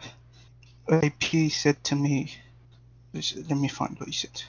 AP 0.90 1.50
said 1.50 1.82
to 1.84 1.94
me, 1.94 2.34
let 3.12 3.58
me 3.58 3.68
find 3.68 3.98
what 3.98 4.08
he 4.08 4.12
said. 4.12 4.42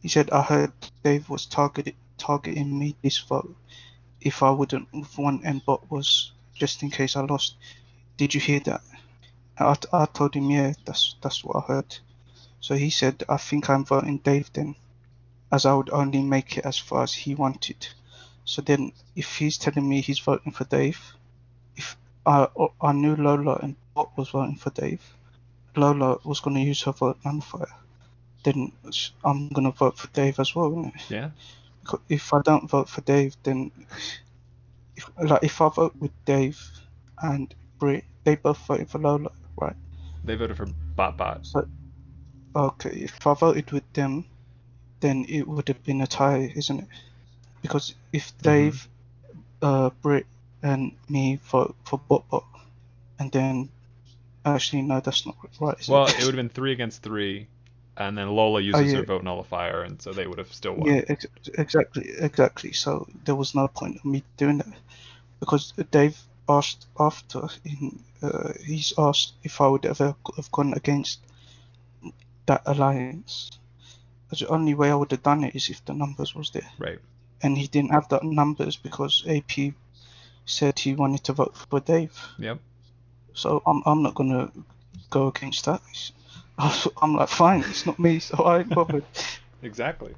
He 0.00 0.08
said, 0.08 0.30
I 0.30 0.42
heard 0.42 0.72
Dave 1.04 1.28
was 1.28 1.46
targeted, 1.46 1.94
targeting 2.18 2.78
me 2.78 2.96
this 3.02 3.18
vote 3.18 3.54
if 4.20 4.42
I 4.42 4.50
wouldn't 4.50 4.88
have 4.92 5.18
won 5.18 5.40
and 5.44 5.64
bot 5.64 5.90
was 5.90 6.32
just 6.54 6.82
in 6.82 6.90
case 6.90 7.16
I 7.16 7.22
lost. 7.22 7.56
Did 8.16 8.34
you 8.34 8.40
hear 8.40 8.60
that? 8.60 8.82
I, 9.58 9.76
I 9.92 10.06
told 10.06 10.34
him, 10.34 10.50
yeah, 10.50 10.72
that's, 10.84 11.16
that's 11.22 11.44
what 11.44 11.64
I 11.64 11.72
heard. 11.72 11.98
So 12.60 12.74
he 12.74 12.90
said, 12.90 13.24
I 13.28 13.36
think 13.36 13.68
I'm 13.68 13.84
voting 13.84 14.18
Dave 14.18 14.52
then, 14.52 14.76
as 15.50 15.66
I 15.66 15.74
would 15.74 15.90
only 15.90 16.22
make 16.22 16.58
it 16.58 16.64
as 16.64 16.78
far 16.78 17.02
as 17.02 17.12
he 17.12 17.34
wanted. 17.34 17.88
So 18.44 18.62
then, 18.62 18.92
if 19.14 19.36
he's 19.36 19.58
telling 19.58 19.88
me 19.88 20.00
he's 20.00 20.18
voting 20.18 20.52
for 20.52 20.64
Dave, 20.64 21.00
I 22.26 22.48
I 22.80 22.92
knew 22.92 23.16
Lola 23.16 23.58
and 23.62 23.76
Bot 23.94 24.10
was 24.16 24.30
voting 24.30 24.56
for 24.56 24.70
Dave. 24.70 25.02
Lola 25.76 26.18
was 26.24 26.40
going 26.40 26.56
to 26.56 26.62
use 26.62 26.82
her 26.82 26.92
vote 26.92 27.18
nullifier. 27.24 27.72
Then 28.44 28.72
I'm 29.24 29.48
going 29.48 29.70
to 29.70 29.76
vote 29.76 29.98
for 29.98 30.08
Dave 30.08 30.38
as 30.38 30.54
well. 30.54 30.70
Innit? 30.70 31.10
yeah. 31.10 31.30
If 32.08 32.32
I 32.32 32.42
don't 32.42 32.70
vote 32.70 32.88
for 32.88 33.00
Dave, 33.00 33.36
then 33.42 33.72
if 34.96 35.10
like 35.20 35.42
if 35.42 35.60
I 35.60 35.68
vote 35.68 35.94
with 35.98 36.12
Dave 36.24 36.60
and 37.20 37.52
Brit, 37.78 38.04
they 38.24 38.36
both 38.36 38.58
voted 38.66 38.88
for 38.88 38.98
Lola, 38.98 39.30
right? 39.56 39.76
They 40.24 40.36
voted 40.36 40.56
for 40.56 40.66
Bot 40.66 41.16
Bot. 41.16 41.46
Okay, 42.54 42.90
if 42.90 43.26
I 43.26 43.34
voted 43.34 43.72
with 43.72 43.90
them, 43.94 44.24
then 45.00 45.24
it 45.28 45.48
would 45.48 45.68
have 45.68 45.82
been 45.84 46.02
a 46.02 46.06
tie, 46.06 46.52
isn't 46.54 46.80
it? 46.80 46.86
Because 47.62 47.94
if 48.12 48.36
Dave, 48.38 48.88
uh, 49.62 49.90
Brit, 50.02 50.26
and 50.62 50.92
me 51.08 51.36
vote 51.50 51.74
for 51.84 51.98
Bot 52.08 52.28
Bot, 52.30 52.44
and 53.18 53.30
then 53.32 53.68
actually 54.44 54.82
no, 54.82 55.00
that's 55.00 55.26
not 55.26 55.36
right. 55.60 55.88
Well, 55.88 56.06
it? 56.06 56.18
it 56.18 56.24
would 56.24 56.34
have 56.34 56.36
been 56.36 56.48
three 56.48 56.72
against 56.72 57.02
three, 57.02 57.46
and 57.96 58.16
then 58.16 58.28
Lola 58.30 58.60
uses 58.60 58.80
Oh, 58.80 58.84
yeah. 58.84 58.96
her 58.98 59.02
vote 59.04 59.24
nullifier, 59.24 59.82
and 59.82 60.00
so 60.00 60.12
they 60.12 60.26
would 60.26 60.38
have 60.38 60.52
still 60.52 60.74
won. 60.74 60.88
Yeah, 60.88 61.02
ex- 61.08 61.26
exactly, 61.58 62.10
exactly. 62.18 62.72
So 62.72 63.06
there 63.24 63.34
was 63.36 63.54
no 63.54 63.68
point 63.68 63.96
of 63.96 64.04
me 64.04 64.22
doing 64.36 64.58
that 64.58 64.68
because 65.40 65.72
Dave 65.90 66.18
asked 66.48 66.86
after 66.98 67.48
in 67.64 68.00
uh, 68.22 68.52
he's 68.64 68.92
asked 68.98 69.34
if 69.42 69.60
I 69.60 69.68
would 69.68 69.86
ever 69.86 70.14
have 70.36 70.50
gone 70.52 70.74
against 70.74 71.20
that 72.46 72.62
alliance. 72.66 73.50
The 74.30 74.48
only 74.48 74.74
way 74.74 74.90
I 74.90 74.94
would 74.94 75.10
have 75.12 75.22
done 75.22 75.44
it 75.44 75.54
is 75.56 75.70
if 75.70 75.84
the 75.84 75.94
numbers 75.94 76.34
was 76.34 76.50
there, 76.50 76.70
Right. 76.78 76.98
and 77.42 77.58
he 77.58 77.66
didn't 77.68 77.92
have 77.92 78.08
that 78.10 78.24
numbers 78.24 78.76
because 78.76 79.24
AP 79.26 79.74
said 80.44 80.78
he 80.78 80.94
wanted 80.94 81.24
to 81.24 81.32
vote 81.32 81.56
for 81.56 81.80
Dave. 81.80 82.18
Yep. 82.38 82.58
So 83.34 83.62
I'm 83.66 83.82
I'm 83.86 84.02
not 84.02 84.14
gonna 84.14 84.50
go 85.10 85.28
against 85.28 85.64
that. 85.66 85.82
I'm 87.02 87.14
like 87.14 87.28
fine, 87.28 87.60
it's 87.60 87.86
not 87.86 87.98
me, 87.98 88.18
so 88.18 88.44
I 88.44 88.60
ain't 88.60 88.70
bothered. 88.70 89.04
Exactly. 89.64 90.12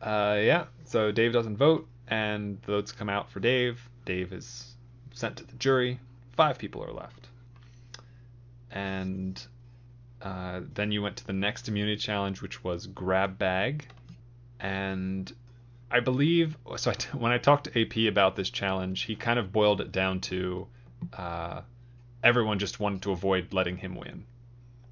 Uh, 0.00 0.38
yeah. 0.40 0.64
So 0.86 1.12
Dave 1.12 1.34
doesn't 1.34 1.58
vote, 1.58 1.86
and 2.06 2.58
the 2.62 2.72
votes 2.72 2.90
come 2.90 3.10
out 3.10 3.30
for 3.30 3.38
Dave. 3.38 3.86
Dave 4.06 4.32
is 4.32 4.74
sent 5.12 5.36
to 5.36 5.44
the 5.44 5.56
jury. 5.56 6.00
Five 6.36 6.56
people 6.56 6.82
are 6.82 6.92
left. 6.92 7.28
And 8.70 9.38
uh, 10.22 10.60
then 10.74 10.90
you 10.90 11.02
went 11.02 11.16
to 11.18 11.26
the 11.26 11.32
next 11.32 11.68
immunity 11.68 11.96
challenge, 11.96 12.40
which 12.40 12.64
was 12.64 12.86
grab 12.86 13.38
bag. 13.38 13.86
And 14.58 15.30
I 15.90 16.00
believe 16.00 16.56
so. 16.76 16.90
I 16.90 17.16
when 17.16 17.32
I 17.32 17.38
talked 17.38 17.64
to 17.64 17.80
AP 17.80 18.08
about 18.12 18.36
this 18.36 18.50
challenge, 18.50 19.02
he 19.02 19.16
kind 19.16 19.38
of 19.38 19.52
boiled 19.52 19.80
it 19.80 19.90
down 19.92 20.20
to 20.22 20.66
uh, 21.16 21.62
everyone 22.22 22.58
just 22.58 22.80
wanted 22.80 23.02
to 23.02 23.12
avoid 23.12 23.52
letting 23.52 23.76
him 23.78 23.94
win. 23.94 24.24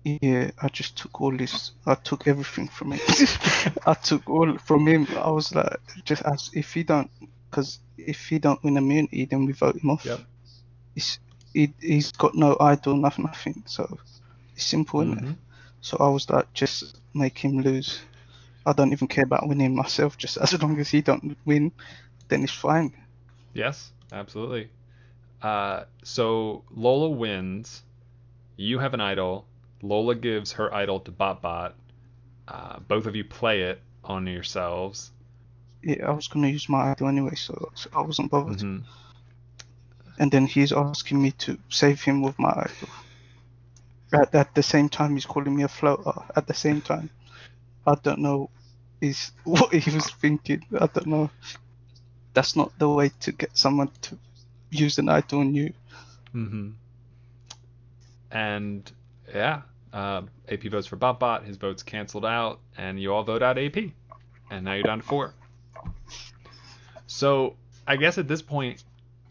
Yeah, 0.04 0.52
I 0.62 0.68
just 0.68 0.96
took 0.96 1.20
all 1.20 1.36
this. 1.36 1.72
I 1.84 1.96
took 1.96 2.28
everything 2.28 2.68
from 2.68 2.92
him. 2.92 3.00
I 3.86 3.94
took 3.94 4.28
all 4.30 4.56
from 4.58 4.86
him. 4.86 5.06
I 5.16 5.30
was 5.30 5.52
like, 5.52 5.80
just 6.04 6.22
as 6.22 6.50
if 6.54 6.72
he 6.72 6.84
don't, 6.84 7.10
because 7.50 7.80
if 7.98 8.28
he 8.28 8.38
don't 8.38 8.62
win 8.62 8.76
immunity, 8.76 9.24
then 9.24 9.46
we 9.46 9.52
vote 9.52 9.76
him 9.76 9.90
off. 9.90 10.04
Yep. 10.04 10.20
It's, 10.94 11.18
he, 11.52 11.72
he's 11.80 12.12
got 12.12 12.36
no 12.36 12.56
idol, 12.60 12.96
nothing, 12.96 13.24
nothing. 13.24 13.64
So 13.66 13.98
it's 14.54 14.64
simple, 14.64 15.00
is 15.00 15.08
Mhm. 15.08 15.36
So 15.80 15.96
I 15.98 16.08
was 16.08 16.30
like, 16.30 16.52
just 16.54 17.00
make 17.12 17.38
him 17.38 17.60
lose. 17.62 18.00
I 18.66 18.72
don't 18.72 18.92
even 18.92 19.08
care 19.08 19.24
about 19.24 19.48
winning 19.48 19.74
myself. 19.74 20.18
Just 20.18 20.36
as 20.42 20.60
long 20.60 20.78
as 20.80 20.90
he 20.90 21.00
don't 21.00 21.36
win, 21.44 21.72
then 22.28 22.42
it's 22.42 22.52
fine. 22.52 22.92
Yes, 23.54 23.92
absolutely. 24.12 24.70
Uh, 25.40 25.84
so 26.02 26.64
Lola 26.74 27.10
wins. 27.10 27.82
You 28.56 28.78
have 28.78 28.94
an 28.94 29.00
idol. 29.00 29.46
Lola 29.82 30.14
gives 30.14 30.52
her 30.52 30.72
idol 30.74 31.00
to 31.00 31.12
BotBot. 31.12 31.72
Uh, 32.48 32.78
both 32.80 33.06
of 33.06 33.14
you 33.16 33.24
play 33.24 33.62
it 33.62 33.80
on 34.04 34.26
yourselves. 34.26 35.10
Yeah, 35.82 36.08
I 36.08 36.12
was 36.12 36.26
gonna 36.28 36.48
use 36.48 36.68
my 36.68 36.90
idol 36.90 37.08
anyway, 37.08 37.34
so 37.34 37.70
so 37.74 37.90
I 37.94 38.00
wasn't 38.00 38.30
bothered. 38.30 38.58
Mhm. 38.58 38.82
And 40.18 40.32
then 40.32 40.46
he's 40.46 40.72
asking 40.72 41.22
me 41.22 41.32
to 41.32 41.58
save 41.68 42.02
him 42.02 42.22
with 42.22 42.38
my 42.38 42.50
idol. 42.50 42.88
At, 44.12 44.34
at 44.34 44.54
the 44.54 44.62
same 44.62 44.88
time, 44.88 45.14
he's 45.14 45.26
calling 45.26 45.54
me 45.54 45.62
a 45.64 45.68
floater. 45.68 46.14
At 46.34 46.46
the 46.46 46.54
same 46.54 46.80
time, 46.80 47.10
I 47.86 47.94
don't 47.96 48.20
know 48.20 48.50
is 49.00 49.32
what 49.44 49.72
he 49.72 49.90
was 49.94 50.10
thinking. 50.10 50.64
I 50.74 50.86
don't 50.86 51.06
know. 51.06 51.30
That's 52.34 52.56
not 52.56 52.78
the 52.78 52.88
way 52.88 53.10
to 53.20 53.32
get 53.32 53.56
someone 53.56 53.90
to 54.02 54.18
use 54.70 54.98
an 54.98 55.08
item 55.08 55.38
on 55.40 55.54
you. 55.54 55.72
hmm 56.32 56.70
And 58.30 58.90
yeah, 59.32 59.62
uh, 59.92 60.22
AP 60.48 60.64
votes 60.64 60.86
for 60.86 60.96
BotBot. 60.96 61.44
His 61.44 61.56
vote's 61.56 61.82
canceled 61.82 62.24
out, 62.24 62.60
and 62.76 63.00
you 63.00 63.12
all 63.12 63.22
vote 63.22 63.42
out 63.42 63.58
AP. 63.58 63.76
And 64.50 64.64
now 64.64 64.74
you're 64.74 64.82
down 64.82 65.00
to 65.00 65.06
four. 65.06 65.34
So 67.06 67.56
I 67.86 67.96
guess 67.96 68.18
at 68.18 68.28
this 68.28 68.42
point, 68.42 68.84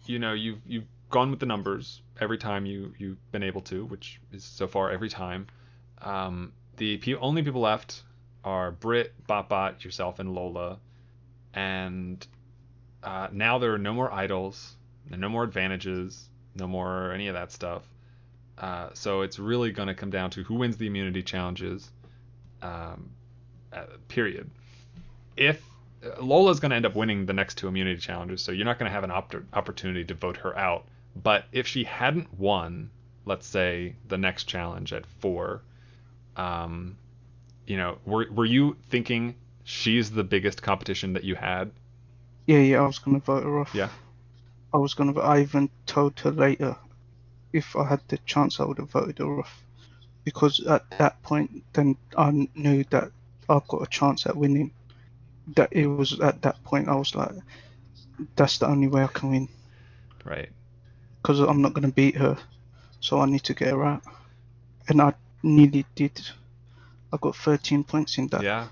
you 0.06 0.20
know, 0.20 0.34
you've 0.34 0.60
you've 0.66 0.86
gone 1.10 1.30
with 1.30 1.40
the 1.40 1.46
numbers 1.46 2.02
every 2.20 2.38
time 2.38 2.66
you 2.66 2.94
you've 2.98 3.32
been 3.32 3.44
able 3.44 3.62
to, 3.62 3.86
which 3.86 4.20
is 4.32 4.44
so 4.44 4.68
far 4.68 4.92
every 4.92 5.10
time. 5.10 5.48
Um, 6.02 6.54
the 6.78 7.00
only 7.22 7.42
people 7.44 7.62
left 7.62 8.04
are 8.46 8.72
Brit, 8.72 9.14
BotBot, 9.28 9.84
yourself, 9.84 10.20
and 10.20 10.34
Lola. 10.34 10.78
And 11.54 12.26
uh, 13.04 13.28
now 13.32 13.58
there 13.58 13.74
are 13.74 13.80
no 13.80 13.94
more 13.94 14.12
idols, 14.14 14.76
no 15.10 15.28
more 15.28 15.44
advantages, 15.44 16.30
no 16.56 16.68
more 16.68 17.12
any 17.12 17.28
of 17.28 17.34
that 17.34 17.52
stuff. 17.52 17.84
Uh, 18.58 18.90
so 18.94 19.22
it's 19.22 19.40
really 19.40 19.72
going 19.72 19.88
to 19.88 19.94
come 19.94 20.12
down 20.12 20.30
to 20.30 20.44
who 20.44 20.56
wins 20.56 20.78
the 20.78 20.88
immunity 20.88 21.24
challenges. 21.24 21.92
Um, 22.62 23.10
uh, 23.74 23.86
period. 24.08 24.50
If 25.36 25.62
uh, 26.04 26.22
Lola's 26.22 26.60
going 26.60 26.70
to 26.70 26.76
end 26.76 26.86
up 26.86 26.96
winning 26.96 27.26
the 27.26 27.34
next 27.34 27.56
two 27.58 27.68
immunity 27.68 28.00
challenges, 28.00 28.42
so 28.42 28.52
you're 28.52 28.66
not 28.66 28.80
going 28.80 28.90
to 28.90 28.94
have 28.94 29.04
an 29.04 29.12
opt- 29.12 29.36
opportunity 29.54 30.06
to 30.06 30.14
vote 30.14 30.38
her 30.38 30.58
out. 30.58 30.86
But 31.16 31.46
if 31.52 31.68
she 31.68 31.84
hadn't 31.84 32.34
won, 32.40 32.90
let's 33.26 33.48
say 33.48 33.96
the 34.08 34.18
next 34.18 34.46
challenge 34.46 34.94
at 34.94 35.06
four, 35.06 35.62
um, 36.38 36.98
you 37.68 37.78
know, 37.78 37.98
were 38.06 38.28
were 38.32 38.46
you 38.46 38.76
thinking 38.90 39.36
she's 39.64 40.12
the 40.12 40.24
biggest 40.24 40.62
competition 40.62 41.14
that 41.14 41.24
you 41.24 41.36
had? 41.36 41.72
Yeah, 42.46 42.60
yeah, 42.60 42.82
I 42.82 42.86
was 42.88 43.00
gonna 43.00 43.20
vote 43.20 43.44
her 43.44 43.60
off. 43.60 43.74
Yeah. 43.74 43.90
I 44.74 44.78
was 44.78 44.94
gonna. 44.94 45.20
I 45.20 45.42
even 45.42 45.70
told 45.86 46.20
her 46.20 46.32
later, 46.32 46.76
if 47.54 47.76
I 47.76 47.88
had 47.88 48.02
the 48.08 48.18
chance, 48.26 48.60
I 48.60 48.66
would 48.66 48.78
have 48.78 48.92
voted 48.92 49.20
her 49.20 49.40
off, 49.40 49.64
because 50.24 50.60
at 50.66 50.90
that 50.98 51.22
point, 51.24 51.64
then 51.74 51.96
I 52.18 52.50
knew 52.56 52.84
that 52.90 53.12
I've 53.50 53.68
got 53.68 53.82
a 53.84 53.88
chance 53.88 54.26
at 54.26 54.36
winning. 54.36 54.72
That 55.56 55.70
it 55.72 55.88
was 55.88 56.20
at 56.20 56.42
that 56.42 56.64
point 56.64 56.90
I 56.90 56.96
was 56.96 57.16
like, 57.16 57.32
that's 58.36 58.58
the 58.58 58.68
only 58.68 58.88
way 58.88 59.04
I 59.04 59.08
can 59.08 59.30
win, 59.30 59.50
Right. 60.24 60.50
because 61.22 61.40
I'm 61.40 61.62
not 61.62 61.74
gonna 61.74 61.92
beat 61.92 62.16
her, 62.18 62.38
so 63.00 63.20
I 63.20 63.26
need 63.28 63.44
to 63.44 63.54
get 63.54 63.70
her 63.70 63.84
out, 63.84 64.02
and 64.90 65.02
I 65.02 65.14
nearly 65.44 65.86
did. 65.96 66.20
I 67.14 67.18
got 67.18 67.36
13 67.36 67.84
points 67.84 68.18
in 68.18 68.28
that. 68.28 68.44
Yeah. 68.44 68.68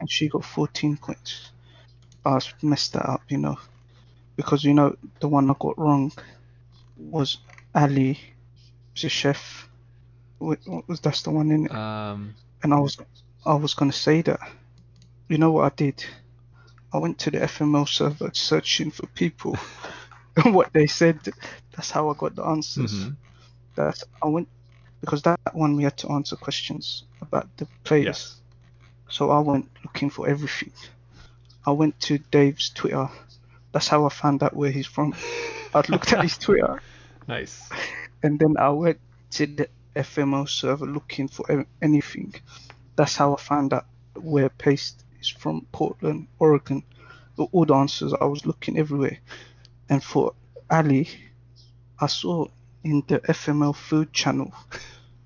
and 0.00 0.10
she 0.10 0.28
got 0.28 0.44
14 0.44 0.96
points. 0.96 1.50
I 2.24 2.38
messed 2.62 2.92
that 2.92 3.06
up, 3.08 3.22
you 3.28 3.38
know, 3.38 3.58
because 4.36 4.62
you 4.64 4.74
know 4.74 4.96
the 5.20 5.28
one 5.28 5.50
I 5.50 5.54
got 5.58 5.78
wrong 5.78 6.12
was 6.96 7.38
Ali, 7.74 8.18
the 9.00 9.08
chef. 9.08 9.68
Wa- 10.38 10.56
Was 10.86 11.00
that's 11.00 11.22
the 11.22 11.30
one 11.30 11.50
in 11.50 11.66
it? 11.66 11.72
Um. 11.72 12.34
And 12.62 12.72
I 12.74 12.78
was, 12.80 12.96
I 13.46 13.54
was 13.54 13.74
gonna 13.74 13.92
say 13.92 14.22
that. 14.22 14.40
You 15.28 15.38
know 15.38 15.52
what 15.52 15.72
I 15.72 15.74
did? 15.76 16.04
I 16.92 16.98
went 16.98 17.18
to 17.20 17.30
the 17.30 17.38
FML 17.38 17.88
server 17.88 18.30
searching 18.32 18.90
for 18.90 19.06
people, 19.08 19.56
and 20.36 20.54
what 20.54 20.72
they 20.72 20.86
said. 20.86 21.20
That's 21.72 21.90
how 21.90 22.08
I 22.10 22.14
got 22.16 22.34
the 22.36 22.44
answers. 22.44 22.92
mhm. 23.06 23.16
That's 23.74 24.04
I 24.22 24.26
went 24.28 24.48
because 25.00 25.22
that 25.22 25.38
one 25.52 25.76
we 25.76 25.84
had 25.84 25.96
to 25.98 26.10
answer 26.10 26.36
questions 26.36 27.04
about 27.20 27.48
the 27.56 27.66
players. 27.84 28.06
Yes. 28.06 28.36
So 29.10 29.30
I 29.30 29.40
went 29.40 29.68
looking 29.84 30.10
for 30.10 30.28
everything. 30.28 30.72
I 31.66 31.70
went 31.72 31.98
to 32.00 32.18
Dave's 32.18 32.70
Twitter. 32.70 33.08
That's 33.72 33.88
how 33.88 34.04
I 34.06 34.08
found 34.08 34.42
out 34.42 34.54
where 34.56 34.70
he's 34.70 34.86
from. 34.86 35.14
I 35.74 35.82
looked 35.88 36.12
at 36.12 36.22
his 36.22 36.38
Twitter 36.46 36.80
Nice. 37.26 37.68
and 38.22 38.38
then 38.38 38.56
I 38.58 38.70
went 38.70 38.98
to 39.32 39.46
the 39.46 39.68
FML 39.94 40.48
server 40.48 40.86
looking 40.86 41.28
for 41.28 41.66
anything. 41.82 42.34
That's 42.96 43.16
how 43.16 43.34
I 43.34 43.40
found 43.40 43.72
out 43.72 43.86
where 44.14 44.48
Paste 44.48 45.04
is 45.20 45.28
from 45.28 45.66
Portland, 45.72 46.26
Oregon. 46.38 46.82
All 47.36 47.64
the 47.64 47.74
answers 47.74 48.12
I 48.14 48.24
was 48.24 48.46
looking 48.46 48.78
everywhere. 48.78 49.18
And 49.88 50.02
for 50.02 50.34
Ali, 50.70 51.08
I 52.00 52.06
saw 52.06 52.46
in 52.84 53.02
the 53.06 53.20
FML 53.20 53.74
food 53.74 54.12
channel, 54.12 54.52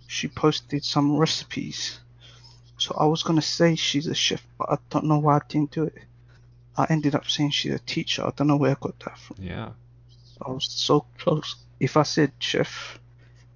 she 0.07 0.29
posted 0.29 0.85
some 0.85 1.17
recipes. 1.17 2.01
So 2.79 2.97
I 2.99 3.07
was 3.07 3.23
gonna 3.23 3.43
say 3.43 3.77
she's 3.77 4.07
a 4.07 4.15
chef, 4.15 4.45
but 4.59 4.71
I 4.71 4.79
don't 4.91 5.07
know 5.07 5.19
why 5.19 5.37
I 5.37 5.41
didn't 5.49 5.71
do 5.71 5.85
it. 5.85 5.99
I 6.77 6.87
ended 6.89 7.15
up 7.15 7.29
saying 7.29 7.51
she's 7.51 7.75
a 7.75 7.79
teacher. 7.79 8.27
I 8.27 8.31
don't 8.35 8.47
know 8.47 8.57
where 8.57 8.73
I 8.73 8.77
got 8.81 8.99
that 9.01 9.19
from. 9.19 9.37
Yeah. 9.41 9.71
I 10.45 10.51
was 10.51 10.67
so 10.71 11.07
close. 11.19 11.57
If 11.79 11.97
I 11.97 12.03
said 12.03 12.33
chef, 12.39 12.99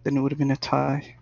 then 0.04 0.16
it 0.16 0.20
would 0.20 0.32
have 0.32 0.38
been 0.38 0.50
a 0.50 0.56
tie. 0.56 1.16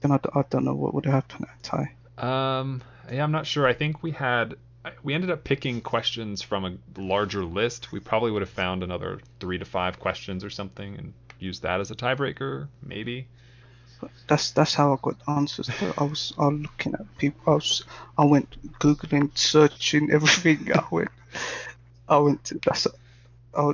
Then 0.00 0.12
I, 0.12 0.18
I 0.34 0.42
don't 0.50 0.64
know 0.64 0.74
what 0.74 0.94
would 0.94 1.04
have 1.04 1.14
happened 1.14 1.46
at 1.48 1.58
a 1.58 1.62
tie. 1.62 1.92
Um, 2.18 2.82
yeah, 3.10 3.22
I'm 3.22 3.32
not 3.32 3.46
sure. 3.46 3.66
I 3.66 3.74
think 3.74 4.02
we 4.02 4.12
had 4.12 4.54
we 5.02 5.14
ended 5.14 5.30
up 5.30 5.44
picking 5.44 5.80
questions 5.80 6.42
from 6.42 6.64
a 6.64 7.00
larger 7.00 7.44
list. 7.44 7.92
We 7.92 8.00
probably 8.00 8.32
would 8.32 8.42
have 8.42 8.50
found 8.50 8.82
another 8.82 9.20
three 9.38 9.58
to 9.58 9.64
five 9.64 10.00
questions 10.00 10.44
or 10.44 10.50
something 10.50 10.96
and 10.96 11.12
used 11.42 11.62
that 11.62 11.80
as 11.80 11.90
a 11.90 11.94
tiebreaker, 11.94 12.68
maybe. 12.82 13.26
That's 14.26 14.50
that's 14.50 14.74
how 14.74 14.94
I 14.94 14.96
got 15.00 15.16
answers. 15.28 15.70
I 15.96 16.04
was 16.04 16.32
I 16.38 16.46
was 16.46 16.62
looking 16.62 16.94
at 16.94 17.18
people. 17.18 17.52
I 17.52 17.54
was 17.56 17.84
I 18.18 18.24
went 18.24 18.78
googling, 18.80 19.36
searching 19.36 20.10
everything. 20.10 20.70
I 20.74 20.84
went 20.90 21.10
I 22.08 22.18
went 22.18 22.44
to 22.44 22.58
that's 22.64 22.86
I, 23.54 23.72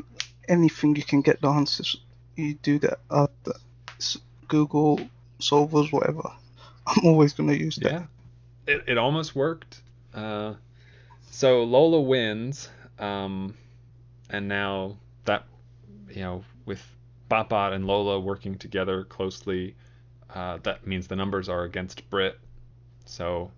anything 0.48 0.96
you 0.96 1.02
can 1.02 1.22
get 1.22 1.40
the 1.40 1.48
answers. 1.48 1.96
You 2.36 2.54
do 2.54 2.78
that. 2.80 2.98
Uh, 3.10 3.28
the, 3.44 3.54
Google 4.48 5.00
solvers, 5.40 5.92
whatever. 5.92 6.22
I'm 6.86 7.06
always 7.06 7.32
gonna 7.32 7.54
use 7.54 7.76
that. 7.76 7.92
Yeah. 7.92 8.04
It, 8.66 8.84
it 8.86 8.98
almost 8.98 9.34
worked. 9.34 9.80
Uh, 10.14 10.54
so 11.30 11.64
Lola 11.64 12.00
wins, 12.00 12.68
um, 12.98 13.54
and 14.30 14.48
now 14.48 14.96
that 15.24 15.44
you 16.10 16.22
know 16.22 16.44
with 16.64 16.82
Botbot 17.30 17.72
and 17.72 17.86
Lola 17.86 18.18
working 18.20 18.56
together 18.56 19.04
closely, 19.04 19.74
uh, 20.34 20.58
that 20.62 20.86
means 20.86 21.08
the 21.08 21.16
numbers 21.16 21.48
are 21.48 21.64
against 21.64 22.08
Brit. 22.10 22.38
So 23.04 23.50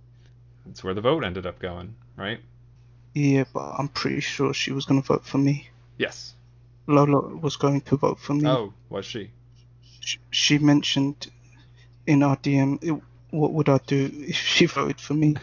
that's 0.66 0.82
where 0.84 0.94
the 0.94 1.00
vote 1.00 1.24
ended 1.24 1.46
up 1.46 1.58
going, 1.58 1.94
right? 2.16 2.40
Yeah, 3.14 3.44
but 3.52 3.74
I'm 3.78 3.88
pretty 3.88 4.20
sure 4.20 4.54
she 4.54 4.72
was 4.72 4.84
gonna 4.84 5.02
vote 5.02 5.24
for 5.24 5.38
me. 5.38 5.68
Yes. 5.98 6.34
Lola 6.86 7.20
was 7.36 7.56
going 7.56 7.80
to 7.82 7.96
vote 7.96 8.18
for 8.18 8.34
me. 8.34 8.48
Oh, 8.48 8.72
was 8.88 9.04
she? 9.04 9.30
sh- 10.00 10.18
she 10.30 10.58
mentioned 10.58 11.30
in 12.06 12.22
our 12.22 12.36
DM, 12.36 12.82
it, 12.82 13.00
what 13.30 13.52
would 13.52 13.68
I 13.68 13.78
do 13.86 14.10
if 14.12 14.36
she 14.36 14.66
voted 14.76 15.00
for 15.00 15.14
me? 15.14 15.36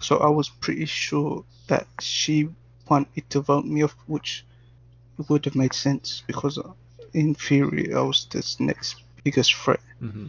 So 0.00 0.16
I 0.16 0.28
was 0.28 0.48
pretty 0.48 0.86
sure 0.86 1.44
that 1.68 1.86
she 2.00 2.48
wanted 2.88 3.28
to 3.30 3.40
vote 3.40 3.64
me 3.64 3.82
off, 3.82 3.96
which 4.06 4.44
would 5.28 5.44
have 5.44 5.54
made 5.54 5.74
sense 5.74 6.22
because 6.26 6.58
uh, 7.14 7.18
in 7.18 7.34
theory 7.34 7.92
I 7.94 8.00
was 8.00 8.26
this 8.30 8.58
next 8.60 8.96
biggest 9.24 9.54
threat. 9.54 9.80
Mm-hmm. 10.02 10.28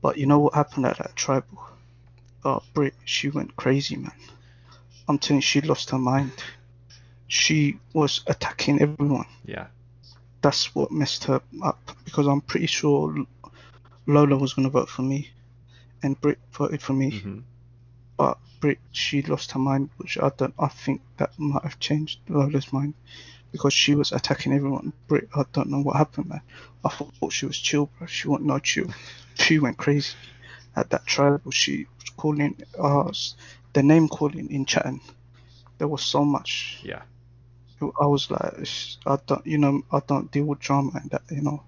But 0.00 0.18
you 0.18 0.26
know 0.26 0.38
what 0.40 0.54
happened 0.54 0.86
at 0.86 0.98
that 0.98 1.14
tribal? 1.16 1.64
Oh, 2.44 2.62
Brit, 2.74 2.94
she 3.04 3.28
went 3.28 3.54
crazy, 3.56 3.96
man. 3.96 4.12
I'm 5.08 5.18
telling 5.18 5.38
you, 5.38 5.42
she 5.42 5.60
lost 5.60 5.90
her 5.90 5.98
mind. 5.98 6.32
She 7.28 7.78
was 7.92 8.22
attacking 8.26 8.80
everyone 8.82 9.26
Yeah. 9.44 9.66
that's 10.42 10.74
what 10.74 10.90
messed 10.90 11.24
her 11.24 11.40
up 11.62 11.78
because 12.04 12.26
I'm 12.26 12.40
pretty 12.40 12.66
sure 12.66 13.14
Lola 14.06 14.36
was 14.36 14.54
going 14.54 14.64
to 14.64 14.70
vote 14.70 14.88
for 14.88 15.02
me 15.02 15.30
and 16.02 16.20
Brit 16.20 16.38
voted 16.52 16.82
for 16.82 16.92
me, 16.92 17.12
Mm-hmm. 17.12 17.38
but 18.16 18.38
Brit 18.60 18.78
she 18.90 19.22
lost 19.22 19.52
her 19.52 19.58
mind, 19.58 19.90
which 19.96 20.18
I 20.18 20.30
don't. 20.36 20.54
I 20.58 20.68
think 20.68 21.00
that 21.16 21.30
might 21.38 21.62
have 21.62 21.78
changed 21.78 22.18
Lola's 22.28 22.72
mind 22.72 22.94
because 23.52 23.72
she 23.72 23.94
was 23.94 24.12
attacking 24.12 24.52
everyone. 24.52 24.92
Brit, 25.06 25.28
I 25.34 25.44
don't 25.52 25.70
know 25.70 25.82
what 25.82 25.96
happened 25.96 26.30
there. 26.30 26.42
I 26.84 26.88
thought 26.88 27.32
she 27.32 27.46
was 27.46 27.58
chill, 27.58 27.88
bro. 27.98 28.06
She 28.06 28.28
wasn't 28.28 28.48
no 28.48 28.58
chill. 28.58 28.88
She 29.34 29.58
went 29.58 29.76
crazy 29.76 30.14
at 30.74 30.90
that 30.90 31.06
tribal. 31.06 31.50
She 31.52 31.86
was 32.00 32.10
calling 32.16 32.56
us 32.78 33.36
the 33.72 33.82
name 33.82 34.08
calling 34.08 34.50
in 34.50 34.64
chatting. 34.64 35.00
There 35.78 35.88
was 35.88 36.02
so 36.02 36.24
much. 36.24 36.80
Yeah. 36.82 37.02
I 38.00 38.06
was 38.06 38.30
like, 38.30 38.68
I 39.06 39.18
don't, 39.26 39.46
you 39.46 39.58
know, 39.58 39.82
I 39.90 40.00
don't 40.06 40.30
deal 40.30 40.44
with 40.44 40.60
drama 40.60 40.92
and 40.94 41.10
that, 41.10 41.22
you 41.30 41.42
know. 41.42 41.62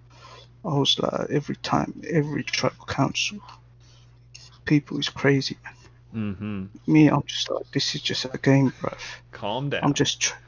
I 0.64 0.78
was 0.78 0.98
like, 0.98 1.28
every 1.30 1.56
time, 1.56 2.02
every 2.08 2.44
tribal 2.44 2.86
council, 2.86 3.38
people 4.64 4.98
is 4.98 5.08
crazy, 5.08 5.58
man. 5.64 5.74
Mm-hmm. 6.14 6.92
Me, 6.92 7.08
I'm 7.08 7.24
just 7.24 7.50
like, 7.50 7.70
this 7.72 7.94
is 7.94 8.00
just 8.00 8.24
a 8.24 8.38
game, 8.38 8.72
bro. 8.80 8.92
Calm 9.32 9.70
down. 9.70 9.82
I'm 9.82 9.94
just, 9.94 10.20
tr- 10.20 10.38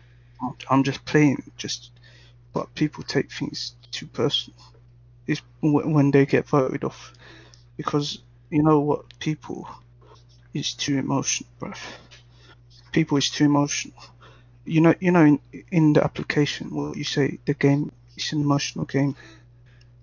I'm, 0.70 0.82
just 0.82 1.04
playing, 1.04 1.42
just. 1.56 1.90
But 2.52 2.74
people 2.74 3.02
take 3.04 3.30
things 3.30 3.74
too 3.90 4.06
personal. 4.06 4.58
It's 5.26 5.42
when 5.60 6.10
they 6.10 6.24
get 6.26 6.46
voted 6.46 6.84
off, 6.84 7.12
because 7.76 8.20
you 8.50 8.62
know 8.62 8.80
what, 8.80 9.18
people 9.18 9.68
is 10.54 10.74
too 10.74 10.98
emotional, 10.98 11.50
bruv. 11.60 11.78
People 12.92 13.18
is 13.18 13.28
too 13.30 13.44
emotional. 13.44 14.02
You 14.64 14.80
know, 14.80 14.94
you 15.00 15.10
know, 15.10 15.24
in 15.24 15.40
in 15.70 15.92
the 15.92 16.02
application, 16.02 16.70
what 16.74 16.96
you 16.96 17.04
say, 17.04 17.38
the 17.44 17.54
game 17.54 17.92
is 18.16 18.32
an 18.32 18.40
emotional 18.40 18.84
game. 18.84 19.16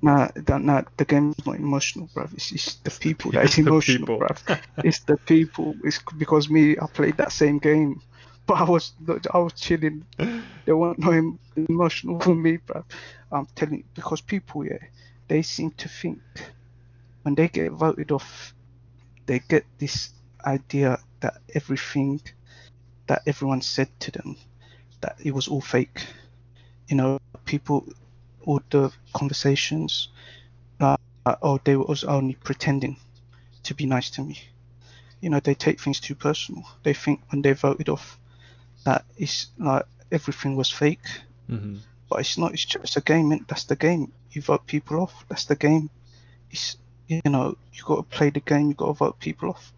Nah, 0.01 0.27
that 0.35 0.61
nah, 0.61 0.83
the 0.97 1.05
game 1.05 1.33
is 1.37 1.45
not 1.45 1.55
emotional, 1.55 2.09
bruv. 2.13 2.33
It's, 2.33 2.51
it's 2.51 2.75
the 2.75 2.91
people 2.91 3.31
that 3.31 3.45
is 3.45 3.55
The 3.55 3.61
emotional, 3.61 4.19
bruv. 4.19 4.59
It's 4.83 4.99
the 4.99 5.17
people. 5.17 5.75
It's 5.83 5.99
because 6.17 6.49
me, 6.49 6.77
I 6.77 6.85
played 6.87 7.17
that 7.17 7.31
same 7.31 7.59
game, 7.59 8.01
but 8.45 8.55
I 8.55 8.63
was 8.63 8.93
I 9.33 9.37
was 9.37 9.53
chilling. 9.53 10.05
They 10.65 10.73
weren't 10.73 10.99
no 10.99 11.11
em- 11.11 11.39
emotional 11.55 12.19
for 12.19 12.35
me, 12.35 12.57
bruv. 12.57 12.85
I'm 13.31 13.47
telling 13.55 13.79
you, 13.79 13.83
because 13.93 14.21
people, 14.21 14.65
yeah, 14.65 14.79
they 15.27 15.41
seem 15.41 15.71
to 15.71 15.89
think 15.89 16.21
when 17.23 17.35
they 17.35 17.47
get 17.47 17.71
voted 17.71 18.11
off, 18.11 18.53
they 19.25 19.39
get 19.39 19.65
this 19.77 20.11
idea 20.45 20.99
that 21.21 21.37
everything 21.53 22.21
that 23.07 23.23
everyone 23.25 23.61
said 23.61 23.89
to 24.01 24.11
them, 24.11 24.35
that 25.01 25.17
it 25.23 25.33
was 25.33 25.47
all 25.47 25.61
fake. 25.61 26.05
You 26.87 26.97
know, 26.97 27.19
people, 27.45 27.85
all 28.45 28.61
the 28.69 28.91
conversations, 29.13 30.09
uh, 30.79 30.97
oh, 31.41 31.59
they 31.63 31.75
was 31.75 32.03
only 32.03 32.35
pretending 32.35 32.97
to 33.63 33.73
be 33.73 33.85
nice 33.85 34.09
to 34.11 34.23
me. 34.23 34.39
You 35.21 35.29
know, 35.29 35.39
they 35.39 35.55
take 35.55 35.79
things 35.79 35.99
too 35.99 36.15
personal. 36.15 36.63
They 36.83 36.93
think 36.93 37.21
when 37.31 37.41
they 37.41 37.53
voted 37.53 37.89
off 37.89 38.19
that 38.85 39.05
it's 39.17 39.47
like 39.57 39.85
everything 40.11 40.55
was 40.55 40.69
fake, 40.69 41.07
hmm 41.47 41.77
but 42.13 42.19
it's 42.19 42.37
not. 42.37 42.53
It's 42.53 42.65
just 42.65 42.95
a 42.95 43.01
game. 43.01 43.43
That's 43.47 43.63
the 43.63 43.75
game. 43.75 44.11
You 44.31 44.43
vote 44.43 44.67
people 44.67 45.01
off. 45.01 45.25
That's 45.29 45.45
the 45.45 45.55
game. 45.55 45.89
It's 46.51 46.77
you 47.07 47.21
know 47.25 47.57
you 47.73 47.83
got 47.83 47.95
to 47.95 48.17
play 48.17 48.29
the 48.29 48.39
game. 48.39 48.67
You 48.67 48.75
got 48.75 48.87
to 48.87 48.93
vote 48.93 49.19
people 49.19 49.49
off. 49.49 49.73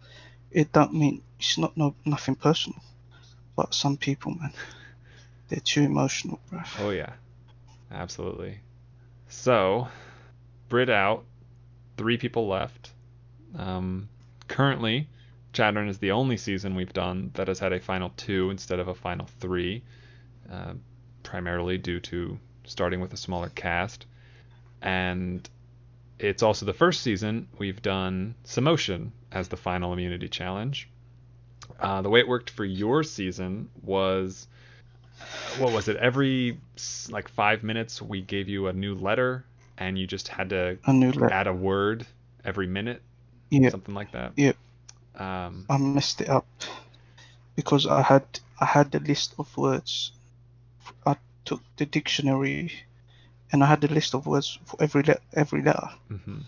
It 0.50 0.70
don't 0.70 0.92
mean 0.92 1.22
it's 1.38 1.56
not 1.56 1.74
no 1.76 1.94
nothing 2.04 2.34
personal. 2.34 2.78
But 3.56 3.72
some 3.72 3.96
people, 3.96 4.34
man, 4.34 4.52
they're 5.48 5.60
too 5.60 5.82
emotional. 5.82 6.40
Oh 6.78 6.90
yeah, 6.90 7.12
absolutely. 7.90 8.58
So, 9.28 9.88
Brit 10.68 10.90
out, 10.90 11.24
three 11.96 12.18
people 12.18 12.48
left. 12.48 12.90
Um, 13.56 14.10
currently, 14.46 15.08
Chattern 15.56 15.88
is 15.88 15.98
the 15.98 16.10
only 16.12 16.36
season 16.36 16.74
we've 16.74 16.92
done 16.92 17.30
that 17.34 17.48
has 17.48 17.58
had 17.58 17.72
a 17.72 17.80
final 17.80 18.12
two 18.16 18.50
instead 18.50 18.78
of 18.78 18.88
a 18.88 18.94
final 18.94 19.26
three, 19.40 19.82
uh, 20.52 20.74
primarily 21.22 21.78
due 21.78 21.98
to 22.00 22.38
starting 22.64 23.00
with 23.00 23.12
a 23.14 23.16
smaller 23.16 23.48
cast. 23.48 24.04
And 24.82 25.48
it's 26.18 26.42
also 26.42 26.66
the 26.66 26.74
first 26.74 27.02
season 27.02 27.48
we've 27.58 27.80
done 27.80 28.34
Samotion 28.44 29.12
as 29.32 29.48
the 29.48 29.56
final 29.56 29.94
immunity 29.94 30.28
challenge. 30.28 30.90
Uh, 31.80 32.02
the 32.02 32.10
way 32.10 32.20
it 32.20 32.28
worked 32.28 32.50
for 32.50 32.64
your 32.64 33.02
season 33.02 33.70
was 33.82 34.46
what 35.58 35.72
was 35.72 35.88
it? 35.88 35.96
Every 35.96 36.60
like 37.08 37.28
five 37.28 37.62
minutes, 37.62 38.02
we 38.02 38.20
gave 38.20 38.48
you 38.48 38.66
a 38.66 38.74
new 38.74 38.94
letter, 38.94 39.46
and 39.78 39.98
you 39.98 40.06
just 40.06 40.28
had 40.28 40.50
to 40.50 40.78
knew 40.86 41.12
add 41.30 41.46
a 41.46 41.54
word 41.54 42.06
every 42.44 42.66
minute, 42.66 43.00
Yeah, 43.50 43.70
something 43.70 43.94
like 43.94 44.12
that. 44.12 44.32
yeah. 44.36 44.52
Um, 45.16 45.66
I 45.68 45.78
messed 45.78 46.20
it 46.20 46.28
up 46.28 46.46
because 47.54 47.86
I 47.86 48.02
had 48.02 48.24
I 48.60 48.66
had 48.66 48.90
the 48.92 49.00
list 49.00 49.34
of 49.38 49.56
words. 49.56 50.12
I 51.06 51.16
took 51.44 51.62
the 51.76 51.86
dictionary, 51.86 52.72
and 53.52 53.62
I 53.62 53.66
had 53.66 53.80
the 53.80 53.88
list 53.88 54.14
of 54.14 54.26
words 54.26 54.58
for 54.66 54.82
every 54.82 55.02
le- 55.02 55.20
every 55.32 55.62
letter. 55.62 55.90
mhm. 56.10 56.44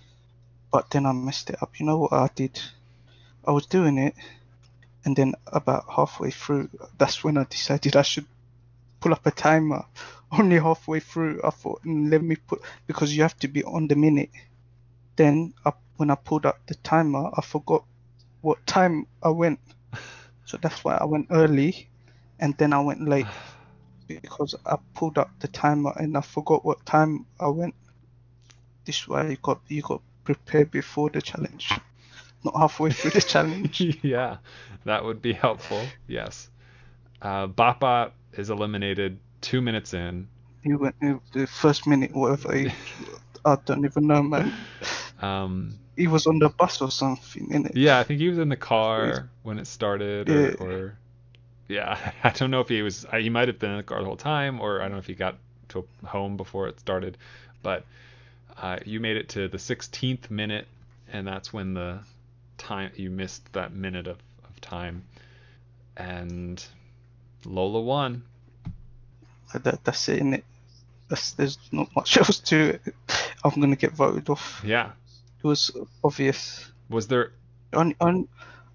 But 0.70 0.90
then 0.90 1.07
I 1.07 1.12
messed 1.12 1.51
it 1.51 1.62
up. 1.62 1.78
You 1.81 1.86
know 1.86 1.99
what 1.99 2.12
I 2.12 2.28
did? 2.35 2.61
I 3.47 3.53
was 3.53 3.66
doing 3.66 3.99
it, 3.99 4.15
and 5.05 5.16
then 5.16 5.35
about 5.47 5.86
halfway 5.89 6.31
through, 6.31 6.69
that's 6.99 7.24
when 7.24 7.39
I 7.39 7.45
decided 7.45 7.97
I 7.97 8.03
should 8.03 8.27
pull 9.01 9.12
up 9.12 9.27
a 9.27 9.31
timer. 9.31 9.85
Only 10.32 10.59
halfway 10.59 11.01
through, 11.01 11.40
I 11.43 11.51
thought, 11.51 11.82
"Mm, 11.85 12.11
let 12.11 12.23
me 12.23 12.36
put 12.36 12.61
because 12.86 13.16
you 13.16 13.23
have 13.23 13.39
to 13.39 13.49
be 13.49 13.65
on 13.65 13.89
the 13.89 13.97
minute. 13.97 14.31
Then 15.16 15.55
I, 15.65 15.73
when 15.97 16.11
I 16.11 16.15
pulled 16.16 16.47
up 16.47 16.59
the 16.66 16.74
timer, 16.77 17.31
I 17.35 17.40
forgot 17.43 17.85
what 18.40 18.65
time 18.66 19.06
I 19.23 19.31
went. 19.31 19.60
So 20.44 20.56
that's 20.56 20.82
why 20.85 20.97
I 20.97 21.05
went 21.05 21.27
early, 21.31 21.89
and 22.39 22.56
then 22.56 22.73
I 22.73 22.81
went 22.81 23.06
late 23.06 23.27
because 24.09 24.55
I 24.65 24.77
pulled 24.94 25.19
up 25.19 25.31
the 25.40 25.48
timer 25.48 25.93
and 25.97 26.16
I 26.16 26.23
forgot 26.23 26.65
what 26.65 26.85
time 26.86 27.27
I 27.39 27.48
went. 27.48 27.74
This 28.85 29.01
is 29.01 29.09
why 29.09 29.28
you 29.28 29.36
got 29.43 29.60
you 29.69 29.82
got 29.82 30.01
prepared 30.24 30.70
before 30.70 31.10
the 31.10 31.20
challenge, 31.20 31.70
not 32.44 32.56
halfway 32.56 32.90
through 32.90 33.10
the 33.10 33.20
challenge. 33.20 33.81
yeah, 34.02 34.39
that 34.85 35.05
would 35.05 35.20
be 35.20 35.32
helpful. 35.32 35.82
Yes. 36.06 36.48
Uh, 37.20 37.48
BotBot 37.48 38.12
is 38.35 38.48
eliminated 38.51 39.19
two 39.40 39.60
minutes 39.60 39.93
in. 39.93 40.28
He 40.62 40.74
went 40.74 40.97
in 41.02 41.20
the 41.32 41.47
first 41.47 41.86
minute, 41.86 42.15
whatever. 42.15 42.70
I 43.44 43.56
don't 43.65 43.85
even 43.85 44.06
know, 44.06 44.23
man. 44.23 44.52
Um, 45.20 45.74
He 45.99 46.07
was 46.07 46.27
on 46.27 46.39
the 46.39 46.49
bus 46.49 46.81
or 46.81 46.91
something, 46.91 47.49
innit? 47.49 47.73
yeah, 47.75 47.99
I 47.99 48.05
think 48.05 48.20
he 48.20 48.29
was 48.29 48.39
in 48.39 48.49
the 48.49 48.57
car 48.57 49.29
when 49.43 49.59
it 49.59 49.66
started, 49.66 50.31
or, 50.31 50.41
Yeah. 50.51 50.55
or 50.61 50.99
yeah, 51.69 52.12
I 52.25 52.31
don't 52.31 52.51
know 52.51 52.61
if 52.61 52.69
he 52.69 52.83
was. 52.83 53.05
He 53.12 53.29
might 53.29 53.49
have 53.49 53.59
been 53.59 53.73
in 53.73 53.77
the 53.79 53.83
car 53.83 53.99
the 53.99 54.05
whole 54.07 54.16
time, 54.16 54.61
or 54.61 54.81
I 54.81 54.85
don't 54.85 54.93
know 54.93 54.99
if 54.99 55.07
he 55.07 55.15
got 55.15 55.37
to 55.70 55.85
home 56.07 56.37
before 56.37 56.69
it 56.69 56.79
started. 56.81 57.19
But 57.62 57.85
uh, 58.57 58.79
you 58.85 59.01
made 59.01 59.16
it 59.16 59.29
to 59.31 59.49
the 59.49 59.59
16th 59.59 60.31
minute, 60.31 60.66
and 61.12 61.27
that's 61.27 61.53
when 61.53 61.75
the 61.75 61.99
time 62.59 62.93
you 62.95 63.11
missed 63.11 63.53
that 63.53 63.73
minute 63.75 64.07
of, 64.07 64.19
of 64.49 64.61
time, 64.61 65.03
and 65.97 66.65
Lola 67.45 67.81
won. 67.81 68.23
That, 69.53 69.83
that's 69.85 70.09
it, 70.09 70.23
innit? 70.23 70.43
That's, 71.09 71.33
there's 71.33 71.59
not 71.73 71.95
much 71.97 72.16
else 72.19 72.39
to 72.41 72.75
it. 72.75 72.95
I'm 73.45 73.61
gonna 73.61 73.77
get 73.77 73.93
voted 73.93 74.29
off. 74.29 74.62
Yeah. 74.65 74.91
It 75.43 75.47
was 75.47 75.70
obvious. 76.02 76.70
Was 76.89 77.09
there? 77.09 77.32
Only, 77.73 77.97
only, 78.01 78.28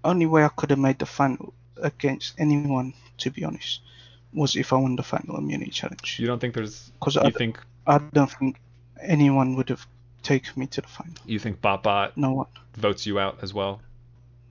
only 0.04 0.26
way 0.26 0.44
I 0.44 0.48
could 0.48 0.70
have 0.70 0.78
made 0.78 0.98
the 0.98 1.06
final 1.06 1.52
against 1.76 2.34
anyone, 2.38 2.94
to 3.18 3.30
be 3.30 3.44
honest, 3.44 3.80
was 4.32 4.56
if 4.56 4.72
I 4.72 4.76
won 4.76 4.96
the 4.96 5.02
final 5.02 5.36
immunity 5.36 5.70
challenge. 5.70 6.18
You 6.18 6.26
don't 6.26 6.38
think 6.38 6.54
there's? 6.54 6.90
Because 6.98 7.16
I, 7.16 7.30
think 7.30 7.58
I 7.86 7.98
don't 7.98 8.30
think 8.30 8.60
anyone 9.00 9.56
would 9.56 9.68
have 9.68 9.86
taken 10.22 10.52
me 10.58 10.66
to 10.68 10.80
the 10.80 10.88
final. 10.88 11.14
you 11.26 11.38
think 11.38 11.60
BotBot 11.60 12.12
No 12.16 12.32
one. 12.32 12.46
votes 12.76 13.06
you 13.06 13.18
out 13.18 13.38
as 13.42 13.52
well? 13.52 13.80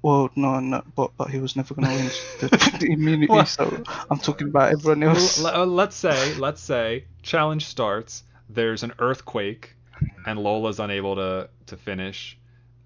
Well, 0.01 0.29
no, 0.35 0.59
no, 0.59 0.83
but 0.95 1.11
but 1.17 1.29
he 1.29 1.39
was 1.39 1.55
never 1.55 1.73
gonna 1.73 1.87
win 1.87 2.05
the, 2.41 2.77
the 2.79 2.91
immunity. 2.91 3.27
What? 3.27 3.47
So 3.47 3.83
I'm 4.11 4.19
talking 4.19 4.49
about 4.49 4.73
everyone 4.73 5.03
else. 5.03 5.39
Let's 5.41 5.95
say, 5.95 6.35
let's 6.35 6.61
say, 6.61 7.05
challenge 7.21 7.65
starts. 7.65 8.23
There's 8.49 8.83
an 8.83 8.91
earthquake, 8.99 9.75
and 10.25 10.39
Lola's 10.39 10.79
unable 10.79 11.15
to 11.15 11.49
to 11.67 11.77
finish. 11.77 12.37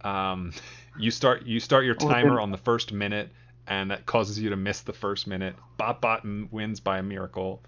Um, 0.02 0.54
you 1.00 1.12
start 1.12 1.46
you 1.46 1.60
start 1.60 1.86
your 1.86 1.96
timer 1.96 2.40
on 2.40 2.52
the 2.52 2.58
first 2.58 2.92
minute, 2.92 3.30
and 3.68 3.92
that 3.92 4.06
causes 4.06 4.40
you 4.40 4.50
to 4.50 4.56
miss 4.56 4.82
the 4.82 4.94
first 4.94 5.28
minute. 5.28 5.56
Bot 5.78 6.02
Bot 6.02 6.26
wins 6.52 6.80
by 6.80 7.00
a 7.00 7.04
miracle. 7.04 7.62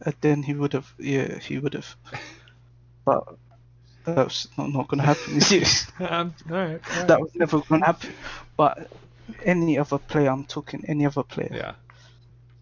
And 0.00 0.14
then 0.20 0.42
he 0.42 0.54
would 0.54 0.72
have, 0.72 0.92
yeah, 0.98 1.38
he 1.38 1.58
would 1.58 1.74
have. 1.74 1.96
But 3.06 3.36
that's 4.06 4.48
not, 4.56 4.72
not 4.72 4.88
gonna 4.88 5.02
happen. 5.02 5.36
is? 5.36 5.86
Um, 6.00 6.34
all 6.50 6.56
right, 6.56 6.80
all 6.90 6.98
right. 6.98 7.08
that 7.08 7.20
was 7.20 7.34
never 7.34 7.60
gonna 7.60 7.84
happen. 7.84 8.14
But 8.56 8.90
any 9.44 9.78
other 9.78 9.98
player, 9.98 10.30
I'm 10.30 10.44
talking 10.44 10.86
any 10.88 11.04
other 11.04 11.22
player, 11.22 11.50
yeah, 11.52 11.74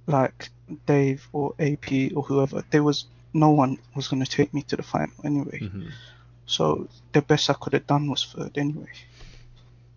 like 0.09 0.49
Dave 0.87 1.29
or 1.33 1.55
AP 1.61 2.13
or 2.17 2.25
whoever, 2.25 2.65
there 2.71 2.83
was 2.83 3.05
no 3.33 3.51
one 3.51 3.79
was 3.95 4.09
gonna 4.09 4.27
take 4.27 4.53
me 4.55 4.63
to 4.63 4.77
the 4.77 4.83
final 4.83 5.15
anyway. 5.25 5.59
hmm 5.59 5.89
So 6.47 6.89
the 7.13 7.23
best 7.23 7.51
I 7.51 7.55
could 7.55 7.73
have 7.73 7.87
done 7.87 8.09
was 8.11 8.25
third 8.25 8.59
anyway. 8.59 8.91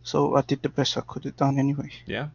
So 0.03 0.35
I 0.35 0.41
did 0.41 0.61
the 0.61 0.69
best 0.69 0.97
I 0.97 1.01
could 1.01 1.25
have 1.25 1.35
done 1.37 1.59
anyway. 1.59 1.91
yeah. 2.05 2.29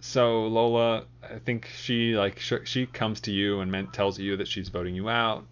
So 0.00 0.46
Lola, 0.46 1.04
I 1.22 1.38
think 1.38 1.66
she 1.66 2.16
like 2.16 2.40
she 2.64 2.86
comes 2.86 3.20
to 3.22 3.30
you 3.30 3.60
and 3.60 3.70
meant 3.70 3.92
tells 3.92 4.18
you 4.18 4.36
that 4.38 4.48
she's 4.48 4.68
voting 4.68 4.94
you 4.94 5.08
out. 5.08 5.44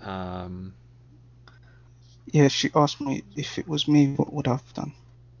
Um, 0.00 0.74
Yeah, 2.26 2.48
she 2.48 2.70
asked 2.74 3.00
me 3.00 3.22
if 3.36 3.58
it 3.58 3.66
was 3.68 3.88
me, 3.88 4.14
what 4.14 4.32
would 4.32 4.48
I've 4.48 4.72
done? 4.74 4.92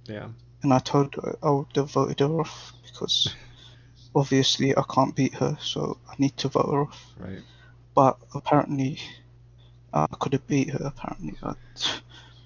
yeah. 0.06 0.28
And 0.62 0.72
I 0.74 0.78
told 0.78 1.14
her 1.14 1.36
I 1.42 1.50
would 1.50 1.74
have 1.76 1.90
voted 1.92 2.20
her 2.20 2.40
off 2.40 2.72
because 2.84 3.34
obviously 4.14 4.76
I 4.76 4.82
can't 4.92 5.14
beat 5.14 5.34
her, 5.34 5.56
so 5.60 5.98
I 6.08 6.14
need 6.18 6.36
to 6.38 6.48
vote 6.48 6.70
her 6.72 6.82
off. 6.82 7.06
Right. 7.18 7.42
But 7.94 8.18
apparently, 8.34 8.98
I 9.92 10.06
could 10.18 10.32
have 10.32 10.46
beat 10.46 10.70
her 10.70 10.86
apparently. 10.86 11.34
Uh, 11.42 11.54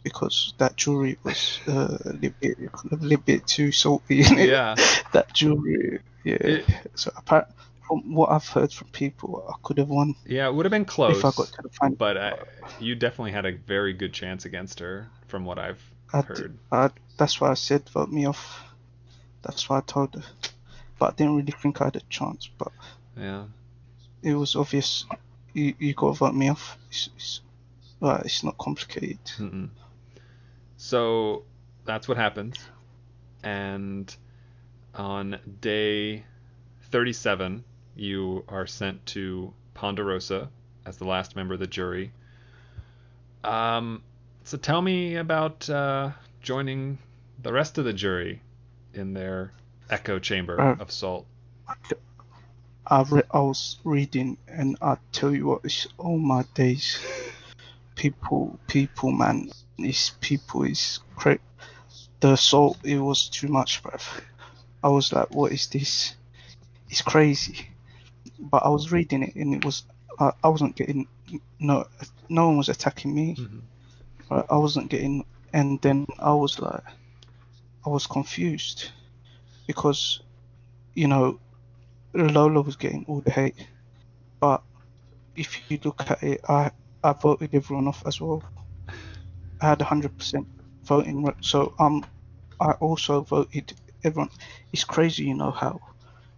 because 0.03 0.55
that 0.59 0.77
jewelry 0.77 1.19
was 1.25 1.59
uh, 1.67 1.99
a, 2.05 2.13
little 2.13 2.31
bit, 2.41 2.59
a 2.93 2.95
little 2.97 3.23
bit 3.25 3.45
too 3.47 3.73
salty. 3.73 4.23
innit? 4.23 4.47
Yeah. 4.49 4.75
that 5.13 5.33
jewelry, 5.35 6.01
yeah. 6.23 6.35
It- 6.35 6.65
so 6.95 7.11
apart 7.17 7.49
from 7.89 8.15
what 8.15 8.31
I've 8.31 8.47
heard 8.49 8.73
from 8.73 8.87
people, 8.89 9.45
I 9.49 9.55
could 9.65 9.79
have 9.79 9.89
won 9.89 10.15
Yeah, 10.25 10.47
it 10.49 10.55
would 10.55 10.65
have 10.65 10.71
been 10.71 10.85
close. 10.85 11.19
if 11.19 11.25
I 11.25 11.31
got 11.37 11.47
to 11.49 11.63
the 11.63 11.69
final. 11.71 11.97
but 11.97 12.17
uh, 12.17 12.37
I, 12.63 12.69
you 12.81 12.95
definitely 12.95 13.33
had 13.33 13.47
a 13.47 13.53
very 13.53 13.93
good 13.95 14.13
chance 14.13 14.45
against 14.45 14.79
her, 14.81 15.09
from 15.27 15.45
what 15.45 15.59
I've 15.59 15.83
I 16.13 16.21
heard. 16.21 16.57
I, 16.71 16.91
that's 17.17 17.41
why 17.41 17.51
I 17.51 17.55
said 17.55 17.89
vote 17.89 18.11
me 18.11 18.27
off. 18.27 18.63
That's 19.43 19.69
why 19.69 19.79
I 19.79 19.81
told 19.81 20.15
her. 20.15 20.23
But 21.01 21.13
I 21.13 21.17
didn't 21.17 21.35
really 21.37 21.53
think 21.53 21.81
I 21.81 21.87
had 21.87 21.97
a 21.97 22.01
chance. 22.11 22.49
But 22.59 22.71
Yeah. 23.17 23.45
it 24.23 24.35
was 24.35 24.55
obvious. 24.55 25.05
You 25.57 25.75
you 25.79 25.95
got 25.95 26.09
to 26.13 26.19
vote 26.19 26.35
me 26.35 26.51
off. 26.51 26.77
It's, 26.91 27.09
it's, 27.17 27.41
right, 28.01 28.21
it's 28.27 28.45
not 28.45 28.59
complicated. 28.59 29.19
Mm-mm. 29.39 29.71
So 30.77 31.45
that's 31.87 32.07
what 32.07 32.19
happens. 32.19 32.57
And 33.43 34.15
on 34.95 35.39
day 35.63 36.25
37, 36.91 37.65
you 37.95 38.45
are 38.49 38.67
sent 38.67 39.07
to 39.07 39.55
Ponderosa 39.73 40.51
as 40.85 40.99
the 40.99 41.07
last 41.07 41.37
member 41.37 41.55
of 41.55 41.61
the 41.61 41.67
jury. 41.67 42.13
Um, 43.43 44.03
so 44.45 44.59
tell 44.59 44.83
me 44.83 45.17
about 45.17 45.71
uh, 45.71 46.11
joining 46.43 46.99
the 47.43 47.53
rest 47.53 47.79
of 47.79 47.87
the 47.87 47.95
jury 47.95 48.43
in 48.93 49.15
their 49.15 49.53
echo 49.89 50.19
chamber 50.19 50.61
Uh, 50.61 50.77
of 50.81 50.93
salt. 50.93 51.25
I 52.89 53.03
re- 53.03 53.23
was 53.35 53.79
reading, 53.85 54.39
and 54.49 54.77
I 54.81 54.97
tell 55.13 55.33
you 55.35 55.47
what, 55.47 55.65
it's 55.65 55.87
all 55.99 56.19
my 56.19 56.45
days. 56.55 56.99
People, 57.97 58.59
people, 58.69 59.11
man, 59.11 59.51
it's 59.79 60.11
people 60.21 60.63
is 60.65 61.01
cra 61.17 61.39
The 62.21 62.37
salt, 62.37 62.79
it 62.85 62.99
was 62.99 63.29
too 63.29 63.49
much, 63.49 63.83
bruv. 63.83 64.03
I 64.85 64.89
was 64.89 65.13
like, 65.13 65.31
what 65.35 65.53
is 65.53 65.67
this? 65.69 66.15
It's 66.91 67.03
crazy. 67.03 67.69
But 68.39 68.65
I 68.65 68.69
was 68.69 68.93
reading 68.93 69.23
it, 69.23 69.35
and 69.35 69.55
it 69.55 69.65
was, 69.65 69.85
I, 70.21 70.33
I 70.45 70.49
wasn't 70.49 70.77
getting, 70.77 71.09
no, 71.59 71.87
no 72.29 72.49
one 72.49 72.59
was 72.59 72.69
attacking 72.69 73.15
me. 73.15 73.35
Mhm. 73.37 73.63
Right? 74.31 74.47
I 74.51 74.57
wasn't 74.59 74.91
getting, 74.91 75.25
and 75.53 75.81
then 75.83 76.07
I 76.19 76.35
was 76.35 76.59
like, 76.61 76.83
I 77.87 77.89
was 77.89 78.07
confused 78.07 78.91
because, 79.67 80.21
you 80.95 81.09
know, 81.09 81.39
Lola 82.25 82.63
was 82.63 82.77
getting 82.77 83.05
all 83.07 83.21
the 83.21 83.31
hate, 83.31 83.69
but 84.41 84.63
if 85.37 85.71
you 85.71 85.79
look 85.85 86.03
at 86.11 86.23
it, 86.23 86.41
I 86.49 86.73
I 87.03 87.13
voted 87.13 87.55
everyone 87.55 87.89
off 87.89 88.03
as 88.07 88.21
well. 88.21 88.43
I 89.61 89.69
had 89.69 89.81
100% 89.81 90.49
voting, 90.85 91.29
so 91.41 91.75
um, 91.79 92.05
I 92.61 92.73
also 92.73 93.23
voted 93.23 93.75
everyone. 94.05 94.31
It's 94.73 94.85
crazy, 94.85 95.25
you 95.25 95.35
know 95.35 95.51
how 95.51 95.81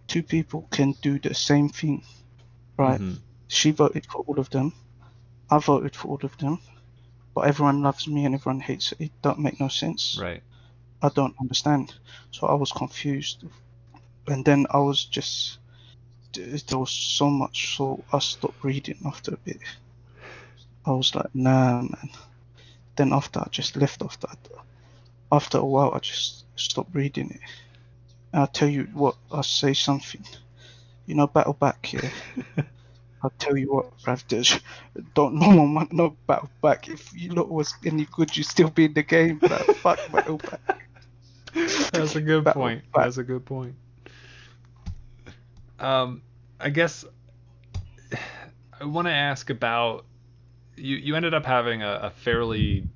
two 0.07 0.23
people 0.23 0.67
can 0.71 0.93
do 1.01 1.19
the 1.19 1.33
same 1.33 1.69
thing, 1.69 2.03
right? 2.77 3.01
Mhm. 3.01 3.21
She 3.47 3.71
voted 3.71 4.05
for 4.07 4.23
all 4.27 4.39
of 4.39 4.49
them. 4.49 4.73
I 5.49 5.59
voted 5.59 5.95
for 5.95 6.09
all 6.09 6.19
of 6.23 6.37
them, 6.37 6.59
but 7.35 7.47
everyone 7.47 7.81
loves 7.83 8.07
me 8.07 8.25
and 8.25 8.35
everyone 8.35 8.61
hates 8.61 8.91
it. 8.93 9.01
It 9.01 9.13
don't 9.21 9.39
make 9.39 9.59
no 9.59 9.69
sense. 9.69 10.17
Right. 10.21 10.43
I 11.01 11.09
don't 11.09 11.35
understand. 11.41 11.95
So 12.31 12.47
I 12.47 12.55
was 12.55 12.71
confused, 12.71 13.43
and 14.27 14.45
then 14.45 14.67
I 14.71 14.79
was 14.79 15.05
just 15.05 15.58
there 16.67 16.79
was 16.79 16.91
so 16.91 17.29
much, 17.29 17.77
so 17.77 18.03
I 18.11 18.19
stopped 18.19 18.63
reading 18.63 18.97
after 19.05 19.33
a 19.33 19.37
bit. 19.37 19.59
I 20.85 20.91
was 20.91 21.13
like, 21.15 21.33
nah, 21.33 21.81
man. 21.81 22.09
Then 22.95 23.13
after 23.13 23.39
I 23.39 23.47
just 23.51 23.75
left 23.75 24.01
after 24.01 24.27
that. 24.27 24.37
After 25.31 25.57
a 25.59 25.65
while, 25.65 25.93
I 25.93 25.99
just 25.99 26.45
stopped 26.55 26.93
reading 26.93 27.31
it. 27.31 27.39
And 28.33 28.41
I'll 28.41 28.47
tell 28.47 28.67
you 28.69 28.87
what, 28.93 29.15
I'll 29.31 29.43
say 29.43 29.73
something. 29.73 30.23
You 31.05 31.15
know, 31.15 31.27
battle 31.27 31.53
back, 31.53 31.93
yeah. 31.93 32.09
I'll 33.21 33.33
tell 33.37 33.57
you 33.57 33.73
what, 33.73 33.97
bruv, 33.99 34.23
there's, 34.29 34.59
don't 35.13 35.35
no 35.35 35.49
one 35.49 35.73
want 35.73 35.91
no 35.91 36.15
battle 36.25 36.49
back. 36.61 36.87
If 36.87 37.13
you 37.13 37.33
lot 37.33 37.49
was 37.49 37.73
any 37.85 38.07
good, 38.11 38.35
you'd 38.35 38.45
still 38.45 38.69
be 38.69 38.85
in 38.85 38.93
the 38.93 39.03
game, 39.03 39.39
But 39.39 39.75
Fuck 39.77 39.99
battle 40.11 40.37
back. 40.37 40.85
That's 41.91 42.15
a 42.15 42.21
good 42.21 42.43
Battle 42.43 42.61
point. 42.61 42.83
back. 42.93 43.03
That's 43.05 43.17
a 43.17 43.23
good 43.23 43.45
point. 43.45 43.75
Um, 45.79 46.21
I 46.59 46.69
guess 46.69 47.05
I 48.81 48.85
want 48.85 49.07
to 49.07 49.13
ask 49.13 49.49
about 49.49 50.05
you. 50.75 50.95
You 50.95 51.15
ended 51.15 51.33
up 51.33 51.45
having 51.45 51.83
a, 51.83 51.99
a 52.03 52.09
fairly 52.09 52.87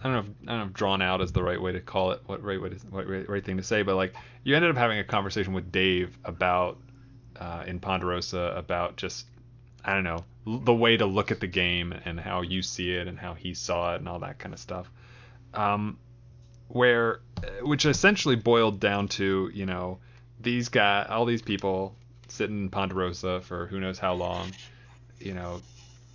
I 0.00 0.04
don't 0.04 0.12
know 0.12 0.18
if 0.18 0.26
I 0.48 0.52
don't 0.52 0.60
know 0.60 0.66
if 0.66 0.72
drawn 0.72 1.02
out 1.02 1.20
is 1.20 1.32
the 1.32 1.42
right 1.42 1.60
way 1.60 1.72
to 1.72 1.80
call 1.80 2.12
it. 2.12 2.22
What 2.26 2.42
right 2.42 2.60
way 2.60 2.70
to, 2.70 2.76
what 2.90 3.08
right, 3.08 3.28
right 3.28 3.44
thing 3.44 3.56
to 3.56 3.62
say, 3.62 3.82
but 3.82 3.96
like 3.96 4.14
you 4.44 4.54
ended 4.54 4.70
up 4.70 4.76
having 4.76 4.98
a 4.98 5.04
conversation 5.04 5.52
with 5.52 5.72
Dave 5.72 6.16
about 6.24 6.78
uh, 7.38 7.64
in 7.66 7.80
Ponderosa 7.80 8.54
about 8.56 8.96
just 8.96 9.26
I 9.84 9.94
don't 9.94 10.04
know 10.04 10.24
the 10.46 10.74
way 10.74 10.96
to 10.96 11.06
look 11.06 11.30
at 11.30 11.40
the 11.40 11.46
game 11.46 11.92
and 12.04 12.20
how 12.20 12.42
you 12.42 12.62
see 12.62 12.92
it 12.92 13.08
and 13.08 13.18
how 13.18 13.34
he 13.34 13.54
saw 13.54 13.94
it 13.94 13.98
and 13.98 14.08
all 14.08 14.20
that 14.20 14.38
kind 14.38 14.54
of 14.54 14.60
stuff. 14.60 14.90
Um, 15.54 15.98
where 16.68 17.20
which 17.62 17.84
essentially 17.84 18.36
boiled 18.36 18.80
down 18.80 19.08
to 19.08 19.50
you 19.52 19.66
know 19.66 19.98
these 20.40 20.68
guys 20.68 21.06
all 21.10 21.24
these 21.24 21.42
people 21.42 21.94
sitting 22.36 22.60
in 22.62 22.68
Ponderosa 22.70 23.40
for 23.40 23.66
who 23.66 23.80
knows 23.80 23.98
how 23.98 24.14
long 24.14 24.52
you 25.18 25.34
know 25.34 25.60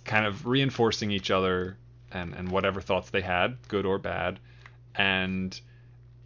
kind 0.04 0.26
of 0.26 0.46
reinforcing 0.46 1.10
each 1.10 1.30
other 1.30 1.76
and 2.10 2.34
and 2.34 2.50
whatever 2.50 2.80
thoughts 2.80 3.10
they 3.10 3.20
had 3.20 3.56
good 3.68 3.86
or 3.86 3.98
bad. 3.98 4.38
And 4.94 5.58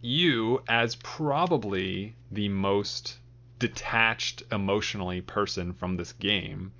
you 0.01 0.61
as 0.67 0.95
probably 0.95 2.15
the 2.31 2.49
most 2.49 3.17
detached 3.59 4.43
emotionally 4.51 5.21
person 5.21 5.73
from 5.73 5.97
this 5.97 6.13
game 6.13 6.71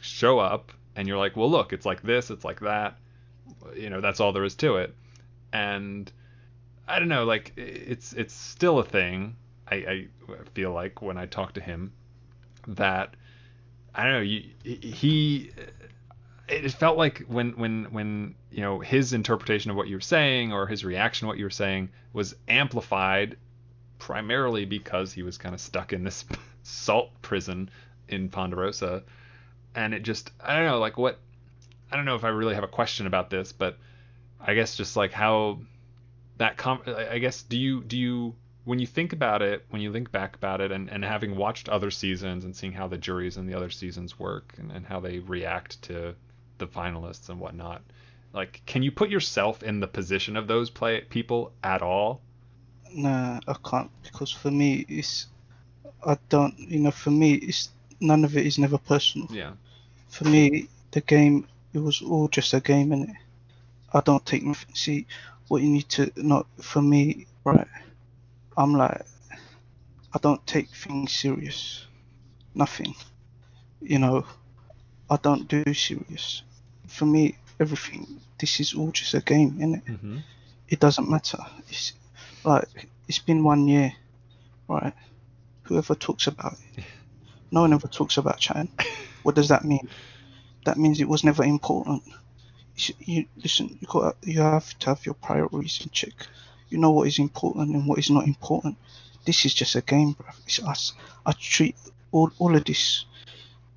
show 0.00 0.40
up 0.40 0.72
and 0.96 1.06
you're 1.06 1.18
like 1.18 1.36
well 1.36 1.48
look 1.48 1.72
it's 1.72 1.86
like 1.86 2.02
this 2.02 2.30
it's 2.30 2.44
like 2.44 2.60
that. 2.60 2.98
You 3.76 3.90
know 3.90 4.00
that's 4.00 4.20
all 4.20 4.32
there 4.32 4.44
is 4.44 4.56
to 4.56 4.76
it. 4.76 4.94
And 5.52 6.10
I 6.86 6.98
don't 6.98 7.08
know, 7.08 7.24
like 7.24 7.52
it's 7.56 8.12
it's 8.12 8.34
still 8.34 8.78
a 8.78 8.84
thing. 8.84 9.36
I, 9.70 9.74
I 9.74 10.08
feel 10.52 10.72
like 10.72 11.00
when 11.00 11.16
I 11.16 11.26
talk 11.26 11.54
to 11.54 11.60
him 11.60 11.92
that 12.68 13.14
I 13.94 14.04
don't 14.04 14.12
know. 14.12 14.20
You, 14.20 14.42
he 14.64 15.50
it 16.48 16.70
felt 16.72 16.98
like 16.98 17.24
when 17.28 17.52
when 17.52 17.84
when 17.84 18.34
you 18.50 18.60
know 18.60 18.80
his 18.80 19.12
interpretation 19.12 19.70
of 19.70 19.76
what 19.76 19.88
you 19.88 19.96
were 19.96 20.00
saying 20.00 20.52
or 20.52 20.66
his 20.66 20.84
reaction 20.84 21.26
to 21.26 21.28
what 21.28 21.38
you 21.38 21.44
were 21.44 21.50
saying 21.50 21.90
was 22.12 22.34
amplified 22.48 23.36
primarily 23.98 24.64
because 24.64 25.12
he 25.12 25.22
was 25.22 25.38
kind 25.38 25.54
of 25.54 25.60
stuck 25.60 25.92
in 25.92 26.04
this 26.04 26.24
salt 26.62 27.10
prison 27.22 27.70
in 28.08 28.28
Ponderosa, 28.28 29.02
and 29.74 29.94
it 29.94 30.02
just 30.02 30.30
I 30.40 30.56
don't 30.56 30.66
know 30.66 30.78
like 30.78 30.98
what 30.98 31.18
I 31.90 31.96
don't 31.96 32.04
know 32.04 32.16
if 32.16 32.24
I 32.24 32.28
really 32.28 32.54
have 32.54 32.64
a 32.64 32.68
question 32.68 33.06
about 33.06 33.30
this, 33.30 33.52
but 33.52 33.78
I 34.40 34.54
guess 34.54 34.76
just 34.76 34.96
like 34.96 35.12
how 35.12 35.60
that 36.38 36.56
com- 36.56 36.82
I 36.86 37.18
guess 37.18 37.42
do 37.42 37.56
you 37.56 37.82
do 37.82 37.96
you 37.96 38.34
when 38.64 38.78
you 38.78 38.86
think 38.86 39.12
about 39.12 39.42
it 39.42 39.64
when 39.70 39.82
you 39.82 39.92
think 39.92 40.10
back 40.10 40.36
about 40.36 40.60
it 40.60 40.72
and, 40.72 40.88
and 40.90 41.04
having 41.04 41.36
watched 41.36 41.68
other 41.68 41.90
seasons 41.90 42.44
and 42.44 42.54
seeing 42.56 42.72
how 42.72 42.88
the 42.88 42.96
juries 42.98 43.36
in 43.36 43.46
the 43.46 43.54
other 43.54 43.70
seasons 43.70 44.18
work 44.18 44.54
and, 44.58 44.70
and 44.72 44.86
how 44.86 45.00
they 45.00 45.18
react 45.18 45.80
to 45.82 46.14
the 46.58 46.66
finalists 46.66 47.28
and 47.28 47.38
whatnot 47.40 47.82
like 48.32 48.62
can 48.66 48.82
you 48.82 48.90
put 48.90 49.10
yourself 49.10 49.62
in 49.62 49.80
the 49.80 49.86
position 49.86 50.36
of 50.36 50.46
those 50.46 50.70
play 50.70 51.00
people 51.02 51.52
at 51.62 51.82
all 51.82 52.20
Nah, 52.96 53.40
I 53.48 53.54
can't 53.68 53.90
because 54.04 54.30
for 54.30 54.50
me 54.52 54.86
it's 54.88 55.26
I 56.06 56.16
don't 56.28 56.56
you 56.58 56.78
know 56.78 56.92
for 56.92 57.10
me 57.10 57.34
it's 57.34 57.70
none 58.00 58.24
of 58.24 58.36
it 58.36 58.46
is 58.46 58.58
never 58.58 58.78
personal. 58.78 59.26
yeah 59.30 59.52
For 60.08 60.24
me 60.24 60.68
the 60.92 61.00
game 61.00 61.48
it 61.72 61.80
was 61.80 62.02
all 62.02 62.28
just 62.28 62.54
a 62.54 62.60
game 62.60 62.92
and 62.92 63.16
I 63.92 64.00
don't 64.00 64.24
take. 64.24 64.44
See 64.74 65.06
what 65.48 65.62
you 65.62 65.68
need 65.70 65.88
to 65.90 66.10
not 66.16 66.46
for 66.60 66.82
me 66.82 67.26
right. 67.44 67.66
I'm 68.56 68.74
like 68.74 69.02
I 70.12 70.18
don't 70.20 70.46
take 70.46 70.68
things 70.70 71.12
serious. 71.12 71.86
Nothing. 72.54 72.94
You 73.80 73.98
know 73.98 74.24
I 75.10 75.16
don't 75.16 75.48
do 75.48 75.62
serious. 75.74 76.42
For 76.86 77.06
me 77.06 77.36
everything 77.60 78.20
this 78.38 78.60
is 78.60 78.74
all 78.74 78.90
just 78.90 79.14
a 79.14 79.20
game, 79.20 79.52
innit? 79.52 79.84
mm-hmm. 79.84 80.18
it 80.68 80.80
doesn't 80.80 81.08
matter. 81.08 81.38
It's 81.68 81.92
like 82.44 82.88
it's 83.08 83.18
been 83.18 83.42
one 83.44 83.68
year, 83.68 83.92
right? 84.68 84.92
Whoever 85.62 85.94
talks 85.94 86.26
about 86.26 86.56
it, 86.76 86.84
no 87.50 87.62
one 87.62 87.72
ever 87.72 87.88
talks 87.88 88.16
about 88.16 88.38
Chan. 88.38 88.68
What 89.22 89.36
does 89.36 89.48
that 89.48 89.64
mean? 89.64 89.88
That 90.66 90.76
means 90.76 91.00
it 91.00 91.08
was 91.08 91.24
never 91.24 91.44
important. 91.44 92.02
You, 92.76 92.94
you 92.98 93.26
listen. 93.42 93.78
You 93.80 93.86
got 93.88 94.16
you 94.22 94.42
have 94.42 94.78
to 94.80 94.86
have 94.90 95.06
your 95.06 95.14
priorities 95.14 95.80
in 95.82 95.88
check. 95.88 96.26
You 96.74 96.80
know 96.80 96.90
what 96.96 97.06
is 97.06 97.18
important 97.28 97.74
and 97.74 97.86
what 97.88 97.98
is 98.02 98.10
not 98.10 98.26
important. 98.34 98.76
This 99.26 99.44
is 99.46 99.54
just 99.54 99.76
a 99.76 99.80
game, 99.94 100.10
bro. 100.18 100.26
It's 100.46 100.60
us. 100.72 100.92
I 101.24 101.32
treat 101.32 101.76
all 102.12 102.30
all 102.40 102.52
of 102.56 102.64
this, 102.64 103.04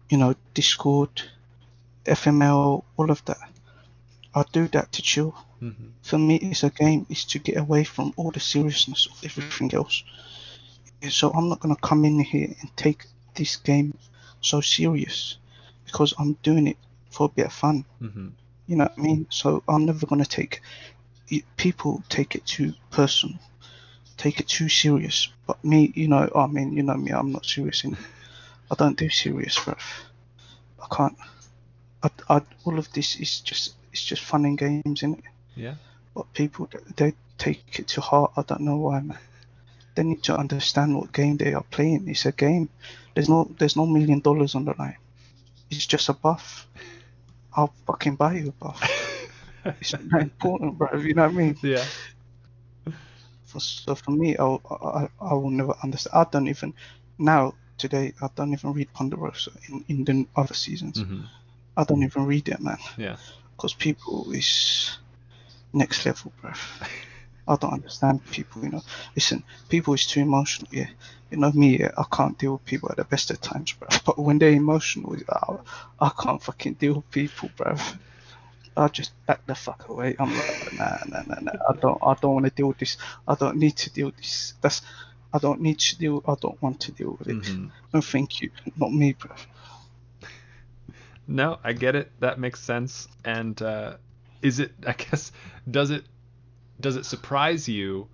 you 0.10 0.18
know, 0.18 0.32
Discord, 0.54 1.14
FML, 2.06 2.84
all 2.98 3.12
of 3.12 3.24
that. 3.26 3.38
I 4.34 4.44
do 4.52 4.68
that 4.70 4.92
to 4.94 5.02
chill. 5.02 5.32
hmm 5.60 5.90
For 6.10 6.18
me, 6.18 6.36
it's 6.38 6.64
a 6.64 6.70
game. 6.70 7.06
It's 7.10 7.26
to 7.32 7.40
get 7.40 7.58
away 7.58 7.84
from 7.84 8.14
all 8.18 8.32
the 8.32 8.40
seriousness 8.40 9.02
of 9.12 9.18
everything 9.24 9.70
else. 9.80 10.04
So 11.10 11.32
I'm 11.32 11.48
not 11.50 11.60
gonna 11.60 11.76
come 11.90 12.06
in 12.06 12.20
here 12.20 12.50
and 12.60 12.70
take 12.76 13.06
this 13.36 13.56
game 13.58 13.90
so 14.42 14.62
serious 14.62 15.38
because 15.86 16.14
I'm 16.20 16.34
doing 16.44 16.68
it 16.68 16.78
for 17.12 17.26
a 17.28 17.30
bit 17.38 17.46
of 17.48 17.54
fun. 17.54 17.86
hmm 18.00 18.30
You 18.68 18.76
know 18.78 18.86
what 18.86 18.98
I 19.00 19.02
mean? 19.08 19.28
So 19.30 19.64
I'm 19.68 19.86
never 19.86 20.06
gonna 20.08 20.26
take. 20.40 20.62
People 21.58 22.04
take 22.10 22.36
it 22.36 22.46
too 22.46 22.74
personal, 22.92 23.38
take 24.18 24.40
it 24.40 24.48
too 24.48 24.70
serious. 24.70 25.30
But 25.46 25.64
me, 25.64 25.92
you 25.96 26.08
know, 26.08 26.30
oh, 26.34 26.42
I 26.42 26.48
mean, 26.48 26.74
you 26.74 26.84
know 26.84 26.96
me, 26.96 27.12
I'm 27.12 27.32
not 27.32 27.46
serious 27.46 27.84
in. 27.84 27.98
I 28.70 28.76
don't 28.76 28.98
do 28.98 29.10
serious 29.10 29.56
stuff. 29.56 30.04
I 30.82 30.96
can't. 30.96 31.18
I, 32.04 32.10
I, 32.30 32.42
all 32.66 32.78
of 32.78 32.92
this 32.94 33.20
is 33.20 33.40
just 33.40 33.74
it's 33.92 34.04
just 34.04 34.22
fun 34.24 34.46
and 34.46 34.58
games, 34.58 35.04
in 35.04 35.16
it. 35.16 35.24
Yeah. 35.56 35.76
But 36.14 36.34
people 36.34 36.70
they 36.96 37.14
take 37.38 37.80
it 37.80 37.88
to 37.90 38.02
heart. 38.02 38.32
I 38.38 38.44
don't 38.44 38.62
know 38.62 38.78
why, 38.78 39.02
man. 39.02 39.18
They 39.96 40.04
need 40.04 40.24
to 40.24 40.38
understand 40.38 40.96
what 40.96 41.12
game 41.12 41.38
they 41.38 41.54
are 41.54 41.66
playing. 41.72 42.08
It's 42.08 42.26
a 42.26 42.32
game. 42.32 42.70
There's 43.16 43.30
no 43.30 43.50
there's 43.58 43.76
no 43.76 43.86
million 43.86 44.20
dollars 44.20 44.56
on 44.56 44.66
the 44.66 44.76
line. 44.78 44.98
It's 45.72 45.88
just 45.88 46.10
a 46.10 46.14
buff. 46.14 46.68
I'll 47.54 47.74
fucking 47.88 48.16
buy 48.16 48.34
you 48.34 48.50
a 48.50 48.52
buff. 48.52 48.82
It's 49.80 49.94
not 49.94 50.22
important, 50.22 50.78
bro. 50.78 50.98
You 50.98 51.14
know 51.14 51.24
what 51.24 51.32
I 51.32 51.38
mean? 51.38 51.58
Yeah. 51.62 51.86
For, 53.46 53.60
so 53.60 53.96
for 53.96 54.12
me, 54.12 54.36
I'll, 54.38 54.62
I 54.70 55.10
I 55.26 55.34
will 55.34 55.50
never 55.50 55.74
understand. 55.84 56.14
I 56.16 56.30
don't 56.30 56.48
even 56.48 56.74
now 57.18 57.56
today. 57.78 58.14
I 58.22 58.30
don't 58.36 58.54
even 58.54 58.74
read 58.74 58.94
Ponderosa 58.94 59.52
in 59.70 59.84
in 59.88 60.04
the 60.06 60.28
other 60.36 60.54
seasons. 60.54 61.00
hmm 61.00 61.22
I 61.78 61.84
don't 61.84 62.04
even 62.04 62.26
read 62.26 62.50
it, 62.50 62.60
man. 62.60 62.80
Yeah. 62.98 63.18
Because 63.56 63.74
people 63.76 64.32
is 64.32 64.98
next 65.74 66.06
level, 66.06 66.32
bro. 66.42 66.52
I 67.48 67.56
don't 67.56 67.74
understand 67.74 68.26
people, 68.32 68.64
you 68.64 68.70
know. 68.70 68.84
Listen, 69.16 69.44
people 69.70 69.94
is 69.94 70.06
too 70.06 70.22
emotional, 70.22 70.70
yeah. 70.72 70.90
You 71.32 71.38
know 71.38 71.52
me, 71.52 71.80
yeah, 71.80 71.92
I 71.98 72.04
can't 72.12 72.38
deal 72.38 72.54
with 72.54 72.66
people 72.66 72.90
at 72.92 72.98
the 72.98 73.04
best 73.06 73.32
of 73.32 73.40
times, 73.42 73.74
bro. 73.74 73.88
But 74.06 74.18
when 74.20 74.40
they're 74.40 74.52
emotional, 74.52 75.16
I, 75.30 75.56
I 76.00 76.12
can't 76.22 76.42
fucking 76.44 76.74
deal 76.76 76.96
with 76.96 77.12
people, 77.12 77.50
bro. 77.56 77.76
I 78.78 78.88
just 78.90 79.12
back 79.26 79.46
the 79.48 79.56
fuck 79.56 79.90
away. 79.90 80.16
I'm 80.20 80.32
like, 80.34 80.74
nah, 80.78 80.98
nah, 81.08 81.22
nah, 81.28 81.40
nah. 81.42 81.52
I 81.70 81.74
don't, 81.74 81.98
I 82.04 82.14
don't 82.22 82.34
want 82.34 82.46
to 82.46 82.52
deal 82.52 82.68
with 82.68 82.78
this. 82.78 82.98
I 83.28 83.36
don't 83.36 83.58
need 83.58 83.76
to 83.78 83.90
deal 83.90 84.08
with 84.08 84.18
this. 84.18 84.54
That's, 84.62 84.82
I 85.34 85.40
don't 85.40 85.62
need 85.62 85.80
to 85.80 85.98
deal. 85.98 86.24
I 86.28 86.36
don't 86.40 86.62
want 86.62 86.80
to 86.82 86.92
deal 86.92 87.18
with 87.20 87.28
it. 87.28 87.38
Mhm. 87.42 87.72
No, 87.94 88.02
thank 88.02 88.42
you. 88.42 88.52
Not 88.78 88.94
me, 88.94 89.14
bro. 89.14 89.32
No, 91.28 91.60
I 91.64 91.74
get 91.74 91.96
it. 91.96 92.12
That 92.20 92.40
makes 92.40 92.62
sense. 92.62 93.08
And 93.26 93.62
uh, 93.62 93.98
is 94.42 94.60
it? 94.60 94.72
I 94.86 94.94
guess 94.94 95.32
does 95.70 95.90
it 95.90 96.06
does 96.80 96.96
it 96.96 97.06
surprise 97.06 97.68
you? 97.68 98.08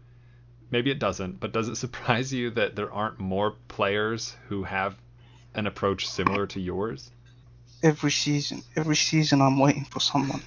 Maybe 0.71 0.89
it 0.89 0.97
doesn't, 0.97 1.39
but 1.39 1.51
does 1.51 1.67
it 1.67 1.75
surprise 1.75 2.33
you 2.33 2.49
that 2.51 2.75
there 2.75 2.91
aren't 2.91 3.19
more 3.19 3.55
players 3.67 4.35
who 4.47 4.63
have 4.63 4.95
an 5.53 5.67
approach 5.67 6.07
similar 6.07 6.47
to 6.47 6.59
yours? 6.59 7.11
Every 7.83 8.11
season. 8.11 8.63
Every 8.75 8.95
season, 8.95 9.41
I'm 9.41 9.59
waiting 9.59 9.85
for 9.85 9.99
someone. 9.99 10.41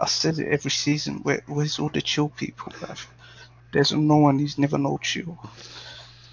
I 0.00 0.06
said 0.06 0.38
it 0.38 0.48
every 0.48 0.70
season. 0.70 1.18
Where, 1.22 1.42
where's 1.46 1.78
all 1.78 1.90
the 1.90 2.00
chill 2.02 2.30
people, 2.30 2.72
bruv? 2.72 3.06
There's 3.72 3.92
no 3.92 4.16
one 4.16 4.38
who's 4.38 4.58
never 4.58 4.78
no 4.78 4.98
chill. 4.98 5.38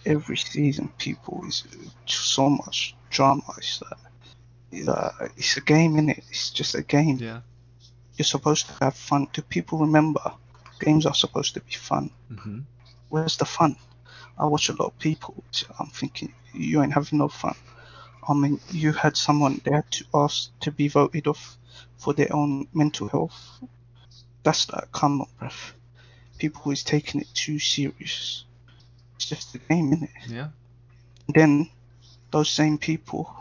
Every 0.06 0.38
season, 0.38 0.90
people 0.98 1.44
is 1.48 1.64
so 2.06 2.50
much 2.50 2.96
drama. 3.10 3.44
It's 3.58 3.82
like, 3.82 4.00
it's, 4.72 4.88
uh, 4.88 5.28
it's 5.36 5.58
a 5.58 5.62
game, 5.62 5.98
in 5.98 6.10
it. 6.10 6.24
It's 6.30 6.50
just 6.52 6.76
a 6.76 6.84
game. 6.84 7.18
Yeah. 7.18 7.42
You're 8.18 8.26
supposed 8.26 8.68
to 8.68 8.74
have 8.82 8.96
fun. 8.96 9.28
Do 9.34 9.42
people 9.42 9.80
remember? 9.80 10.32
Games 10.80 11.06
are 11.06 11.14
supposed 11.14 11.54
to 11.56 11.62
be 11.62 11.74
fun. 11.74 12.12
hmm 12.30 12.60
Where's 13.10 13.38
the 13.38 13.46
fun? 13.46 13.76
I 14.38 14.46
watch 14.46 14.70
a 14.70 14.74
lot 14.74 14.88
of 14.88 15.00
people. 15.00 15.44
so 15.52 15.68
I'm 15.80 15.88
thinking 15.88 16.34
you 16.54 16.82
ain't 16.84 16.94
having 16.94 17.20
no 17.20 17.28
fun. 17.30 17.56
I 18.28 18.34
mean, 18.34 18.60
you 18.72 18.92
had 18.92 19.16
someone 19.18 19.62
they 19.64 19.72
had 19.72 19.90
to 19.92 20.06
ask 20.14 20.50
to 20.62 20.72
be 20.72 20.88
voted 20.88 21.28
off 21.28 21.58
for 21.98 22.14
their 22.14 22.34
own 22.34 22.68
mental 22.74 23.08
health. 23.08 23.60
That's 24.44 24.72
like, 24.72 24.92
come 24.92 25.22
on, 25.22 25.28
bruv. 25.40 25.72
People 26.38 26.72
is 26.72 26.84
taking 26.84 27.22
it 27.22 27.28
too 27.34 27.60
serious. 27.60 28.46
It's 29.16 29.26
just 29.26 29.56
a 29.56 29.60
game, 29.60 29.92
innit? 29.92 30.10
Yeah. 30.28 30.50
Then 31.28 31.70
those 32.32 32.50
same 32.50 32.78
people, 32.78 33.34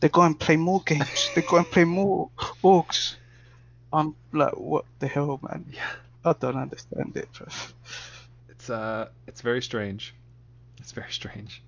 they 0.00 0.08
go 0.08 0.22
and 0.22 0.38
play 0.38 0.56
more 0.56 0.82
games. 0.84 1.30
they 1.34 1.42
go 1.42 1.56
and 1.56 1.66
play 1.66 1.84
more 1.84 2.30
orgs. 2.62 3.14
I'm 3.92 4.14
like, 4.32 4.56
what 4.56 4.84
the 4.98 5.06
hell, 5.06 5.40
man? 5.42 5.64
Yeah. 5.72 5.82
I 6.24 6.32
don't 6.32 6.56
understand 6.56 7.16
it, 7.16 7.32
bruv. 7.32 7.72
It's 8.48 8.68
uh, 8.68 9.08
it's 9.26 9.40
very 9.40 9.62
strange. 9.62 10.12
It's 10.78 10.92
very 10.92 11.12
strange. 11.12 11.62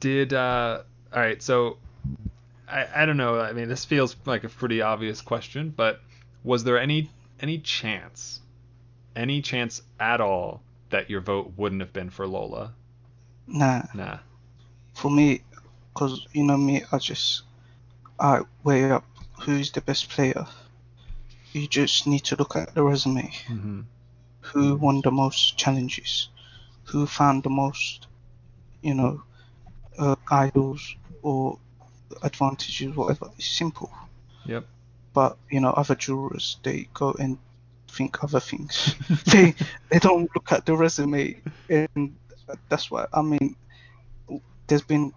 Did 0.00 0.32
uh, 0.32 0.82
all 1.12 1.20
right. 1.20 1.42
So, 1.42 1.78
I 2.68 2.86
I 3.02 3.06
don't 3.06 3.16
know. 3.16 3.40
I 3.40 3.52
mean, 3.52 3.68
this 3.68 3.84
feels 3.84 4.16
like 4.24 4.44
a 4.44 4.48
pretty 4.48 4.82
obvious 4.82 5.20
question, 5.20 5.70
but 5.70 6.00
was 6.44 6.64
there 6.64 6.78
any 6.78 7.10
any 7.40 7.58
chance, 7.58 8.40
any 9.16 9.42
chance 9.42 9.82
at 10.00 10.20
all 10.20 10.62
that 10.90 11.10
your 11.10 11.20
vote 11.20 11.52
wouldn't 11.56 11.80
have 11.82 11.92
been 11.92 12.10
for 12.10 12.26
Lola? 12.26 12.74
Nah. 13.46 13.82
Nah. 13.94 14.18
for 14.94 15.10
me, 15.10 15.42
because 15.92 16.26
you 16.32 16.44
know 16.44 16.56
me, 16.56 16.84
I 16.92 16.98
just 16.98 17.42
I 18.20 18.42
weigh 18.64 18.90
up 18.90 19.04
who's 19.40 19.70
the 19.72 19.80
best 19.80 20.08
player. 20.10 20.46
You 21.52 21.66
just 21.68 22.06
need 22.06 22.24
to 22.24 22.36
look 22.36 22.56
at 22.56 22.74
the 22.74 22.82
resume. 22.82 23.32
hmm 23.46 23.82
Who 24.40 24.76
won 24.76 25.00
the 25.02 25.10
most 25.12 25.56
challenges? 25.58 26.28
Who 26.84 27.06
found 27.06 27.42
the 27.44 27.50
most, 27.50 28.06
you 28.82 28.94
know, 28.94 29.22
idols 30.30 30.96
or 31.22 31.58
advantages, 32.22 32.94
whatever. 32.94 33.30
It's 33.36 33.46
simple. 33.46 33.90
Yep. 34.46 34.66
But 35.12 35.36
you 35.50 35.60
know, 35.60 35.70
other 35.70 35.94
jurors 35.94 36.58
they 36.62 36.88
go 36.94 37.14
and 37.18 37.38
think 37.88 38.22
other 38.22 38.40
things. 38.40 38.94
they 39.26 39.54
they 39.90 39.98
don't 39.98 40.30
look 40.34 40.52
at 40.52 40.66
the 40.66 40.76
resume, 40.76 41.40
and 41.68 42.16
that's 42.68 42.90
why 42.90 43.06
I 43.12 43.22
mean, 43.22 43.56
there's 44.66 44.82
been 44.82 45.12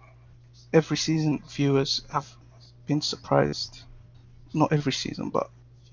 every 0.72 0.96
season 0.96 1.42
viewers 1.48 2.02
have 2.10 2.28
been 2.86 3.00
surprised. 3.02 3.82
Not 4.54 4.72
every 4.72 4.92
season, 4.92 5.30
but 5.30 5.48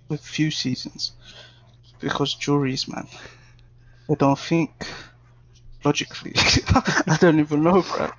with 0.09 0.19
few 0.19 0.51
seasons, 0.51 1.13
because 2.01 2.33
juries, 2.33 2.89
man, 2.89 3.07
they 4.09 4.15
don't 4.15 4.37
think 4.37 4.71
logically. 5.83 6.33
I 6.35 7.17
don't 7.21 7.39
even 7.39 7.63
know, 7.63 7.81
bro. 7.81 8.09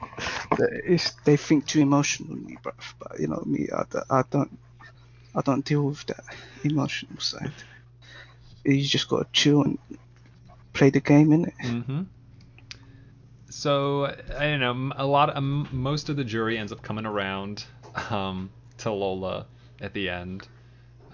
It's, 0.85 1.13
they 1.25 1.37
think 1.37 1.67
too 1.67 1.81
emotionally. 1.81 2.59
But 2.63 2.75
you 3.19 3.27
know 3.29 3.43
me, 3.47 3.69
I, 3.75 3.85
don't- 3.91 4.07
I 4.11 4.23
don't, 4.31 4.59
I 5.35 5.41
don't 5.43 5.65
deal 5.65 5.83
with 5.85 6.05
that 6.07 6.25
emotional 6.65 7.21
side. 7.21 7.53
You 8.65 8.83
just 8.83 9.09
gotta 9.09 9.27
chill 9.33 9.63
and 9.63 9.79
play 10.73 10.91
the 10.91 11.01
game, 11.01 11.29
innit? 11.31 11.55
hmm 11.87 12.03
So 13.49 14.05
I 14.07 14.57
don't 14.57 14.61
know. 14.61 14.93
A 14.97 15.07
lot, 15.07 15.37
um, 15.37 15.69
most 15.73 16.09
of 16.09 16.17
the 16.17 16.25
jury 16.25 16.57
ends 16.59 16.73
up 16.73 16.83
coming 16.83 17.07
around 17.07 17.65
um, 18.11 18.51
to 18.79 18.93
Lola 18.93 19.47
at 19.81 19.93
the 19.95 20.09
end. 20.09 20.47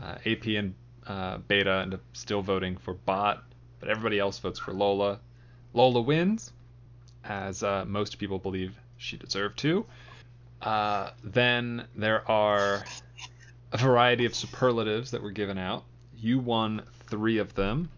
Uh, 0.02 0.16
AP 0.26 0.46
and 0.48 0.74
uh, 1.06 1.38
Beta 1.38 1.80
end 1.82 1.94
up 1.94 2.00
still 2.12 2.42
voting 2.42 2.76
for 2.76 2.92
Bot, 2.94 3.42
but 3.80 3.88
everybody 3.88 4.18
else 4.18 4.38
votes 4.38 4.58
for 4.58 4.72
Lola. 4.74 5.20
Lola 5.72 6.00
wins, 6.02 6.52
as 7.24 7.62
uh, 7.62 7.84
most 7.86 8.18
people 8.18 8.38
believe 8.38 8.76
she 8.96 9.16
deserved 9.16 9.58
to. 9.58 9.86
Uh, 10.62 11.10
then 11.22 11.86
there 11.94 12.28
are 12.30 12.84
a 13.72 13.78
variety 13.78 14.24
of 14.24 14.34
superlatives 14.34 15.10
that 15.10 15.22
were 15.22 15.30
given 15.30 15.58
out. 15.58 15.84
You 16.16 16.38
won 16.38 16.82
three 17.08 17.38
of 17.38 17.54
them. 17.54 17.90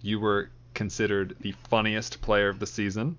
You 0.00 0.20
were 0.20 0.50
considered 0.74 1.36
the 1.40 1.52
funniest 1.68 2.20
player 2.22 2.48
of 2.48 2.58
the 2.58 2.66
season. 2.66 3.16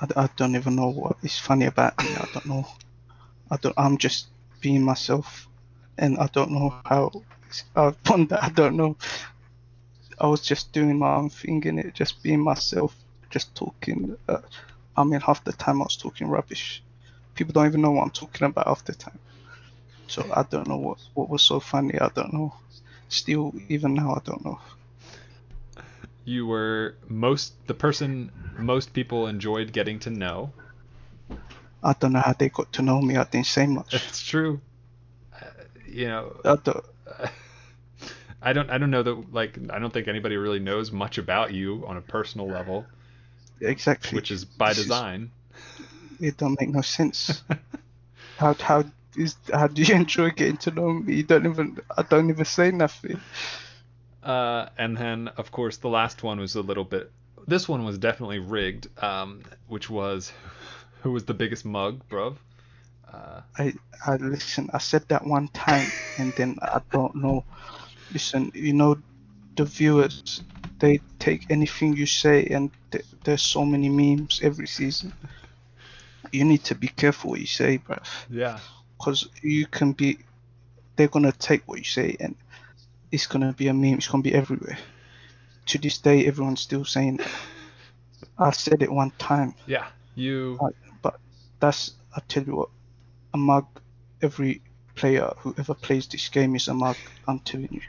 I, 0.00 0.24
I 0.24 0.28
don't 0.36 0.56
even 0.56 0.76
know 0.76 0.88
what 0.88 1.16
is 1.22 1.38
funny 1.38 1.66
about 1.66 1.98
me. 1.98 2.06
I 2.06 2.28
don't 2.32 2.46
know. 2.46 2.66
I 3.50 3.56
don't. 3.56 3.74
I'm 3.76 3.98
just 3.98 4.26
being 4.60 4.82
myself, 4.82 5.48
and 5.98 6.18
I 6.18 6.26
don't 6.28 6.52
know 6.52 6.74
how. 6.84 7.12
I've 7.76 8.02
that. 8.02 8.42
I 8.42 8.48
don't 8.48 8.76
know. 8.76 8.96
I 10.18 10.26
was 10.26 10.40
just 10.40 10.72
doing 10.72 10.98
my 10.98 11.14
own 11.14 11.30
thing 11.30 11.62
in 11.64 11.78
it, 11.78 11.94
just 11.94 12.22
being 12.22 12.40
myself, 12.40 12.96
just 13.30 13.54
talking. 13.54 14.16
Uh, 14.28 14.38
I 14.96 15.04
mean, 15.04 15.20
half 15.20 15.44
the 15.44 15.52
time 15.52 15.80
I 15.80 15.84
was 15.84 15.96
talking 15.96 16.28
rubbish. 16.28 16.82
People 17.34 17.52
don't 17.52 17.66
even 17.66 17.80
know 17.80 17.90
what 17.90 18.02
I'm 18.02 18.10
talking 18.10 18.46
about 18.46 18.66
half 18.66 18.84
the 18.84 18.94
time. 18.94 19.18
So 20.06 20.30
I 20.34 20.42
don't 20.44 20.68
know 20.68 20.76
what 20.76 20.98
what 21.14 21.28
was 21.28 21.42
so 21.42 21.60
funny. 21.60 21.98
I 21.98 22.08
don't 22.14 22.32
know. 22.32 22.54
Still, 23.08 23.54
even 23.68 23.94
now, 23.94 24.14
I 24.14 24.20
don't 24.24 24.44
know. 24.44 24.60
You 26.24 26.46
were 26.46 26.96
most 27.08 27.54
the 27.66 27.74
person 27.74 28.30
most 28.58 28.92
people 28.92 29.26
enjoyed 29.26 29.72
getting 29.72 29.98
to 30.00 30.10
know. 30.10 30.52
I 31.82 31.92
don't 31.94 32.12
know 32.12 32.20
how 32.20 32.32
they 32.32 32.48
got 32.48 32.72
to 32.74 32.82
know 32.82 33.00
me. 33.00 33.16
I 33.16 33.24
didn't 33.24 33.46
say 33.46 33.66
much. 33.66 33.94
It's 34.08 34.22
true. 34.22 34.60
Uh, 35.34 35.46
you 35.86 36.08
know, 36.08 36.36
I 36.44 36.56
don't, 36.56 36.84
I 38.42 38.52
don't 38.52 38.70
I 38.70 38.78
don't 38.78 38.90
know 38.90 39.02
that 39.02 39.32
like 39.32 39.58
I 39.70 39.78
don't 39.78 39.92
think 39.92 40.08
anybody 40.08 40.36
really 40.36 40.60
knows 40.60 40.92
much 40.92 41.18
about 41.18 41.52
you 41.52 41.84
on 41.86 41.96
a 41.96 42.02
personal 42.02 42.46
level, 42.46 42.86
exactly. 43.68 44.16
which 44.16 44.30
is 44.30 44.44
by 44.44 44.68
This 44.70 44.78
is- 44.78 44.84
design. 44.84 45.30
it 46.20 46.36
don't 46.36 46.58
make 46.60 46.70
no 46.70 46.80
sense. 46.82 47.42
how 48.38 48.54
how 48.54 48.84
is 49.16 49.36
how 49.52 49.66
do 49.68 49.82
you 49.82 49.94
enjoy 50.04 50.30
getting 50.30 50.56
to 50.58 50.70
know 50.70 50.92
me? 50.92 51.16
You 51.16 51.22
don't 51.22 51.46
even 51.46 51.78
I 51.96 52.02
don't 52.02 52.28
even 52.30 52.44
say 52.44 52.70
nothing. 52.70 53.20
Uh, 54.22 54.68
and 54.78 54.96
then, 54.96 55.28
of 55.36 55.50
course, 55.52 55.76
the 55.78 55.88
last 55.88 56.22
one 56.22 56.40
was 56.40 56.54
a 56.54 56.62
little 56.62 56.84
bit. 56.84 57.10
This 57.46 57.68
one 57.68 57.84
was 57.84 57.98
definitely 57.98 58.38
rigged, 58.38 58.88
um, 59.02 59.42
which 59.68 59.90
was 59.90 60.32
who 61.02 61.12
was 61.12 61.24
the 61.26 61.34
biggest 61.34 61.64
mug, 61.64 62.00
bruv? 62.08 62.36
Uh, 63.12 63.42
I 63.58 63.74
I 64.06 64.16
listen. 64.16 64.70
I 64.72 64.78
said 64.78 65.06
that 65.08 65.26
one 65.26 65.48
time, 65.48 65.92
and 66.18 66.34
then 66.34 66.56
I 66.62 66.80
don't 66.90 67.14
know. 67.16 67.44
Listen, 68.12 68.50
you 68.54 68.72
know, 68.72 68.96
the 69.56 69.64
viewers 69.66 70.42
they 70.84 71.00
take 71.18 71.50
anything 71.50 71.96
you 71.96 72.06
say, 72.06 72.46
and 72.46 72.70
th- 72.90 73.04
there's 73.24 73.42
so 73.42 73.64
many 73.64 73.88
memes 73.88 74.40
every 74.42 74.66
season. 74.66 75.12
You 76.32 76.44
need 76.44 76.64
to 76.64 76.74
be 76.74 76.88
careful 76.88 77.30
what 77.30 77.40
you 77.40 77.46
say, 77.46 77.78
bro. 77.78 77.98
yeah. 78.30 78.58
because 78.98 79.28
you 79.42 79.66
can 79.66 79.92
be 79.92 80.18
they're 80.96 81.08
gonna 81.16 81.32
take 81.32 81.62
what 81.68 81.78
you 81.78 81.84
say 81.84 82.16
and 82.20 82.34
it's 83.10 83.26
gonna 83.26 83.52
be 83.52 83.68
a 83.68 83.74
meme 83.74 83.98
it's 83.98 84.06
gonna 84.08 84.22
be 84.22 84.34
everywhere 84.34 84.78
to 85.66 85.78
this 85.78 85.98
day 85.98 86.26
everyone's 86.26 86.60
still 86.60 86.84
saying 86.84 87.18
i 88.38 88.50
said 88.52 88.82
it 88.82 88.90
one 88.90 89.10
time 89.18 89.54
Yeah. 89.66 89.86
You. 90.14 90.58
But 91.02 91.14
that's 91.60 91.92
i 92.16 92.20
tell 92.28 92.44
you 92.44 92.56
what 92.56 92.68
a 93.34 93.36
mug 93.38 93.66
every 94.22 94.62
player 94.94 95.32
who 95.38 95.54
ever 95.58 95.74
plays 95.74 96.06
this 96.06 96.28
game 96.28 96.54
is 96.56 96.68
a 96.68 96.74
mug 96.74 96.96
i'm 97.26 97.40
telling 97.40 97.68
you 97.72 97.82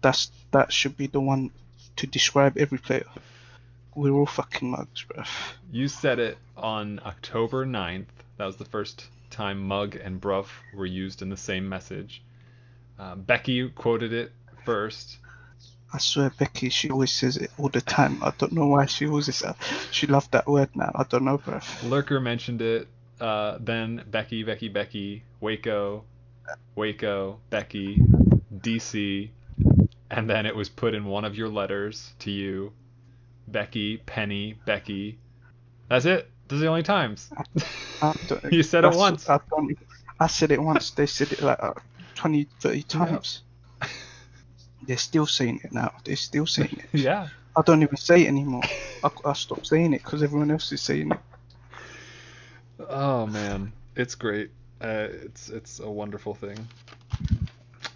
that's 0.00 0.30
that 0.52 0.72
should 0.72 0.96
be 0.96 1.06
the 1.08 1.20
one 1.20 1.50
to 1.98 2.06
describe 2.06 2.56
every 2.56 2.78
player 2.78 3.06
we're 3.94 4.12
all 4.12 4.26
fucking 4.26 4.70
mugs 4.70 5.04
bruv 5.08 5.28
You 5.72 5.88
said 5.88 6.18
it 6.18 6.38
on 6.56 7.00
October 7.04 7.66
9th. 7.66 8.06
That 8.36 8.46
was 8.46 8.56
the 8.56 8.64
first 8.64 9.06
time 9.30 9.60
Mug 9.66 9.96
and 9.96 10.20
Bruff 10.20 10.62
were 10.72 10.86
used 10.86 11.22
in 11.22 11.30
the 11.30 11.36
same 11.36 11.68
message. 11.68 12.22
Uh, 12.98 13.16
Becky 13.16 13.68
quoted 13.70 14.12
it 14.12 14.32
first. 14.64 15.18
I 15.92 15.98
swear, 15.98 16.30
Becky, 16.38 16.68
she 16.68 16.90
always 16.90 17.12
says 17.12 17.36
it 17.38 17.50
all 17.58 17.70
the 17.70 17.80
time. 17.80 18.22
I 18.22 18.32
don't 18.38 18.52
know 18.52 18.66
why 18.66 18.86
she 18.86 19.06
always 19.06 19.42
uh, 19.42 19.54
she 19.90 20.06
loved 20.06 20.32
that 20.32 20.46
word 20.46 20.70
now. 20.74 20.92
I 20.94 21.04
don't 21.04 21.24
know, 21.24 21.38
bruv. 21.38 21.64
Lurker 21.88 22.20
mentioned 22.20 22.62
it. 22.62 22.88
Uh, 23.20 23.58
then 23.58 24.04
Becky, 24.08 24.44
Becky, 24.44 24.68
Becky, 24.68 25.24
Waco, 25.40 26.04
Waco, 26.76 27.40
Becky, 27.50 28.00
DC, 28.54 29.30
and 30.10 30.28
then 30.28 30.46
it 30.46 30.54
was 30.56 30.68
put 30.68 30.94
in 30.94 31.04
one 31.04 31.24
of 31.24 31.36
your 31.36 31.48
letters 31.48 32.12
to 32.20 32.30
you. 32.30 32.72
Becky, 33.46 33.96
Penny, 33.98 34.54
Becky. 34.64 35.18
That's 35.88 36.04
it. 36.04 36.30
Those 36.48 36.58
are 36.58 36.64
the 36.64 36.68
only 36.68 36.82
times. 36.82 37.30
I 38.00 38.12
don't- 38.26 38.52
You 38.52 38.62
said 38.62 38.84
it 38.84 38.94
once. 38.94 39.28
I, 39.28 39.38
I 40.20 40.26
said 40.26 40.50
it 40.52 40.60
once. 40.62 40.90
They 40.90 41.06
said 41.06 41.32
it 41.32 41.42
like 41.42 41.62
uh, 41.62 41.74
20, 42.14 42.46
30 42.60 42.82
times. 42.82 43.42
They're 44.82 44.96
still 44.96 45.26
saying 45.26 45.60
it 45.64 45.72
now. 45.72 45.92
They're 46.04 46.16
still 46.16 46.46
saying 46.46 46.78
it. 46.78 46.88
yeah. 46.98 47.28
I 47.56 47.62
don't 47.62 47.82
even 47.82 47.96
say 47.96 48.24
it 48.24 48.28
anymore. 48.28 48.70
I, 49.02 49.10
I 49.24 49.32
stopped 49.32 49.66
saying 49.66 49.92
it 49.94 50.02
because 50.02 50.22
everyone 50.22 50.50
else 50.50 50.70
is 50.72 50.80
saying 50.80 51.10
it. 51.12 51.18
Oh 52.88 53.26
man, 53.26 53.72
it's 53.96 54.14
great. 54.14 54.50
Uh, 54.80 55.08
it's 55.10 55.48
it's 55.48 55.80
a 55.80 55.90
wonderful 55.90 56.34
thing. 56.34 56.68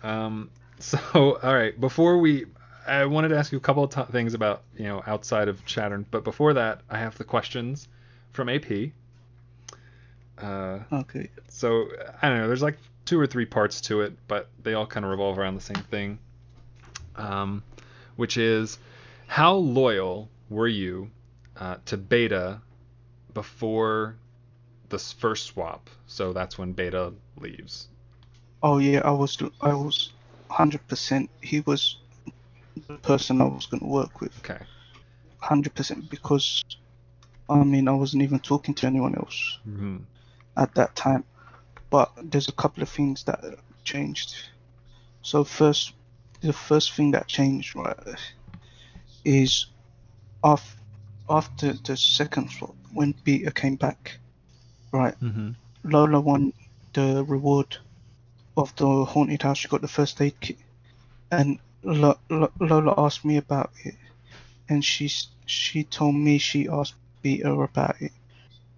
Um, 0.03 0.51
so 0.83 0.99
all 1.43 1.55
right, 1.55 1.79
before 1.81 2.19
we, 2.19 2.47
I 2.87 3.05
wanted 3.07 3.29
to 3.29 3.39
ask 3.39 3.53
you 3.53 3.59
a 3.59 3.61
couple 3.63 3.85
of 3.85 3.91
t- 3.91 4.13
things 4.13 4.35
about 4.35 4.63
you 4.77 4.85
know 4.85 5.03
outside 5.07 5.49
of 5.49 5.65
Chattern, 5.65 6.05
but 6.11 6.25
before 6.25 6.55
that, 6.55 6.81
I 6.91 6.99
have 6.99 7.17
the 7.19 7.25
questions 7.25 7.89
from 8.33 8.49
AP. 8.49 8.91
Uh, 10.39 10.81
Okay. 10.93 11.31
so 11.49 11.87
I 12.21 12.29
don't 12.29 12.39
know. 12.39 12.47
There's 12.49 12.63
like 12.63 12.79
two 13.05 13.19
or 13.21 13.27
three 13.27 13.45
parts 13.47 13.81
to 13.83 14.01
it, 14.03 14.17
but 14.29 14.49
they 14.63 14.75
all 14.75 14.87
kind 14.87 15.05
of 15.05 15.11
revolve 15.11 15.39
around 15.39 15.55
the 15.55 15.61
same 15.61 15.83
thing. 15.91 16.19
Um, 17.17 17.63
which 18.17 18.37
is 18.37 18.79
how 19.27 19.55
loyal 19.55 20.29
were 20.49 20.69
you 20.69 21.11
uh, 21.59 21.77
to 21.87 21.97
Beta 21.97 22.61
before 23.35 24.17
the 24.89 24.97
s- 24.97 25.13
first 25.13 25.47
swap? 25.47 25.89
So 26.07 26.33
that's 26.33 26.59
when 26.59 26.73
Beta 26.73 27.13
leaves. 27.39 27.89
Oh 28.63 28.79
yeah, 28.79 29.01
I 29.05 29.11
was 29.11 29.37
I 29.61 29.75
was 29.75 30.13
100%. 30.53 31.29
He 31.41 31.61
was 31.61 31.99
the 32.89 32.99
person 32.99 33.41
I 33.41 33.45
was 33.45 33.67
gonna 33.67 33.87
work 33.87 34.21
with. 34.21 34.37
Okay. 34.39 34.65
100% 35.43 36.09
because 36.09 36.63
I 37.49 37.65
mean 37.65 37.89
I 37.89 37.93
wasn't 37.93 38.23
even 38.23 38.39
talking 38.39 38.75
to 38.75 38.87
anyone 38.87 39.15
else. 39.17 39.59
hmm 39.65 39.99
at 40.57 40.75
that 40.75 40.95
time. 40.95 41.25
But 41.91 42.13
there's 42.23 42.49
a 42.49 42.53
couple 42.53 42.83
of 42.83 42.89
things 42.89 43.25
that 43.25 43.41
changed. 43.85 44.35
So 45.23 45.45
first, 45.45 45.95
the 46.41 46.53
first 46.53 46.93
thing 46.93 47.13
that 47.13 47.27
changed 47.27 47.75
right 47.77 47.97
is 49.25 49.67
af- 50.43 50.77
after 51.29 51.73
the 51.73 51.97
second 51.97 52.51
swap 52.51 52.75
when 52.93 53.15
Beta 53.25 53.51
came 53.51 53.77
back, 53.77 54.19
right? 54.93 55.15
hmm 55.15 55.51
Lola 55.85 56.21
won 56.21 56.53
the 56.93 57.25
reward 57.25 57.79
of 58.57 58.75
the 58.77 59.05
haunted 59.05 59.43
house. 59.43 59.59
She 59.59 59.69
got 59.69 59.81
the 59.81 59.89
first 59.89 60.21
aid 60.21 60.39
kit, 60.41 60.59
and 61.31 61.59
Lo- 61.83 62.19
Lo- 62.31 62.53
Lola 62.61 62.95
asked 62.99 63.25
me 63.25 63.37
about 63.37 63.71
it, 63.85 63.95
and 64.69 64.85
she 64.85 65.11
she 65.47 65.85
told 65.85 66.15
me 66.15 66.39
she 66.39 66.69
asked 66.69 66.95
Beta 67.23 67.51
about 67.53 68.01
it. 68.01 68.13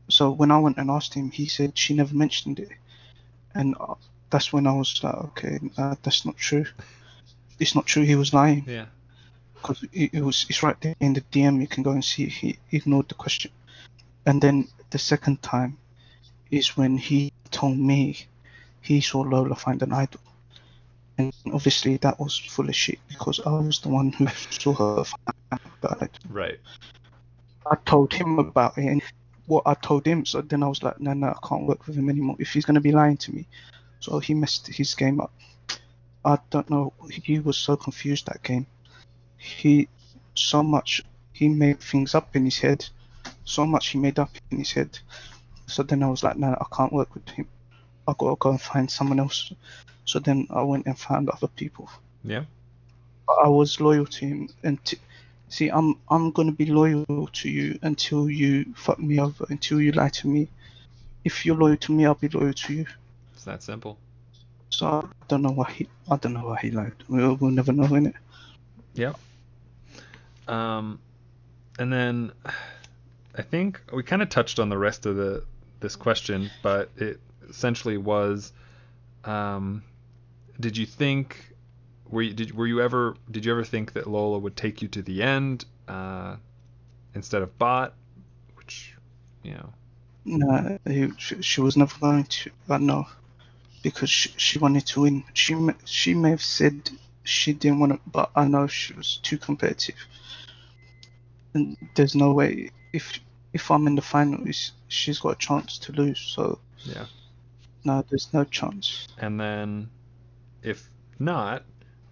So 0.09 0.31
when 0.31 0.51
I 0.51 0.59
went 0.59 0.79
and 0.79 0.91
asked 0.91 1.15
him, 1.15 1.31
he 1.31 1.47
said 1.47 1.79
she 1.79 1.95
never 1.95 2.15
mentioned 2.15 2.61
it, 2.61 2.71
and 3.55 3.75
uh, 3.81 3.95
that's 4.31 4.53
when 4.53 4.67
I 4.67 4.73
was 4.73 5.03
like, 5.03 5.15
okay, 5.15 5.59
uh, 5.79 5.97
that's 6.03 6.25
not 6.27 6.37
true. 6.37 6.67
It's 7.59 7.75
not 7.75 7.87
true. 7.87 8.03
He 8.03 8.17
was 8.17 8.35
lying 8.35 8.65
Yeah. 8.67 8.87
because 9.55 9.83
it, 9.93 10.11
it 10.13 10.23
was 10.23 10.47
it's 10.49 10.63
right 10.63 10.81
there 10.81 10.95
in 11.01 11.15
the 11.15 11.21
DM. 11.33 11.61
You 11.61 11.67
can 11.67 11.83
go 11.83 11.93
and 11.93 12.05
see. 12.05 12.27
He 12.27 12.59
ignored 12.71 13.09
the 13.09 13.15
question, 13.15 13.51
and 14.27 14.41
then 14.41 14.69
the 14.91 14.99
second 14.99 15.43
time 15.43 15.79
is 16.51 16.77
when 16.77 16.97
he 16.99 17.33
told 17.51 17.79
me 17.79 18.27
he 18.85 19.01
saw 19.01 19.21
Lola 19.21 19.55
find 19.55 19.83
an 19.83 19.93
idol, 19.93 20.21
and 21.17 21.33
obviously 21.53 21.97
that 21.99 22.21
was 22.21 22.37
full 22.37 22.69
of 22.69 22.77
shit 22.77 22.99
because 23.09 23.41
I 23.41 23.51
was 23.51 23.81
the 23.81 23.89
one 23.89 24.13
who 24.13 24.27
saw 24.51 24.75
her 24.75 25.05
find 25.05 25.61
the 25.81 25.97
idol. 25.97 26.09
Right. 26.29 26.59
I 27.71 27.77
told 27.87 28.13
him 28.13 28.39
about 28.39 28.77
it 28.77 28.85
and 28.85 29.03
what 29.47 29.63
I 29.65 29.73
told 29.73 30.07
him. 30.07 30.27
So 30.27 30.43
then 30.43 30.63
I 30.63 30.69
was 30.69 30.83
like, 30.83 31.01
no, 31.01 31.15
no, 31.15 31.29
I 31.29 31.49
can't 31.49 31.67
work 31.67 31.87
with 31.87 31.97
him 31.97 32.11
anymore 32.11 32.37
if 32.39 32.53
he's 32.53 32.67
gonna 32.67 32.83
be 32.83 32.93
lying 32.93 33.17
to 33.19 33.35
me. 33.35 33.47
So 34.01 34.19
he 34.19 34.35
messed 34.35 34.67
his 34.67 34.95
game 34.95 35.19
up. 35.19 35.33
I 36.23 36.39
don't 36.51 36.69
know. 36.69 36.93
He 37.11 37.39
was 37.39 37.57
so 37.57 37.77
confused 37.77 38.27
that 38.27 38.43
game. 38.43 38.67
He 39.39 39.89
so 40.35 40.63
much 40.63 41.03
he 41.33 41.49
made 41.49 41.81
things 41.81 42.15
up 42.15 42.37
in 42.37 42.45
his 42.45 42.59
head. 42.59 42.85
So 43.45 43.65
much 43.65 43.89
he 43.89 43.99
made 43.99 44.19
up 44.19 44.31
in 44.51 44.59
his 44.59 44.73
head. 44.73 44.99
So 45.67 45.83
then 45.83 46.03
I 46.03 46.09
was 46.11 46.23
like, 46.23 46.37
no, 46.37 46.49
I 46.49 46.67
can't 46.77 46.93
work 46.93 47.15
with 47.15 47.29
him. 47.31 47.49
I 48.07 48.15
gotta 48.19 48.37
go 48.37 48.51
and 48.51 48.61
find 48.61 48.91
someone 48.91 49.21
else. 49.21 49.53
So 50.05 50.19
then 50.19 50.47
I 50.51 50.63
went 50.63 50.87
and 50.87 50.99
found 50.99 51.31
other 51.31 51.49
people. 51.49 51.89
Yeah. 52.23 52.45
I 53.29 53.49
was 53.49 53.81
loyal 53.81 54.07
to 54.07 54.27
him 54.27 54.49
and 54.63 54.83
t- 54.85 54.99
see 55.49 55.69
I'm 55.69 55.99
I'm 56.09 56.31
gonna 56.31 56.53
be 56.53 56.67
loyal 56.67 57.29
to 57.33 57.49
you 57.49 57.79
until 57.83 58.29
you 58.29 58.75
fuck 58.75 58.99
me 58.99 59.19
over, 59.19 59.47
until 59.49 59.81
you 59.81 59.93
lie 59.93 60.11
to 60.11 60.29
me. 60.29 60.49
If 61.25 61.47
you're 61.47 61.57
loyal 61.57 61.79
to 61.79 61.93
me, 61.93 62.05
I'll 62.05 62.15
be 62.15 62.29
loyal 62.29 62.53
to 62.53 62.75
you. 62.75 62.87
It's 63.33 63.45
that 63.45 63.63
simple. 63.63 63.99
So 64.69 64.87
I 64.87 65.25
don't 65.29 65.43
know 65.43 65.53
why 65.53 65.71
he 65.71 65.89
I 66.11 66.17
don't 66.17 66.35
know 66.35 66.47
why 66.49 66.59
he 66.61 66.71
lied. 66.71 66.93
We'll, 67.09 67.37
we'll 67.37 67.51
never 67.51 67.73
know 67.73 67.95
in 67.95 68.07
it. 68.07 68.15
Yep. 68.95 69.19
Um, 70.49 70.99
and 71.79 71.93
then 71.93 72.33
I 73.37 73.43
think 73.43 73.81
we 73.93 74.03
kind 74.03 74.23
of 74.23 74.29
touched 74.29 74.59
on 74.59 74.69
the 74.69 74.79
rest 74.79 75.07
of 75.07 75.17
the 75.17 75.45
this 75.81 75.97
question, 75.97 76.51
but 76.63 76.91
it 76.97 77.21
essentially 77.49 77.97
was, 77.97 78.53
um, 79.25 79.83
did 80.61 80.77
you 80.77 80.87
think 80.87 81.55
were 82.09 82.23
you 82.23 82.35
did 82.35 82.55
were 82.55 82.67
you 82.67 82.81
ever 82.81 83.17
did 83.31 83.45
you 83.45 83.53
ever 83.53 83.65
think 83.65 83.93
that 83.95 84.07
Lola 84.07 84.39
would 84.39 84.57
take 84.57 84.83
you 84.83 84.89
to 84.89 85.03
the 85.03 85.23
end 85.23 85.65
uh, 85.89 86.37
instead 87.15 87.43
of 87.43 87.59
Bot, 87.59 87.95
which 88.55 88.95
you 89.43 89.53
know 89.53 89.71
No, 90.25 90.79
he, 90.87 91.11
she, 91.19 91.43
she 91.43 91.61
was 91.61 91.77
never 91.77 91.99
going 91.99 92.25
to. 92.25 92.51
But 92.67 92.81
no, 92.81 93.07
because 93.83 94.11
she, 94.11 94.31
she 94.37 94.59
wanted 94.59 94.87
to 94.87 95.03
win. 95.03 95.25
She 95.35 95.55
may, 95.55 95.75
she 95.85 96.15
may 96.15 96.31
have 96.31 96.43
said 96.43 96.91
she 97.23 97.53
didn't 97.53 97.81
want 97.81 97.93
to, 97.93 98.01
but 98.07 98.31
I 98.35 98.47
know 98.47 98.67
she 98.67 98.95
was 98.95 99.19
too 99.23 99.39
competitive. 99.39 99.97
And 101.55 101.77
there's 101.95 102.15
no 102.15 102.33
way 102.33 102.71
if 102.93 103.21
if 103.53 103.71
I'm 103.71 103.87
in 103.87 103.95
the 103.95 104.03
finals, 104.03 104.73
she's 104.89 105.21
got 105.21 105.31
a 105.31 105.37
chance 105.37 105.79
to 105.79 105.93
lose. 105.93 106.19
So 106.21 106.59
yeah. 106.85 107.07
No, 107.85 108.05
there's 108.09 108.33
no 108.33 108.45
chance. 108.45 109.07
And 109.19 109.39
then 109.41 109.91
if 110.63 110.91
not, 111.19 111.65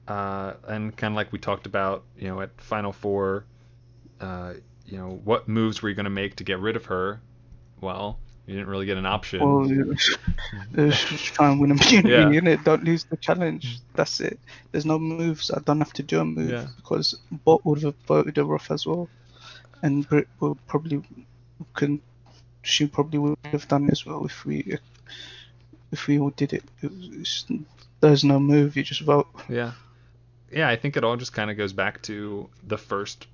uh, 0.08 0.54
and 0.68 0.96
kind 0.96 1.12
of 1.12 1.16
like 1.16 1.32
we 1.32 1.38
talked 1.38 1.66
about, 1.66 2.04
you 2.18 2.28
know, 2.28 2.40
at 2.40 2.60
Final 2.60 2.92
Four, 2.92 3.44
uh, 4.20 4.54
you 4.86 4.98
know, 4.98 5.20
what 5.24 5.48
moves 5.48 5.82
were 5.82 5.88
you 5.88 5.94
going 5.94 6.04
to 6.04 6.10
make 6.10 6.36
to 6.36 6.44
get 6.44 6.58
rid 6.58 6.76
of 6.76 6.86
her? 6.86 7.20
Well, 7.80 8.18
you 8.46 8.54
didn't 8.54 8.68
really 8.68 8.86
get 8.86 8.96
an 8.98 9.06
option. 9.06 9.40
Well, 9.40 9.94
just 10.74 11.24
try 11.34 11.50
and 11.50 11.60
win 11.60 11.70
immunity, 11.70 12.08
Yeah. 12.10 12.24
innit? 12.40 12.64
Don't 12.64 12.84
lose 12.84 13.04
the 13.04 13.16
challenge. 13.16 13.78
That's 13.94 14.20
it. 14.20 14.38
There's 14.72 14.84
no 14.86 14.98
moves. 14.98 15.50
I 15.50 15.60
don't 15.60 15.78
have 15.78 15.92
to 15.94 16.02
do 16.02 16.20
a 16.20 16.24
move 16.24 16.50
Yeah. 16.50 16.66
because 16.76 17.16
Bot 17.30 17.64
would 17.64 17.82
have 17.82 17.94
voted 18.06 18.36
her 18.36 18.54
off 18.54 18.70
as 18.70 18.86
well, 18.86 19.08
and 19.82 20.08
Brit 20.08 20.28
will 20.40 20.56
probably 20.66 21.02
can. 21.74 22.00
She 22.62 22.86
probably 22.86 23.18
would 23.18 23.38
have 23.44 23.66
done 23.68 23.90
as 23.90 24.04
well 24.06 24.24
if 24.24 24.44
we 24.44 24.78
if 25.92 26.06
we 26.06 26.18
all 26.18 26.30
did 26.30 26.52
it. 26.52 26.64
it 26.82 26.90
was, 26.90 27.44
there's 28.00 28.24
no 28.24 28.40
move. 28.40 28.76
You 28.76 28.82
just 28.82 29.02
vote. 29.02 29.28
Yeah. 29.48 29.72
Yeah, 30.50 30.68
I 30.68 30.76
think 30.76 30.96
it 30.96 31.04
all 31.04 31.16
just 31.16 31.32
kind 31.32 31.50
of 31.50 31.56
goes 31.56 31.72
back 31.72 32.02
to 32.02 32.48
the 32.66 32.76
first 32.76 33.26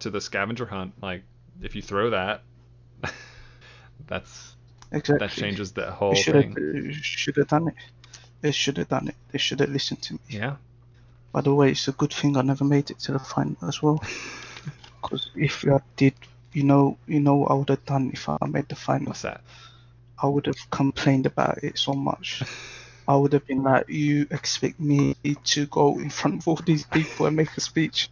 to 0.00 0.10
the 0.10 0.20
scavenger 0.20 0.66
hunt. 0.66 0.94
Like 1.02 1.22
if 1.62 1.76
you 1.76 1.82
throw 1.82 2.10
that 2.10 2.42
that's 4.06 4.54
Exactly. 4.92 5.26
that 5.26 5.30
changes 5.34 5.72
the 5.72 5.90
whole 5.92 6.14
should 6.14 6.34
have 6.34 6.54
thing. 6.54 6.92
should 7.00 7.36
have 7.36 7.48
done 7.48 7.68
it. 7.68 7.74
They 8.40 8.50
should 8.50 8.76
have 8.78 8.88
done 8.88 9.08
it. 9.08 9.14
They 9.30 9.38
should 9.38 9.60
have 9.60 9.68
listened 9.70 10.02
to 10.02 10.14
me. 10.14 10.20
Yeah. 10.28 10.56
By 11.32 11.42
the 11.42 11.54
way, 11.54 11.70
it's 11.70 11.86
a 11.86 11.92
good 11.92 12.12
thing 12.12 12.36
I 12.36 12.42
never 12.42 12.64
made 12.64 12.90
it 12.90 12.98
to 13.00 13.12
the 13.12 13.18
final 13.18 13.56
as 13.68 13.82
well. 13.82 14.02
Because 15.02 15.30
if 15.34 15.64
I 15.66 15.80
did, 15.96 16.12
you 16.52 16.62
know, 16.62 16.98
you 17.06 17.20
know 17.20 17.36
what 17.36 17.50
I 17.50 17.54
would 17.54 17.70
have 17.70 17.84
done 17.86 18.10
if 18.12 18.28
I 18.28 18.36
made 18.46 18.68
the 18.68 18.74
final. 18.74 19.06
What's 19.06 19.22
that? 19.22 19.40
I 20.22 20.26
would 20.26 20.46
have 20.46 20.70
complained 20.70 21.26
about 21.26 21.64
it 21.64 21.78
so 21.78 21.94
much. 21.94 22.42
I 23.08 23.16
would 23.16 23.32
have 23.32 23.46
been 23.46 23.62
like, 23.62 23.88
you 23.88 24.26
expect 24.30 24.78
me 24.78 25.16
to 25.44 25.66
go 25.66 25.98
in 25.98 26.10
front 26.10 26.40
of 26.40 26.48
all 26.48 26.56
these 26.64 26.84
people 26.84 27.26
and 27.26 27.36
make 27.36 27.56
a 27.56 27.60
speech. 27.60 28.10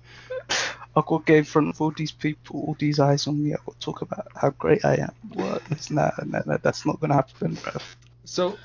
I 0.97 1.03
got 1.07 1.19
to 1.19 1.23
get 1.25 1.37
in 1.37 1.45
front 1.45 1.69
of 1.69 1.81
all 1.81 1.93
these 1.93 2.11
people, 2.11 2.61
all 2.61 2.77
these 2.79 2.99
eyes 2.99 3.27
on 3.27 3.43
me. 3.43 3.53
I 3.53 3.59
got 3.65 3.79
to 3.79 3.85
talk 3.85 4.03
about 4.03 4.27
how 4.35 4.51
great 4.51 4.85
I 4.85 4.95
am. 4.95 5.15
What? 5.35 5.63
It's 5.71 5.91
not, 5.91 6.15
no, 6.27 6.43
no, 6.47 6.59
that's 6.61 6.85
not 6.85 6.99
going 6.99 7.11
to 7.11 7.17
happen, 7.17 7.55
bruv. 7.57 7.83
So 8.25 8.59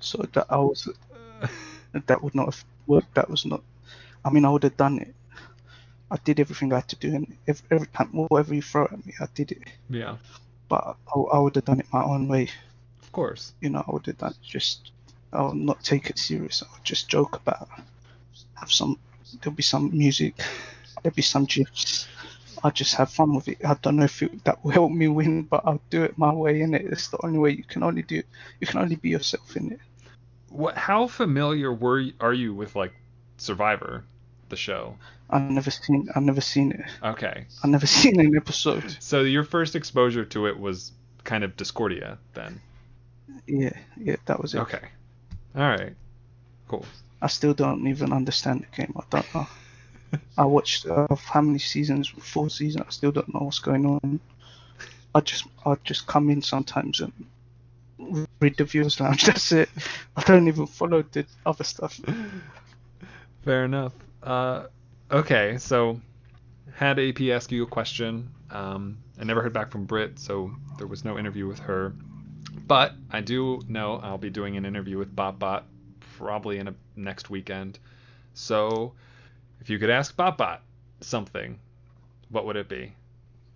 So 0.00 0.18
that 0.34 0.46
I 0.50 0.56
was, 0.58 0.88
that 2.06 2.22
would 2.22 2.34
not 2.34 2.46
have 2.46 2.64
worked. 2.86 3.14
That 3.14 3.30
was 3.30 3.46
not. 3.46 3.62
I 4.24 4.30
mean, 4.30 4.44
I 4.44 4.50
would 4.50 4.64
have 4.64 4.76
done 4.76 4.98
it. 4.98 5.14
I 6.10 6.16
did 6.22 6.38
everything 6.40 6.72
I 6.72 6.76
had 6.76 6.88
to 6.88 6.96
do, 6.96 7.14
and 7.14 7.36
every, 7.48 7.66
every 7.70 7.86
time, 7.86 8.08
whatever 8.12 8.54
you 8.54 8.62
throw 8.62 8.84
at 8.84 9.06
me, 9.06 9.14
I 9.18 9.26
did 9.34 9.52
it. 9.52 9.62
yeah, 9.88 10.16
But 10.68 10.96
I, 11.14 11.20
I 11.20 11.38
would 11.38 11.54
have 11.56 11.64
done 11.64 11.80
it 11.80 11.86
my 11.92 12.02
own 12.04 12.28
way. 12.28 12.48
of 13.02 13.12
course. 13.12 13.52
You 13.60 13.70
know, 13.70 13.84
I 13.86 13.90
would 13.92 14.06
have 14.06 14.18
done 14.18 14.30
it 14.32 14.42
just. 14.42 14.90
I 15.32 15.42
would 15.42 15.56
not 15.56 15.82
take 15.82 16.10
it 16.10 16.18
serious. 16.18 16.62
I 16.62 16.72
would 16.72 16.84
just 16.84 17.08
joke 17.08 17.36
about. 17.36 17.68
it. 17.78 17.84
Have 18.54 18.72
some. 18.72 18.98
There'll 19.42 19.56
be 19.56 19.62
some 19.62 19.96
music. 19.96 20.36
There'll 21.02 21.14
be 21.14 21.22
some 21.22 21.44
gifs. 21.44 22.08
I 22.62 22.70
just 22.70 22.94
have 22.94 23.10
fun 23.10 23.34
with 23.34 23.48
it. 23.48 23.58
I 23.64 23.74
don't 23.82 23.96
know 23.96 24.04
if 24.04 24.22
it, 24.22 24.44
that 24.44 24.64
will 24.64 24.70
help 24.70 24.90
me 24.90 25.08
win, 25.08 25.42
but 25.42 25.62
I'll 25.66 25.82
do 25.90 26.02
it 26.02 26.16
my 26.16 26.32
way. 26.32 26.62
In 26.62 26.72
it, 26.74 26.86
it's 26.86 27.08
the 27.08 27.18
only 27.22 27.38
way 27.38 27.50
you 27.50 27.64
can 27.64 27.82
only 27.82 28.02
do. 28.02 28.22
You 28.60 28.66
can 28.66 28.80
only 28.80 28.96
be 28.96 29.10
yourself 29.10 29.54
in 29.56 29.72
it. 29.72 29.80
What 30.48 30.76
how 30.76 31.08
familiar 31.08 31.72
were 31.72 32.00
you, 32.00 32.12
are 32.20 32.32
you 32.32 32.54
with 32.54 32.74
like 32.76 32.94
Survivor, 33.36 34.04
the 34.48 34.56
show? 34.56 34.96
I've 35.30 35.50
never 35.50 35.70
seen. 35.70 36.08
I've 36.14 36.22
never 36.22 36.40
seen 36.40 36.72
it. 36.72 36.84
Okay. 37.02 37.46
I've 37.62 37.70
never 37.70 37.86
seen 37.86 38.20
an 38.20 38.36
episode. 38.36 38.96
So 39.00 39.22
your 39.22 39.44
first 39.44 39.74
exposure 39.74 40.24
to 40.26 40.46
it 40.46 40.58
was 40.58 40.92
kind 41.24 41.44
of 41.44 41.56
Discordia 41.56 42.18
then. 42.34 42.60
Yeah, 43.46 43.72
yeah, 43.96 44.16
that 44.26 44.40
was 44.40 44.54
it. 44.54 44.60
Okay. 44.60 44.80
All 45.56 45.62
right. 45.62 45.94
Cool. 46.68 46.84
I 47.20 47.28
still 47.28 47.54
don't 47.54 47.86
even 47.86 48.12
understand 48.12 48.66
the 48.70 48.76
game. 48.76 48.94
I 48.96 49.02
don't 49.10 49.34
know. 49.34 49.46
I 50.38 50.44
watched 50.44 50.86
uh, 50.86 51.06
how 51.16 51.40
many 51.40 51.58
seasons? 51.58 52.08
Four 52.08 52.50
seasons. 52.50 52.84
I 52.86 52.90
still 52.90 53.12
don't 53.12 53.32
know 53.32 53.40
what's 53.40 53.58
going 53.58 53.86
on. 53.86 54.20
I 55.14 55.20
just, 55.20 55.44
I 55.64 55.76
just 55.84 56.06
come 56.06 56.28
in 56.30 56.42
sometimes 56.42 57.00
and 57.00 57.12
read 58.40 58.56
the 58.56 58.64
viewers 58.64 59.00
lounge. 59.00 59.24
That's 59.26 59.52
it. 59.52 59.68
I 60.16 60.22
don't 60.22 60.48
even 60.48 60.66
follow 60.66 61.02
the 61.02 61.24
other 61.46 61.64
stuff. 61.64 62.00
Fair 63.44 63.64
enough. 63.64 63.92
Uh, 64.22 64.66
okay, 65.10 65.58
so 65.58 66.00
had 66.74 66.98
AP 66.98 67.20
ask 67.22 67.52
you 67.52 67.62
a 67.62 67.66
question. 67.66 68.30
Um, 68.50 68.98
I 69.18 69.24
never 69.24 69.42
heard 69.42 69.52
back 69.52 69.70
from 69.70 69.84
Brit, 69.84 70.18
so 70.18 70.50
there 70.78 70.86
was 70.86 71.04
no 71.04 71.18
interview 71.18 71.46
with 71.46 71.58
her. 71.60 71.94
But 72.66 72.92
I 73.10 73.20
do 73.20 73.60
know 73.68 74.00
I'll 74.02 74.18
be 74.18 74.30
doing 74.30 74.56
an 74.56 74.64
interview 74.64 74.98
with 74.98 75.14
BotBot 75.14 75.62
probably 76.16 76.58
in 76.58 76.68
a 76.68 76.74
next 76.96 77.30
weekend. 77.30 77.78
So 78.34 78.92
if 79.60 79.70
you 79.70 79.78
could 79.78 79.90
ask 79.90 80.16
BotBot 80.16 80.58
something, 81.00 81.58
what 82.30 82.46
would 82.46 82.56
it 82.56 82.68
be? 82.68 82.92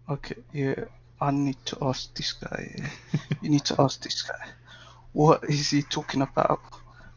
Okay, 0.09 0.37
yeah. 0.53 0.85
I 1.21 1.33
need 1.33 1.57
to 1.67 1.79
ask 1.83 2.15
this 2.15 2.33
guy. 2.33 2.75
You 3.43 3.51
need 3.51 3.65
to 3.67 3.81
ask 3.81 4.03
this 4.03 4.23
guy. 4.23 4.49
What 5.13 5.45
is 5.45 5.71
he 5.71 5.83
talking 5.83 6.23
about 6.23 6.61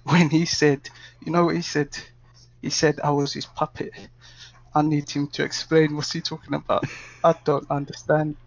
when 0.04 0.30
he 0.30 0.46
said, 0.46 0.90
you 1.24 1.32
know 1.32 1.46
what 1.46 1.56
he 1.56 1.62
said? 1.62 1.98
He 2.62 2.70
said 2.70 3.00
I 3.04 3.12
was 3.12 3.34
his 3.34 3.46
puppet. 3.46 3.94
I 4.74 4.82
need 4.82 5.10
him 5.10 5.28
to 5.30 5.44
explain 5.44 5.96
what's 5.96 6.12
he 6.14 6.22
talking 6.22 6.54
about. 6.54 6.86
I 7.24 7.36
don't 7.46 7.70
understand. 7.70 8.38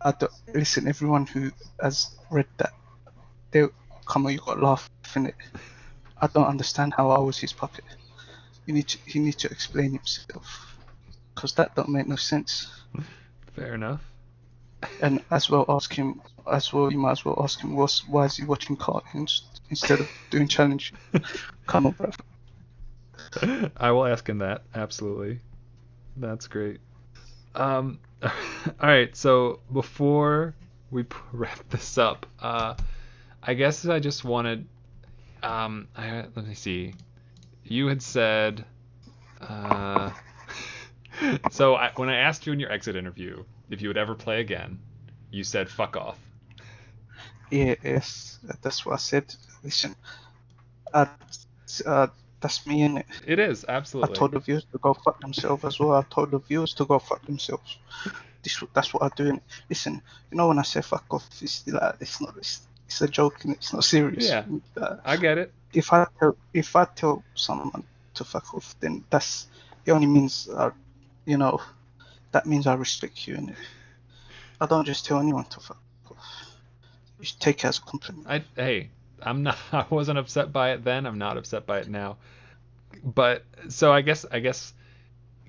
I 0.00 0.12
don't 0.12 0.32
listen. 0.54 0.88
Everyone 0.88 1.26
who 1.26 1.50
has 1.80 2.16
read 2.30 2.46
that, 2.58 2.72
they 3.50 3.66
come 4.06 4.26
on. 4.26 4.32
You 4.32 4.38
got 4.38 4.54
to 4.56 4.64
laugh 4.64 4.88
in 5.16 5.26
it. 5.26 5.34
I 6.20 6.28
don't 6.28 6.46
understand 6.46 6.94
how 6.96 7.10
I 7.10 7.18
was 7.20 7.38
his 7.38 7.52
puppet. 7.52 7.84
You 8.66 8.74
need 8.74 8.88
to. 8.88 8.98
He 9.06 9.18
need 9.18 9.38
to 9.38 9.50
explain 9.50 9.92
himself, 9.92 10.76
cause 11.34 11.54
that 11.54 11.74
don't 11.74 11.88
make 11.88 12.06
no 12.06 12.16
sense 12.16 12.68
Fair 13.54 13.74
enough. 13.74 14.00
and 15.00 15.20
as 15.30 15.50
well 15.50 15.64
ask 15.68 15.92
him 15.92 16.22
as 16.50 16.72
well 16.72 16.90
you 16.92 16.98
might 16.98 17.12
as 17.12 17.24
well 17.24 17.38
ask 17.42 17.60
him 17.60 17.74
what's 17.76 18.06
why 18.08 18.24
is 18.24 18.36
he 18.36 18.44
watching 18.44 18.76
cartoons 18.76 19.48
instead 19.70 20.00
of 20.00 20.08
doing 20.30 20.48
challenge 20.48 20.92
come 21.66 21.86
on 21.86 21.94
bruv 21.94 22.16
I 23.76 23.90
will 23.90 24.06
ask 24.06 24.28
him 24.28 24.38
that 24.38 24.62
absolutely. 24.74 25.40
That's 26.16 26.46
great. 26.46 26.80
Um, 27.54 27.98
all 28.22 28.30
right. 28.80 29.14
So 29.16 29.60
before 29.72 30.54
we 30.90 31.04
wrap 31.32 31.68
this 31.70 31.98
up, 31.98 32.26
uh, 32.40 32.74
I 33.42 33.54
guess 33.54 33.86
I 33.86 34.00
just 34.00 34.24
wanted. 34.24 34.66
Um, 35.42 35.88
I, 35.96 36.24
let 36.34 36.46
me 36.46 36.54
see. 36.54 36.94
You 37.64 37.86
had 37.86 38.02
said. 38.02 38.64
Uh, 39.40 40.10
so 41.50 41.74
I, 41.74 41.90
when 41.96 42.08
I 42.08 42.16
asked 42.16 42.46
you 42.46 42.52
in 42.52 42.60
your 42.60 42.70
exit 42.70 42.94
interview 42.94 43.42
if 43.70 43.82
you 43.82 43.88
would 43.88 43.96
ever 43.96 44.14
play 44.14 44.40
again, 44.40 44.78
you 45.30 45.42
said 45.42 45.68
"fuck 45.68 45.96
off." 45.96 46.18
yes 47.52 48.38
that's 48.62 48.86
what 48.86 48.94
i 48.94 48.96
said 48.96 49.34
listen 49.62 49.94
uh, 50.94 51.06
uh, 51.86 52.06
that's 52.42 52.66
me 52.66 52.82
in 52.82 52.98
it 52.98 53.06
It 53.26 53.38
is 53.38 53.64
absolutely. 53.68 54.14
i 54.14 54.18
told 54.18 54.32
the 54.32 54.40
viewers 54.40 54.66
to 54.72 54.78
go 54.78 54.92
fuck 54.94 55.18
themselves 55.20 55.64
as 55.64 55.78
well 55.80 55.92
i 55.94 56.02
told 56.10 56.30
the 56.32 56.38
viewers 56.38 56.74
to 56.74 56.84
go 56.84 56.98
fuck 56.98 57.24
themselves 57.26 57.78
this 58.42 58.62
that's 58.74 58.92
what 58.92 59.02
i 59.04 59.10
do 59.16 59.30
innit? 59.32 59.40
listen 59.70 60.02
you 60.30 60.36
know 60.36 60.48
when 60.48 60.58
i 60.58 60.62
say 60.62 60.82
fuck 60.82 61.04
off 61.10 61.26
it's 61.40 61.66
like 61.68 61.94
it's 62.00 62.20
not 62.20 62.34
it's, 62.36 62.66
it's 62.86 63.00
a 63.00 63.08
joke 63.08 63.44
and 63.44 63.54
it's 63.54 63.72
not 63.72 63.84
serious 63.84 64.28
Yeah. 64.28 64.44
uh, 64.76 64.96
I 65.04 65.16
get 65.16 65.38
it. 65.38 65.52
if 65.72 65.92
I 65.92 66.06
tell 66.18 66.36
if 66.52 66.76
I 66.76 66.84
tell 66.84 67.24
someone 67.34 67.84
to 68.14 68.24
fuck 68.24 68.52
off, 68.54 68.74
then 68.80 69.04
that's 69.08 69.46
it 69.86 69.92
only 69.92 70.06
means 70.06 70.48
uh, 70.52 70.70
you 71.24 71.38
know 71.38 71.62
that 72.32 72.44
means 72.46 72.66
I 72.66 72.74
respect 72.74 73.26
you 73.26 73.36
and 73.36 73.54
I 74.60 74.66
don't 74.66 74.84
just 74.86 75.06
tell 75.06 75.18
anyone 75.20 75.44
to 75.44 75.60
fuck 75.60 75.80
off. 76.10 76.18
You 77.18 77.24
should 77.24 77.40
take 77.40 77.64
it 77.64 77.68
as 77.68 77.78
a 77.78 77.82
compliment. 77.82 78.26
I 78.28 78.44
hey, 78.56 78.90
I'm 79.24 79.42
not 79.42 79.58
I 79.72 79.86
wasn't 79.90 80.18
upset 80.18 80.52
by 80.52 80.72
it 80.72 80.84
then. 80.84 81.06
I'm 81.06 81.18
not 81.18 81.36
upset 81.36 81.66
by 81.66 81.78
it 81.78 81.88
now. 81.88 82.18
But 83.02 83.44
so 83.68 83.92
I 83.92 84.02
guess 84.02 84.24
I 84.30 84.40
guess 84.40 84.74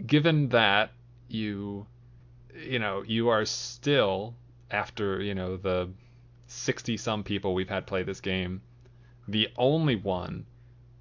given 0.06 0.50
that 0.50 0.92
you 1.28 1.86
you 2.56 2.80
know, 2.80 3.02
you 3.02 3.30
are 3.30 3.46
still 3.46 4.36
after, 4.70 5.22
you 5.22 5.34
know, 5.34 5.58
the 5.58 5.90
60 6.48 6.98
some 6.98 7.24
people 7.24 7.54
we've 7.54 7.70
had 7.70 7.88
play 7.88 8.04
this 8.04 8.22
game, 8.22 8.62
the 9.28 9.50
only 9.58 9.96
one 9.96 10.46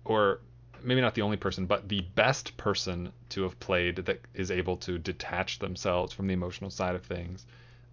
or 0.05 0.41
maybe 0.83 1.01
not 1.01 1.15
the 1.15 1.23
only 1.23 1.37
person, 1.37 1.67
but 1.67 1.89
the 1.89 2.01
best 2.15 2.57
person 2.57 3.13
to 3.29 3.43
have 3.43 3.59
played 3.61 3.97
that 3.97 4.21
is 4.35 4.51
able 4.51 4.77
to 4.77 4.99
detach 4.99 5.59
themselves 5.59 6.13
from 6.13 6.27
the 6.27 6.33
emotional 6.33 6.71
side 6.71 6.95
of 6.95 7.05
things. 7.05 7.47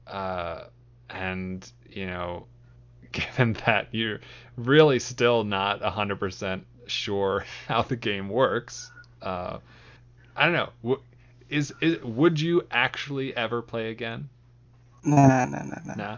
Uh, 0.07 0.63
and 1.09 1.71
you 1.89 2.05
know, 2.05 2.47
given 3.11 3.53
that 3.65 3.87
you're 3.91 4.19
really 4.57 4.99
still 4.99 5.43
not 5.43 5.81
100% 5.81 6.61
sure 6.87 7.45
how 7.67 7.81
the 7.83 7.95
game 7.95 8.29
works, 8.29 8.91
uh, 9.21 9.59
I 10.35 10.45
don't 10.45 10.53
know. 10.53 10.69
W- 10.83 11.01
Is, 11.49 11.73
is 11.81 12.01
would 12.03 12.39
you 12.39 12.63
actually 12.71 13.35
ever 13.35 13.61
play 13.61 13.89
again? 13.91 14.29
Nah, 15.03 15.45
nah, 15.45 15.63
nah, 15.63 15.75
nah. 15.85 15.95
Nah. 15.95 16.17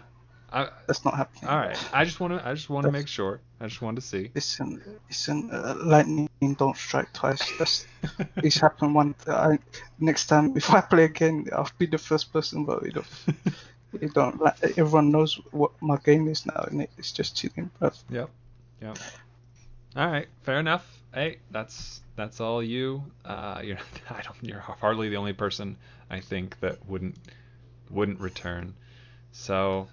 I, 0.52 0.68
That's 0.86 1.02
not 1.04 1.14
happening. 1.16 1.48
all 1.50 1.56
right. 1.56 1.78
I 1.94 2.04
just 2.04 2.20
want 2.20 2.38
to. 2.38 2.46
I 2.46 2.52
just 2.52 2.68
want 2.68 2.84
to 2.84 2.92
make 2.92 3.08
sure. 3.08 3.40
I 3.58 3.68
just 3.68 3.80
wanted 3.80 4.02
to 4.02 4.06
see. 4.06 4.30
Listen, 4.34 4.82
listen, 5.08 5.48
uh, 5.50 5.74
lightning 5.82 6.28
don't 6.58 6.76
strike 6.76 7.10
twice. 7.14 7.40
That's 7.58 7.86
it's 8.36 8.56
happened 8.58 8.94
one. 8.94 9.14
I, 9.26 9.58
next 9.98 10.26
time, 10.26 10.52
if 10.54 10.68
I 10.70 10.82
play 10.82 11.04
again, 11.04 11.46
I'll 11.52 11.70
be 11.78 11.86
the 11.86 11.96
first 11.96 12.32
person 12.34 12.66
voted 12.66 12.98
off. 12.98 13.26
You 14.00 14.08
don't 14.08 14.40
like 14.40 14.56
everyone 14.78 15.10
knows 15.10 15.34
what 15.50 15.70
my 15.80 15.96
game 15.98 16.28
is 16.28 16.46
now, 16.46 16.66
and 16.70 16.86
it's 16.98 17.12
just 17.12 17.36
cheating. 17.36 17.70
bruv. 17.80 17.94
Yep. 18.10 18.30
Yep. 18.80 18.98
All 19.96 20.06
right. 20.06 20.28
Fair 20.42 20.58
enough. 20.60 20.86
Hey, 21.14 21.38
that's 21.50 22.00
that's 22.16 22.40
all 22.40 22.62
you. 22.62 23.02
Uh, 23.24 23.60
you're 23.62 23.78
I 24.10 24.22
don't. 24.22 24.36
You're 24.42 24.60
hardly 24.60 25.08
the 25.08 25.16
only 25.16 25.34
person 25.34 25.76
I 26.10 26.20
think 26.20 26.58
that 26.60 26.78
wouldn't 26.88 27.16
wouldn't 27.90 28.20
return. 28.20 28.74
So 29.32 29.88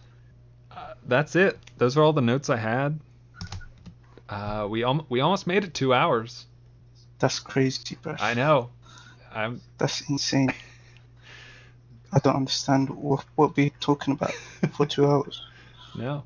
uh, 0.72 0.94
that's 1.06 1.36
it. 1.36 1.58
Those 1.78 1.98
are 1.98 2.04
all 2.04 2.14
the 2.14 2.22
notes 2.22 2.50
I 2.50 2.58
had. 2.58 3.00
Uh, 4.30 4.68
we 4.70 4.84
al- 4.84 5.06
we 5.10 5.20
almost 5.22 5.48
made 5.48 5.64
it 5.64 5.74
two 5.74 5.94
hours. 5.94 6.46
That's 7.20 7.40
crazy, 7.40 7.98
bruv. 8.02 8.22
I 8.22 8.34
know. 8.34 8.70
I'm 9.34 9.62
That's 9.78 10.10
insane. 10.10 10.54
I 12.12 12.20
don't 12.20 12.36
understand 12.36 12.90
what 12.90 13.24
what 13.36 13.56
we're 13.56 13.72
talking 13.80 14.14
about 14.14 14.34
for 14.74 14.86
two 14.86 15.08
hours. 15.08 15.42
no. 15.96 16.24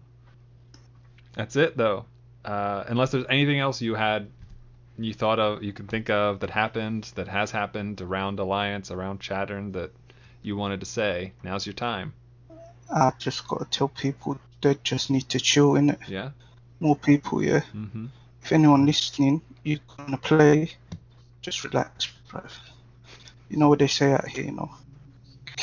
That's 1.33 1.55
it 1.55 1.75
though. 1.75 2.05
Uh, 2.45 2.83
unless 2.87 3.11
there's 3.11 3.25
anything 3.29 3.59
else 3.59 3.81
you 3.81 3.95
had, 3.95 4.29
you 4.97 5.13
thought 5.13 5.39
of, 5.39 5.63
you 5.63 5.73
can 5.73 5.87
think 5.87 6.09
of 6.09 6.41
that 6.41 6.49
happened, 6.49 7.05
that 7.15 7.27
has 7.27 7.51
happened 7.51 8.01
around 8.01 8.39
Alliance, 8.39 8.91
around 8.91 9.19
Chattern 9.19 9.71
that 9.73 9.91
you 10.41 10.55
wanted 10.57 10.81
to 10.81 10.85
say. 10.85 11.33
Now's 11.43 11.65
your 11.65 11.73
time. 11.73 12.13
I 12.93 13.11
just 13.17 13.47
gotta 13.47 13.65
tell 13.65 13.87
people 13.87 14.37
they 14.61 14.77
just 14.83 15.09
need 15.09 15.27
to 15.29 15.39
chill 15.39 15.75
in 15.75 15.89
it. 15.89 15.99
Yeah. 16.07 16.31
More 16.79 16.95
people, 16.95 17.41
yeah. 17.41 17.61
Mm-hmm. 17.73 18.07
If 18.41 18.51
anyone 18.51 18.85
listening, 18.85 19.41
you're 19.63 19.79
gonna 19.97 20.17
play, 20.17 20.71
just 21.41 21.63
relax, 21.63 22.11
bruv. 22.29 22.51
You 23.49 23.57
know 23.57 23.69
what 23.69 23.79
they 23.79 23.87
say 23.87 24.11
out 24.11 24.27
here, 24.27 24.45
you 24.45 24.51
know. 24.51 24.71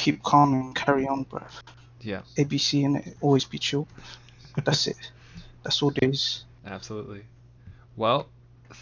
Keep 0.01 0.23
calm 0.23 0.55
and 0.55 0.75
carry 0.75 1.07
on, 1.07 1.27
bruv. 1.27 1.51
Yeah. 2.01 2.23
ABC 2.39 2.85
and 2.87 2.97
it, 2.97 3.17
always 3.21 3.45
be 3.45 3.59
chill. 3.59 3.87
That's 4.65 4.87
it. 4.87 4.97
That's 5.63 5.83
all 5.83 5.91
there 5.91 6.09
is. 6.09 6.45
Absolutely. 6.65 7.25
Well, 7.97 8.29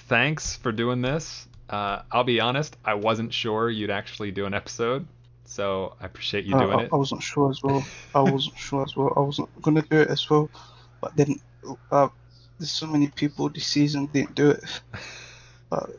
thanks 0.08 0.56
for 0.56 0.70
doing 0.70 1.02
this. 1.02 1.48
Uh, 1.68 2.02
I'll 2.12 2.22
be 2.24 2.38
honest, 2.38 2.76
I 2.84 2.94
wasn't 2.94 3.34
sure 3.34 3.68
you'd 3.68 3.90
actually 3.90 4.30
do 4.30 4.46
an 4.46 4.54
episode, 4.54 5.06
so 5.44 5.96
I 6.00 6.06
appreciate 6.06 6.44
you 6.44 6.54
I, 6.54 6.64
doing 6.64 6.78
I, 6.78 6.82
it. 6.84 6.90
I 6.92 6.96
wasn't 6.96 7.22
sure 7.22 7.50
as 7.50 7.62
well. 7.62 7.84
I 8.14 8.20
wasn't 8.20 8.56
sure 8.56 8.84
as 8.84 8.96
well. 8.96 9.12
I 9.16 9.20
wasn't 9.20 9.48
gonna 9.60 9.82
do 9.82 10.00
it 10.00 10.08
as 10.08 10.30
well, 10.30 10.48
but 11.00 11.16
then 11.16 11.40
uh, 11.90 12.08
there's 12.58 12.70
so 12.70 12.86
many 12.86 13.08
people 13.08 13.48
this 13.48 13.66
season 13.66 14.06
didn't 14.06 14.34
do 14.34 14.50
it. 14.50 14.64
But 15.70 15.90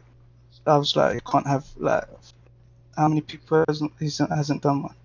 I 0.66 0.78
was 0.78 0.96
like, 0.96 1.18
I 1.18 1.32
can't 1.32 1.46
have 1.46 1.68
like 1.78 2.06
how 2.98 3.08
many 3.08 3.22
people 3.22 3.64
hasn't, 3.68 3.94
hasn't 4.30 4.62
done 4.62 4.84
one? 4.84 4.96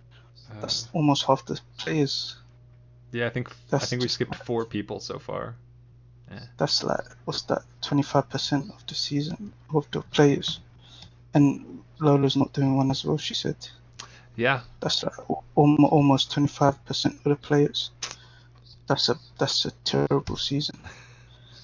Uh, 0.55 0.60
That's 0.60 0.89
almost 0.93 1.24
half 1.24 1.44
the 1.47 1.60
players. 1.78 2.36
yeah, 3.12 3.26
I 3.26 3.31
think 3.31 3.48
That's 3.70 3.85
I 3.85 3.86
think 3.86 4.02
we 4.02 4.09
skipped 4.09 4.36
four 4.36 4.64
people 4.64 5.01
so 5.01 5.18
far. 5.18 5.56
Yeah. 6.31 6.40
That's 6.56 6.82
like 6.85 7.05
what's 7.24 7.43
that? 7.43 7.62
25% 7.82 8.70
of 8.74 8.86
the 8.86 8.94
season 8.94 9.52
of 9.74 9.86
the 9.90 10.01
players, 10.02 10.60
and 11.35 11.82
Lola's 12.01 12.36
not 12.36 12.52
doing 12.52 12.76
one 12.76 12.90
as 12.90 13.05
well. 13.05 13.18
She 13.18 13.35
said 13.35 13.56
Yeah, 14.36 14.62
that's 14.81 15.05
like 15.05 15.18
almost 15.55 16.32
25% 16.32 17.05
of 17.06 17.24
the 17.24 17.36
players. 17.36 17.90
That's 18.86 19.09
a 19.09 19.18
that's 19.39 19.64
a 19.64 19.70
terrible 19.85 20.36
season. 20.36 20.78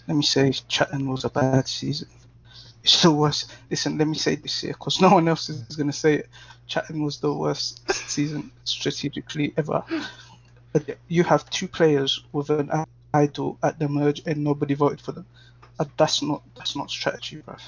Let 0.08 0.16
me 0.16 0.22
say 0.22 0.52
Chatton 0.68 1.08
was 1.08 1.24
a 1.24 1.30
bad 1.30 1.68
season. 1.68 2.08
It's 2.82 3.02
the 3.02 3.10
worst. 3.12 3.52
Listen, 3.70 3.98
let 3.98 4.08
me 4.08 4.14
say 4.16 4.36
this 4.36 4.60
here 4.62 4.72
because 4.72 5.00
no 5.00 5.10
one 5.10 5.28
else 5.28 5.48
is 5.48 5.76
gonna 5.76 5.92
say 5.92 6.14
it. 6.14 6.28
Chatton 6.66 7.02
was 7.02 7.18
the 7.18 7.32
worst 7.32 7.90
season 8.08 8.50
strategically 8.64 9.52
ever. 9.56 9.82
But 10.72 10.98
you 11.08 11.24
have 11.24 11.48
two 11.50 11.66
players 11.68 12.24
with 12.32 12.48
an 12.50 12.70
idol 13.12 13.58
at 13.62 13.78
the 13.78 13.88
merge 13.88 14.22
and 14.26 14.44
nobody 14.44 14.74
voted 14.74 15.00
for 15.00 15.12
them. 15.12 15.26
Uh, 15.78 15.84
that's 15.96 16.22
not 16.22 16.42
that's 16.56 16.76
not 16.76 16.90
strategy, 16.90 17.42
bruv. 17.42 17.60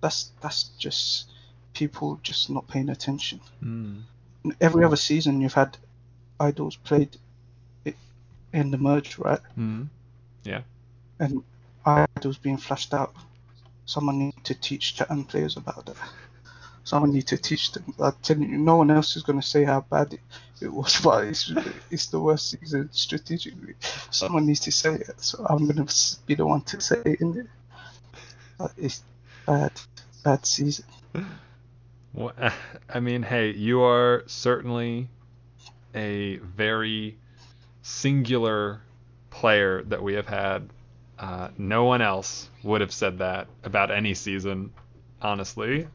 That's 0.00 0.30
that's 0.40 0.64
just 0.78 1.30
people 1.74 2.18
just 2.22 2.50
not 2.50 2.66
paying 2.68 2.88
attention 2.90 3.40
Mm. 3.62 4.02
every 4.60 4.84
other 4.84 4.96
season 4.96 5.40
you've 5.40 5.54
had 5.54 5.76
idols 6.38 6.76
played 6.76 7.16
in 8.52 8.70
the 8.70 8.78
merge, 8.78 9.18
right? 9.18 9.40
Mm. 9.58 9.88
And 11.18 11.42
idols 11.84 12.38
being 12.38 12.56
flashed 12.56 12.94
out. 12.94 13.14
Someone 13.90 14.20
need 14.20 14.44
to 14.44 14.54
teach 14.54 14.94
Chatham 14.94 15.24
players 15.24 15.56
about 15.56 15.84
that. 15.86 15.96
Someone 16.84 17.12
need 17.12 17.26
to 17.26 17.36
teach 17.36 17.72
them. 17.72 17.92
I'm 17.98 18.12
telling 18.22 18.48
you, 18.48 18.58
no 18.58 18.76
one 18.76 18.90
else 18.92 19.16
is 19.16 19.24
gonna 19.24 19.42
say 19.42 19.64
how 19.64 19.80
bad 19.80 20.12
it, 20.12 20.20
it 20.60 20.72
was, 20.72 21.00
but 21.04 21.24
it's 21.24 21.52
it's 21.90 22.06
the 22.06 22.20
worst 22.20 22.50
season 22.50 22.88
strategically. 22.92 23.74
Someone 24.10 24.46
needs 24.46 24.60
to 24.60 24.70
say 24.70 24.94
it, 24.94 25.20
so 25.20 25.44
I'm 25.50 25.66
gonna 25.66 25.88
be 26.24 26.36
the 26.36 26.46
one 26.46 26.60
to 26.70 26.80
say 26.80 27.02
it 27.04 27.20
in 27.20 27.36
it. 27.40 27.46
It's 28.76 29.02
bad, 29.44 29.72
bad 30.22 30.46
season. 30.46 30.84
Well, 32.14 32.32
I 32.94 33.00
mean, 33.00 33.24
hey, 33.24 33.50
you 33.50 33.82
are 33.82 34.22
certainly 34.28 35.08
a 35.96 36.36
very 36.36 37.18
singular 37.82 38.82
player 39.30 39.82
that 39.82 40.00
we 40.00 40.14
have 40.14 40.28
had. 40.28 40.70
Uh, 41.20 41.50
no 41.58 41.84
one 41.84 42.00
else 42.00 42.48
would 42.62 42.80
have 42.80 42.92
said 42.92 43.18
that 43.18 43.46
about 43.62 43.90
any 43.90 44.14
season, 44.14 44.72
honestly. 45.20 45.86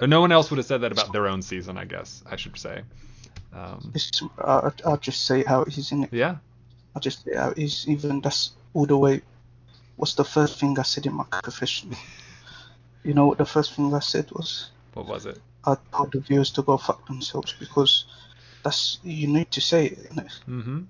Or 0.00 0.08
no 0.08 0.20
one 0.20 0.32
else 0.32 0.50
would 0.50 0.56
have 0.58 0.66
said 0.66 0.80
that 0.80 0.90
about 0.90 1.12
their 1.12 1.28
own 1.28 1.40
season, 1.40 1.78
I 1.78 1.84
guess 1.84 2.24
I 2.28 2.34
should 2.34 2.58
say. 2.58 2.82
Um, 3.54 3.92
It's, 3.94 4.10
uh, 4.38 4.70
I'll 4.84 4.96
just 4.96 5.24
say 5.24 5.44
how 5.44 5.62
it 5.62 5.78
is 5.78 5.92
in 5.92 6.04
it. 6.04 6.12
yeah. 6.12 6.36
I'll 6.96 7.00
just 7.00 7.24
say 7.24 7.36
how 7.36 7.50
it 7.50 7.58
is. 7.58 7.86
Even 7.88 8.20
that's 8.20 8.50
all 8.74 8.86
the 8.86 8.96
way. 8.98 9.22
What's 9.96 10.14
the 10.14 10.24
first 10.24 10.58
thing 10.58 10.76
I 10.78 10.82
said 10.82 11.06
in 11.06 11.14
my 11.14 11.24
confession? 11.30 11.94
You 13.02 13.14
know 13.14 13.28
what 13.28 13.38
the 13.38 13.46
first 13.46 13.72
thing 13.74 13.94
I 13.94 14.00
said 14.00 14.30
was? 14.30 14.72
What 14.92 15.06
was 15.06 15.24
it? 15.24 15.38
I 15.64 15.76
told 15.90 16.12
the 16.12 16.20
viewers 16.20 16.50
to 16.50 16.62
go 16.62 16.76
fuck 16.76 17.06
themselves 17.06 17.54
because 17.58 18.04
that's 18.62 18.98
you 19.02 19.26
need 19.26 19.50
to 19.52 19.60
say 19.62 19.86
it. 19.86 20.10
Innit? 20.10 20.38
Mm-hmm. 20.46 20.80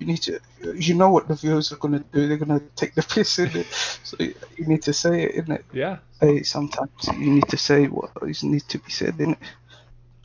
You 0.00 0.06
need 0.06 0.22
to. 0.22 0.40
You 0.74 0.94
know 0.94 1.10
what 1.10 1.28
the 1.28 1.34
viewers 1.34 1.72
are 1.72 1.76
gonna 1.76 2.02
do. 2.12 2.26
They're 2.26 2.36
gonna 2.36 2.60
take 2.74 2.94
the 2.94 3.02
piss 3.14 3.38
in 3.38 3.54
it. 3.54 3.66
So 4.02 4.16
you 4.18 4.66
need 4.66 4.82
to 4.82 4.92
say 4.92 5.22
it, 5.24 5.46
innit? 5.46 5.62
Yeah. 5.72 5.98
Hey, 6.20 6.42
sometimes 6.42 6.90
you 7.06 7.30
need 7.30 7.48
to 7.48 7.56
say 7.56 7.86
what 7.86 8.10
is 8.26 8.42
need 8.42 8.62
to 8.68 8.78
be 8.78 8.90
said, 8.90 9.20
in 9.20 9.32
it 9.32 9.38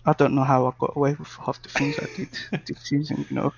I 0.05 0.13
don't 0.13 0.35
know 0.35 0.43
how 0.43 0.67
I 0.67 0.73
got 0.77 0.95
away 0.95 1.15
with 1.17 1.27
half 1.45 1.61
the 1.61 1.69
things 1.69 1.97
I 1.99 2.05
did 2.15 2.29
this 2.65 2.81
season. 2.83 3.25
You 3.29 3.35
know, 3.35 3.53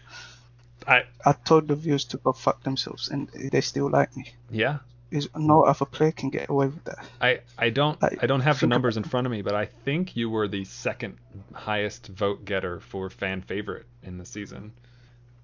I 0.88 1.04
I 1.26 1.34
told 1.34 1.68
the 1.68 1.76
viewers 1.76 2.06
to 2.06 2.18
go 2.18 2.32
fuck 2.32 2.64
themselves, 2.64 3.10
and 3.10 3.28
they 3.52 3.62
still 3.62 3.90
like 3.90 4.16
me. 4.16 4.34
yeah. 4.50 4.80
Is 5.10 5.30
no 5.38 5.64
other 5.64 5.86
player 5.86 6.12
can 6.12 6.30
get 6.30 6.50
away 6.50 6.68
with 6.68 6.84
that. 6.84 7.00
I, 7.22 7.40
I 7.58 7.70
don't 7.70 7.98
I 8.04 8.18
I 8.22 8.26
don't 8.28 8.42
have 8.42 8.60
the 8.60 8.68
numbers 8.68 8.98
in 8.98 9.04
front 9.04 9.26
of 9.26 9.32
me, 9.32 9.42
but 9.42 9.56
I 9.56 9.66
think 9.66 10.18
you 10.18 10.30
were 10.30 10.50
the 10.50 10.66
second 10.66 11.18
highest 11.54 12.08
vote 12.08 12.44
getter 12.44 12.82
for 12.82 13.10
fan 13.10 13.42
favorite 13.42 13.86
in 14.04 14.18
the 14.18 14.26
season. 14.26 14.74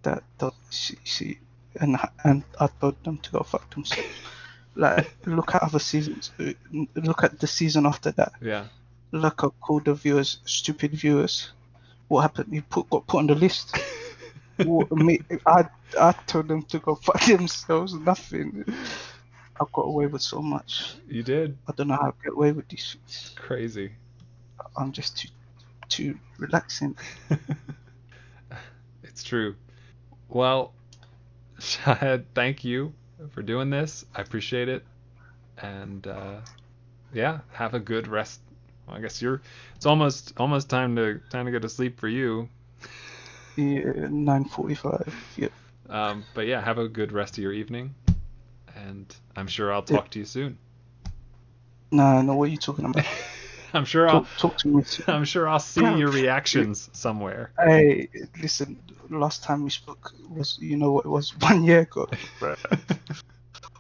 That, 0.04 0.24
see, 0.70 0.98
see, 1.04 1.40
and 1.80 1.98
and 2.24 2.44
I 2.60 2.68
told 2.80 3.02
them 3.04 3.18
to 3.20 3.32
go 3.32 3.40
fuck 3.44 3.74
themselves. 3.74 4.08
like 4.76 5.16
look 5.26 5.56
at 5.56 5.64
other 5.64 5.80
seasons. 5.80 6.32
Uh, 6.40 6.54
look 6.96 7.24
at 7.24 7.40
the 7.40 7.48
season 7.48 7.86
after 7.86 8.12
that. 8.12 8.34
Yeah. 8.42 8.66
Look 9.12 9.42
how 9.42 9.54
cool 9.62 9.80
the 9.80 9.94
viewers, 9.94 10.40
stupid 10.46 10.92
viewers. 10.92 11.52
What 12.10 12.22
happened? 12.22 12.52
You 12.54 12.64
put 12.64 12.90
got 12.90 13.08
put 13.08 13.20
on 13.20 13.28
the 13.28 13.36
list. 13.36 13.78
What- 14.58 14.92
me, 14.92 15.20
I 15.48 15.68
I 16.00 16.12
told 16.28 16.48
them 16.48 16.62
to 16.64 16.78
go 16.80 16.94
fuck 16.96 17.26
themselves. 17.26 17.94
Nothing. 17.96 18.64
I 19.60 19.66
got 19.72 19.82
away 19.82 20.06
with 20.08 20.22
so 20.22 20.42
much. 20.42 20.96
You 21.08 21.24
did. 21.24 21.58
I 21.68 21.72
don't 21.72 21.88
know 21.88 21.96
how 21.96 22.10
I 22.10 22.24
get 22.24 22.34
away 22.34 22.52
with 22.52 22.68
these 22.68 22.94
things. 22.94 23.32
Crazy. 23.36 23.94
I'm 24.78 24.92
just 24.92 25.18
too 25.18 25.30
too 25.90 26.20
relaxing. 26.38 26.96
It's 29.04 29.24
true. 29.24 29.56
Well, 30.34 30.74
Shahid, 31.60 32.26
thank 32.34 32.64
you 32.64 32.94
for 33.30 33.44
doing 33.44 33.70
this. 33.70 34.04
I 34.16 34.22
appreciate 34.22 34.68
it. 34.68 34.84
And 35.60 36.06
uh, 36.08 36.38
yeah, 37.14 37.40
have 37.52 37.76
a 37.76 37.80
good 37.80 38.08
rest. 38.08 38.42
Well, 38.88 38.98
I 38.98 39.02
guess 39.02 39.22
you're. 39.22 39.42
It's 39.76 39.86
almost 39.86 40.34
almost 40.38 40.70
time 40.70 40.96
to 40.96 41.20
time 41.30 41.46
to 41.46 41.52
go 41.52 41.60
to 41.60 41.70
sleep 41.70 42.00
for 42.00 42.08
you. 42.08 42.50
Yeah, 43.56 44.08
9:45. 44.10 45.14
Yeah. 45.38 45.50
Um, 45.90 46.26
but 46.34 46.48
yeah, 46.48 46.60
have 46.60 46.80
a 46.80 46.88
good 46.88 47.12
rest 47.12 47.38
of 47.38 47.44
your 47.44 47.54
evening. 47.54 47.94
And 48.76 49.16
I'm 49.36 49.48
sure 49.48 49.72
I'll 49.72 49.84
talk 49.84 50.10
to 50.12 50.20
you 50.20 50.26
soon. 50.26 50.58
Nah, 51.92 52.24
no, 52.24 52.36
what 52.36 52.46
are 52.46 52.52
you 52.52 52.58
talking 52.58 52.86
about? 52.86 53.06
I'm 53.74 53.86
sure 53.86 54.08
I'll. 54.08 54.22
Talk, 54.22 54.38
talk 54.38 54.58
to 54.60 54.68
me. 54.68 54.84
I'm 55.08 55.26
sure 55.26 55.48
I'll 55.48 55.60
see 55.60 55.82
your 55.82 56.12
reactions 56.12 56.90
somewhere. 56.94 57.52
Hey, 57.58 58.10
listen. 58.42 58.80
Last 59.10 59.44
time 59.44 59.64
we 59.64 59.70
spoke 59.70 60.14
was, 60.30 60.58
you 60.62 60.78
know 60.78 60.92
what 60.92 61.06
it 61.06 61.10
was, 61.10 61.38
one 61.40 61.64
year 61.64 61.82
ago. 61.82 62.08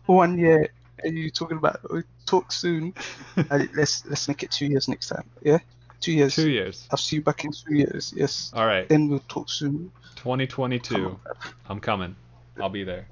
one 0.05 0.37
year, 0.37 0.69
and 1.03 1.17
you 1.17 1.29
talking 1.31 1.57
about 1.57 1.79
talk 2.25 2.51
soon. 2.51 2.93
Uh, 3.49 3.65
let's 3.75 4.05
let's 4.05 4.27
make 4.27 4.43
it 4.43 4.51
two 4.51 4.67
years 4.67 4.87
next 4.87 5.07
time. 5.07 5.27
Yeah, 5.41 5.57
two 5.99 6.11
years. 6.11 6.35
Two 6.35 6.49
years. 6.49 6.87
I'll 6.91 6.99
see 6.99 7.15
you 7.15 7.23
back 7.23 7.43
in 7.43 7.51
two 7.51 7.73
years. 7.73 8.13
Yes. 8.15 8.51
All 8.53 8.67
right. 8.67 8.87
Then 8.87 9.09
we'll 9.09 9.23
talk 9.27 9.49
soon. 9.49 9.91
2022. 10.17 11.19
I'm 11.67 11.79
coming. 11.79 12.15
I'll 12.59 12.69
be 12.69 12.83
there. 12.83 13.07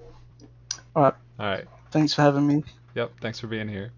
All 0.95 1.03
right. 1.03 1.13
All 1.39 1.45
right. 1.47 1.65
Thanks 1.89 2.13
for 2.13 2.21
having 2.21 2.45
me. 2.45 2.63
Yep. 2.93 3.13
Thanks 3.19 3.39
for 3.39 3.47
being 3.47 3.67
here. 3.67 3.91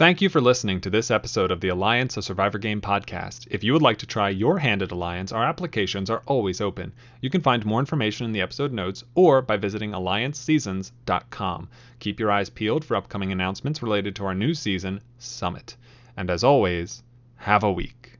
Thank 0.00 0.22
you 0.22 0.30
for 0.30 0.40
listening 0.40 0.80
to 0.80 0.88
this 0.88 1.10
episode 1.10 1.50
of 1.50 1.60
the 1.60 1.68
Alliance 1.68 2.16
of 2.16 2.24
Survivor 2.24 2.56
Game 2.56 2.80
podcast. 2.80 3.46
If 3.50 3.62
you 3.62 3.74
would 3.74 3.82
like 3.82 3.98
to 3.98 4.06
try 4.06 4.30
your 4.30 4.58
hand 4.58 4.80
at 4.80 4.92
Alliance, 4.92 5.30
our 5.30 5.44
applications 5.44 6.08
are 6.08 6.22
always 6.24 6.62
open. 6.62 6.94
You 7.20 7.28
can 7.28 7.42
find 7.42 7.66
more 7.66 7.80
information 7.80 8.24
in 8.24 8.32
the 8.32 8.40
episode 8.40 8.72
notes 8.72 9.04
or 9.14 9.42
by 9.42 9.58
visiting 9.58 9.90
allianceseasons.com. 9.90 11.68
Keep 11.98 12.18
your 12.18 12.30
eyes 12.30 12.48
peeled 12.48 12.82
for 12.82 12.96
upcoming 12.96 13.30
announcements 13.30 13.82
related 13.82 14.16
to 14.16 14.24
our 14.24 14.34
new 14.34 14.54
season, 14.54 15.02
Summit. 15.18 15.76
And 16.16 16.30
as 16.30 16.44
always, 16.44 17.02
have 17.36 17.62
a 17.62 17.70
week. 17.70 18.12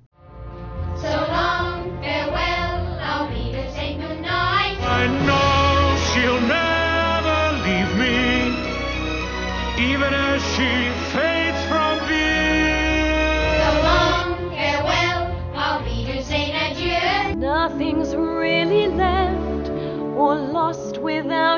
So 0.97 1.09
long, 1.09 1.98
farewell, 2.02 2.98
I'll 3.01 3.31
be 3.31 3.52
to 3.52 3.73
say 3.73 3.94
goodnight. 3.94 4.82
I 4.82 5.07
know 5.24 5.49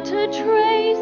without 0.02 0.18
a 0.18 0.44
trace. 0.44 0.98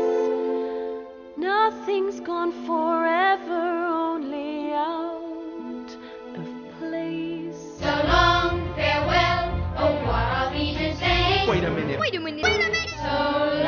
Nothing's 1.37 2.21
gone 2.21 2.53
forever, 2.67 3.87
only 3.87 4.73
out 4.73 5.97
of 6.35 6.47
place. 6.79 7.79
So 7.79 7.87
long, 7.87 8.75
farewell, 8.75 9.51
au 9.79 9.97
revoir, 9.97 10.13
I'll 10.13 10.53
be 10.53 10.75
to 10.75 10.97
say. 10.97 11.47
Wait 11.49 11.65
a 11.65 11.71
minute. 11.71 11.99
Wait 12.01 12.15
a 12.15 12.21
minute. 12.21 13.60